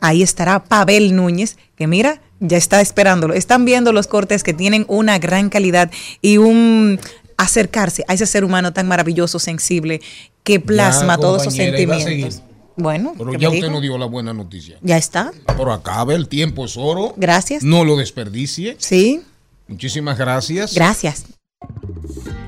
Ahí 0.00 0.22
estará 0.22 0.64
Pavel 0.64 1.16
Núñez, 1.16 1.56
que 1.76 1.86
mira, 1.86 2.20
ya 2.40 2.58
está 2.58 2.80
esperándolo. 2.80 3.34
Están 3.34 3.64
viendo 3.64 3.92
los 3.92 4.06
cortes 4.06 4.42
que 4.42 4.52
tienen 4.52 4.84
una 4.88 5.18
gran 5.18 5.48
calidad 5.48 5.90
y 6.20 6.36
un 6.36 7.00
acercarse 7.36 8.04
a 8.06 8.14
ese 8.14 8.26
ser 8.26 8.44
humano 8.44 8.72
tan 8.72 8.86
maravilloso, 8.86 9.38
sensible, 9.38 10.00
que 10.42 10.60
plasma 10.60 11.14
Ya, 11.14 11.20
todos 11.20 11.46
a 11.46 11.50
sentimientos. 11.50 12.42
Bueno, 12.76 13.14
Pero 13.16 13.30
¿qué 13.30 13.38
ya 13.38 13.48
usted 13.48 13.62
dijo? 13.62 13.72
no 13.72 13.80
dio 13.80 13.96
la 13.98 14.06
buena 14.06 14.32
noticia. 14.32 14.78
Ya 14.82 14.96
está. 14.96 15.32
Pero 15.56 15.72
acabe, 15.72 16.14
el 16.14 16.28
tiempo 16.28 16.64
es 16.64 16.76
oro. 16.76 17.14
Gracias. 17.16 17.62
No 17.62 17.84
lo 17.84 17.96
desperdicie. 17.96 18.76
Sí. 18.78 19.22
Muchísimas 19.68 20.18
gracias. 20.18 20.74
Gracias. 20.74 21.24
Si 21.64 22.43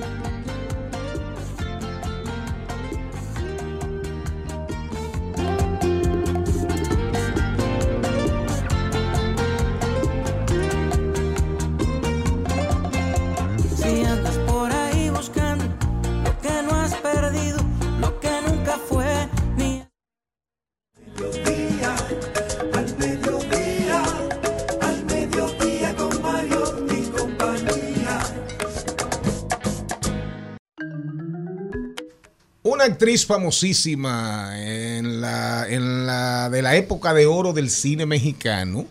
Una 32.76 32.84
actriz 32.84 33.24
famosísima 33.24 34.50
en 34.60 35.22
la, 35.22 35.66
en 35.66 36.04
la 36.04 36.50
de 36.50 36.60
la 36.60 36.76
época 36.76 37.14
de 37.14 37.24
oro 37.24 37.54
del 37.54 37.70
cine 37.70 38.04
mexicano, 38.04 38.84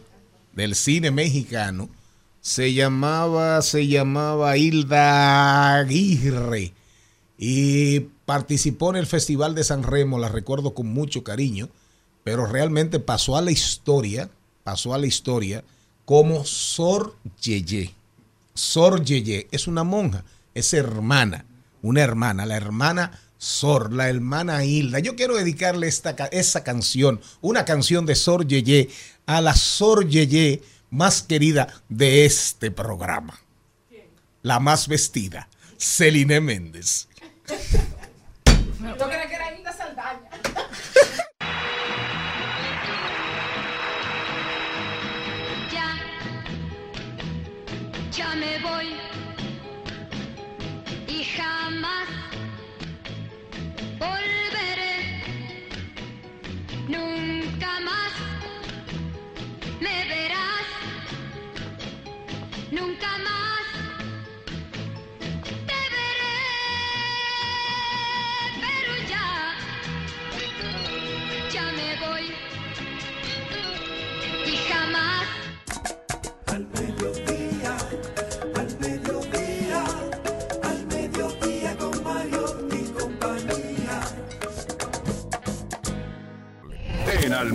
del 0.53 0.73
cine 0.73 1.11
mexicano, 1.11 1.87
se 2.41 2.73
llamaba, 2.73 3.61
se 3.61 3.85
llamaba 3.85 4.57
Hilda 4.57 5.75
Aguirre 5.75 6.73
y 7.37 7.99
participó 8.25 8.89
en 8.89 8.95
el 8.95 9.05
Festival 9.05 9.53
de 9.53 9.63
San 9.63 9.83
Remo, 9.83 10.17
la 10.17 10.29
recuerdo 10.29 10.73
con 10.73 10.87
mucho 10.87 11.23
cariño, 11.23 11.69
pero 12.23 12.47
realmente 12.47 12.99
pasó 12.99 13.37
a 13.37 13.43
la 13.43 13.51
historia, 13.51 14.31
pasó 14.63 14.95
a 14.95 14.97
la 14.97 15.05
historia 15.05 15.63
como 16.05 16.43
Sor 16.43 17.15
Yeye. 17.39 17.93
Sor 18.55 19.03
Yeye 19.03 19.47
es 19.51 19.67
una 19.67 19.83
monja, 19.83 20.23
es 20.55 20.73
hermana, 20.73 21.45
una 21.83 22.01
hermana, 22.01 22.47
la 22.47 22.57
hermana 22.57 23.21
Sor, 23.37 23.93
la 23.93 24.09
hermana 24.09 24.63
Hilda. 24.63 24.99
Yo 24.99 25.15
quiero 25.15 25.35
dedicarle 25.35 25.87
esta, 25.87 26.11
esa 26.31 26.63
canción, 26.63 27.21
una 27.41 27.65
canción 27.65 28.05
de 28.05 28.15
Sor 28.15 28.47
Yeye, 28.47 28.89
a 29.25 29.41
la 29.41 29.55
Sor 29.55 30.07
Yeye 30.07 30.61
más 30.89 31.21
querida 31.21 31.67
de 31.89 32.25
este 32.25 32.71
programa. 32.71 33.39
La 34.41 34.59
más 34.59 34.87
vestida, 34.87 35.49
Celine 35.77 36.39
Méndez. 36.39 37.07
Yo 37.47 39.07
creía 39.07 39.27
que 39.27 39.35
era 39.35 39.55
Hilda 39.55 39.73
Saldaña. 39.73 40.29
Ya, 45.71 45.97
ya 48.11 48.35
me 48.35 48.59
voy 48.61 48.94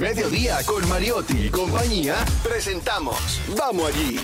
Mediodía 0.01 0.63
con 0.65 0.89
Mariotti 0.89 1.37
y 1.37 1.51
compañía, 1.51 2.25
presentamos 2.43 3.39
Vamos 3.55 3.93
allí. 3.93 4.19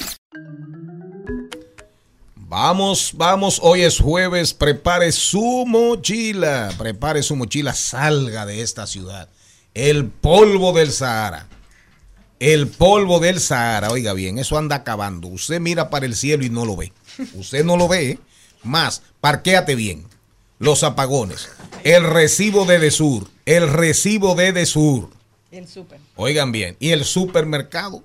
Vamos, 2.35 3.13
vamos, 3.15 3.61
hoy 3.63 3.83
es 3.83 3.99
jueves, 3.99 4.55
prepare 4.55 5.13
su 5.13 5.67
mochila, 5.67 6.73
prepare 6.79 7.23
su 7.23 7.37
mochila, 7.37 7.75
salga 7.75 8.47
de 8.47 8.63
esta 8.63 8.87
ciudad. 8.87 9.29
El 9.75 10.07
polvo 10.07 10.73
del 10.73 10.93
Sahara. 10.93 11.47
El 12.41 12.69
polvo 12.69 13.21
del 13.21 13.39
Sahara, 13.39 13.91
oiga 13.91 14.15
bien, 14.15 14.39
eso 14.39 14.57
anda 14.57 14.77
acabando. 14.77 15.29
Usted 15.29 15.61
mira 15.61 15.91
para 15.91 16.07
el 16.07 16.17
cielo 16.17 16.43
y 16.43 16.49
no 16.49 16.65
lo 16.65 16.77
ve. 16.77 16.95
Usted 17.35 17.67
no 17.67 17.77
lo 17.77 17.87
ve. 17.87 18.19
Más, 18.63 19.03
parquéate 19.21 19.75
bien. 19.75 20.07
Los 20.59 20.85
apagones. 20.85 21.51
El 21.85 22.03
recibo 22.05 22.65
de 22.65 22.79
Desur. 22.79 23.29
El 23.45 23.69
recibo 23.69 24.35
de 24.35 24.55
Desur. 24.55 25.16
El 25.57 25.67
súper. 25.67 25.99
Oigan 26.17 26.53
bien. 26.53 26.77
Y 26.81 26.91
el 26.91 27.05
supermercado. 27.05 28.03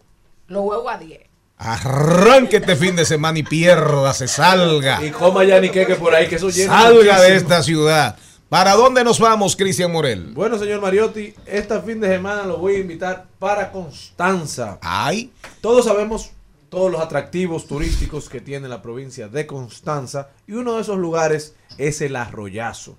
Los 0.48 0.64
huevos 0.64 0.94
a 0.94 0.98
10. 0.98 1.20
Arranque 1.58 2.58
este 2.58 2.76
fin 2.76 2.96
de 2.96 3.06
semana 3.06 3.38
y 3.40 3.44
pierda, 3.44 4.14
se 4.14 4.28
salga. 4.28 5.04
Y 5.04 5.12
coma 5.12 5.44
ya 5.44 5.60
ni 5.60 5.70
que 5.70 5.86
por 5.96 6.16
ahí, 6.16 6.28
que 6.28 6.36
eso 6.36 6.50
llena 6.50 6.82
Salga 6.82 7.22
de 7.22 7.36
esta 7.36 7.62
ciudad. 7.62 8.18
¿Para 8.48 8.74
dónde 8.74 9.04
nos 9.04 9.20
vamos, 9.20 9.56
Cristian 9.56 9.92
Morel? 9.92 10.32
Bueno, 10.34 10.58
señor 10.58 10.82
Mariotti, 10.82 11.34
este 11.46 11.80
fin 11.82 12.00
de 12.00 12.08
semana 12.08 12.44
lo 12.44 12.58
voy 12.58 12.76
a 12.76 12.80
invitar 12.80 13.28
para 13.38 13.72
Constanza. 13.72 14.80
Ay. 14.82 15.32
Todos 15.62 15.86
sabemos 15.86 16.32
todos 16.70 16.90
los 16.90 17.02
atractivos 17.02 17.68
turísticos 17.68 18.30
que 18.30 18.40
tiene 18.40 18.70
la 18.70 18.82
provincia 18.82 19.28
de 19.28 19.46
Constanza 19.46 20.30
y 20.48 20.54
uno 20.54 20.76
de 20.76 20.82
esos 20.82 20.98
lugares 20.98 21.54
es 21.78 22.00
el 22.00 22.16
Arroyazo, 22.16 22.98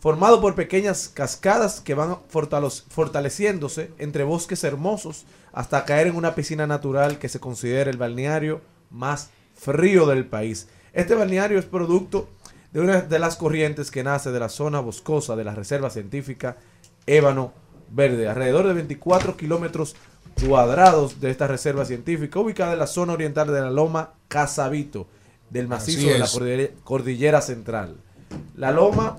formado 0.00 0.40
por 0.40 0.54
pequeñas 0.54 1.08
cascadas 1.08 1.80
que 1.80 1.94
van 1.94 2.18
fortaleciéndose 2.28 3.90
entre 3.98 4.24
bosques 4.24 4.64
hermosos 4.64 5.24
hasta 5.52 5.84
caer 5.84 6.08
en 6.08 6.16
una 6.16 6.34
piscina 6.34 6.66
natural 6.66 7.18
que 7.18 7.28
se 7.28 7.40
considera 7.40 7.90
el 7.90 7.96
balneario 7.96 8.60
más 8.90 9.30
frío 9.54 10.06
del 10.06 10.24
país. 10.26 10.68
Este 10.92 11.14
balneario 11.14 11.58
es 11.58 11.64
producto 11.64 12.28
de 12.72 12.80
una 12.80 13.00
de 13.00 13.18
las 13.18 13.36
corrientes 13.36 13.90
que 13.90 14.04
nace 14.04 14.30
de 14.30 14.40
la 14.40 14.48
zona 14.48 14.80
boscosa 14.80 15.36
de 15.36 15.44
la 15.44 15.54
Reserva 15.54 15.90
Científica 15.90 16.56
Ébano 17.06 17.52
Verde, 17.90 18.28
alrededor 18.28 18.66
de 18.66 18.74
24 18.74 19.36
kilómetros 19.36 19.96
cuadrados 20.46 21.20
de 21.20 21.30
esta 21.30 21.46
reserva 21.46 21.84
científica 21.84 22.38
ubicada 22.38 22.74
en 22.74 22.78
la 22.78 22.86
zona 22.86 23.14
oriental 23.14 23.48
de 23.48 23.60
la 23.60 23.70
Loma 23.70 24.12
Casabito, 24.28 25.06
del 25.50 25.68
macizo 25.68 26.08
de 26.08 26.18
la 26.18 26.68
cordillera 26.84 27.40
central. 27.40 27.96
La 28.54 28.70
loma, 28.70 29.16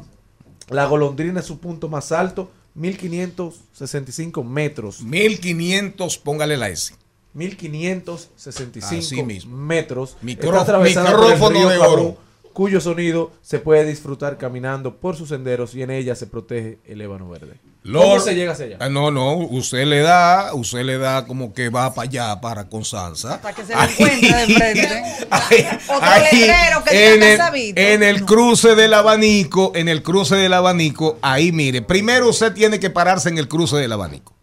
la 0.69 0.85
golondrina 0.85 1.39
es 1.39 1.45
su 1.45 1.59
punto 1.59 1.89
más 1.89 2.11
alto, 2.11 2.51
1565 2.75 4.43
metros. 4.43 5.01
1500, 5.01 6.17
póngale 6.19 6.57
la 6.57 6.69
S. 6.69 6.93
1565 7.33 8.85
Así 8.99 9.23
mismo. 9.23 9.55
metros. 9.57 10.17
Micro- 10.21 10.51
micrófono 10.83 11.69
de 11.69 11.77
oro. 11.77 12.17
Cuyo 12.59 12.81
sonido 12.81 13.31
se 13.41 13.59
puede 13.59 13.85
disfrutar 13.85 14.37
caminando 14.37 14.97
por 14.97 15.15
sus 15.15 15.29
senderos 15.29 15.73
y 15.75 15.81
en 15.81 15.91
ella 15.91 16.13
se 16.13 16.27
protege 16.27 16.77
el 16.83 16.99
ébano 16.99 17.29
verde. 17.29 17.53
¿Cómo 17.83 17.93
Lord- 18.17 18.21
se 18.25 18.35
llega 18.35 18.51
hacia 18.51 18.65
allá? 18.65 18.77
Ah, 18.81 18.89
No, 18.89 19.11
no, 19.11 19.35
usted 19.37 19.85
le 19.85 20.01
da, 20.01 20.53
usted 20.53 20.83
le 20.83 20.97
da 20.97 21.25
como 21.25 21.53
que 21.53 21.69
va 21.69 21.93
para 21.93 22.09
allá, 22.09 22.41
para 22.41 22.67
Constanza. 22.67 23.41
Para 23.41 23.55
que 23.55 23.63
se 23.65 23.73
lo 23.73 23.81
encuentre 23.81 24.45
de 24.45 24.53
frente. 24.55 25.03
Otro 25.87 25.99
Ahí, 26.01 26.23
letrero 26.41 26.83
que 26.83 27.13
en, 27.15 27.23
el, 27.23 27.37
Casabito. 27.37 27.81
en 27.81 28.03
el 28.03 28.25
cruce 28.25 28.75
del 28.75 28.93
abanico, 28.93 29.71
en 29.75 29.87
el 29.87 30.03
cruce 30.03 30.35
del 30.35 30.51
abanico, 30.51 31.17
ahí 31.21 31.53
mire, 31.53 31.81
primero 31.81 32.27
usted 32.27 32.51
tiene 32.53 32.77
que 32.81 32.89
pararse 32.89 33.29
en 33.29 33.37
el 33.37 33.47
cruce 33.47 33.77
del 33.77 33.93
abanico. 33.93 34.33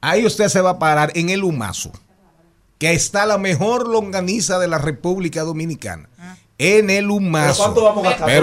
Ahí 0.00 0.24
usted 0.24 0.46
se 0.48 0.60
va 0.60 0.70
a 0.70 0.78
parar 0.78 1.10
en 1.16 1.30
el 1.30 1.42
Humazo, 1.42 1.90
que 2.78 2.92
está 2.92 3.26
la 3.26 3.36
mejor 3.36 3.88
longaniza 3.88 4.60
de 4.60 4.68
la 4.68 4.78
República 4.78 5.42
Dominicana. 5.42 6.08
En 6.60 6.90
el 6.90 7.08
Humazo. 7.08 7.62
¿Pero 7.62 7.74
cuánto 7.74 7.84
vamos 7.84 8.04
a 8.04 8.10
gastar? 8.10 8.42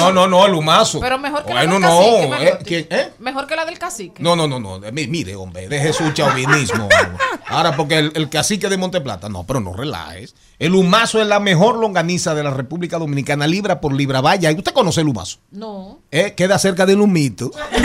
No, 0.00 0.10
no, 0.12 0.26
no, 0.26 0.46
el 0.46 0.54
Humazo. 0.54 0.98
Pero 0.98 1.18
mejor 1.18 1.44
que 1.44 1.52
la 1.52 1.60
del 1.60 1.68
no, 1.68 1.80
cacique. 1.80 2.22
eh, 2.24 2.28
mejor, 2.28 2.58
¿quién, 2.64 2.86
eh? 2.90 3.10
mejor 3.18 3.46
que 3.46 3.54
la 3.56 3.66
del 3.66 3.78
cacique. 3.78 4.22
No, 4.22 4.34
no, 4.34 4.48
no, 4.48 4.58
no. 4.58 4.80
mi- 4.92 5.06
Mire, 5.08 5.36
hombre, 5.36 5.68
deje 5.68 5.92
su 5.92 6.10
chauvinismo. 6.12 6.88
Ahora, 7.48 7.76
porque 7.76 7.98
el, 7.98 8.12
el 8.14 8.30
cacique 8.30 8.68
de 8.70 8.78
Monteplata, 8.78 9.28
no, 9.28 9.44
pero 9.44 9.60
no 9.60 9.74
relajes. 9.74 10.34
El 10.58 10.74
humazo 10.74 11.20
es 11.20 11.26
la 11.28 11.38
mejor 11.38 11.76
longaniza 11.76 12.34
de 12.34 12.42
la 12.42 12.50
República 12.50 12.98
Dominicana, 12.98 13.46
libra 13.46 13.78
por 13.80 13.92
libra. 13.92 14.22
Vaya, 14.22 14.50
¿y 14.50 14.56
usted 14.56 14.72
conoce 14.72 15.02
el 15.02 15.08
humazo? 15.08 15.38
No. 15.50 16.00
¿Eh? 16.10 16.32
Queda 16.34 16.58
cerca 16.58 16.86
del 16.86 17.00
humito. 17.02 17.50
Y 17.76 17.80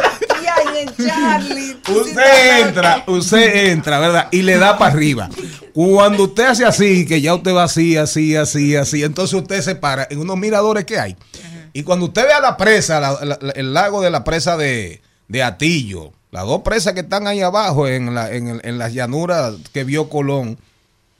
Charlie. 0.96 1.76
Usted 1.88 2.66
entra, 2.66 3.04
usted 3.06 3.70
entra, 3.70 3.98
¿verdad? 3.98 4.28
Y 4.30 4.42
le 4.42 4.58
da 4.58 4.78
para 4.78 4.92
arriba. 4.92 5.28
Cuando 5.72 6.24
usted 6.24 6.44
hace 6.44 6.64
así, 6.64 7.06
que 7.06 7.20
ya 7.20 7.34
usted 7.34 7.54
va 7.54 7.64
así, 7.64 7.96
así, 7.96 8.34
así, 8.36 8.76
así, 8.76 9.02
entonces 9.02 9.34
usted 9.34 9.60
se 9.62 9.74
para 9.76 10.06
en 10.10 10.18
unos 10.18 10.36
miradores 10.36 10.84
que 10.84 10.98
hay. 10.98 11.16
Y 11.72 11.82
cuando 11.84 12.06
usted 12.06 12.26
la 12.40 12.56
presa, 12.56 12.98
la- 13.00 13.24
la- 13.24 13.38
la- 13.40 13.52
el 13.52 13.72
lago 13.72 14.00
de 14.02 14.10
la 14.10 14.24
presa 14.24 14.56
de, 14.56 15.00
de 15.28 15.42
Atillo, 15.42 16.12
las 16.32 16.44
dos 16.44 16.62
presas 16.62 16.92
que 16.94 17.00
están 17.00 17.26
ahí 17.28 17.40
abajo 17.40 17.86
en, 17.88 18.14
la, 18.14 18.32
en, 18.32 18.60
las 18.78 18.92
llanuras 18.92 19.54
que 19.72 19.84
vio 19.84 20.08
Colón, 20.08 20.58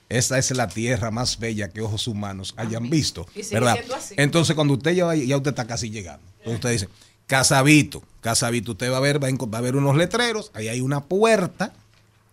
esa 0.09 0.37
es 0.37 0.51
la 0.51 0.67
tierra 0.67 1.09
más 1.11 1.39
bella 1.39 1.69
que 1.69 1.79
ojos 1.81 2.07
humanos 2.07 2.53
hayan 2.57 2.89
visto, 2.89 3.25
Y 3.33 3.43
sigue 3.43 3.55
¿verdad? 3.61 3.77
Entonces 4.17 4.55
cuando 4.55 4.73
usted 4.73 4.91
ya, 4.91 5.15
ya 5.15 5.37
usted 5.37 5.51
está 5.51 5.65
casi 5.65 5.89
llegando, 5.89 6.21
entonces 6.39 6.55
usted 6.55 6.69
dice, 6.71 6.87
Casabito, 7.35 8.03
Casabito, 8.19 8.73
usted 8.73 8.91
va 8.91 8.97
a 8.97 8.99
ver, 8.99 9.23
va 9.23 9.27
a, 9.27 9.31
enco- 9.31 9.51
va 9.51 9.59
a 9.59 9.61
ver 9.61 9.77
unos 9.77 9.95
letreros, 9.95 10.51
ahí 10.53 10.67
hay 10.67 10.81
una 10.81 11.05
puerta, 11.05 11.71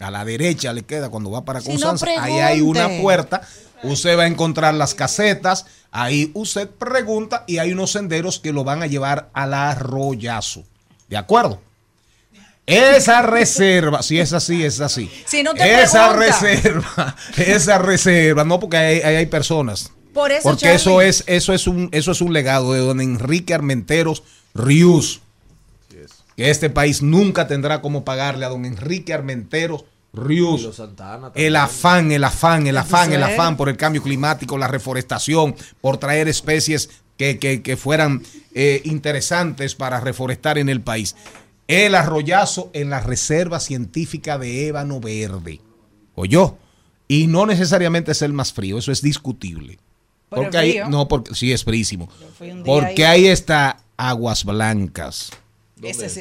a 0.01 0.11
la 0.11 0.25
derecha 0.25 0.73
le 0.73 0.83
queda 0.83 1.09
cuando 1.09 1.31
va 1.31 1.45
para 1.45 1.61
Si 1.61 1.69
no 1.77 1.91
Constanza, 1.91 2.20
ahí 2.25 2.41
hay 2.41 2.61
una 2.62 2.89
puerta, 3.01 3.43
usted 3.85 4.19
va 4.19 4.25
a 4.25 4.27
encontrar 4.27 4.75
las 4.75 4.95
casetas, 4.97 5.66
ahí 5.93 6.33
usted 6.35 6.69
pregunta 6.69 7.45
y 7.47 7.59
hay 7.59 7.70
unos 7.70 7.93
senderos 7.93 8.41
que 8.41 8.53
lo 8.53 8.65
van 8.65 8.83
a 8.83 8.89
llevar 8.89 9.29
al 9.35 9.55
arroyazo, 9.55 10.65
¿de 11.09 11.16
acuerdo? 11.16 11.61
Esa 12.66 13.23
reserva, 13.23 14.03
si 14.03 14.19
es 14.19 14.33
así, 14.33 14.65
es 14.65 14.81
así. 14.81 15.09
Si 15.27 15.45
no 15.45 15.55
te 15.55 15.81
esa 15.81 16.12
pregunta. 16.12 16.41
reserva, 16.41 17.16
esa 17.39 17.79
reserva, 17.79 18.45
no 18.45 18.59
porque 18.59 18.77
ahí, 18.77 19.01
ahí 19.01 19.15
hay 19.16 19.27
personas. 19.27 19.93
Por 20.12 20.33
eso, 20.33 20.43
Porque 20.43 20.62
Charlie. 20.62 20.77
eso 20.77 21.01
es, 21.01 21.23
eso 21.29 21.53
es 21.55 21.66
un, 21.69 21.89
eso 21.93 22.11
es 22.11 22.20
un 22.20 22.33
legado 22.33 22.73
de 22.73 22.81
don 22.81 23.01
Enrique 23.01 23.55
Armenteros 23.55 24.25
Rius. 24.55 25.20
Que 26.37 26.51
este 26.51 26.70
país 26.70 27.03
nunca 27.03 27.49
tendrá 27.49 27.81
como 27.83 28.05
pagarle 28.05 28.45
a 28.45 28.49
don 28.49 28.65
Enrique 28.65 29.12
Armenteros 29.12 29.85
Rius. 30.12 30.75
Santana 30.75 31.33
El 31.35 31.57
afán, 31.57 32.12
el 32.12 32.23
afán, 32.25 32.66
el 32.66 32.77
afán, 32.77 33.12
el 33.12 33.23
afán 33.23 33.57
por 33.57 33.69
el 33.69 33.77
cambio 33.77 34.03
climático, 34.03 34.57
la 34.57 34.69
reforestación, 34.69 35.57
por 35.81 35.99
traer 35.99 36.29
especies 36.29 36.91
que, 37.16 37.39
que- 37.39 37.62
que 37.62 37.77
fueran 37.77 38.23
eh, 38.55 38.81
interesantes 38.85 39.75
para 39.75 40.01
reforestar 40.01 40.59
en 40.59 40.69
el 40.69 40.81
país. 40.81 41.16
El 41.66 41.95
arroyazo 41.97 42.70
en 42.73 42.89
la 42.91 43.01
Reserva 43.01 43.59
Científica 43.61 44.39
de 44.39 44.69
Ébano 44.69 45.01
Verde. 45.01 45.61
¿Oyó? 46.15 46.57
Y 47.09 47.27
no 47.27 47.47
necesariamente 47.47 48.12
es 48.12 48.23
el 48.23 48.33
más 48.33 48.53
frío, 48.53 48.79
eso 48.79 48.93
es 48.93 49.03
discutible. 49.03 49.79
Porque 50.29 50.57
ahí, 50.57 50.81
no, 50.89 51.09
porque 51.09 51.35
sí 51.35 51.53
es 51.53 51.65
día 51.65 52.62
Porque 52.65 53.07
ahí. 53.07 53.25
ahí 53.25 53.27
está 53.29 53.79
Aguas 53.99 54.45
Blancas. 54.45 55.31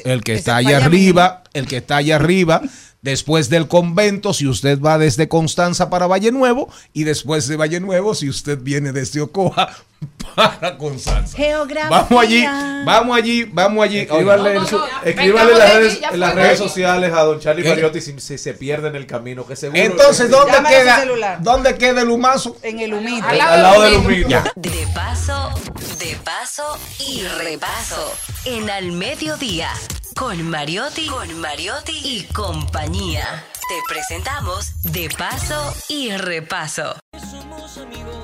El 0.04 0.22
que 0.22 0.34
está 0.34 0.56
allá 0.56 0.76
arriba, 0.76 1.42
el 1.54 1.66
que 1.66 1.78
está 1.78 1.96
allá 1.96 2.16
arriba, 2.16 2.62
después 3.02 3.48
del 3.48 3.66
convento, 3.66 4.32
si 4.32 4.46
usted 4.46 4.80
va 4.80 4.98
desde 4.98 5.28
Constanza 5.28 5.90
para 5.90 6.06
Valle 6.06 6.30
Nuevo, 6.30 6.68
y 6.92 7.04
después 7.04 7.48
de 7.48 7.56
Valle 7.56 7.80
Nuevo, 7.80 8.14
si 8.14 8.28
usted 8.28 8.58
viene 8.60 8.92
desde 8.92 9.20
Ocoa 9.20 9.74
para 10.34 10.76
Constanza. 10.78 11.36
Geografía. 11.36 11.88
Vamos 11.90 12.22
allí, 12.22 12.44
vamos 12.84 13.16
allí, 13.16 13.44
vamos 13.44 13.84
allí. 13.84 13.98
Escríbanle, 13.98 14.54
no, 14.54 14.60
las 14.64 15.58
de 15.58 15.78
redes, 15.78 16.00
en 16.12 16.20
las 16.20 16.34
redes 16.34 16.58
sociales 16.58 17.12
a 17.12 17.22
don 17.22 17.40
Charlie. 17.40 17.68
Mariotti 17.68 18.00
si, 18.00 18.18
si 18.20 18.38
se 18.38 18.54
pierde 18.54 18.88
en 18.88 18.96
el 18.96 19.06
camino, 19.06 19.46
que 19.46 19.56
seguro. 19.56 19.80
Entonces, 19.80 20.30
¿dónde 20.30 20.58
queda. 20.68 21.38
¿dónde 21.40 21.76
queda 21.76 22.02
el 22.02 22.10
humazo? 22.10 22.56
En 22.62 22.78
el 22.80 22.94
humito. 22.94 23.26
Al 23.26 23.38
lado 23.38 23.52
Al 23.54 23.62
lado 23.62 23.82
del 23.82 23.94
humito. 23.94 24.08
humito. 24.12 24.28
Ya. 24.28 24.44
De 24.56 24.86
paso, 24.94 25.50
de 25.98 26.16
paso 26.24 26.78
y 27.00 27.22
repaso. 27.22 28.12
En 28.44 28.70
Al 28.70 28.92
Mediodía. 28.92 29.70
Con 30.14 30.48
Mariotti, 30.48 31.06
con 31.06 31.40
Mariotti 31.40 31.92
y 32.02 32.24
compañía. 32.32 33.44
Te 33.68 33.74
presentamos 33.86 34.80
De 34.82 35.08
paso 35.16 35.74
y 35.88 36.10
repaso. 36.16 36.96
Somos 37.30 37.78
amigos, 37.78 38.16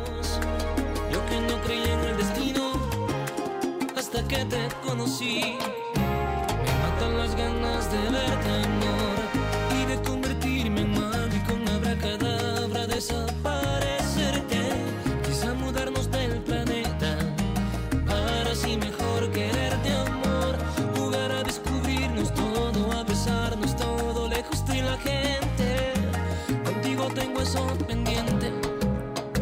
que 4.23 4.45
te 4.45 4.69
conocí. 4.87 5.57
Me 5.95 6.73
matan 6.83 7.19
las 7.19 7.35
ganas 7.35 7.91
de 7.91 7.99
verte, 8.11 8.51
amor, 8.65 9.17
y 9.81 9.85
de 9.87 10.03
convertirme 10.03 10.83
en 10.83 10.93
mágico, 10.93 11.53
con 11.55 11.69
abracadabra, 11.69 12.87
desaparecerte. 12.87 14.61
Quizá 15.27 15.53
mudarnos 15.55 16.11
del 16.11 16.39
planeta, 16.43 17.17
para 18.07 18.51
así 18.53 18.77
mejor 18.77 19.31
quererte, 19.33 19.91
amor. 19.93 20.57
Jugar 20.97 21.33
a 21.33 21.43
descubrirnos 21.43 22.33
todo, 22.35 22.93
a 22.93 23.03
besarnos 23.03 23.77
todo, 23.77 24.29
lejos 24.29 24.65
de 24.67 24.83
la 24.83 24.97
gente. 24.99 25.93
Contigo 26.65 27.09
tengo 27.15 27.41
eso 27.43 27.67
pendiente. 27.89 28.53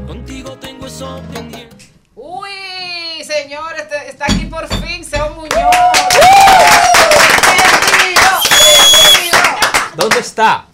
Contigo 0.07 0.57
tengo 0.59 0.87
eso 0.87 1.21
pendiente. 1.33 1.77
Uy, 2.17 3.23
señores, 3.25 3.89
te- 3.89 4.09
está 4.09 4.27
por 4.53 4.69
fin 4.69 5.03
Seo 5.03 5.31
Muñoz. 5.31 5.51
¿Dónde 9.97 10.21
está? 10.21 10.67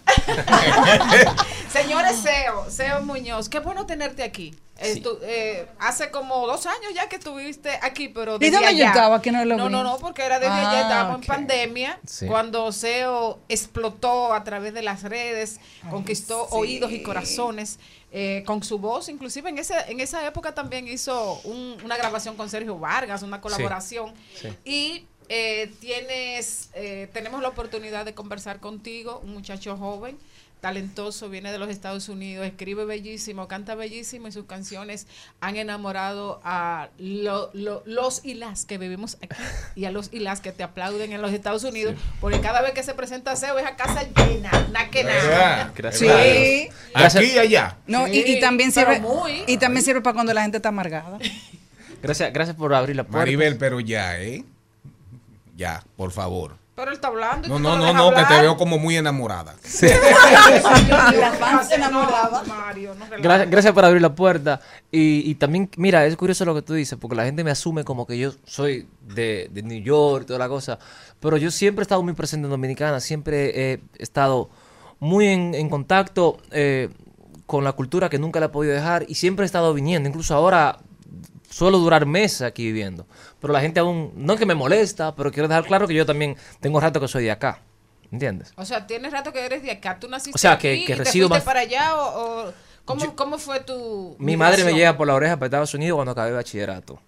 Señores 1.73 2.17
Seo, 2.21 2.69
Seo 2.71 3.03
Muñoz, 3.03 3.49
qué 3.49 3.61
bueno 3.61 3.87
tenerte 3.87 4.25
aquí. 4.25 4.55
Eh, 4.81 5.01
tú, 5.01 5.19
eh, 5.23 5.69
hace 5.81 6.11
como 6.13 6.47
dos 6.47 6.65
años 6.67 6.93
ya 6.95 7.09
que 7.09 7.17
estuviste 7.17 7.71
aquí, 7.83 8.09
pero 8.09 8.37
¿Y 8.41 8.51
dónde 8.51 8.61
yo 8.61 8.67
allá. 8.69 8.87
estaba 8.89 9.21
que 9.21 9.33
no 9.33 9.45
lo 9.45 9.57
No, 9.57 9.69
no, 9.69 9.83
no, 9.83 9.99
porque 9.99 10.23
era 10.23 10.39
desde 10.39 10.53
Ah, 10.55 10.71
allá, 10.71 10.81
estábamos 10.83 11.21
en 11.23 11.27
pandemia, 11.27 11.99
Sí. 12.07 12.27
cuando 12.27 12.71
SEO 12.71 13.41
explotó 13.49 14.33
a 14.33 14.45
través 14.45 14.75
de 14.75 14.83
las 14.83 15.03
redes, 15.03 15.59
conquistó 15.91 16.45
sí. 16.45 16.51
oídos 16.53 16.93
y 16.93 17.03
corazones, 17.03 17.81
eh, 18.13 18.43
con 18.47 18.63
su 18.63 18.79
voz, 18.79 19.09
inclusive 19.09 19.51
en, 19.51 19.59
ese, 19.59 19.75
en 19.89 20.01
esa 20.01 20.27
época 20.27 20.55
también 20.55 20.89
hizo 20.89 21.41
un- 21.45 21.77
una 21.85 21.97
grabación 21.97 22.37
con 22.37 22.49
Sergio 22.49 22.79
Vargas, 22.79 23.23
una 23.23 23.41
colaboración, 23.41 24.15
sí. 24.41 24.49
y 24.65 25.05
eh, 25.29 25.71
tienes, 25.81 26.71
eh, 26.75 27.09
tenemos 27.13 27.43
la 27.43 27.49
oportunidad 27.49 28.07
de 28.07 28.15
conversar 28.15 28.61
contigo, 28.61 29.21
un 29.23 29.35
muchacho 29.35 29.77
joven, 29.77 30.17
talentoso, 30.61 31.29
viene 31.29 31.53
de 31.53 31.59
los 31.59 31.69
Estados 31.71 32.09
Unidos, 32.09 32.47
escribe 32.47 32.85
bellísimo, 32.85 33.47
canta 33.49 33.75
bellísimo 33.75 34.29
y 34.29 34.33
sus 34.33 34.45
canciones 34.47 35.07
han 35.41 35.57
enamorado 35.57 36.41
a 36.45 36.89
lo- 36.99 37.51
lo- 37.55 37.83
los 37.87 38.25
y 38.25 38.35
las 38.35 38.65
que 38.65 38.79
vivimos 38.79 39.17
aquí 39.23 39.37
y 39.77 39.85
a 39.85 39.91
los 39.91 40.13
y 40.13 40.19
las 40.19 40.41
que 40.41 40.53
te 40.53 40.63
aplauden 40.63 41.13
en 41.13 41.23
los 41.23 41.33
Estados 41.33 41.65
Unidos, 41.65 41.95
porque 42.21 42.41
cada 42.41 42.61
vez 42.63 42.73
que 42.73 42.83
se 42.83 42.95
presenta 42.95 43.37
SEO 43.37 43.59
es 43.59 43.67
a 43.67 43.77
casa 43.77 44.03
llena, 44.17 44.51
na 44.73 44.91
que 44.91 45.05
nada. 45.05 45.73
Gracias. 45.77 46.11
Sí. 46.11 46.69
Aquí 46.95 47.33
y 47.35 47.39
allá. 47.39 47.77
No, 47.87 48.09
y, 48.09 48.41
también 48.41 48.73
sirve 48.73 49.01
muy. 49.01 49.45
y 49.47 49.57
también 49.59 49.85
sirve 49.85 50.01
para 50.01 50.15
cuando 50.15 50.35
la 50.35 50.43
gente 50.43 50.57
está 50.59 50.71
amargada. 50.71 51.19
Gracias, 52.03 52.33
gracias 52.33 52.57
por 52.57 52.75
abrir 52.75 52.97
la 52.97 53.03
puerta. 53.05 53.19
Maribel, 53.19 53.57
pero 53.59 53.81
ya, 53.81 54.21
¿eh? 54.21 54.45
Ya, 55.57 55.83
por 55.97 56.13
favor. 56.13 56.57
Pero 56.79 56.93
él 56.93 56.95
está 56.95 57.09
hablando. 57.09 57.49
y 57.49 57.51
No, 57.51 57.57
tú 57.57 57.63
no, 57.65 57.77
no, 57.77 57.93
no, 57.93 58.11
que 58.11 58.15
te 58.17 58.21
hablar. 58.23 58.43
veo 58.43 58.57
como 58.57 58.79
muy 58.79 58.97
enamorada. 58.97 59.57
Relajes. 59.81 60.63
Gracias, 63.21 63.51
gracias 63.51 63.73
por 63.75 63.85
abrir 63.85 64.01
la 64.01 64.15
puerta. 64.15 64.61
Y, 64.93 65.29
y 65.29 65.35
también, 65.35 65.69
mira, 65.77 66.07
es 66.07 66.17
curioso 66.17 66.45
lo 66.45 66.55
que 66.55 66.63
tú 66.63 66.75
dices, 66.75 66.97
porque 66.97 67.17
la 67.17 67.25
gente 67.25 67.43
me 67.43 67.51
asume 67.51 67.83
como 67.83 68.07
que 68.07 68.17
yo 68.17 68.31
soy 68.45 68.87
de, 69.13 69.49
de 69.51 69.63
New 69.65 69.83
York 69.83 70.23
y 70.23 70.27
toda 70.29 70.39
la 70.39 70.49
cosa. 70.49 70.79
Pero 71.19 71.37
yo 71.37 71.51
siempre 71.51 71.83
he 71.83 71.85
estado 71.85 72.01
muy 72.05 72.13
presente 72.13 72.45
en 72.47 72.51
Dominicana, 72.51 73.01
siempre 73.01 73.73
he 73.73 73.81
estado 73.99 74.49
muy 75.01 75.27
en, 75.27 75.55
en 75.57 75.69
contacto 75.69 76.39
eh, 76.53 76.91
con 77.47 77.65
la 77.65 77.73
cultura 77.73 78.09
que 78.09 78.21
nunca 78.21 78.39
la 78.39 78.47
he 78.47 78.51
podido 78.51 78.73
dejar 78.75 79.05
y 79.09 79.17
siempre 79.17 79.45
he 79.45 79.47
estado 79.47 79.75
viniendo. 79.75 80.09
Incluso 80.09 80.33
ahora 80.33 80.79
suelo 81.59 81.79
durar 81.79 82.07
meses 82.07 82.43
aquí 82.43 82.65
viviendo. 82.67 83.07
Pero 83.41 83.53
la 83.53 83.61
gente 83.61 83.81
aún, 83.81 84.13
no 84.17 84.35
es 84.35 84.39
que 84.39 84.47
me 84.47 84.55
molesta, 84.55 85.15
pero 85.17 85.33
quiero 85.33 85.49
dejar 85.49 85.65
claro 85.67 85.87
que 85.89 85.95
yo 85.95 86.07
también 86.07 86.37
tengo 86.61 86.79
rato 86.81 87.01
que 87.01 87.09
soy 87.09 87.25
de 87.25 87.31
acá. 87.33 87.61
¿Entiendes? 88.11 88.53
O 88.57 88.65
sea, 88.65 88.87
tienes 88.87 89.13
rato 89.13 89.33
que 89.33 89.45
eres 89.45 89.63
de 89.63 89.71
acá. 89.71 89.99
Tú 89.99 90.09
naciste 90.09 90.37
O 90.37 90.39
sea, 90.39 90.57
que- 90.59 90.73
aquí 90.73 90.85
que 90.87 90.93
y 90.93 90.97
te 90.97 91.05
resido 91.05 91.29
fuiste 91.29 91.39
más- 91.41 91.45
para 91.45 91.61
allá 91.61 91.97
o, 91.97 92.49
o- 92.49 92.53
¿cómo, 92.85 93.15
¿cómo 93.17 93.39
fue 93.39 93.61
tu 93.61 94.17
Mi 94.19 94.37
madre 94.37 94.65
me 94.65 94.73
lleva 94.73 94.97
por 94.97 95.07
la 95.07 95.15
oreja 95.15 95.37
para 95.37 95.47
Estados 95.47 95.75
Unidos 95.75 95.97
cuando 95.97 96.13
acabé 96.13 96.33
bachillerato. 96.33 97.01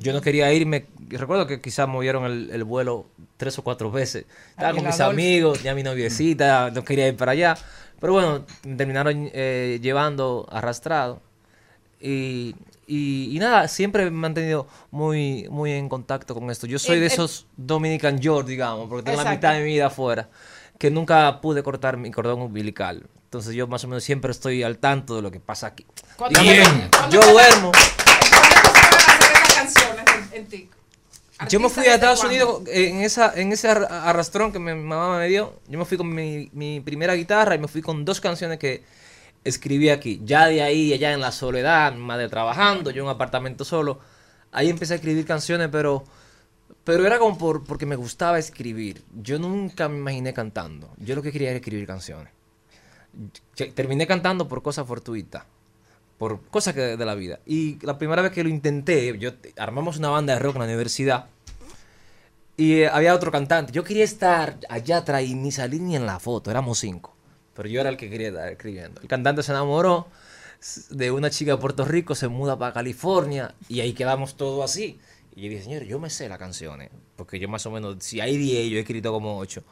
Yo 0.00 0.12
no 0.12 0.20
quería 0.20 0.52
irme. 0.52 0.86
Recuerdo 1.08 1.46
que 1.46 1.60
quizás 1.60 1.86
movieron 1.88 2.24
el, 2.24 2.50
el 2.52 2.64
vuelo 2.64 3.06
tres 3.36 3.56
o 3.58 3.62
cuatro 3.62 3.90
veces. 3.92 4.26
Estaba 4.50 4.68
Ay, 4.70 4.74
con 4.74 4.84
el 4.84 4.90
mis 4.90 5.00
Adolfo. 5.00 5.12
amigos, 5.12 5.62
ya 5.62 5.72
mi 5.74 5.82
noviecita, 5.84 6.70
no 6.72 6.84
quería 6.84 7.06
ir 7.08 7.16
para 7.16 7.30
allá. 7.32 7.56
Pero 8.00 8.12
bueno, 8.12 8.44
terminaron 8.76 9.30
eh, 9.32 9.78
llevando 9.80 10.46
arrastrado. 10.50 11.22
Y, 12.00 12.54
y, 12.86 13.34
y 13.34 13.38
nada, 13.38 13.66
siempre 13.68 14.02
me 14.02 14.08
he 14.08 14.10
mantenido 14.10 14.66
muy, 14.90 15.46
muy 15.50 15.72
en 15.72 15.88
contacto 15.88 16.34
con 16.34 16.50
esto. 16.50 16.66
Yo 16.66 16.78
soy 16.78 16.94
El- 16.94 17.00
de 17.00 17.06
el- 17.06 17.12
esos 17.12 17.46
Dominican 17.56 18.20
George, 18.20 18.50
digamos, 18.50 18.88
porque 18.88 19.04
tengo 19.04 19.16
la 19.16 19.22
Exacto. 19.22 19.38
mitad 19.48 19.54
de 19.54 19.60
mi 19.64 19.66
vida 19.72 19.86
afuera, 19.86 20.28
que 20.78 20.90
nunca 20.90 21.40
pude 21.40 21.62
cortar 21.62 21.96
mi 21.96 22.10
cordón 22.10 22.42
umbilical. 22.42 23.06
Entonces 23.24 23.54
yo 23.54 23.66
más 23.66 23.82
o 23.84 23.88
menos 23.88 24.04
siempre 24.04 24.30
estoy 24.30 24.62
al 24.62 24.78
tanto 24.78 25.16
de 25.16 25.22
lo 25.22 25.30
que 25.30 25.40
pasa 25.40 25.68
aquí. 25.68 25.84
¿Cuándo 26.16 26.38
Digamos, 26.40 26.72
Bien. 26.76 26.90
Yo 27.10 27.20
duermo. 27.32 27.72
Yo 31.48 31.60
me 31.60 31.68
fui 31.68 31.86
a 31.86 31.94
Estados? 31.96 32.22
Unidos 32.24 32.62
en 32.68 33.02
esa 33.02 33.32
en 33.34 33.52
ese 33.52 33.68
ar- 33.68 33.88
arrastrón 33.90 34.52
que 34.52 34.58
mi 34.58 34.72
mamá 34.72 35.18
me 35.18 35.28
dio. 35.28 35.58
Yo 35.68 35.78
me 35.78 35.84
fui 35.84 35.98
con 35.98 36.12
mi, 36.14 36.48
mi 36.52 36.80
primera 36.80 37.14
guitarra 37.14 37.54
y 37.54 37.58
me 37.58 37.68
fui 37.68 37.82
con 37.82 38.04
dos 38.04 38.20
canciones 38.20 38.58
que 38.58 38.84
escribí 39.44 39.90
aquí. 39.90 40.20
Ya 40.24 40.46
de 40.46 40.62
ahí, 40.62 40.92
allá 40.92 41.12
en 41.12 41.20
la 41.20 41.32
soledad, 41.32 41.92
mi 41.92 42.00
madre 42.00 42.28
trabajando, 42.28 42.90
yo 42.90 43.02
en 43.02 43.06
un 43.06 43.14
apartamento 43.14 43.64
solo. 43.64 44.00
Ahí 44.52 44.70
empecé 44.70 44.94
a 44.94 44.96
escribir 44.96 45.24
canciones, 45.26 45.68
pero 45.70 46.04
pero 46.84 47.06
era 47.06 47.18
como 47.18 47.38
por, 47.38 47.64
porque 47.64 47.86
me 47.86 47.96
gustaba 47.96 48.38
escribir. 48.38 49.02
Yo 49.14 49.38
nunca 49.38 49.88
me 49.88 49.98
imaginé 49.98 50.34
cantando. 50.34 50.90
Yo 50.98 51.14
lo 51.14 51.22
que 51.22 51.32
quería 51.32 51.48
era 51.48 51.58
escribir 51.58 51.86
canciones. 51.86 52.32
Terminé 53.74 54.06
cantando 54.06 54.48
por 54.48 54.62
cosas 54.62 54.86
fortuitas, 54.86 55.44
por 56.18 56.42
cosas 56.48 56.74
de 56.74 56.96
la 56.96 57.14
vida. 57.14 57.40
Y 57.46 57.78
la 57.84 57.96
primera 57.96 58.20
vez 58.20 58.32
que 58.32 58.42
lo 58.42 58.50
intenté, 58.50 59.16
yo 59.18 59.30
armamos 59.56 59.96
una 59.96 60.10
banda 60.10 60.34
de 60.34 60.40
rock 60.40 60.56
en 60.56 60.60
la 60.60 60.66
universidad 60.66 61.26
y 62.56 62.82
eh, 62.82 62.88
había 62.88 63.14
otro 63.14 63.32
cantante. 63.32 63.72
Yo 63.72 63.82
quería 63.82 64.04
estar 64.04 64.58
allá 64.68 64.98
atrás 64.98 65.22
y 65.22 65.34
ni 65.34 65.52
salir 65.52 65.80
ni 65.80 65.96
en 65.96 66.06
la 66.06 66.18
foto, 66.18 66.50
éramos 66.50 66.78
cinco. 66.78 67.13
Pero 67.54 67.68
yo 67.68 67.80
era 67.80 67.90
el 67.90 67.96
que 67.96 68.10
quería 68.10 68.28
estar 68.28 68.48
escribiendo. 68.48 69.00
El 69.00 69.08
cantante 69.08 69.42
se 69.42 69.52
enamoró 69.52 70.08
de 70.90 71.10
una 71.10 71.30
chica 71.30 71.52
de 71.52 71.58
Puerto 71.58 71.84
Rico, 71.84 72.14
se 72.14 72.28
muda 72.28 72.58
para 72.58 72.72
California 72.72 73.54
y 73.68 73.80
ahí 73.80 73.92
quedamos 73.92 74.34
todos 74.36 74.64
así. 74.64 74.98
Y 75.36 75.42
yo 75.42 75.48
dije, 75.50 75.64
señor, 75.64 75.82
yo 75.84 75.98
me 75.98 76.10
sé 76.10 76.28
las 76.28 76.38
canciones, 76.38 76.90
porque 77.16 77.38
yo 77.38 77.48
más 77.48 77.66
o 77.66 77.70
menos, 77.70 77.96
si 78.00 78.20
hay 78.20 78.36
10, 78.36 78.70
yo 78.70 78.76
he 78.76 78.80
escrito 78.80 79.12
como 79.12 79.36
8. 79.38 79.62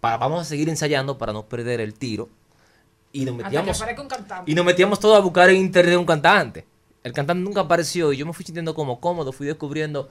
vamos 0.00 0.42
a 0.42 0.44
seguir 0.44 0.68
ensayando 0.68 1.16
para 1.16 1.32
no 1.32 1.46
perder 1.46 1.80
el 1.80 1.94
tiro. 1.94 2.28
Y 3.10 3.24
nos 3.24 3.34
metíamos, 3.34 3.82
y 4.46 4.54
nos 4.54 4.66
metíamos 4.66 5.00
todos 5.00 5.16
a 5.16 5.20
buscar 5.20 5.48
en 5.48 5.56
internet 5.56 5.96
un 5.96 6.04
cantante. 6.04 6.66
El 7.02 7.12
cantante 7.12 7.42
nunca 7.42 7.62
apareció 7.62 8.12
y 8.12 8.18
yo 8.18 8.26
me 8.26 8.34
fui 8.34 8.44
sintiendo 8.44 8.74
como 8.74 9.00
cómodo, 9.00 9.32
fui 9.32 9.46
descubriendo 9.46 10.10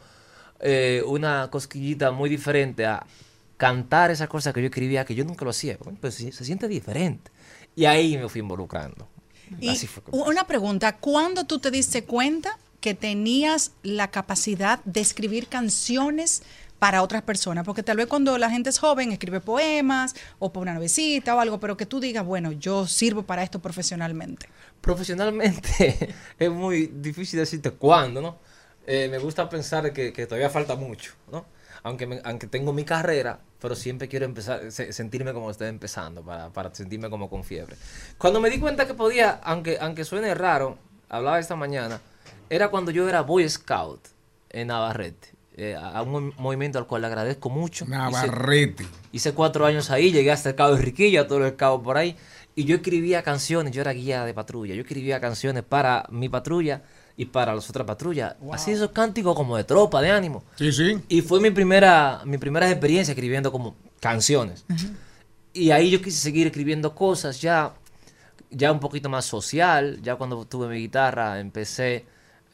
eh, 0.59 1.03
una 1.05 1.49
cosquillita 1.51 2.11
muy 2.11 2.27
diferente 2.27 2.87
a 2.87 3.05
cantar 3.57 4.11
esas 4.11 4.27
cosas 4.29 4.53
que 4.53 4.61
yo 4.61 4.67
escribía 4.67 5.03
que 5.05 5.15
yo 5.15 5.25
nunca 5.25 5.43
lo 5.43 5.51
hacía. 5.51 5.77
Pues 5.77 6.13
sí, 6.15 6.31
se 6.31 6.45
siente 6.45 6.67
diferente. 6.67 7.31
Y 7.75 7.85
ahí 7.85 8.17
me 8.17 8.29
fui 8.29 8.39
involucrando. 8.41 9.07
Y 9.59 9.69
Así 9.69 9.87
fue. 9.87 10.03
como- 10.03 10.25
una 10.25 10.45
pregunta, 10.45 10.97
¿cuándo 10.97 11.45
tú 11.45 11.59
te 11.59 11.71
diste 11.71 12.03
cuenta 12.03 12.57
que 12.81 12.93
tenías 12.93 13.71
la 13.83 14.11
capacidad 14.11 14.83
de 14.83 15.01
escribir 15.01 15.47
canciones 15.47 16.43
para 16.79 17.01
otras 17.01 17.21
personas? 17.23 17.63
Porque 17.65 17.81
tal 17.81 17.97
vez 17.97 18.07
cuando 18.07 18.37
la 18.37 18.49
gente 18.49 18.69
es 18.69 18.77
joven 18.77 19.11
escribe 19.11 19.39
poemas 19.39 20.15
o 20.39 20.51
para 20.51 20.61
una 20.63 20.73
novecita 20.75 21.33
o 21.35 21.39
algo, 21.39 21.59
pero 21.59 21.77
que 21.77 21.85
tú 21.85 21.99
digas, 21.99 22.25
bueno, 22.25 22.51
yo 22.51 22.85
sirvo 22.87 23.23
para 23.23 23.41
esto 23.43 23.59
profesionalmente. 23.59 24.47
Profesionalmente 24.81 26.13
es 26.39 26.51
muy 26.51 26.87
difícil 26.87 27.39
decirte 27.39 27.71
cuándo, 27.71 28.21
¿no? 28.21 28.37
Eh, 28.85 29.07
me 29.09 29.17
gusta 29.17 29.49
pensar 29.49 29.91
que, 29.93 30.13
que 30.13 30.25
todavía 30.25 30.49
falta 30.49 30.75
mucho, 30.75 31.13
¿no? 31.31 31.45
Aunque, 31.87 32.05
me- 32.07 32.21
aunque 32.23 32.47
tengo 32.47 32.73
mi 32.73 32.83
carrera, 32.83 33.39
pero 33.59 33.75
siempre 33.75 34.07
quiero 34.07 34.25
empezar, 34.25 34.71
se- 34.71 34.93
sentirme 34.93 35.33
como 35.33 35.49
estoy 35.49 35.67
empezando, 35.69 36.21
para, 36.23 36.49
para 36.49 36.73
sentirme 36.75 37.09
como 37.09 37.29
con 37.29 37.43
fiebre. 37.43 37.75
Cuando 38.17 38.39
me 38.39 38.49
di 38.49 38.59
cuenta 38.59 38.85
que 38.85 38.93
podía, 38.93 39.39
aunque, 39.43 39.77
aunque 39.79 40.03
suene 40.05 40.33
raro, 40.35 40.77
hablaba 41.09 41.39
esta 41.39 41.55
mañana, 41.55 41.99
era 42.49 42.69
cuando 42.69 42.91
yo 42.91 43.07
era 43.09 43.21
Boy 43.21 43.49
Scout 43.49 44.01
en 44.49 44.67
Navarrete, 44.67 45.29
eh, 45.55 45.75
a 45.75 46.01
un 46.03 46.33
movimiento 46.37 46.77
al 46.77 46.85
cual 46.87 47.01
le 47.01 47.07
agradezco 47.07 47.49
mucho. 47.49 47.85
Hice- 47.85 47.91
Navarrete. 47.91 48.85
Hice 49.11 49.33
cuatro 49.33 49.65
años 49.65 49.89
ahí, 49.89 50.11
llegué 50.11 50.31
hasta 50.31 50.49
el 50.49 50.55
Cabo 50.55 50.75
de 50.75 50.81
Riquilla, 50.81 51.27
todos 51.27 51.41
los 51.41 51.51
cabos 51.53 51.81
por 51.83 51.97
ahí, 51.97 52.15
y 52.55 52.65
yo 52.65 52.75
escribía 52.75 53.23
canciones, 53.23 53.71
yo 53.73 53.81
era 53.81 53.91
guía 53.91 54.23
de 54.25 54.33
patrulla, 54.33 54.75
yo 54.75 54.81
escribía 54.81 55.19
canciones 55.19 55.63
para 55.63 56.05
mi 56.09 56.27
patrulla 56.29 56.83
y 57.19 57.25
para 57.25 57.53
las 57.55 57.67
otras 57.67 57.85
patrullas. 57.85 58.35
Así 58.51 58.71
esos 58.71 58.91
cánticos 58.91 59.35
como 59.35 59.57
de 59.57 59.63
tropa, 59.63 60.01
de 60.01 60.11
ánimo. 60.11 60.43
Sí, 60.55 60.71
sí. 60.71 60.99
Y 61.09 61.21
fue 61.21 61.41
mi 61.41 61.49
primera, 61.49 62.21
mi 62.25 62.37
primera 62.37 62.69
experiencia 62.69 63.11
escribiendo 63.11 63.51
como 63.51 63.75
canciones. 63.99 64.63
Y 65.51 65.71
ahí 65.71 65.89
yo 65.89 65.99
quise 65.99 66.19
seguir 66.19 66.45
escribiendo 66.45 66.93
cosas 66.93 67.41
ya, 67.41 67.73
ya 68.51 68.71
un 68.71 68.79
poquito 68.79 69.09
más 69.09 69.25
social. 69.25 69.99
Ya 70.03 70.15
cuando 70.15 70.45
tuve 70.45 70.67
mi 70.67 70.77
guitarra 70.77 71.39
empecé, 71.39 72.05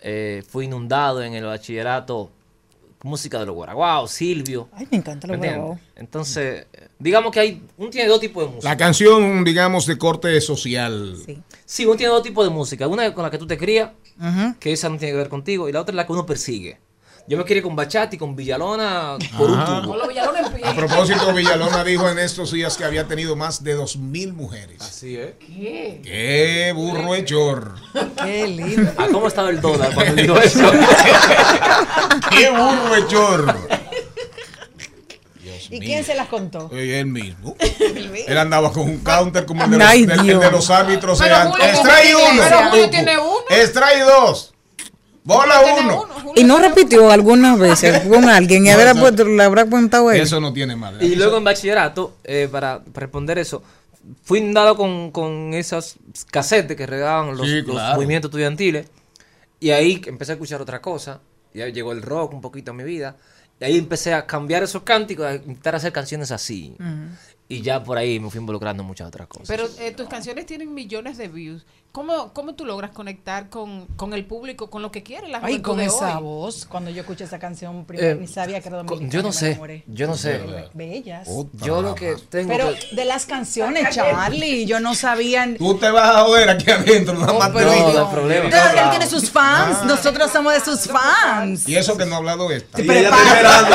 eh, 0.02 0.42
fui 0.48 0.66
inundado 0.66 1.22
en 1.22 1.34
el 1.34 1.44
bachillerato 1.44 2.32
música 3.04 3.38
de 3.40 3.46
los 3.46 3.56
guaraguaos, 3.56 4.12
Silvio. 4.12 4.70
Ay, 4.72 4.88
me 4.90 4.98
encanta 4.98 5.28
lo 5.28 5.34
¿entiendes? 5.34 5.60
guaraguao. 5.60 5.86
Entonces, 5.96 6.66
digamos 6.98 7.32
que 7.32 7.40
hay, 7.42 7.62
uno 7.78 7.90
tiene 7.90 8.08
dos 8.08 8.20
tipos 8.20 8.46
de 8.46 8.50
música. 8.50 8.70
La 8.70 8.78
canción, 8.78 9.44
digamos, 9.44 9.86
de 9.86 9.98
corte 9.98 10.40
social. 10.42 11.18
Sí, 11.66 11.86
uno 11.86 11.96
tiene 11.96 12.14
dos 12.14 12.24
tipos 12.24 12.46
de 12.46 12.50
música. 12.50 12.88
Una 12.88 13.14
con 13.14 13.24
la 13.24 13.30
que 13.30 13.38
tú 13.38 13.46
te 13.46 13.58
crías, 13.58 13.92
Que 14.60 14.74
esa 14.74 14.90
no 14.90 14.98
tiene 14.98 15.14
que 15.14 15.18
ver 15.18 15.30
contigo, 15.30 15.68
y 15.70 15.72
la 15.72 15.82
otra 15.82 15.92
es 15.92 15.96
la 15.98 16.06
que 16.06 16.14
uno 16.14 16.26
persigue. 16.26 16.80
Yo 17.26 17.38
me 17.38 17.46
crié 17.46 17.62
con 17.62 17.74
Bachati, 17.74 18.18
con 18.18 18.36
Villalona, 18.36 19.16
por 19.38 19.50
un 19.50 19.58
Ajá. 19.58 19.82
tubo. 19.82 19.96
A 20.66 20.76
propósito, 20.76 21.34
Villalona 21.34 21.82
dijo 21.86 22.10
en 22.10 22.20
estos 22.20 22.52
días 22.52 22.76
que 22.76 22.84
había 22.84 23.08
tenido 23.08 23.38
más 23.38 23.64
de 23.64 23.76
dos 23.76 23.96
mil 23.96 24.34
mujeres. 24.34 24.82
Así 24.82 25.16
es. 25.16 25.36
¿Qué? 25.40 26.02
¡Qué 26.04 26.74
burro 26.76 27.16
hechor! 27.16 27.76
Qué 28.22 28.46
lindo. 28.48 28.92
¿A 28.98 29.08
cómo 29.08 29.28
estaba 29.30 29.50
el 29.52 29.62
dólar 29.62 29.94
cuando 29.94 30.16
dijo 30.22 30.38
eso? 30.42 30.70
¡Qué 32.30 32.50
burro 32.50 32.96
hechor! 32.98 33.70
¿Y 35.76 35.80
quién 35.80 36.04
se 36.04 36.16
las 36.16 36.28
contó? 36.28 36.70
Eh, 36.74 37.00
Él 37.02 37.08
mismo. 37.08 37.56
Él 38.28 38.38
andaba 38.38 38.72
con 38.72 38.84
un 38.84 39.00
counter 39.00 39.46
como 39.46 39.64
el 39.64 39.72
de, 39.72 39.84
Ay, 39.84 40.00
los, 40.06 40.10
del- 40.10 40.20
el 40.20 40.26
Dios. 40.28 40.42
de 40.42 40.52
los 40.52 40.70
árbitros. 40.70 41.20
Pero 41.20 41.36
eran, 41.36 41.52
Julio 41.52 41.66
Extrae 41.66 42.16
uno. 42.16 42.42
pero 42.44 42.70
Julio 42.70 42.90
tiene 42.90 43.18
uno. 43.18 43.34
Extrae 43.50 44.02
dos. 44.04 44.54
Bola 45.26 45.62
uno. 45.80 46.06
Y 46.36 46.44
no 46.44 46.60
repitió 46.60 47.10
algunas 47.10 47.58
veces 47.58 48.02
con 48.10 48.28
alguien 48.30 48.66
y 48.66 48.70
No, 48.70 48.76
habrá 48.76 48.92
eso- 48.92 49.00
puesto- 49.00 49.24
le 49.26 49.44
habrá 49.44 49.66
contado 49.70 50.12
él. 50.12 50.22
Eso 50.22 50.40
no 50.42 50.52
tiene 50.52 50.76
madre. 50.76 51.06
Y 51.06 51.16
luego 51.16 51.38
en 51.38 51.44
bachillerato, 51.46 52.18
eh, 52.24 52.50
para, 52.52 52.82
responder 52.94 53.38
eso, 53.38 53.64
fui 54.24 54.40
inundado 54.40 54.76
con, 54.76 55.12
con 55.12 55.54
esas 55.54 55.96
casetes 56.30 56.76
que 56.76 56.86
regalaban 56.86 57.38
los, 57.38 57.48
Sí, 57.48 57.62
los 57.62 57.72
claro. 57.72 57.96
movimientos 57.96 58.30
estudiantiles. 58.30 58.88
Y 59.62 59.70
ahí 59.72 60.02
empecé 60.08 60.34
a 60.34 60.36
escuchar 60.36 60.62
otra 60.62 60.82
cosa. 60.82 61.22
Y 61.54 61.62
ahí 61.62 61.72
llegó 61.72 61.94
el 61.94 62.02
rock 62.02 62.34
un 62.34 62.42
poquito 62.42 62.72
a 62.72 62.74
mi 62.74 62.84
vida. 62.84 63.16
Y 63.60 63.64
ahí 63.66 63.78
empecé 63.78 64.14
a 64.14 64.26
cambiar 64.26 64.64
esos 64.64 64.84
cánticos, 64.84 65.26
a 65.26 65.36
intentar 65.36 65.76
hacer 65.76 65.92
canciones 65.94 66.32
así. 66.32 66.76
y 67.48 67.62
ya 67.62 67.84
por 67.84 67.98
ahí 67.98 68.20
me 68.20 68.30
fui 68.30 68.40
involucrando 68.40 68.84
en 68.84 68.88
muchas 68.88 69.08
otras 69.08 69.28
cosas. 69.28 69.48
Pero 69.48 69.68
eh, 69.80 69.92
tus 69.92 70.08
canciones 70.08 70.46
tienen 70.46 70.74
millones 70.74 71.18
de 71.18 71.28
views. 71.28 71.66
¿Cómo, 71.96 72.34
cómo 72.34 72.56
tú 72.56 72.66
logras 72.66 72.90
conectar 72.90 73.50
con, 73.50 73.86
con 73.96 74.16
el 74.16 74.26
público, 74.26 74.68
con 74.68 74.82
lo 74.82 74.92
que 74.92 75.04
quiere 75.04 75.28
la 75.28 75.38
Ay, 75.38 75.44
juventud 75.62 75.64
con 75.70 75.78
de 75.78 75.86
esa 75.86 76.18
hoy? 76.18 76.24
voz, 76.24 76.66
cuando 76.66 76.90
yo 76.90 77.02
escuché 77.02 77.26
esa 77.26 77.38
canción 77.38 77.86
primero, 77.86 78.08
Eh, 78.08 78.16
ni 78.20 78.26
sabía 78.26 78.60
que 78.62 78.68
era 78.70 78.78
dominicana. 78.78 79.12
yo 79.12 79.22
no 79.22 79.28
me 79.28 79.34
sé, 79.36 79.48
enamoré. 79.52 79.84
yo 79.86 80.08
no 80.08 80.18
sé. 80.18 80.42
Bellas. 80.74 81.28
Yo 81.54 81.84
lo 81.84 81.94
que 81.94 82.16
tengo 82.32 82.48
Pero 82.50 82.74
que- 82.74 82.96
de 82.96 83.06
las 83.06 83.28
canciones, 83.28 83.94
Charlie, 83.94 84.66
yo 84.66 84.80
no 84.80 84.96
sabía. 84.96 85.48
Tú 85.56 85.78
te 85.78 85.92
vas 85.92 86.10
a 86.16 86.24
joder 86.24 86.50
aquí 86.50 86.72
adentro, 86.72 87.14
nada 87.14 87.32
más 87.34 87.50
te 87.50 87.60
pero-. 87.60 87.70
No, 87.76 87.94
no 87.94 88.08
hay 88.08 88.12
problema. 88.16 88.50
Pero 88.50 88.70
él 88.86 88.90
tiene 88.90 89.06
sus 89.08 89.30
fans, 89.30 89.84
nosotros 89.86 90.32
somos 90.32 90.52
de 90.56 90.62
sus 90.62 90.88
fans. 90.88 91.70
Y 91.70 91.76
eso 91.76 91.96
que 91.96 92.08
no 92.08 92.16
ha 92.16 92.18
hablado 92.18 92.50
esta. 92.50 92.82
Y 92.82 92.90
ella 92.90 93.10
está 93.12 93.36
esperando. 93.36 93.70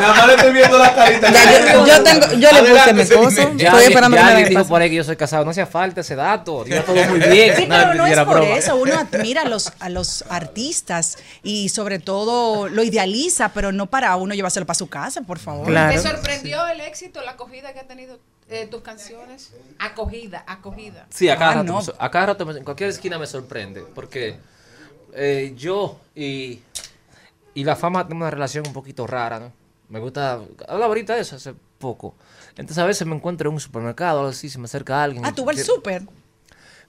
Nada 0.00 0.14
más 0.14 0.26
le 0.26 0.34
estoy 0.36 0.52
viendo 0.54 0.78
la 0.78 0.94
carita. 0.94 1.30
Ya, 1.30 1.74
yo, 1.74 1.86
yo 1.86 2.02
tengo, 2.02 2.26
yo 2.32 2.48
le 2.62 3.04
puse 3.04 3.46
mi. 3.46 3.60
Ya, 3.60 3.68
Estoy 3.72 3.84
esperando 3.84 4.16
que 4.16 4.22
me 4.24 4.44
dijo 4.48 4.64
por 4.64 4.80
ahí 4.80 4.88
que 4.88 4.96
yo 4.96 5.04
soy 5.04 5.16
casado. 5.16 5.44
No 5.44 5.50
hacía 5.50 5.66
falta 5.66 6.00
ese 6.00 6.16
dato. 6.16 6.64
Iba 6.66 6.80
todo 6.80 7.09
muy 7.10 7.18
bien. 7.20 7.56
Sí, 7.56 7.66
No, 7.66 7.76
pero 7.76 7.94
no 7.94 8.06
es 8.06 8.18
por 8.20 8.26
broma. 8.40 8.56
eso. 8.56 8.76
Uno 8.76 8.94
admira 8.98 9.42
a 9.42 9.48
los, 9.48 9.72
a 9.80 9.88
los 9.88 10.24
artistas 10.30 11.18
y 11.42 11.68
sobre 11.68 11.98
todo 11.98 12.68
lo 12.68 12.82
idealiza, 12.82 13.50
pero 13.52 13.72
no 13.72 13.86
para 13.86 14.14
uno 14.16 14.34
llevárselo 14.34 14.66
para 14.66 14.74
su 14.78 14.88
casa, 14.88 15.22
por 15.22 15.38
favor. 15.38 15.66
¿Te 15.72 15.98
sorprendió 15.98 16.66
el 16.68 16.80
éxito, 16.80 17.20
la 17.22 17.32
acogida 17.32 17.72
que 17.72 17.80
ha 17.80 17.86
tenido 17.86 18.18
eh, 18.48 18.66
tus 18.70 18.82
canciones? 18.82 19.52
Acogida, 19.78 20.44
acogida. 20.46 21.06
Sí, 21.10 21.28
a 21.28 21.36
cada, 21.36 21.50
Ah, 21.50 21.54
rato, 21.56 21.64
no. 21.72 21.78
me 21.78 21.84
sor- 21.84 21.96
a 21.98 22.10
cada 22.10 22.26
rato 22.26 22.46
me- 22.46 22.58
en 22.58 22.64
cualquier 22.64 22.90
esquina 22.90 23.18
me 23.18 23.26
sorprende. 23.26 23.82
Porque 23.94 24.38
eh, 25.14 25.52
yo 25.56 25.98
y, 26.14 26.60
y 27.54 27.64
la 27.64 27.76
fama 27.76 28.04
tenemos 28.04 28.22
una 28.22 28.30
relación 28.30 28.66
un 28.66 28.72
poquito 28.72 29.06
rara, 29.06 29.38
¿no? 29.40 29.52
Me 29.88 29.98
gusta. 29.98 30.40
Hablaba 30.68 30.86
ahorita 30.86 31.14
de 31.16 31.22
eso 31.22 31.36
hace 31.36 31.52
poco. 31.78 32.14
Entonces 32.50 32.78
a 32.78 32.84
veces 32.86 33.06
me 33.06 33.14
encuentro 33.16 33.48
en 33.48 33.54
un 33.54 33.60
supermercado, 33.60 34.18
algo 34.20 34.30
así, 34.30 34.48
se 34.48 34.58
me 34.58 34.66
acerca 34.66 35.02
alguien. 35.02 35.24
Ah, 35.24 35.34
tú 35.34 35.44
vas 35.44 35.56
al 35.58 35.64
súper. 35.64 36.02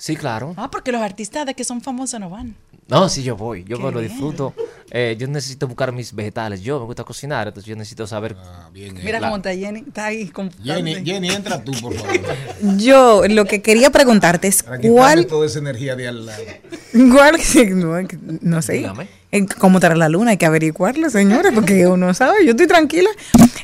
Sí, 0.02 0.15
claro. 0.15 0.56
Ah, 0.57 0.72
porque 0.72 0.91
los 0.91 0.99
artistas 0.99 1.45
de 1.45 1.53
que 1.53 1.64
son 1.64 1.80
famosos 1.80 2.19
no 2.19 2.28
van. 2.28 2.56
No, 2.88 3.07
sí, 3.07 3.22
yo 3.22 3.38
voy, 3.38 3.64
yo 3.65 3.78
lo 3.78 3.91
bien. 3.99 4.07
disfruto. 4.10 4.52
Eh, 4.90 5.15
yo 5.19 5.28
necesito 5.28 5.68
buscar 5.68 5.91
mis 5.91 6.11
vegetales, 6.15 6.64
yo 6.64 6.80
me 6.80 6.86
gusta 6.88 7.03
cocinar, 7.03 7.48
entonces 7.48 7.69
yo 7.69 7.76
necesito 7.76 8.07
saber. 8.07 8.36
Mira 8.73 9.19
la- 9.19 9.28
cómo 9.28 9.38
está 9.38 9.53
Jenny, 9.53 9.84
está 9.88 10.07
ahí 10.07 10.28
con 10.30 10.49
Jenny, 10.64 11.06
Jenny, 11.06 11.30
entra 11.30 11.64
tú, 11.64 11.72
por 11.80 11.94
favor. 11.94 12.19
Yo 12.78 13.22
lo 13.30 13.45
que 13.45 13.61
quería 13.61 13.91
preguntarte 13.91 14.48
es 14.48 14.64
Para 14.64 14.78
quitarle 14.80 14.95
cuál, 14.98 15.28
toda 15.28 15.45
esa 15.45 15.60
energía 15.60 15.95
de 15.95 16.07
al 16.07 16.26
lado. 16.26 16.44
cuál 17.14 17.38
no, 17.76 18.07
no 18.41 18.61
sé, 18.64 18.73
Dígame. 18.73 19.07
en 19.32 19.45
cómo 19.45 19.78
estará 19.78 19.95
la 19.95 20.10
luna, 20.10 20.32
hay 20.32 20.38
que 20.38 20.48
averiguarlo, 20.48 21.11
señores, 21.11 21.52
porque 21.53 21.86
uno 21.95 22.11
sabe, 22.15 22.44
yo 22.44 22.52
estoy 22.52 22.65
tranquila. 22.65 23.11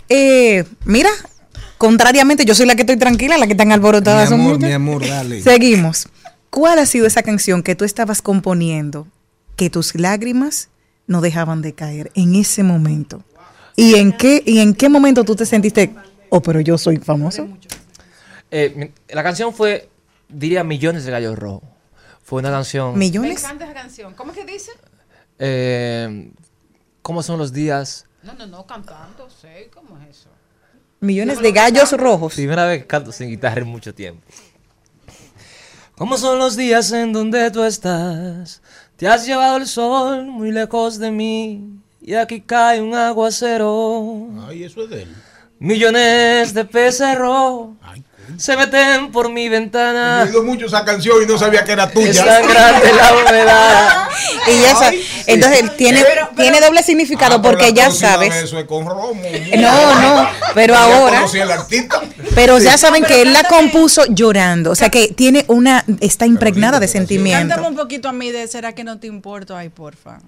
Eh, 0.07 0.65
mira, 0.85 1.09
contrariamente, 1.80 2.45
yo 2.45 2.53
soy 2.53 2.68
la 2.68 2.76
que 2.76 2.84
estoy 2.84 2.97
tranquila, 2.97 3.39
la 3.39 3.47
que 3.47 3.53
están 3.53 3.72
alborotadas 3.72 4.30
Mi 4.30 4.38
son 4.38 4.41
amor, 4.45 4.59
mi 4.59 4.72
amor, 4.72 5.07
dale. 5.07 5.41
Seguimos. 5.41 6.07
¿Cuál 6.57 6.79
ha 6.79 6.88
sido 6.88 7.05
esa 7.05 7.21
canción 7.21 7.61
que 7.61 7.75
tú 7.75 7.85
estabas 7.85 8.23
componiendo 8.23 9.05
que 9.55 9.69
tus 9.69 9.93
lágrimas 9.93 10.69
no 11.05 11.21
dejaban 11.21 11.61
de 11.61 11.75
caer 11.75 12.11
en 12.15 12.34
ese 12.34 12.63
momento? 12.63 13.23
¿Y 13.75 13.93
en 13.93 14.11
qué, 14.11 14.41
y 14.43 14.57
en 14.57 14.73
qué 14.73 14.89
momento 14.89 15.23
tú 15.23 15.35
te 15.35 15.45
sentiste, 15.45 15.93
oh, 16.29 16.41
pero 16.41 16.59
yo 16.59 16.79
soy 16.79 16.97
famoso? 16.97 17.47
Eh, 18.49 18.91
la 19.09 19.21
canción 19.21 19.53
fue, 19.53 19.88
diría, 20.29 20.63
Millones 20.63 21.05
de 21.05 21.11
Gallos 21.11 21.38
Rojos. 21.38 21.69
Fue 22.23 22.39
una 22.39 22.49
canción. 22.49 22.97
Me 22.97 23.05
encanta 23.05 23.65
esa 23.65 23.75
canción. 23.75 24.15
¿Cómo 24.15 24.31
es 24.31 24.39
que 24.39 24.45
dice? 24.51 24.71
Eh, 25.38 26.31
¿Cómo 27.03 27.21
son 27.21 27.38
los 27.38 27.53
días? 27.53 28.07
No, 28.23 28.34
no, 28.34 28.47
no, 28.47 28.65
cantando, 28.65 29.29
sé, 29.29 29.69
¿cómo 29.71 29.95
es 29.99 30.09
eso? 30.09 30.29
Millones 31.01 31.39
de 31.39 31.51
gallos 31.51 31.91
rojos. 31.91 32.34
Primera 32.34 32.65
vez 32.65 32.81
que 32.81 32.88
canto 32.88 33.11
sin 33.11 33.29
guitarra 33.29 33.61
en 33.61 33.67
mucho 33.67 33.93
tiempo. 33.93 34.23
¿Cómo 35.97 36.15
son 36.15 36.37
los 36.37 36.55
días 36.55 36.91
en 36.91 37.11
donde 37.11 37.49
tú 37.49 37.63
estás? 37.63 38.61
Te 38.97 39.07
has 39.07 39.25
llevado 39.25 39.57
el 39.57 39.65
sol 39.65 40.27
muy 40.27 40.51
lejos 40.51 40.99
de 40.99 41.09
mí 41.09 41.81
y 41.99 42.13
aquí 42.13 42.39
cae 42.39 42.83
un 42.83 42.93
aguacero. 42.93 44.27
Ay, 44.47 44.63
eso 44.63 44.83
es 44.83 44.91
de 44.91 45.01
él. 45.01 45.15
Millones 45.57 46.53
de 46.53 46.65
peces 46.65 47.17
rojos 47.17 47.69
se 48.37 48.57
meten 48.57 49.11
por 49.11 49.29
mi 49.29 49.45
He 49.45 49.49
ventana. 49.49 50.23
oído 50.23 50.43
mucho 50.43 50.65
esa 50.65 50.83
canción 50.83 51.23
y 51.23 51.25
no 51.25 51.37
sabía 51.37 51.63
que 51.63 51.71
era 51.71 51.89
tuya. 51.89 52.09
Es 52.09 52.17
tan 52.25 52.47
grande 52.47 52.93
la 52.93 53.13
humedad. 53.15 54.07
Y 54.47 54.63
esa, 54.65 54.91
entonces 55.27 55.75
tiene, 55.77 56.03
tiene 56.35 56.59
doble 56.59 56.83
significado 56.83 57.35
Ah, 57.35 57.41
porque 57.41 57.73
ya 57.73 57.89
sabes. 57.91 58.29
vez 58.29 58.43
Eso 58.43 58.59
es 58.59 58.65
con 58.65 58.85
Romo. 58.85 59.13
No, 59.57 60.01
no, 60.01 60.29
pero 60.53 60.73
Ya 60.73 60.83
ahora- 60.83 61.25
al 61.41 61.51
artista. 61.51 62.01
Pero 62.35 62.59
ya 62.59 62.77
saben 62.77 63.03
que 63.03 63.21
él 63.21 63.33
la 63.33 63.43
compuso 63.43 64.03
llorando, 64.09 64.71
o 64.71 64.75
sea 64.75 64.89
que 64.89 65.07
tiene 65.09 65.45
una, 65.47 65.83
está 66.01 66.25
impregnada 66.25 66.79
de 66.79 66.87
sentimiento. 66.87 67.39
Cántame 67.47 67.67
un 67.69 67.75
poquito 67.75 68.09
a 68.09 68.13
mí 68.13 68.31
de 68.31 68.47
¿Será 68.47 68.73
que 68.73 68.83
no 68.83 68.99
te 68.99 69.07
importo? 69.07 69.55
Ay, 69.55 69.69
porfa. 69.69 70.19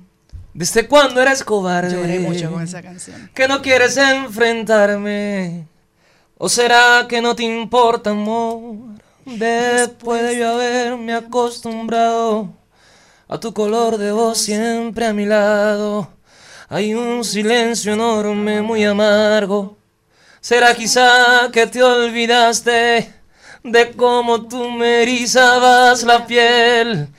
¿Desde 0.53 0.87
cuándo 0.87 1.21
eres 1.21 1.43
cobarde? 1.43 1.95
Lloré 1.95 2.19
mucho 2.19 2.51
con 2.51 2.61
esa 2.63 2.81
canción. 2.81 3.29
Que 3.33 3.47
no 3.47 3.61
quieres 3.61 3.95
enfrentarme. 3.97 5.67
¿O 6.41 6.47
será 6.47 7.05
que 7.09 7.21
no 7.21 7.35
te 7.35 7.43
importa, 7.43 8.11
amor? 8.11 8.61
Después 9.25 10.23
de 10.23 10.37
yo 10.37 10.53
haberme 10.53 11.13
acostumbrado 11.13 12.47
a 13.27 13.37
tu 13.41 13.53
color 13.53 13.97
de 13.97 14.13
voz 14.13 14.37
siempre 14.37 15.05
a 15.05 15.11
mi 15.11 15.25
lado, 15.25 16.07
hay 16.69 16.93
un 16.93 17.25
silencio 17.25 17.91
enorme, 17.91 18.61
muy 18.61 18.85
amargo. 18.85 19.77
¿Será 20.39 20.73
quizá 20.73 21.49
que 21.51 21.67
te 21.67 21.83
olvidaste 21.83 23.13
de 23.61 23.91
cómo 23.91 24.47
tú 24.47 24.71
me 24.71 25.01
erizabas 25.01 26.03
la 26.03 26.25
piel? 26.25 27.09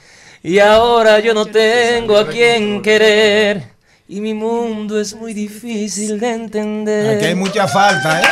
Y 0.43 0.61
ahora 0.61 1.21
yo 1.21 1.35
no 1.35 1.45
tengo 1.45 2.17
a 2.17 2.27
quien 2.27 2.81
querer. 2.81 3.80
Y 4.13 4.21
mi 4.21 4.35
mundo 4.35 5.01
es 5.01 5.15
muy 5.15 5.33
difícil 5.33 6.19
de 6.19 6.31
entender. 6.33 7.17
Aquí 7.17 7.27
hay 7.27 7.35
mucha 7.37 7.69
falta, 7.69 8.21
¿eh? 8.21 8.25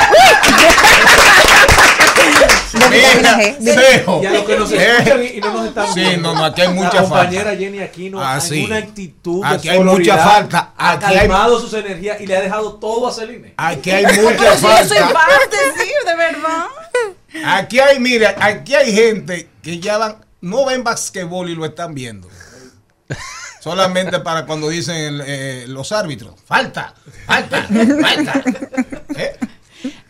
Mira, 2.91 3.39
Cejo. 3.75 4.21
Y 4.23 4.27
a 4.27 4.31
los 4.33 4.43
que 4.45 4.57
nos 4.57 4.73
Eh. 4.73 4.77
escuchan 4.99 5.23
y 5.23 5.27
y 5.37 5.41
no 5.41 5.53
nos 5.53 5.67
están 5.69 5.95
Sí, 5.95 6.01
viendo. 6.01 6.35
no, 6.35 6.41
no, 6.41 6.45
aquí 6.47 6.63
hay 6.63 6.69
mucha 6.69 6.95
La 6.95 7.03
compañera 7.03 7.45
falta. 7.45 7.59
Jenny 7.59 7.79
Aquino 7.81 8.21
Ah, 8.21 8.41
sí. 8.41 8.65
una 8.65 8.77
actitud 8.79 9.41
de 9.47 9.55
Aquí 9.55 9.69
hay 9.69 9.79
mucha 9.81 10.19
falta. 10.19 10.73
Ha 10.77 10.91
Aquí 10.93 11.05
hay- 11.07 11.19
calmado 11.19 11.61
sus 11.61 11.73
energías 11.75 12.21
y 12.21 12.27
le 12.27 12.37
ha 12.37 12.41
dejado 12.41 12.75
todo 12.75 13.07
a 13.09 13.13
Celine. 13.15 13.55
Aquí 13.57 13.91
hay 13.93 14.05
mucha 14.21 14.37
Yo 14.37 14.59
soy 14.59 14.99
falta. 14.99 15.13
parte, 15.13 15.57
sí, 15.79 15.91
de 16.07 16.15
verdad. 16.17 16.65
Aquí 17.47 17.79
hay, 17.79 18.01
mira, 18.01 18.35
aquí 18.41 18.75
hay 18.75 18.93
gente 18.93 19.49
que 19.63 19.79
ya 19.79 19.97
van, 19.99 20.17
no 20.41 20.65
ven 20.67 20.83
basquetbol 20.83 21.49
y 21.51 21.55
lo 21.55 21.65
están 21.67 21.95
viendo. 21.95 22.27
Solamente 23.61 24.21
para 24.21 24.47
cuando 24.47 24.69
dicen 24.69 24.97
el, 24.97 25.23
eh, 25.27 25.65
los 25.69 25.93
árbitros. 25.93 26.35
Falta, 26.45 26.95
falta, 27.27 27.63
falta. 28.01 28.43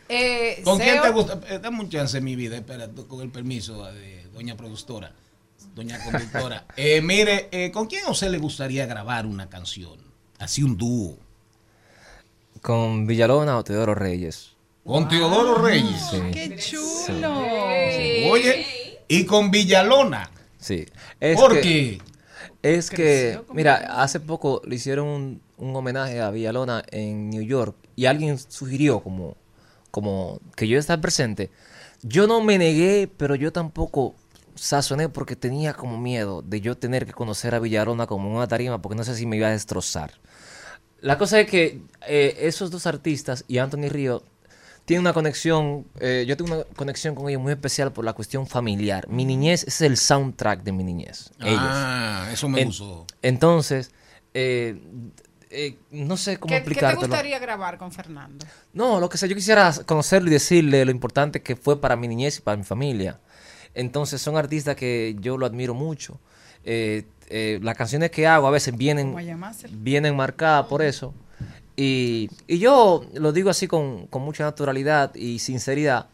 Eh, 0.08 0.62
¿Con 0.64 0.78
quién 0.78 1.02
te 1.02 1.10
gusta? 1.10 1.38
Eh, 1.48 1.58
dame 1.62 1.80
un 1.80 1.90
chance, 1.90 2.20
mi 2.20 2.34
vida, 2.36 2.56
espera, 2.56 2.88
con 3.08 3.20
el 3.20 3.30
permiso 3.30 3.84
de 3.92 4.24
doña 4.32 4.56
productora, 4.56 5.12
doña 5.74 6.02
conductora. 6.02 6.64
Eh, 6.76 7.00
mire, 7.02 7.48
eh, 7.50 7.70
¿con 7.72 7.86
quién 7.86 8.04
a 8.06 8.10
usted 8.10 8.30
le 8.30 8.38
gustaría 8.38 8.86
grabar 8.86 9.26
una 9.26 9.48
canción? 9.48 9.98
Así 10.38 10.62
un 10.62 10.76
dúo. 10.76 11.18
Con 12.62 13.06
Villalona 13.06 13.58
o 13.58 13.64
Teodoro 13.64 13.94
Reyes. 13.94 14.52
Con 14.84 15.08
Teodoro 15.08 15.56
Reyes. 15.56 16.00
Sí. 16.10 16.20
Qué 16.32 16.56
chulo. 16.56 17.44
Oye, 18.30 18.98
y 19.08 19.24
con 19.24 19.50
Villalona. 19.50 20.30
Sí. 20.58 20.86
Es 21.20 21.36
¿Por 21.36 21.54
que- 21.54 21.60
qué? 21.60 21.98
Es 22.76 22.90
que, 22.90 23.40
mira, 23.52 24.02
hace 24.02 24.20
poco 24.20 24.62
le 24.64 24.76
hicieron 24.76 25.06
un, 25.06 25.42
un 25.56 25.76
homenaje 25.76 26.20
a 26.20 26.30
Villalona 26.30 26.82
en 26.90 27.30
New 27.30 27.42
York 27.42 27.76
y 27.96 28.06
alguien 28.06 28.38
sugirió 28.38 29.00
como, 29.00 29.36
como 29.90 30.40
que 30.56 30.68
yo 30.68 30.78
estar 30.78 31.00
presente. 31.00 31.50
Yo 32.02 32.26
no 32.26 32.42
me 32.42 32.58
negué, 32.58 33.10
pero 33.16 33.34
yo 33.34 33.52
tampoco 33.52 34.14
sazoné 34.54 35.08
porque 35.08 35.36
tenía 35.36 35.74
como 35.74 35.98
miedo 35.98 36.42
de 36.42 36.60
yo 36.60 36.76
tener 36.76 37.06
que 37.06 37.12
conocer 37.12 37.54
a 37.54 37.60
Villalona 37.60 38.06
como 38.06 38.34
una 38.34 38.48
tarima 38.48 38.82
porque 38.82 38.96
no 38.96 39.04
sé 39.04 39.14
si 39.14 39.26
me 39.26 39.36
iba 39.36 39.48
a 39.48 39.52
destrozar. 39.52 40.12
La 41.00 41.16
cosa 41.16 41.40
es 41.40 41.48
que 41.48 41.82
eh, 42.06 42.36
esos 42.40 42.70
dos 42.70 42.86
artistas 42.86 43.44
y 43.46 43.58
Anthony 43.58 43.88
Río 43.88 44.22
tienen 44.88 45.02
una 45.02 45.12
conexión, 45.12 45.84
eh, 46.00 46.24
yo 46.26 46.34
tengo 46.38 46.54
una 46.54 46.64
conexión 46.64 47.14
con 47.14 47.28
ellos 47.28 47.42
muy 47.42 47.52
especial 47.52 47.92
por 47.92 48.06
la 48.06 48.14
cuestión 48.14 48.46
familiar. 48.46 49.06
Mi 49.08 49.26
niñez 49.26 49.64
es 49.64 49.82
el 49.82 49.98
soundtrack 49.98 50.62
de 50.62 50.72
mi 50.72 50.82
niñez. 50.82 51.30
ellos. 51.40 51.60
Ah, 51.62 52.26
eso 52.32 52.48
me 52.48 52.62
En- 52.62 52.68
gustó. 52.68 53.06
Entonces, 53.20 53.90
eh, 54.32 54.80
eh, 55.50 55.76
no 55.90 56.16
sé 56.16 56.38
cómo 56.38 56.54
¿Qué, 56.54 56.62
qué 56.62 56.80
te 56.80 56.94
gustaría 56.94 57.38
grabar 57.38 57.76
con 57.76 57.92
Fernando? 57.92 58.46
No, 58.72 58.98
lo 58.98 59.10
que 59.10 59.18
sea, 59.18 59.28
yo 59.28 59.34
quisiera 59.34 59.70
conocerlo 59.84 60.28
y 60.28 60.32
decirle 60.32 60.82
lo 60.86 60.90
importante 60.90 61.42
que 61.42 61.54
fue 61.54 61.78
para 61.78 61.94
mi 61.94 62.08
niñez 62.08 62.38
y 62.38 62.40
para 62.40 62.56
mi 62.56 62.64
familia. 62.64 63.20
Entonces, 63.74 64.22
son 64.22 64.38
artistas 64.38 64.74
que 64.74 65.16
yo 65.20 65.36
lo 65.36 65.44
admiro 65.44 65.74
mucho. 65.74 66.18
Eh, 66.64 67.04
eh, 67.28 67.60
las 67.62 67.76
canciones 67.76 68.10
que 68.10 68.26
hago 68.26 68.46
a 68.46 68.50
veces 68.50 68.74
vienen, 68.74 69.14
vienen 69.70 70.16
marcadas 70.16 70.64
por 70.66 70.80
eso. 70.80 71.12
Y, 71.80 72.28
y 72.48 72.58
yo 72.58 73.04
lo 73.14 73.30
digo 73.30 73.50
así 73.50 73.68
con, 73.68 74.08
con 74.08 74.22
mucha 74.22 74.42
naturalidad 74.42 75.14
y 75.14 75.38
sinceridad, 75.38 76.08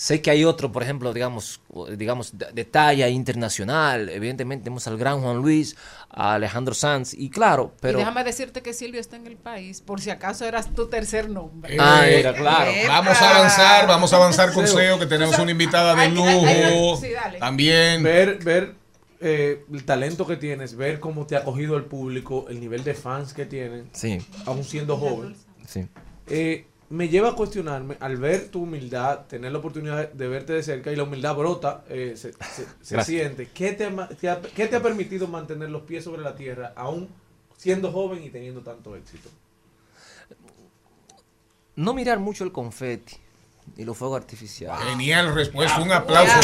Sé 0.00 0.22
que 0.22 0.30
hay 0.30 0.46
otro, 0.46 0.72
por 0.72 0.82
ejemplo, 0.82 1.12
digamos, 1.12 1.60
digamos 1.98 2.38
de, 2.38 2.46
de 2.54 2.64
talla 2.64 3.06
internacional. 3.10 4.08
Evidentemente 4.08 4.64
tenemos 4.64 4.86
al 4.86 4.96
gran 4.96 5.20
Juan 5.20 5.36
Luis, 5.36 5.76
a 6.08 6.36
Alejandro 6.36 6.72
Sanz, 6.72 7.12
y 7.12 7.28
claro, 7.28 7.74
pero... 7.82 7.98
y 7.98 8.00
déjame 8.00 8.24
decirte 8.24 8.62
que 8.62 8.72
Silvio 8.72 8.98
está 8.98 9.16
en 9.16 9.26
el 9.26 9.36
país, 9.36 9.82
por 9.82 10.00
si 10.00 10.08
acaso 10.08 10.46
eras 10.46 10.72
tu 10.74 10.88
tercer 10.88 11.28
nombre. 11.28 11.76
Ah, 11.78 12.04
mira, 12.08 12.32
claro. 12.32 12.72
Vamos 12.88 13.20
a 13.20 13.36
avanzar, 13.36 13.86
vamos 13.86 14.10
a 14.14 14.16
avanzar 14.16 14.54
con 14.54 14.66
Seo. 14.66 14.98
Que 14.98 15.04
tenemos 15.04 15.38
una 15.38 15.50
invitada 15.50 15.94
de 15.94 16.08
lujo. 16.08 16.96
sí, 16.98 17.10
dale. 17.10 17.38
También. 17.38 18.02
Ver, 18.02 18.38
ver 18.42 18.79
eh, 19.20 19.64
el 19.72 19.84
talento 19.84 20.26
que 20.26 20.36
tienes, 20.36 20.74
ver 20.76 20.98
cómo 21.00 21.26
te 21.26 21.36
ha 21.36 21.40
acogido 21.40 21.76
el 21.76 21.84
público, 21.84 22.46
el 22.48 22.58
nivel 22.60 22.82
de 22.84 22.94
fans 22.94 23.34
que 23.34 23.44
tienen, 23.46 23.88
Sí. 23.92 24.18
aún 24.46 24.64
siendo 24.64 24.96
joven. 24.96 25.36
Sí. 25.66 25.86
Eh, 26.26 26.66
me 26.88 27.08
lleva 27.08 27.30
a 27.30 27.34
cuestionarme, 27.36 27.96
al 28.00 28.16
ver 28.16 28.48
tu 28.48 28.62
humildad, 28.62 29.20
tener 29.28 29.52
la 29.52 29.58
oportunidad 29.58 30.10
de 30.12 30.26
verte 30.28 30.52
de 30.54 30.62
cerca 30.62 30.90
y 30.90 30.96
la 30.96 31.04
humildad 31.04 31.36
brota, 31.36 31.84
eh, 31.88 32.14
se, 32.16 32.32
se- 32.32 32.38
se 32.80 32.94
Gracias. 32.94 33.06
siente. 33.06 33.48
¿Qué 33.54 33.72
te, 33.72 33.84
ha 33.84 33.90
ma- 33.90 34.08
te 34.08 34.28
ha, 34.28 34.40
qué 34.40 34.66
te 34.66 34.74
ha 34.76 34.82
permitido 34.82 35.28
mantener 35.28 35.70
los 35.70 35.82
pies 35.82 36.02
sobre 36.02 36.22
la 36.22 36.34
tierra, 36.34 36.72
aún 36.74 37.08
siendo 37.56 37.92
joven 37.92 38.24
y 38.24 38.30
teniendo 38.30 38.62
tanto 38.62 38.96
éxito? 38.96 39.28
No 41.76 41.94
mirar 41.94 42.18
mucho 42.18 42.42
el 42.44 42.50
confeti 42.52 43.16
y 43.76 43.84
los 43.84 43.96
fuegos 43.96 44.20
artificiales. 44.20 44.84
Genial 44.88 45.32
respuesta, 45.34 45.78
un 45.80 45.92
aplauso. 45.92 46.40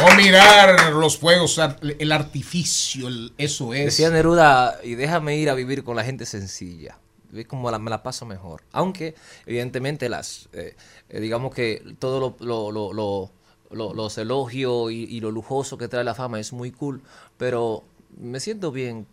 No 0.00 0.14
mirar 0.16 0.92
los 0.92 1.18
fuegos, 1.18 1.58
el 1.98 2.12
artificio, 2.12 3.08
el- 3.08 3.32
eso 3.38 3.72
es. 3.74 3.86
Decía 3.86 4.10
Neruda, 4.10 4.78
y 4.82 4.94
déjame 4.94 5.36
ir 5.36 5.48
a 5.50 5.54
vivir 5.54 5.84
con 5.84 5.96
la 5.96 6.04
gente 6.04 6.26
sencilla. 6.26 6.98
Ve 7.30 7.44
como 7.46 7.70
la- 7.70 7.78
me 7.78 7.90
la 7.90 8.02
paso 8.02 8.24
mejor. 8.26 8.62
Aunque, 8.72 9.14
evidentemente, 9.46 10.08
las 10.08 10.48
eh, 10.52 10.76
eh, 11.08 11.20
digamos 11.20 11.54
que 11.54 11.82
todo 11.98 12.20
lo, 12.20 12.46
lo- 12.46 12.70
lo- 12.72 12.92
lo- 12.92 13.30
lo- 13.70 13.94
los 13.94 14.16
elogios 14.18 14.92
y, 14.92 15.04
y 15.04 15.20
lo 15.20 15.30
lujoso 15.30 15.76
que 15.78 15.88
trae 15.88 16.04
la 16.04 16.14
fama 16.14 16.38
es 16.40 16.52
muy 16.52 16.70
cool, 16.70 17.02
pero 17.36 17.84
me 18.18 18.38
siento 18.40 18.70
bien 18.72 19.06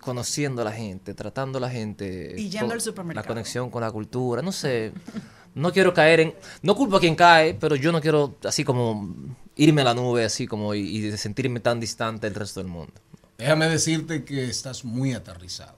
conociendo 0.00 0.62
a 0.62 0.64
la 0.66 0.72
gente, 0.72 1.14
tratando 1.14 1.58
a 1.58 1.60
la 1.62 1.70
gente. 1.70 2.34
Y 2.38 2.50
yendo 2.50 2.72
al 2.74 2.80
supermercado. 2.80 3.24
La 3.24 3.28
conexión 3.28 3.70
con 3.70 3.80
la 3.82 3.90
cultura, 3.90 4.42
no 4.42 4.52
sé. 4.52 4.92
No 5.54 5.72
quiero 5.72 5.94
caer 5.94 6.20
en. 6.20 6.34
No 6.62 6.74
culpo 6.74 6.96
a 6.96 7.00
quien 7.00 7.14
cae, 7.14 7.54
pero 7.54 7.76
yo 7.76 7.92
no 7.92 8.00
quiero 8.00 8.34
así 8.44 8.64
como 8.64 9.14
irme 9.56 9.82
a 9.82 9.84
la 9.84 9.94
nube, 9.94 10.24
así 10.24 10.46
como 10.46 10.74
y, 10.74 10.80
y 10.80 11.16
sentirme 11.16 11.60
tan 11.60 11.78
distante 11.80 12.26
del 12.28 12.34
resto 12.34 12.60
del 12.60 12.68
mundo. 12.68 12.92
Déjame 13.38 13.68
decirte 13.68 14.24
que 14.24 14.44
estás 14.44 14.84
muy 14.84 15.12
aterrizado. 15.12 15.76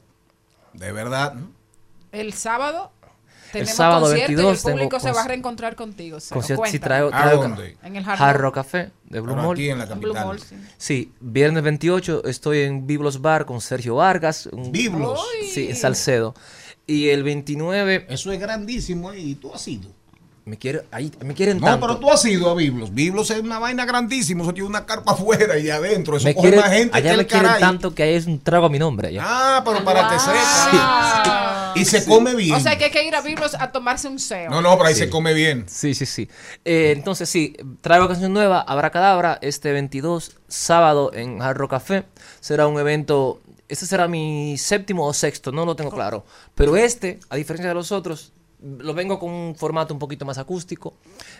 De 0.73 0.93
verdad. 0.93 1.35
¿no? 1.35 1.51
El 2.13 2.33
sábado 2.33 2.93
tenemos 3.53 3.75
sábado 3.75 4.01
concierto 4.07 4.29
22 4.29 4.53
y 4.65 4.69
el 4.69 4.73
público 4.75 5.01
se 5.01 5.13
va 5.13 5.23
a 5.23 5.29
reencontrar 5.29 5.77
contigo. 5.77 6.19
Concierto, 6.31 6.65
sí, 6.67 6.79
traigo, 6.79 7.11
traigo 7.11 7.43
ca- 7.43 7.59
En 7.87 7.97
el. 7.97 8.05
Rock 8.35 8.55
Café 8.55 8.91
de 9.05 9.21
Blue 9.21 9.37
Mall. 9.37 9.53
aquí 9.57 9.69
en 9.71 9.79
la 9.79 9.87
capital. 9.89 10.27
Mall, 10.27 10.41
sí. 10.41 10.57
Sí, 10.79 11.13
viernes 11.21 11.63
28 11.63 12.25
estoy 12.25 12.61
en 12.61 12.87
Biblos 12.87 13.21
Bar 13.21 13.45
con 13.47 13.61
Sergio 13.61 13.97
Vargas. 13.97 14.47
un- 14.53 14.73
Biblos. 14.73 15.21
Sí, 15.53 15.69
en 15.69 15.77
Salcedo. 15.77 16.35
Y 16.87 17.09
el 17.09 17.23
29 17.25 18.07
Eso 18.09 18.31
es 18.33 18.39
grandísimo 18.41 19.13
¿eh? 19.13 19.19
y 19.19 19.35
tú 19.35 19.53
has 19.53 19.67
ido. 19.67 19.89
me, 20.45 20.57
quiere, 20.57 20.83
ahí, 20.93 21.11
me 21.25 21.35
quieren 21.35 21.59
No, 21.59 21.67
tanto. 21.67 21.87
pero 21.87 21.99
tú 21.99 22.11
has 22.11 22.25
ido 22.25 22.49
a 22.49 22.55
Biblos. 22.55 22.95
Biblos 22.95 23.29
es 23.33 23.41
una 23.41 23.59
vaina 23.59 23.85
grandísima. 23.85 24.45
Eso 24.45 24.55
tiene 24.55 24.69
una 24.69 24.87
carpa 24.87 25.13
afuera 25.15 25.59
y 25.59 25.69
adentro. 25.71 26.17
Eso 26.17 26.27
me 26.27 26.35
coge 26.35 26.49
quieren- 26.51 26.61
más 26.61 26.71
gente 26.71 26.97
allá 26.97 27.11
que 27.11 27.17
me 27.17 27.23
el 27.23 27.27
quieren 27.27 27.47
caray. 27.47 27.61
tanto 27.61 27.95
que 27.95 28.03
ahí 28.05 28.15
es 28.15 28.27
un 28.27 28.39
trago 28.39 28.67
a 28.67 28.69
mi 28.69 28.79
nombre 28.79 29.09
allá. 29.09 29.23
Ah, 29.25 29.63
pero 29.65 29.83
para 29.85 30.09
que 30.09 30.19
sepas. 30.21 31.77
Y 31.77 31.85
se 31.85 32.05
come 32.07 32.35
bien. 32.35 32.55
O 32.55 32.61
sea 32.61 32.79
que 32.79 32.85
hay 32.85 32.91
que 32.91 33.05
ir 33.07 33.15
a 33.15 33.21
Biblos 33.21 33.55
a 33.59 33.71
tomarse 33.73 34.09
un 34.09 34.19
seo. 34.19 34.49
No, 34.51 34.63
no, 34.63 34.77
pero 34.77 34.89
ahí 34.89 34.95
Sí. 34.95 35.01
se 35.01 35.11
come 35.11 35.35
bien. 35.35 35.65
Sí, 35.69 35.93
sí, 35.95 36.07
sí. 36.07 36.29
Eh, 36.65 36.93
entonces, 36.97 37.29
sí, 37.29 37.55
traigo 37.83 38.07
canción 38.09 38.33
nueva, 38.33 38.61
Habrá 38.63 38.91
Cadabra, 38.91 39.39
este 39.43 39.73
22, 39.73 40.37
sábado 40.49 41.11
en 41.13 41.43
Hard 41.43 41.57
Rock 41.59 41.73
Café. 41.73 42.05
Será 42.41 42.67
un 42.67 42.79
evento, 42.79 43.43
este 43.69 43.87
será 43.87 44.09
mi 44.09 44.57
séptimo 44.59 45.07
o 45.07 45.13
sexto, 45.13 45.53
no 45.53 45.65
lo 45.65 45.77
tengo 45.77 45.91
claro. 45.91 46.25
Pero 46.55 46.77
este, 46.77 47.21
a 47.29 47.37
diferencia 47.37 47.69
de 47.69 47.75
los 47.75 47.93
otros, 47.93 48.33
lo 48.61 48.95
vengo 48.95 49.19
con 49.19 49.31
un 49.31 49.55
formato 49.55 49.93
un 49.93 50.01
poquito 50.01 50.25
más 50.25 50.39
acústico, 50.39 50.95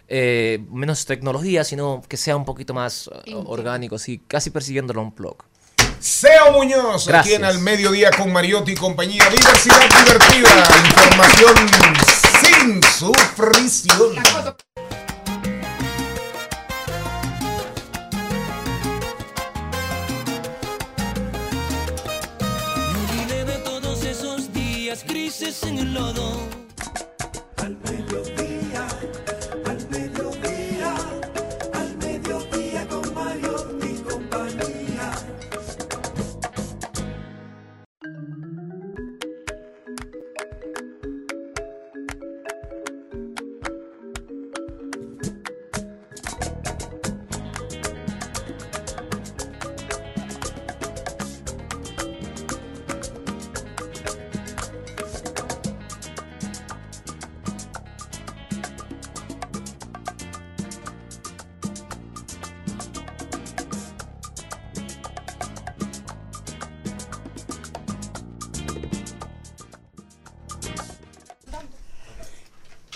eh, 0.09 0.65
menos 0.71 1.05
tecnología, 1.07 1.65
sino 1.65 2.03
que 2.09 2.17
sea 2.17 2.37
un 2.37 2.45
poquito 2.45 2.75
más 2.75 3.11
eh, 3.25 3.35
orgánico, 3.35 3.99
sí, 3.99 4.23
casi 4.27 4.51
persiguiendo 4.51 4.93
un 5.01 5.15
blog. 5.15 5.37
Seo 5.99 6.53
Muñoz, 6.53 7.09
aquí 7.09 7.13
Gracias. 7.13 7.39
en 7.39 7.45
Al 7.45 7.59
Mediodía 7.61 8.11
con 8.11 8.33
Mariotti 8.33 8.73
y 8.73 8.75
compañía. 8.75 9.25
Diversidad 9.31 9.81
divertida. 9.81 10.69
Información 10.85 11.55
sin 12.43 12.83
sufrición. 12.83 14.15
Días 24.97 25.05
grises 25.05 25.63
en 25.65 25.79
el 25.79 25.95
lodo. 25.95 26.47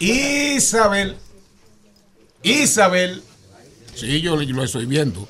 Isabel. 0.01 1.15
Isabel. 2.43 3.23
Sí, 3.95 4.23
yo 4.23 4.35
lo 4.35 4.65
estoy 4.65 4.87
viendo. 4.87 5.29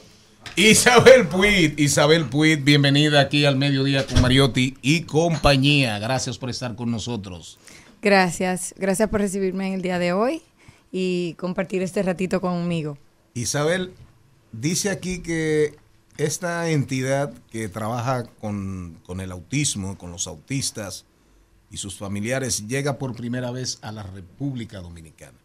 Isabel 0.54 1.26
Puig. 1.26 1.74
Isabel 1.76 2.26
Puig, 2.26 2.62
bienvenida 2.62 3.20
aquí 3.20 3.44
al 3.44 3.56
Mediodía 3.56 4.06
con 4.06 4.22
Mariotti 4.22 4.76
y 4.80 5.02
compañía. 5.02 5.98
Gracias 5.98 6.38
por 6.38 6.50
estar 6.50 6.76
con 6.76 6.88
nosotros. 6.88 7.58
Gracias, 8.00 8.72
gracias 8.78 9.08
por 9.08 9.20
recibirme 9.20 9.66
en 9.66 9.74
el 9.74 9.82
día 9.82 9.98
de 9.98 10.12
hoy 10.12 10.40
y 10.92 11.34
compartir 11.34 11.82
este 11.82 12.04
ratito 12.04 12.40
conmigo. 12.40 12.96
Isabel, 13.34 13.92
dice 14.52 14.90
aquí 14.90 15.20
que 15.20 15.74
esta 16.16 16.70
entidad 16.70 17.34
que 17.50 17.68
trabaja 17.68 18.22
con, 18.40 19.00
con 19.04 19.20
el 19.20 19.32
autismo, 19.32 19.98
con 19.98 20.12
los 20.12 20.28
autistas 20.28 21.06
y 21.70 21.76
sus 21.76 21.96
familiares, 21.96 22.66
llega 22.66 22.98
por 22.98 23.14
primera 23.14 23.50
vez 23.50 23.78
a 23.82 23.92
la 23.92 24.02
República 24.02 24.80
Dominicana. 24.80 25.38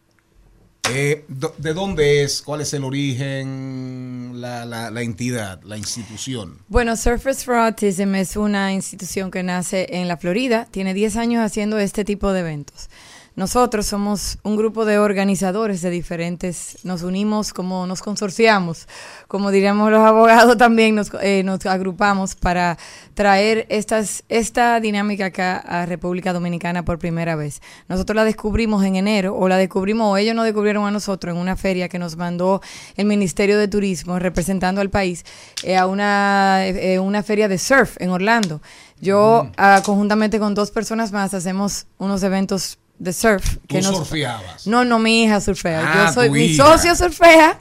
Eh, 0.92 1.24
¿De 1.58 1.74
dónde 1.74 2.22
es? 2.22 2.42
¿Cuál 2.42 2.60
es 2.60 2.72
el 2.72 2.84
origen? 2.84 4.40
La- 4.40 4.64
la 4.90 5.02
entidad, 5.02 5.60
la 5.64 5.76
institución. 5.76 6.58
Bueno, 6.68 6.96
Surface 6.96 7.44
for 7.44 7.54
Autism 7.56 8.14
es 8.14 8.36
una 8.36 8.72
institución 8.72 9.30
que 9.32 9.42
nace 9.42 9.86
en 9.90 10.06
la 10.06 10.16
Florida, 10.16 10.66
tiene 10.70 10.94
10 10.94 11.16
años 11.16 11.42
haciendo 11.44 11.78
este 11.78 12.04
tipo 12.04 12.32
de 12.32 12.40
eventos. 12.40 12.88
Nosotros 13.36 13.84
somos 13.84 14.38
un 14.44 14.56
grupo 14.56 14.86
de 14.86 14.98
organizadores 14.98 15.82
de 15.82 15.90
diferentes, 15.90 16.78
nos 16.84 17.02
unimos 17.02 17.52
como 17.52 17.86
nos 17.86 18.00
consorciamos, 18.00 18.88
como 19.28 19.50
diríamos 19.50 19.90
los 19.90 20.00
abogados 20.00 20.56
también 20.56 20.94
nos, 20.94 21.12
eh, 21.20 21.42
nos 21.44 21.66
agrupamos 21.66 22.34
para 22.34 22.78
traer 23.12 23.66
estas, 23.68 24.24
esta 24.30 24.80
dinámica 24.80 25.26
acá 25.26 25.58
a 25.58 25.84
República 25.84 26.32
Dominicana 26.32 26.86
por 26.86 26.98
primera 26.98 27.36
vez. 27.36 27.60
Nosotros 27.88 28.16
la 28.16 28.24
descubrimos 28.24 28.82
en 28.84 28.96
enero, 28.96 29.36
o 29.36 29.48
la 29.48 29.58
descubrimos, 29.58 30.14
o 30.14 30.16
ellos 30.16 30.34
nos 30.34 30.46
descubrieron 30.46 30.86
a 30.86 30.90
nosotros 30.90 31.34
en 31.34 31.38
una 31.38 31.56
feria 31.56 31.90
que 31.90 31.98
nos 31.98 32.16
mandó 32.16 32.62
el 32.96 33.04
Ministerio 33.04 33.58
de 33.58 33.68
Turismo 33.68 34.18
representando 34.18 34.80
al 34.80 34.88
país 34.88 35.26
eh, 35.62 35.76
a 35.76 35.86
una, 35.86 36.66
eh, 36.66 36.98
una 37.00 37.22
feria 37.22 37.48
de 37.48 37.58
surf 37.58 38.00
en 38.00 38.08
Orlando. 38.08 38.62
Yo, 38.98 39.50
ah, 39.58 39.82
conjuntamente 39.84 40.38
con 40.38 40.54
dos 40.54 40.70
personas 40.70 41.12
más, 41.12 41.34
hacemos 41.34 41.86
unos 41.98 42.22
eventos 42.22 42.78
de 42.98 43.12
surf. 43.12 43.56
Tú 43.66 43.82
surfeabas. 43.82 44.66
No, 44.66 44.84
no, 44.84 44.98
mi 44.98 45.24
hija 45.24 45.40
surfea. 45.40 45.82
Ah, 45.84 46.06
Yo 46.08 46.12
soy 46.14 46.30
mi 46.30 46.44
hija. 46.46 46.64
socio 46.64 46.94
surfea 46.96 47.58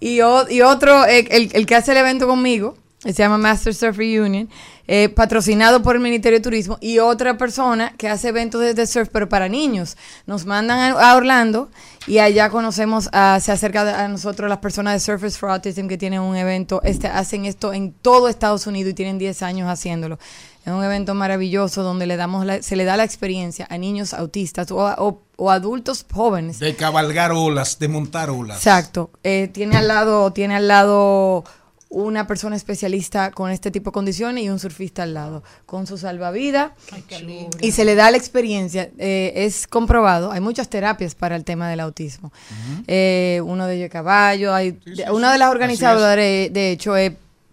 y, 0.00 0.20
o- 0.20 0.48
y 0.48 0.60
otro, 0.62 1.04
el, 1.06 1.50
el 1.52 1.66
que 1.66 1.74
hace 1.74 1.92
el 1.92 1.98
evento 1.98 2.26
conmigo, 2.26 2.76
Se 3.00 3.12
llama 3.12 3.38
Master 3.38 3.74
Surf 3.74 3.96
Reunion, 3.96 4.48
eh, 4.88 5.08
patrocinado 5.08 5.82
por 5.82 5.94
el 5.94 6.02
Ministerio 6.02 6.38
de 6.38 6.42
Turismo 6.42 6.78
y 6.80 6.98
otra 6.98 7.36
persona 7.38 7.94
que 7.96 8.08
hace 8.08 8.28
eventos 8.28 8.60
de, 8.60 8.74
de 8.74 8.86
surf, 8.88 9.08
pero 9.12 9.28
para 9.28 9.48
niños. 9.48 9.96
Nos 10.26 10.46
mandan 10.46 10.78
a, 10.80 10.90
a 11.12 11.16
Orlando 11.16 11.70
y 12.08 12.18
allá 12.18 12.48
conocemos, 12.50 13.08
a, 13.12 13.38
se 13.40 13.52
acerca 13.52 14.02
a 14.04 14.08
nosotros 14.08 14.48
las 14.48 14.58
personas 14.58 14.94
de 14.94 15.00
Surfers 15.00 15.38
for 15.38 15.50
Autism 15.50 15.86
que 15.86 15.96
tienen 15.98 16.20
un 16.20 16.34
evento, 16.36 16.80
este, 16.82 17.06
hacen 17.06 17.44
esto 17.44 17.72
en 17.72 17.92
todo 17.92 18.28
Estados 18.28 18.66
Unidos 18.66 18.90
y 18.90 18.94
tienen 18.94 19.18
10 19.18 19.42
años 19.42 19.68
haciéndolo. 19.68 20.18
Es 20.68 20.74
un 20.74 20.84
evento 20.84 21.14
maravilloso 21.14 21.82
donde 21.82 22.06
le 22.06 22.16
damos 22.16 22.44
la- 22.44 22.62
se 22.62 22.76
le 22.76 22.84
da 22.84 22.96
la 22.96 23.04
experiencia 23.04 23.66
a 23.70 23.78
niños 23.78 24.12
autistas 24.14 24.70
o, 24.70 24.86
a- 24.86 24.96
o- 24.98 25.22
o 25.36 25.50
adultos 25.50 26.04
jóvenes 26.12 26.58
De 26.58 26.74
cabalgar 26.76 27.32
olas, 27.32 27.78
de 27.78 27.88
montar 27.88 28.28
olas. 28.30 28.58
Exacto. 28.58 29.10
Eh, 29.24 29.48
tiene 29.52 29.76
al 29.76 29.88
lado, 29.88 30.32
tiene 30.32 30.56
al 30.56 30.68
lado 30.68 31.44
una 31.90 32.26
persona 32.26 32.54
especialista 32.54 33.30
con 33.30 33.50
este 33.50 33.70
tipo 33.70 33.88
de 33.90 33.94
condiciones 33.94 34.44
y 34.44 34.50
un 34.50 34.58
surfista 34.58 35.04
al 35.04 35.14
lado, 35.14 35.42
con 35.64 35.86
su 35.86 35.96
salvavidas. 35.96 36.72
Y 37.62 37.72
se 37.72 37.86
le 37.86 37.94
da 37.94 38.10
la 38.10 38.18
experiencia. 38.18 38.90
eh, 38.98 39.32
es 39.36 39.66
comprobado. 39.66 40.30
Hay 40.32 40.40
muchas 40.40 40.68
terapias 40.68 41.14
para 41.14 41.34
el 41.34 41.44
tema 41.44 41.70
del 41.70 41.80
autismo. 41.80 42.30
Eh, 42.86 43.40
uno 43.42 43.66
de 43.66 43.76
ellos 43.76 43.88
caballo. 43.90 44.52
Hay, 44.52 44.78
una 45.12 45.32
de 45.32 45.38
las 45.38 45.50
organizadoras, 45.50 46.16
de, 46.16 46.50
de 46.52 46.72
hecho, 46.72 46.94
es, 46.94 47.12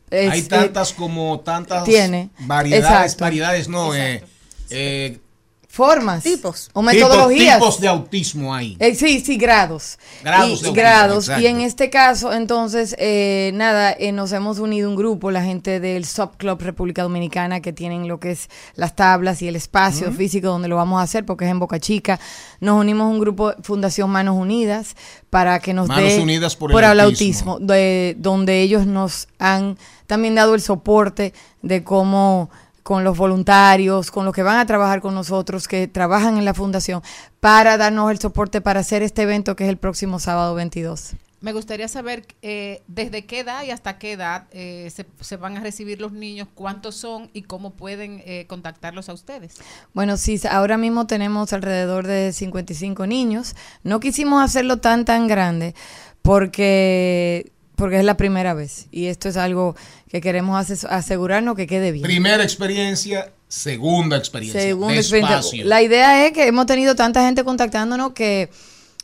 es- 0.10 0.32
Hay 0.32 0.40
eh, 0.40 0.44
tantas 0.44 0.94
como 0.94 1.40
tantas 1.42 1.84
tiene. 1.84 2.30
variedades, 2.40 2.86
Exacto. 3.14 3.24
variedades, 3.26 3.68
no, 3.70 3.94
eh, 3.96 4.24
eh, 4.70 5.20
formas. 5.68 6.24
Tipos. 6.24 6.70
O 6.72 6.82
metodologías. 6.82 7.58
tipos 7.60 7.82
de 7.82 7.90
autismo 7.90 8.56
hay. 8.56 8.78
Eh, 8.80 8.96
sí, 8.96 9.20
sí, 9.20 9.36
grados. 9.36 10.00
Grados 10.24 10.46
y, 10.46 10.48
de 10.48 10.54
autismo, 10.70 10.74
grados. 10.74 11.32
Y 11.38 11.48
en 11.48 11.60
este 11.60 11.90
caso, 11.90 12.32
entonces, 12.32 12.96
eh, 12.98 13.52
nada, 13.56 13.92
eh, 13.92 14.14
nos 14.14 14.32
hemos 14.32 14.60
unido 14.60 14.90
un 14.90 14.96
grupo, 14.96 15.32
la 15.32 15.44
gente 15.44 15.82
del 15.82 16.06
Sub 16.06 16.38
Club 16.38 16.62
República 16.62 17.04
Dominicana, 17.04 17.60
que 17.60 17.74
tienen 17.74 18.08
lo 18.08 18.22
que 18.22 18.32
es 18.32 18.50
las 18.76 18.96
tablas 18.96 19.42
y 19.42 19.50
el 19.50 19.58
espacio 19.58 20.14
físico 20.14 20.48
donde 20.48 20.70
lo 20.70 20.78
vamos 20.78 21.02
a 21.02 21.04
hacer, 21.04 21.26
porque 21.26 21.44
es 21.44 21.52
en 21.52 21.60
Boca 21.60 21.78
Chica. 21.78 22.22
Nos 22.62 22.80
unimos 22.80 23.12
un 23.12 23.20
grupo, 23.20 23.54
Fundación 23.62 24.10
Manos 24.10 24.38
Unidas, 24.38 24.96
para 25.30 25.60
que 25.60 25.74
nos 25.74 25.90
Manos 25.90 26.10
dé 26.14 26.22
Unidas 26.22 26.56
por 26.56 26.72
el 26.82 27.00
autismo. 27.02 27.60
de- 27.60 28.16
donde 28.18 28.62
ellos 28.62 28.86
nos 28.86 29.28
han 29.40 29.78
también 30.08 30.36
dado 30.36 30.56
el 30.56 30.62
soporte 30.62 31.34
de 31.62 31.84
cómo 31.84 32.50
con 32.84 33.04
los 33.04 33.18
voluntarios, 33.18 34.12
con 34.12 34.26
los 34.26 34.34
que 34.34 34.44
van 34.44 34.60
a 34.60 34.66
trabajar 34.68 35.02
con 35.02 35.16
nosotros, 35.16 35.68
que 35.68 35.88
trabajan 35.88 36.38
en 36.38 36.46
la 36.46 36.54
fundación, 36.54 37.02
para 37.40 37.78
darnos 37.78 38.12
el 38.12 38.20
soporte 38.20 38.62
para 38.62 38.82
hacer 38.82 39.02
este 39.02 39.24
evento 39.24 39.56
que 39.56 39.64
es 39.64 39.70
el 39.72 39.78
próximo 39.78 40.20
sábado 40.20 40.54
22. 40.54 41.16
Me 41.42 41.52
gustaría 41.54 41.88
saber 41.88 42.26
eh, 42.42 42.82
desde 42.88 43.26
qué 43.26 43.40
edad 43.40 43.64
y 43.64 43.72
hasta 43.72 43.98
qué 43.98 44.14
edad 44.14 44.46
eh, 44.52 44.92
se, 44.94 45.06
se 45.20 45.38
van 45.38 45.58
a 45.58 45.62
recibir 45.62 46.02
los 46.02 46.12
niños, 46.12 46.48
cuántos 46.54 46.96
son 46.96 47.30
y 47.34 47.44
cómo 47.44 47.72
pueden 47.72 48.22
eh, 48.26 48.46
contactarlos 48.48 49.10
a 49.10 49.14
ustedes. 49.14 49.56
Bueno, 49.94 50.18
sí, 50.18 50.40
ahora 50.50 50.78
mismo 50.78 51.08
tenemos 51.08 51.54
alrededor 51.54 52.08
de 52.08 52.34
55 52.34 53.06
niños. 53.06 53.56
No 53.84 54.00
quisimos 54.00 54.44
hacerlo 54.44 54.78
tan, 54.78 55.06
tan 55.06 55.28
grande 55.28 55.76
porque, 56.26 57.52
porque 57.76 57.98
es 58.00 58.04
la 58.06 58.18
primera 58.18 58.54
vez 58.54 58.88
y 58.92 59.06
esto 59.08 59.30
es 59.30 59.38
algo 59.38 59.76
que 60.10 60.22
queremos 60.22 60.84
asegurarnos 60.86 61.56
que 61.56 61.68
quede 61.68 61.92
bien. 61.92 62.04
Primera 62.04 62.44
experiencia, 62.44 63.32
segunda 63.48 64.18
experiencia. 64.18 64.62
Segunda 64.62 64.96
experiencia. 64.96 65.66
La 65.66 65.82
idea 65.82 66.26
es 66.26 66.32
que 66.34 66.48
hemos 66.48 66.66
tenido 66.66 66.96
tanta 66.96 67.22
gente 67.26 67.44
contactándonos 67.44 68.14
que 68.14 68.50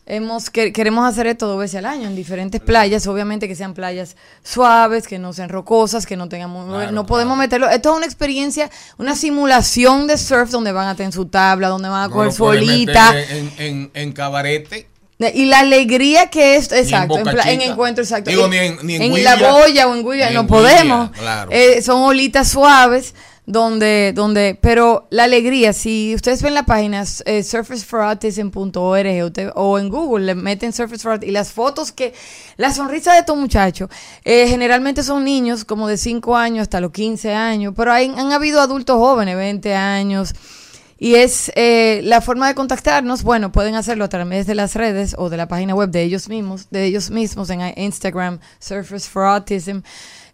hemos 0.07 0.49
que, 0.49 0.73
queremos 0.73 1.07
hacer 1.07 1.27
esto 1.27 1.48
dos 1.48 1.60
veces 1.60 1.77
al 1.77 1.85
año 1.85 2.07
en 2.07 2.15
diferentes 2.15 2.60
playas, 2.60 3.06
obviamente 3.07 3.48
que 3.48 3.56
sean 3.56 3.73
playas 3.73 4.15
suaves, 4.43 5.07
que 5.07 5.19
no 5.19 5.31
sean 5.31 5.49
rocosas, 5.49 6.06
que 6.06 6.18
no 6.18 6.27
tengan 6.27 6.49
muy- 6.49 6.91
no 6.91 7.06
podemos 7.06 7.38
meterlo. 7.38 7.69
Esto 7.69 7.91
es 7.91 7.98
una 7.98 8.06
experiencia, 8.06 8.69
una 8.98 9.15
simulación 9.15 10.07
de 10.07 10.18
surf 10.18 10.49
donde 10.49 10.72
van 10.72 10.88
a 10.88 10.95
tener 10.95 11.14
su 11.14 11.26
tabla, 11.27 11.68
donde 11.68 11.88
van 11.89 12.03
a 12.03 12.07
No 12.07 12.14
coger 12.14 12.31
su 12.34 12.43
olita. 12.43 13.14
En, 13.30 13.52
en, 13.57 13.91
en 13.93 14.11
cabarete. 14.11 14.88
Y 15.34 15.45
la 15.45 15.60
alegría 15.60 16.30
que 16.30 16.56
es, 16.56 16.72
exacto, 16.72 17.18
en, 17.19 17.27
en 17.48 17.61
encuentro, 17.61 18.03
exacto. 18.03 18.30
Digo, 18.31 18.45
En- 18.45 18.52
ni 18.52 18.57
en- 18.57 18.77
ni 18.84 18.95
en 18.95 19.02
en 19.03 19.14
Guilla. 19.15 19.35
la 19.35 19.52
boya 19.52 19.88
o 19.88 19.95
en 19.95 20.10
Guilla, 20.10 20.30
no 20.31 20.48
podemos. 20.48 21.11
Guilla, 21.11 21.22
claro. 21.22 21.52
Eh, 21.52 21.81
son 21.81 22.02
olitas 22.03 22.48
suaves 22.49 23.14
donde, 23.45 24.14
donde, 24.15 24.57
pero 24.61 25.07
la 25.10 25.23
alegría, 25.26 25.73
si 25.73 26.14
ustedes 26.15 26.41
ven 26.41 26.53
la 26.53 26.64
página 26.64 27.03
eh, 27.26 27.43
surfaceforautism.org 27.43 29.52
o 29.56 29.80
en 29.80 29.89
Google 29.89 30.26
le 30.26 30.35
meten 30.35 30.72
Surface 30.73 31.02
for 31.02 31.14
Autism 31.14 31.30
y 31.30 31.34
las 31.34 31.52
fotos 31.52 31.91
que, 31.91 32.14
la 32.57 32.73
sonrisa 32.73 33.14
de 33.14 33.19
estos 33.19 33.38
muchachos, 33.38 33.89
eh, 34.23 34.48
generalmente 34.48 35.03
son 35.03 35.23
niños 35.26 35.65
como 35.65 35.88
de 35.88 35.98
5 35.98 36.35
años 36.38 36.61
hasta 36.64 36.80
los 36.80 36.91
15 36.91 37.34
años, 37.34 37.73
pero 37.76 37.91
hay, 37.91 38.14
han 38.15 38.31
habido 38.31 38.61
adultos 38.61 38.98
jóvenes, 38.98 39.35
20 39.35 39.76
años, 39.76 40.34
y 41.03 41.15
es 41.15 41.52
eh, 41.56 42.02
la 42.03 42.22
forma 42.22 42.48
de 42.48 42.53
contactarnos, 42.53 43.23
bueno, 43.23 43.52
pueden 43.52 43.73
hacerlo 43.73 44.06
a 44.06 44.07
través 44.07 44.45
de 44.45 44.53
las 44.53 44.76
redes 44.76 45.15
o 45.18 45.32
de 45.32 45.38
la 45.38 45.48
página 45.48 45.73
web 45.73 45.90
de 45.90 46.03
ellos 46.03 46.30
mismos, 46.30 46.68
de 46.69 46.86
ellos 46.86 47.10
mismos 47.10 47.49
en 47.49 47.61
Instagram, 47.76 48.38
Surfers 48.60 49.10
for 49.10 49.23
Autism, 49.23 49.80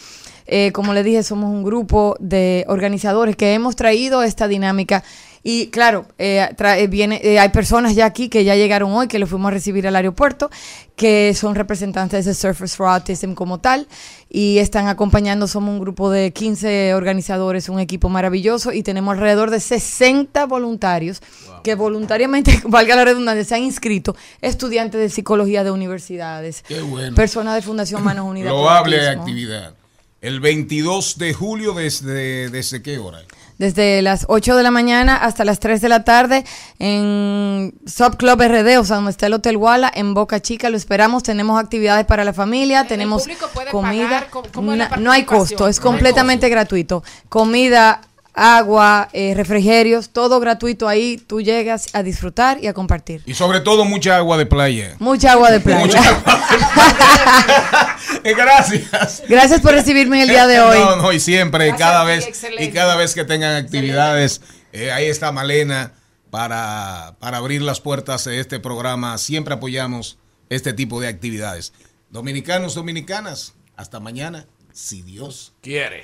Eh, 0.45 0.73
como 0.73 0.93
les 0.93 1.05
dije, 1.05 1.23
somos 1.23 1.49
un 1.49 1.63
grupo 1.63 2.17
de 2.19 2.65
organizadores 2.67 3.37
que 3.37 3.53
hemos 3.53 3.77
traído 3.77 4.23
esta 4.23 4.49
dinámica 4.49 5.05
y 5.45 5.67
claro, 5.67 6.05
eh, 6.17 6.47
tra- 6.57 6.77
eh, 6.77 6.87
viene, 6.87 7.19
eh, 7.21 7.37
hay 7.37 7.49
personas 7.49 7.95
ya 7.95 8.05
aquí 8.05 8.29
que 8.29 8.45
ya 8.45 8.55
llegaron 8.55 8.91
hoy, 8.93 9.07
que 9.09 9.19
los 9.19 9.29
fuimos 9.29 9.49
a 9.49 9.51
recibir 9.51 9.85
al 9.85 9.95
aeropuerto, 9.97 10.49
que 10.95 11.33
son 11.35 11.53
representantes 11.55 12.23
de 12.23 12.33
Surfers 12.33 12.77
for 12.77 12.87
Autism 12.87 13.33
como 13.33 13.59
tal, 13.59 13.87
y 14.29 14.59
están 14.59 14.87
acompañando, 14.87 15.47
somos 15.47 15.71
un 15.71 15.79
grupo 15.79 16.09
de 16.09 16.31
15 16.31 16.93
organizadores, 16.93 17.67
un 17.67 17.79
equipo 17.79 18.07
maravilloso, 18.07 18.71
y 18.71 18.83
tenemos 18.83 19.13
alrededor 19.15 19.51
de 19.51 19.59
60 19.59 20.45
voluntarios 20.45 21.21
que 21.63 21.75
voluntariamente, 21.75 22.61
valga 22.65 22.95
la 22.95 23.03
redundancia, 23.03 23.43
se 23.43 23.55
han 23.55 23.63
inscrito, 23.63 24.15
estudiantes 24.41 25.01
de 25.01 25.09
psicología 25.09 25.65
de 25.65 25.71
universidades, 25.71 26.63
bueno. 26.89 27.15
personas 27.15 27.55
de 27.55 27.61
Fundación 27.61 28.01
Manos 28.01 28.25
Unidas. 28.25 28.51
Loable 28.51 29.09
actividad. 29.09 29.73
El 30.21 30.39
22 30.39 31.17
de 31.17 31.33
julio, 31.33 31.73
¿desde, 31.73 32.49
desde 32.49 32.81
qué 32.81 32.97
hora? 32.97 33.19
Desde 33.57 34.01
las 34.01 34.25
8 34.29 34.55
de 34.55 34.63
la 34.63 34.71
mañana 34.71 35.15
hasta 35.15 35.45
las 35.45 35.59
3 35.59 35.79
de 35.81 35.89
la 35.89 36.03
tarde 36.03 36.43
en 36.79 37.73
Sub 37.85 38.17
Club 38.17 38.41
RD, 38.41 38.77
o 38.79 38.83
sea, 38.83 38.97
donde 38.97 39.11
está 39.11 39.27
el 39.27 39.33
Hotel 39.33 39.57
Walla, 39.57 39.91
en 39.93 40.13
Boca 40.13 40.39
Chica. 40.41 40.69
Lo 40.69 40.77
esperamos. 40.77 41.23
Tenemos 41.23 41.59
actividades 41.61 42.05
para 42.05 42.23
la 42.23 42.33
familia, 42.33 42.85
tenemos 42.87 43.21
público 43.23 43.47
puede 43.53 43.71
comida. 43.71 44.05
pagar? 44.05 44.27
¿Cómo- 44.53 44.75
no 44.75 45.11
hay 45.11 45.23
costo, 45.23 45.67
es 45.67 45.77
No 45.79 45.83
completamente 45.83 46.49
gratuito. 46.49 47.03
Comida, 47.29 48.01
agua, 48.33 49.09
eh, 49.13 49.33
refrigerios, 49.35 50.09
todo 50.09 50.39
gratuito 50.39 50.87
ahí. 50.87 51.17
Tú 51.17 51.41
llegas 51.41 51.87
a 51.93 52.03
disfrutar 52.03 52.63
y 52.63 52.67
a 52.67 52.73
compartir. 52.73 53.21
Y 53.25 53.33
sobre 53.33 53.59
todo 53.59 53.85
mucha 53.85 54.17
agua 54.17 54.37
de 54.37 54.45
playa. 54.45 54.95
Mucha 54.99 55.33
agua 55.33 55.51
de 55.51 55.59
playa. 55.59 55.79
Mucha 55.85 55.99
Eh, 58.23 58.33
Gracias. 58.35 59.23
Gracias 59.27 59.61
por 59.61 59.71
recibirme 59.71 60.17
en 60.17 60.23
el 60.23 60.29
día 60.29 60.47
de 60.47 60.59
hoy. 60.61 60.79
No, 60.79 60.95
no, 60.95 61.11
y 61.11 61.19
siempre, 61.19 61.67
Gracias 61.67 61.87
cada 61.87 62.03
vez, 62.05 62.25
excelente. 62.25 62.63
y 62.63 62.71
cada 62.71 62.95
vez 62.95 63.13
que 63.13 63.25
tengan 63.25 63.55
actividades, 63.55 64.41
eh, 64.71 64.91
ahí 64.91 65.05
está 65.07 65.31
Malena 65.31 65.93
para, 66.29 67.15
para 67.19 67.37
abrir 67.37 67.61
las 67.61 67.81
puertas 67.81 68.23
de 68.25 68.39
este 68.39 68.59
programa. 68.59 69.17
Siempre 69.17 69.53
apoyamos 69.53 70.17
este 70.49 70.73
tipo 70.73 71.01
de 71.01 71.07
actividades. 71.07 71.73
Dominicanos, 72.09 72.75
dominicanas, 72.75 73.53
hasta 73.75 73.99
mañana, 73.99 74.45
si 74.71 75.01
Dios 75.01 75.53
quiere. 75.61 76.03